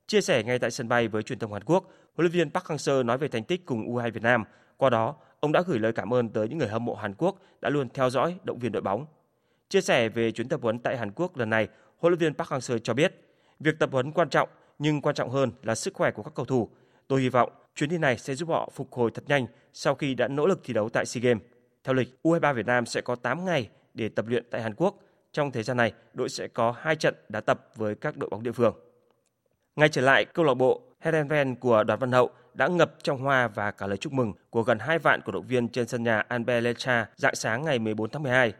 Chia 0.07 0.21
sẻ 0.21 0.43
ngay 0.43 0.59
tại 0.59 0.71
sân 0.71 0.89
bay 0.89 1.07
với 1.07 1.23
truyền 1.23 1.39
thông 1.39 1.53
Hàn 1.53 1.63
Quốc, 1.63 1.83
huấn 2.15 2.25
luyện 2.25 2.31
viên 2.31 2.51
Park 2.51 2.65
Hang-seo 2.65 3.03
nói 3.03 3.17
về 3.17 3.27
thành 3.27 3.43
tích 3.43 3.65
cùng 3.65 3.87
U23 3.87 4.11
Việt 4.11 4.23
Nam. 4.23 4.43
Qua 4.83 4.89
đó, 4.89 5.15
ông 5.39 5.51
đã 5.51 5.61
gửi 5.67 5.79
lời 5.79 5.93
cảm 5.93 6.13
ơn 6.13 6.29
tới 6.29 6.49
những 6.49 6.57
người 6.57 6.67
hâm 6.67 6.85
mộ 6.85 6.95
Hàn 6.95 7.13
Quốc 7.17 7.35
đã 7.61 7.69
luôn 7.69 7.89
theo 7.93 8.09
dõi, 8.09 8.35
động 8.43 8.59
viên 8.59 8.71
đội 8.71 8.81
bóng. 8.81 9.05
Chia 9.69 9.81
sẻ 9.81 10.09
về 10.09 10.31
chuyến 10.31 10.49
tập 10.49 10.59
huấn 10.63 10.79
tại 10.79 10.97
Hàn 10.97 11.11
Quốc 11.11 11.37
lần 11.37 11.49
này, 11.49 11.67
huấn 11.97 12.11
luyện 12.11 12.19
viên 12.19 12.33
Park 12.33 12.49
Hang-seo 12.49 12.77
cho 12.77 12.93
biết, 12.93 13.13
việc 13.59 13.79
tập 13.79 13.89
huấn 13.91 14.11
quan 14.11 14.29
trọng 14.29 14.49
nhưng 14.79 15.01
quan 15.01 15.15
trọng 15.15 15.29
hơn 15.29 15.51
là 15.63 15.75
sức 15.75 15.93
khỏe 15.93 16.11
của 16.11 16.23
các 16.23 16.33
cầu 16.35 16.45
thủ. 16.45 16.69
Tôi 17.07 17.21
hy 17.21 17.29
vọng 17.29 17.51
chuyến 17.75 17.89
đi 17.89 17.97
này 17.97 18.17
sẽ 18.17 18.35
giúp 18.35 18.49
họ 18.49 18.69
phục 18.73 18.93
hồi 18.93 19.11
thật 19.13 19.23
nhanh 19.27 19.45
sau 19.73 19.95
khi 19.95 20.15
đã 20.15 20.27
nỗ 20.27 20.47
lực 20.47 20.59
thi 20.63 20.73
đấu 20.73 20.89
tại 20.89 21.05
SEA 21.05 21.21
Games. 21.21 21.43
Theo 21.83 21.93
lịch, 21.93 22.19
U23 22.23 22.53
Việt 22.53 22.65
Nam 22.65 22.85
sẽ 22.85 23.01
có 23.01 23.15
8 23.15 23.45
ngày 23.45 23.69
để 23.93 24.09
tập 24.09 24.25
luyện 24.27 24.43
tại 24.51 24.61
Hàn 24.61 24.73
Quốc. 24.75 24.95
Trong 25.31 25.51
thời 25.51 25.63
gian 25.63 25.77
này, 25.77 25.93
đội 26.13 26.29
sẽ 26.29 26.47
có 26.47 26.71
2 26.77 26.95
trận 26.95 27.15
đá 27.29 27.41
tập 27.41 27.69
với 27.75 27.95
các 27.95 28.17
đội 28.17 28.29
bóng 28.29 28.43
địa 28.43 28.51
phương. 28.51 28.75
Ngay 29.75 29.89
trở 29.89 30.01
lại, 30.01 30.25
câu 30.25 30.45
lạc 30.45 30.53
bộ 30.53 30.81
Herenven 30.99 31.55
của 31.55 31.83
Đoàn 31.83 31.99
Văn 31.99 32.11
Hậu 32.11 32.29
đã 32.53 32.67
ngập 32.67 32.93
trong 33.03 33.17
hoa 33.17 33.47
và 33.47 33.71
cả 33.71 33.87
lời 33.87 33.97
chúc 33.97 34.13
mừng 34.13 34.33
của 34.49 34.63
gần 34.63 34.79
2 34.79 34.99
vạn 34.99 35.21
cổ 35.21 35.31
động 35.31 35.47
viên 35.47 35.69
trên 35.69 35.87
sân 35.87 36.03
nhà 36.03 36.23
Anbe 36.27 36.61
Lecha 36.61 37.05
dạng 37.15 37.35
sáng 37.35 37.65
ngày 37.65 37.79
14 37.79 38.09
tháng 38.09 38.23
12. 38.23 38.53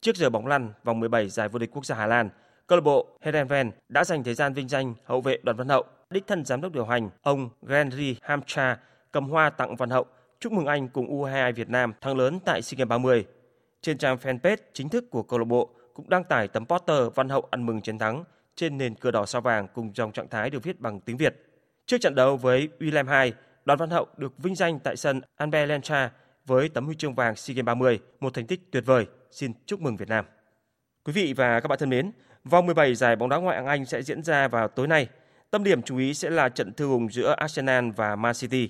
Trước 0.00 0.16
giờ 0.16 0.30
bóng 0.30 0.46
lăn 0.46 0.72
vòng 0.84 1.00
17 1.00 1.28
giải 1.28 1.48
vô 1.48 1.58
địch 1.58 1.70
quốc 1.72 1.86
gia 1.86 1.94
Hà 1.94 2.06
Lan, 2.06 2.30
câu 2.66 2.78
lạc 2.78 2.84
bộ 2.84 3.06
Herenven 3.20 3.70
đã 3.88 4.04
dành 4.04 4.24
thời 4.24 4.34
gian 4.34 4.54
vinh 4.54 4.68
danh 4.68 4.94
hậu 5.04 5.20
vệ 5.20 5.38
Đoàn 5.42 5.56
Văn 5.56 5.68
Hậu. 5.68 5.84
Đích 6.10 6.26
thân 6.26 6.44
giám 6.44 6.60
đốc 6.60 6.72
điều 6.72 6.84
hành 6.84 7.10
ông 7.22 7.50
Henry 7.68 8.16
Hamcha 8.22 8.78
cầm 9.12 9.28
hoa 9.28 9.50
tặng 9.50 9.76
Văn 9.76 9.90
Hậu 9.90 10.06
chúc 10.40 10.52
mừng 10.52 10.66
anh 10.66 10.88
cùng 10.88 11.06
U22 11.06 11.52
Việt 11.52 11.68
Nam 11.70 11.92
thắng 12.00 12.16
lớn 12.16 12.38
tại 12.44 12.62
SEA 12.62 12.76
Games 12.78 12.88
30. 12.88 13.26
Trên 13.82 13.98
trang 13.98 14.16
fanpage 14.16 14.56
chính 14.72 14.88
thức 14.88 15.10
của 15.10 15.22
câu 15.22 15.38
lạc 15.38 15.44
bộ 15.44 15.70
cũng 15.94 16.08
đăng 16.08 16.24
tải 16.24 16.48
tấm 16.48 16.66
poster 16.66 16.98
Văn 17.14 17.28
Hậu 17.28 17.46
ăn 17.50 17.66
mừng 17.66 17.80
chiến 17.80 17.98
thắng 17.98 18.24
trên 18.58 18.78
nền 18.78 18.94
cờ 18.94 19.10
đỏ 19.10 19.26
sao 19.26 19.40
vàng 19.40 19.66
cùng 19.74 19.92
dòng 19.94 20.12
trạng 20.12 20.28
thái 20.28 20.50
được 20.50 20.62
viết 20.62 20.80
bằng 20.80 21.00
tiếng 21.00 21.16
Việt. 21.16 21.44
Trước 21.86 21.98
trận 22.00 22.14
đấu 22.14 22.36
với 22.36 22.68
William 22.78 23.06
2, 23.06 23.32
Đoàn 23.64 23.78
Văn 23.78 23.90
Hậu 23.90 24.06
được 24.16 24.38
vinh 24.38 24.54
danh 24.54 24.78
tại 24.78 24.96
sân 24.96 25.20
Anbe 25.36 25.66
Lencha 25.66 26.10
với 26.46 26.68
tấm 26.68 26.86
huy 26.86 26.94
chương 26.94 27.14
vàng 27.14 27.36
SEA 27.36 27.54
Games 27.54 27.66
30, 27.66 28.00
một 28.20 28.34
thành 28.34 28.46
tích 28.46 28.72
tuyệt 28.72 28.86
vời. 28.86 29.06
Xin 29.30 29.52
chúc 29.66 29.80
mừng 29.80 29.96
Việt 29.96 30.08
Nam. 30.08 30.24
Quý 31.04 31.12
vị 31.12 31.32
và 31.36 31.60
các 31.60 31.68
bạn 31.68 31.78
thân 31.78 31.90
mến, 31.90 32.12
vòng 32.44 32.66
17 32.66 32.94
giải 32.94 33.16
bóng 33.16 33.28
đá 33.28 33.36
ngoại 33.36 33.56
hạng 33.56 33.66
Anh 33.66 33.86
sẽ 33.86 34.02
diễn 34.02 34.22
ra 34.22 34.48
vào 34.48 34.68
tối 34.68 34.86
nay. 34.86 35.08
Tâm 35.50 35.64
điểm 35.64 35.82
chú 35.82 35.98
ý 35.98 36.14
sẽ 36.14 36.30
là 36.30 36.48
trận 36.48 36.72
thư 36.72 36.86
hùng 36.86 37.08
giữa 37.12 37.34
Arsenal 37.38 37.90
và 37.96 38.16
Man 38.16 38.34
City. 38.34 38.68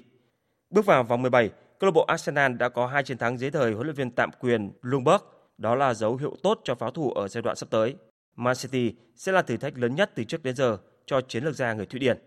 Bước 0.70 0.86
vào 0.86 1.04
vòng 1.04 1.22
17, 1.22 1.50
câu 1.78 1.88
lạc 1.88 1.94
bộ 1.94 2.04
Arsenal 2.04 2.52
đã 2.52 2.68
có 2.68 2.86
hai 2.86 3.02
chiến 3.02 3.18
thắng 3.18 3.38
dưới 3.38 3.50
thời 3.50 3.72
huấn 3.72 3.86
luyện 3.86 3.96
viên 3.96 4.10
tạm 4.10 4.30
quyền 4.40 4.70
Lundberg. 4.82 5.22
Đó 5.58 5.74
là 5.74 5.94
dấu 5.94 6.16
hiệu 6.16 6.36
tốt 6.42 6.60
cho 6.64 6.74
pháo 6.74 6.90
thủ 6.90 7.10
ở 7.10 7.28
giai 7.28 7.42
đoạn 7.42 7.56
sắp 7.56 7.70
tới. 7.70 7.96
Man 8.38 8.54
City 8.56 8.94
sẽ 9.16 9.32
là 9.32 9.42
thử 9.42 9.56
thách 9.56 9.78
lớn 9.78 9.94
nhất 9.94 10.10
từ 10.14 10.24
trước 10.24 10.42
đến 10.42 10.54
giờ 10.56 10.78
cho 11.06 11.20
chiến 11.20 11.44
lược 11.44 11.54
gia 11.54 11.72
người 11.72 11.86
Thụy 11.86 12.00
Điển. 12.00 12.18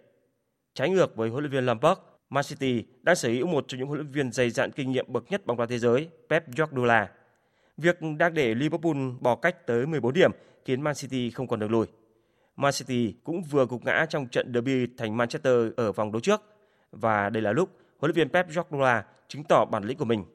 Trái 0.73 0.89
ngược 0.89 1.15
với 1.15 1.29
huấn 1.29 1.43
luyện 1.43 1.51
viên 1.51 1.65
Lampard, 1.65 2.01
Man 2.29 2.43
City 2.43 2.85
đang 3.01 3.15
sở 3.15 3.29
hữu 3.29 3.47
một 3.47 3.65
trong 3.67 3.79
những 3.79 3.87
huấn 3.87 3.99
luyện 3.99 4.11
viên 4.11 4.31
dày 4.31 4.49
dặn 4.49 4.71
kinh 4.71 4.91
nghiệm 4.91 5.13
bậc 5.13 5.31
nhất 5.31 5.45
bóng 5.45 5.57
đá 5.57 5.65
thế 5.65 5.79
giới, 5.79 6.09
Pep 6.29 6.55
Guardiola. 6.57 7.09
Việc 7.77 7.99
đang 8.17 8.33
để 8.33 8.55
Liverpool 8.55 8.97
bỏ 9.19 9.35
cách 9.35 9.67
tới 9.67 9.85
14 9.85 10.13
điểm 10.13 10.31
khiến 10.65 10.81
Man 10.81 10.95
City 10.95 11.31
không 11.31 11.47
còn 11.47 11.59
đường 11.59 11.71
lùi. 11.71 11.87
Man 12.55 12.73
City 12.73 13.15
cũng 13.23 13.43
vừa 13.43 13.65
gục 13.65 13.85
ngã 13.85 14.05
trong 14.09 14.27
trận 14.27 14.53
derby 14.53 14.87
thành 14.97 15.17
Manchester 15.17 15.55
ở 15.77 15.91
vòng 15.91 16.11
đấu 16.11 16.19
trước 16.19 16.41
và 16.91 17.29
đây 17.29 17.43
là 17.43 17.51
lúc 17.51 17.69
huấn 17.99 18.11
luyện 18.11 18.15
viên 18.15 18.33
Pep 18.33 18.47
Guardiola 18.53 19.05
chứng 19.27 19.43
tỏ 19.43 19.65
bản 19.65 19.83
lĩnh 19.83 19.97
của 19.97 20.05
mình. 20.05 20.25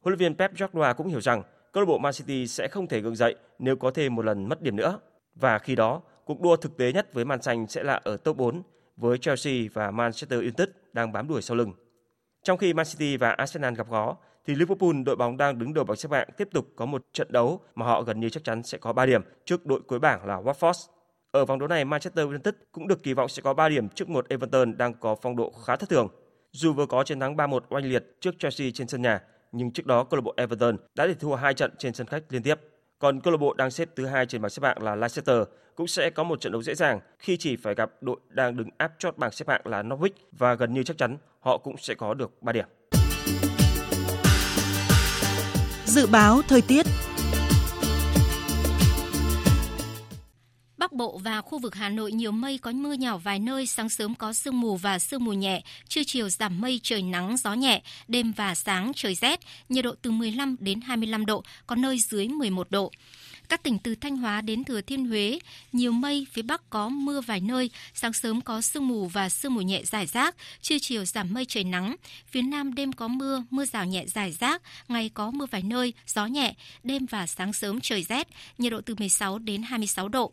Huấn 0.00 0.12
luyện 0.12 0.18
viên 0.18 0.34
Pep 0.34 0.58
Guardiola 0.58 0.92
cũng 0.92 1.08
hiểu 1.08 1.20
rằng 1.20 1.42
câu 1.72 1.82
lạc 1.82 1.88
bộ 1.88 1.98
Man 1.98 2.12
City 2.12 2.46
sẽ 2.46 2.68
không 2.68 2.86
thể 2.86 3.00
gượng 3.00 3.16
dậy 3.16 3.34
nếu 3.58 3.76
có 3.76 3.90
thêm 3.90 4.14
một 4.14 4.24
lần 4.24 4.48
mất 4.48 4.62
điểm 4.62 4.76
nữa. 4.76 5.00
Và 5.40 5.58
khi 5.58 5.74
đó, 5.74 6.02
cuộc 6.24 6.40
đua 6.40 6.56
thực 6.56 6.76
tế 6.76 6.92
nhất 6.92 7.14
với 7.14 7.24
Man 7.24 7.42
xanh 7.42 7.66
sẽ 7.66 7.82
là 7.82 8.00
ở 8.04 8.16
top 8.16 8.36
4 8.36 8.62
với 8.96 9.18
Chelsea 9.18 9.54
và 9.72 9.90
Manchester 9.90 10.40
United 10.40 10.68
đang 10.92 11.12
bám 11.12 11.28
đuổi 11.28 11.42
sau 11.42 11.56
lưng. 11.56 11.72
Trong 12.42 12.58
khi 12.58 12.74
Man 12.74 12.86
City 12.86 13.16
và 13.16 13.30
Arsenal 13.30 13.74
gặp 13.74 13.90
khó, 13.90 14.16
thì 14.46 14.54
Liverpool, 14.54 15.02
đội 15.06 15.16
bóng 15.16 15.36
đang 15.36 15.58
đứng 15.58 15.74
đầu 15.74 15.84
bảng 15.84 15.96
xếp 15.96 16.12
hạng, 16.12 16.28
tiếp 16.36 16.48
tục 16.52 16.66
có 16.76 16.86
một 16.86 17.02
trận 17.12 17.26
đấu 17.30 17.60
mà 17.74 17.86
họ 17.86 18.02
gần 18.02 18.20
như 18.20 18.28
chắc 18.28 18.44
chắn 18.44 18.62
sẽ 18.62 18.78
có 18.78 18.92
3 18.92 19.06
điểm 19.06 19.22
trước 19.44 19.66
đội 19.66 19.80
cuối 19.80 19.98
bảng 19.98 20.26
là 20.26 20.40
Watford. 20.40 20.88
Ở 21.30 21.44
vòng 21.44 21.58
đấu 21.58 21.68
này, 21.68 21.84
Manchester 21.84 22.26
United 22.26 22.54
cũng 22.72 22.88
được 22.88 23.02
kỳ 23.02 23.14
vọng 23.14 23.28
sẽ 23.28 23.42
có 23.42 23.54
3 23.54 23.68
điểm 23.68 23.88
trước 23.88 24.08
một 24.08 24.28
Everton 24.28 24.76
đang 24.76 24.94
có 24.94 25.16
phong 25.22 25.36
độ 25.36 25.52
khá 25.64 25.76
thất 25.76 25.88
thường. 25.88 26.08
Dù 26.52 26.72
vừa 26.72 26.86
có 26.86 27.04
chiến 27.04 27.20
thắng 27.20 27.36
3-1 27.36 27.60
oanh 27.68 27.84
liệt 27.84 28.04
trước 28.20 28.34
Chelsea 28.38 28.68
trên 28.74 28.88
sân 28.88 29.02
nhà, 29.02 29.22
nhưng 29.52 29.70
trước 29.70 29.86
đó 29.86 30.04
câu 30.04 30.16
lạc 30.16 30.22
bộ 30.22 30.34
Everton 30.36 30.76
đã 30.94 31.06
để 31.06 31.14
thua 31.14 31.34
hai 31.34 31.54
trận 31.54 31.70
trên 31.78 31.94
sân 31.94 32.06
khách 32.06 32.22
liên 32.28 32.42
tiếp. 32.42 32.60
Còn 32.98 33.20
câu 33.20 33.32
lạc 33.32 33.38
bộ 33.38 33.54
đang 33.54 33.70
xếp 33.70 33.88
thứ 33.96 34.06
hai 34.06 34.26
trên 34.26 34.42
bảng 34.42 34.50
xếp 34.50 34.62
hạng 34.62 34.82
là 34.82 34.94
Leicester 34.94 35.36
cũng 35.74 35.86
sẽ 35.86 36.10
có 36.10 36.24
một 36.24 36.40
trận 36.40 36.52
đấu 36.52 36.62
dễ 36.62 36.74
dàng 36.74 37.00
khi 37.18 37.36
chỉ 37.36 37.56
phải 37.56 37.74
gặp 37.74 37.90
đội 38.00 38.16
đang 38.28 38.56
đứng 38.56 38.68
áp 38.78 38.92
chót 38.98 39.16
bảng 39.18 39.30
xếp 39.30 39.48
hạng 39.48 39.60
là 39.64 39.82
Norwich 39.82 40.10
và 40.32 40.54
gần 40.54 40.74
như 40.74 40.82
chắc 40.82 40.98
chắn 40.98 41.16
họ 41.40 41.58
cũng 41.58 41.76
sẽ 41.78 41.94
có 41.94 42.14
được 42.14 42.42
3 42.42 42.52
điểm. 42.52 42.66
Dự 45.84 46.06
báo 46.06 46.40
thời 46.48 46.62
tiết 46.62 46.86
Bắc 50.86 50.92
Bộ 50.92 51.18
và 51.24 51.40
khu 51.40 51.58
vực 51.58 51.74
Hà 51.74 51.88
Nội 51.88 52.12
nhiều 52.12 52.32
mây 52.32 52.58
có 52.58 52.72
mưa 52.72 52.92
nhỏ 52.92 53.18
vài 53.18 53.38
nơi, 53.38 53.66
sáng 53.66 53.88
sớm 53.88 54.14
có 54.14 54.32
sương 54.32 54.60
mù 54.60 54.76
và 54.76 54.98
sương 54.98 55.24
mù 55.24 55.32
nhẹ, 55.32 55.62
trưa 55.88 56.02
chiều 56.06 56.28
giảm 56.28 56.60
mây 56.60 56.80
trời 56.82 57.02
nắng 57.02 57.36
gió 57.36 57.54
nhẹ, 57.54 57.82
đêm 58.08 58.32
và 58.32 58.54
sáng 58.54 58.92
trời 58.96 59.14
rét, 59.14 59.40
nhiệt 59.68 59.84
độ 59.84 59.94
từ 60.02 60.10
15 60.10 60.56
đến 60.60 60.80
25 60.80 61.26
độ, 61.26 61.42
có 61.66 61.76
nơi 61.76 61.98
dưới 61.98 62.28
11 62.28 62.70
độ. 62.70 62.90
Các 63.48 63.62
tỉnh 63.62 63.78
từ 63.78 63.94
Thanh 63.94 64.16
Hóa 64.16 64.40
đến 64.40 64.64
Thừa 64.64 64.80
Thiên 64.80 65.08
Huế, 65.08 65.38
nhiều 65.72 65.92
mây, 65.92 66.26
phía 66.32 66.42
Bắc 66.42 66.70
có 66.70 66.88
mưa 66.88 67.20
vài 67.20 67.40
nơi, 67.40 67.70
sáng 67.94 68.12
sớm 68.12 68.40
có 68.40 68.60
sương 68.60 68.88
mù 68.88 69.06
và 69.06 69.28
sương 69.28 69.54
mù 69.54 69.60
nhẹ 69.60 69.82
rải 69.84 70.06
rác, 70.06 70.36
trưa 70.60 70.78
chiều 70.78 71.04
giảm 71.04 71.34
mây 71.34 71.44
trời 71.44 71.64
nắng. 71.64 71.96
Phía 72.28 72.42
Nam 72.42 72.74
đêm 72.74 72.92
có 72.92 73.08
mưa, 73.08 73.44
mưa 73.50 73.64
rào 73.64 73.84
nhẹ 73.84 74.04
rải 74.06 74.32
rác, 74.32 74.62
ngày 74.88 75.10
có 75.14 75.30
mưa 75.30 75.46
vài 75.50 75.62
nơi, 75.62 75.92
gió 76.06 76.26
nhẹ, 76.26 76.54
đêm 76.82 77.06
và 77.06 77.26
sáng 77.26 77.52
sớm 77.52 77.80
trời 77.80 78.02
rét, 78.02 78.28
nhiệt 78.58 78.72
độ 78.72 78.80
từ 78.80 78.94
16 78.94 79.38
đến 79.38 79.62
26 79.62 80.08
độ. 80.08 80.32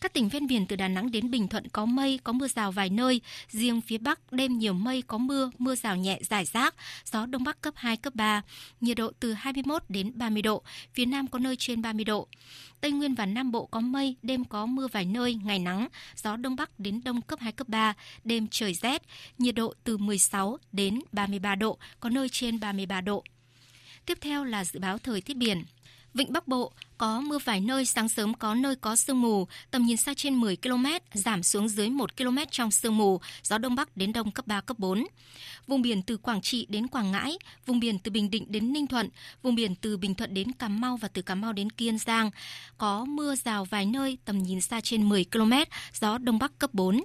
Các 0.00 0.12
tỉnh 0.12 0.28
ven 0.28 0.46
biển 0.46 0.66
từ 0.66 0.76
Đà 0.76 0.88
Nẵng 0.88 1.10
đến 1.10 1.30
Bình 1.30 1.48
Thuận 1.48 1.68
có 1.68 1.86
mây, 1.86 2.20
có 2.24 2.32
mưa 2.32 2.48
rào 2.48 2.72
vài 2.72 2.90
nơi. 2.90 3.20
Riêng 3.50 3.80
phía 3.80 3.98
Bắc 3.98 4.32
đêm 4.32 4.58
nhiều 4.58 4.72
mây, 4.72 5.02
có 5.02 5.18
mưa, 5.18 5.50
mưa 5.58 5.74
rào 5.74 5.96
nhẹ 5.96 6.18
rải 6.30 6.44
rác. 6.44 6.74
Gió 7.12 7.26
Đông 7.26 7.44
Bắc 7.44 7.60
cấp 7.60 7.74
2, 7.76 7.96
cấp 7.96 8.14
3. 8.14 8.42
Nhiệt 8.80 8.96
độ 8.96 9.12
từ 9.20 9.32
21 9.32 9.82
đến 9.88 10.12
30 10.14 10.42
độ. 10.42 10.62
Phía 10.94 11.06
Nam 11.06 11.26
có 11.26 11.38
nơi 11.38 11.56
trên 11.56 11.82
30 11.82 12.04
độ. 12.04 12.28
Tây 12.80 12.90
Nguyên 12.90 13.14
và 13.14 13.26
Nam 13.26 13.52
Bộ 13.52 13.66
có 13.66 13.80
mây, 13.80 14.16
đêm 14.22 14.44
có 14.44 14.66
mưa 14.66 14.88
vài 14.92 15.04
nơi, 15.04 15.34
ngày 15.34 15.58
nắng, 15.58 15.88
gió 16.16 16.36
Đông 16.36 16.56
Bắc 16.56 16.80
đến 16.80 17.00
Đông 17.04 17.22
cấp 17.22 17.38
2, 17.40 17.52
cấp 17.52 17.68
3, 17.68 17.94
đêm 18.24 18.46
trời 18.50 18.74
rét, 18.74 19.02
nhiệt 19.38 19.54
độ 19.54 19.74
từ 19.84 19.96
16 19.98 20.58
đến 20.72 21.00
33 21.12 21.54
độ, 21.54 21.78
có 22.00 22.08
nơi 22.10 22.28
trên 22.28 22.60
33 22.60 23.00
độ. 23.00 23.24
Tiếp 24.06 24.18
theo 24.20 24.44
là 24.44 24.64
dự 24.64 24.80
báo 24.80 24.98
thời 24.98 25.20
tiết 25.20 25.36
biển. 25.36 25.64
Vịnh 26.14 26.32
Bắc 26.32 26.48
Bộ 26.48 26.72
có 26.98 27.20
mưa 27.20 27.38
vài 27.44 27.60
nơi, 27.60 27.84
sáng 27.84 28.08
sớm 28.08 28.34
có 28.34 28.54
nơi 28.54 28.76
có 28.76 28.96
sương 28.96 29.20
mù, 29.20 29.46
tầm 29.70 29.82
nhìn 29.82 29.96
xa 29.96 30.14
trên 30.16 30.34
10 30.34 30.56
km, 30.56 30.86
giảm 31.14 31.42
xuống 31.42 31.68
dưới 31.68 31.90
1 31.90 32.16
km 32.16 32.38
trong 32.50 32.70
sương 32.70 32.96
mù, 32.96 33.20
gió 33.42 33.58
Đông 33.58 33.74
Bắc 33.74 33.96
đến 33.96 34.12
Đông 34.12 34.30
cấp 34.30 34.46
3, 34.46 34.60
cấp 34.60 34.78
4. 34.78 35.06
Vùng 35.66 35.82
biển 35.82 36.02
từ 36.02 36.16
Quảng 36.16 36.40
Trị 36.40 36.66
đến 36.68 36.86
Quảng 36.86 37.12
Ngãi, 37.12 37.38
vùng 37.66 37.80
biển 37.80 37.98
từ 37.98 38.10
Bình 38.10 38.30
Định 38.30 38.44
đến 38.48 38.72
Ninh 38.72 38.86
Thuận, 38.86 39.08
vùng 39.42 39.54
biển 39.54 39.74
từ 39.74 39.96
Bình 39.96 40.14
Thuận 40.14 40.34
đến 40.34 40.52
Cà 40.52 40.68
Mau 40.68 40.96
và 40.96 41.08
từ 41.08 41.22
Cà 41.22 41.34
Mau 41.34 41.52
đến 41.52 41.70
Kiên 41.70 41.98
Giang, 41.98 42.30
có 42.78 43.04
mưa 43.04 43.34
rào 43.36 43.64
vài 43.64 43.86
nơi, 43.86 44.18
tầm 44.24 44.42
nhìn 44.42 44.60
xa 44.60 44.80
trên 44.80 45.08
10 45.08 45.24
km, 45.24 45.52
gió 46.00 46.18
Đông 46.18 46.38
Bắc 46.38 46.58
cấp 46.58 46.74
4. 46.74 47.02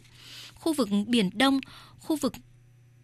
Khu 0.55 0.73
vực 0.73 0.89
Biển 1.07 1.29
Đông, 1.33 1.59
khu 1.99 2.15
vực 2.15 2.33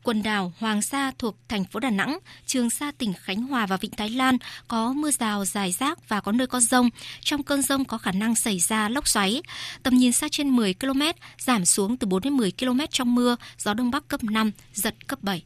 quần 0.04 0.24
đảo 0.24 0.54
Hoàng 0.58 0.82
Sa 0.82 1.12
thuộc 1.18 1.36
thành 1.48 1.66
phố 1.66 1.80
Đà 1.80 1.90
Nẵng, 1.90 2.20
Trường 2.46 2.70
Sa 2.70 2.92
tỉnh 2.92 3.14
Khánh 3.14 3.44
Hòa 3.44 3.66
và 3.66 3.78
Vịnh 3.78 3.92
Thái 3.92 4.10
Lan 4.10 4.38
có 4.68 4.94
mưa 4.94 5.12
rào 5.12 5.46
dài 5.46 5.72
rác 5.72 6.10
và 6.10 6.22
có 6.22 6.32
nơi 6.32 6.48
có 6.48 6.60
rông. 6.60 6.90
Trong 7.22 7.44
cơn 7.44 7.62
rông 7.62 7.86
có 7.86 7.98
khả 7.98 8.12
năng 8.12 8.36
xảy 8.36 8.60
ra 8.60 8.90
lốc 8.90 9.08
xoáy. 9.08 9.42
Tầm 9.84 9.98
nhìn 9.98 10.12
xa 10.12 10.28
trên 10.32 10.50
10 10.50 10.74
km, 10.74 11.02
giảm 11.38 11.66
xuống 11.66 11.98
từ 11.98 12.08
4 12.08 12.22
đến 12.22 12.34
10 12.34 12.52
km 12.52 12.80
trong 12.90 13.16
mưa, 13.16 13.36
gió 13.58 13.74
Đông 13.74 13.92
Bắc 13.92 14.08
cấp 14.08 14.24
5, 14.24 14.52
giật 14.74 15.08
cấp 15.08 15.20
7. 15.22 15.44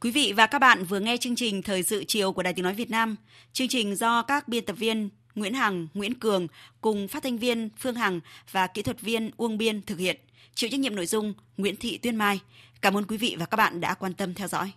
Quý 0.00 0.10
vị 0.10 0.32
và 0.32 0.46
các 0.46 0.58
bạn 0.58 0.84
vừa 0.84 1.00
nghe 1.00 1.16
chương 1.16 1.36
trình 1.36 1.62
Thời 1.62 1.82
sự 1.82 2.04
chiều 2.08 2.32
của 2.32 2.42
Đài 2.42 2.52
Tiếng 2.52 2.62
Nói 2.62 2.74
Việt 2.74 2.90
Nam. 2.90 3.16
Chương 3.52 3.68
trình 3.68 3.96
do 3.96 4.22
các 4.22 4.48
biên 4.48 4.64
tập 4.64 4.76
viên 4.78 5.08
Nguyễn 5.34 5.54
Hằng, 5.54 5.86
Nguyễn 5.94 6.14
Cường 6.14 6.46
cùng 6.80 7.08
phát 7.08 7.22
thanh 7.22 7.38
viên 7.38 7.68
Phương 7.78 7.94
Hằng 7.94 8.20
và 8.50 8.66
kỹ 8.66 8.82
thuật 8.82 9.00
viên 9.00 9.30
Uông 9.36 9.58
Biên 9.58 9.82
thực 9.82 9.98
hiện. 9.98 10.16
Chịu 10.56 10.70
trách 10.70 10.80
nhiệm 10.80 10.94
nội 10.94 11.06
dung 11.06 11.34
Nguyễn 11.56 11.76
Thị 11.76 11.98
Tuyên 11.98 12.16
Mai. 12.16 12.40
Cảm 12.82 12.96
ơn 12.96 13.04
quý 13.04 13.16
vị 13.16 13.36
và 13.38 13.46
các 13.46 13.56
bạn 13.56 13.80
đã 13.80 13.94
quan 13.94 14.14
tâm 14.14 14.34
theo 14.34 14.48
dõi. 14.48 14.72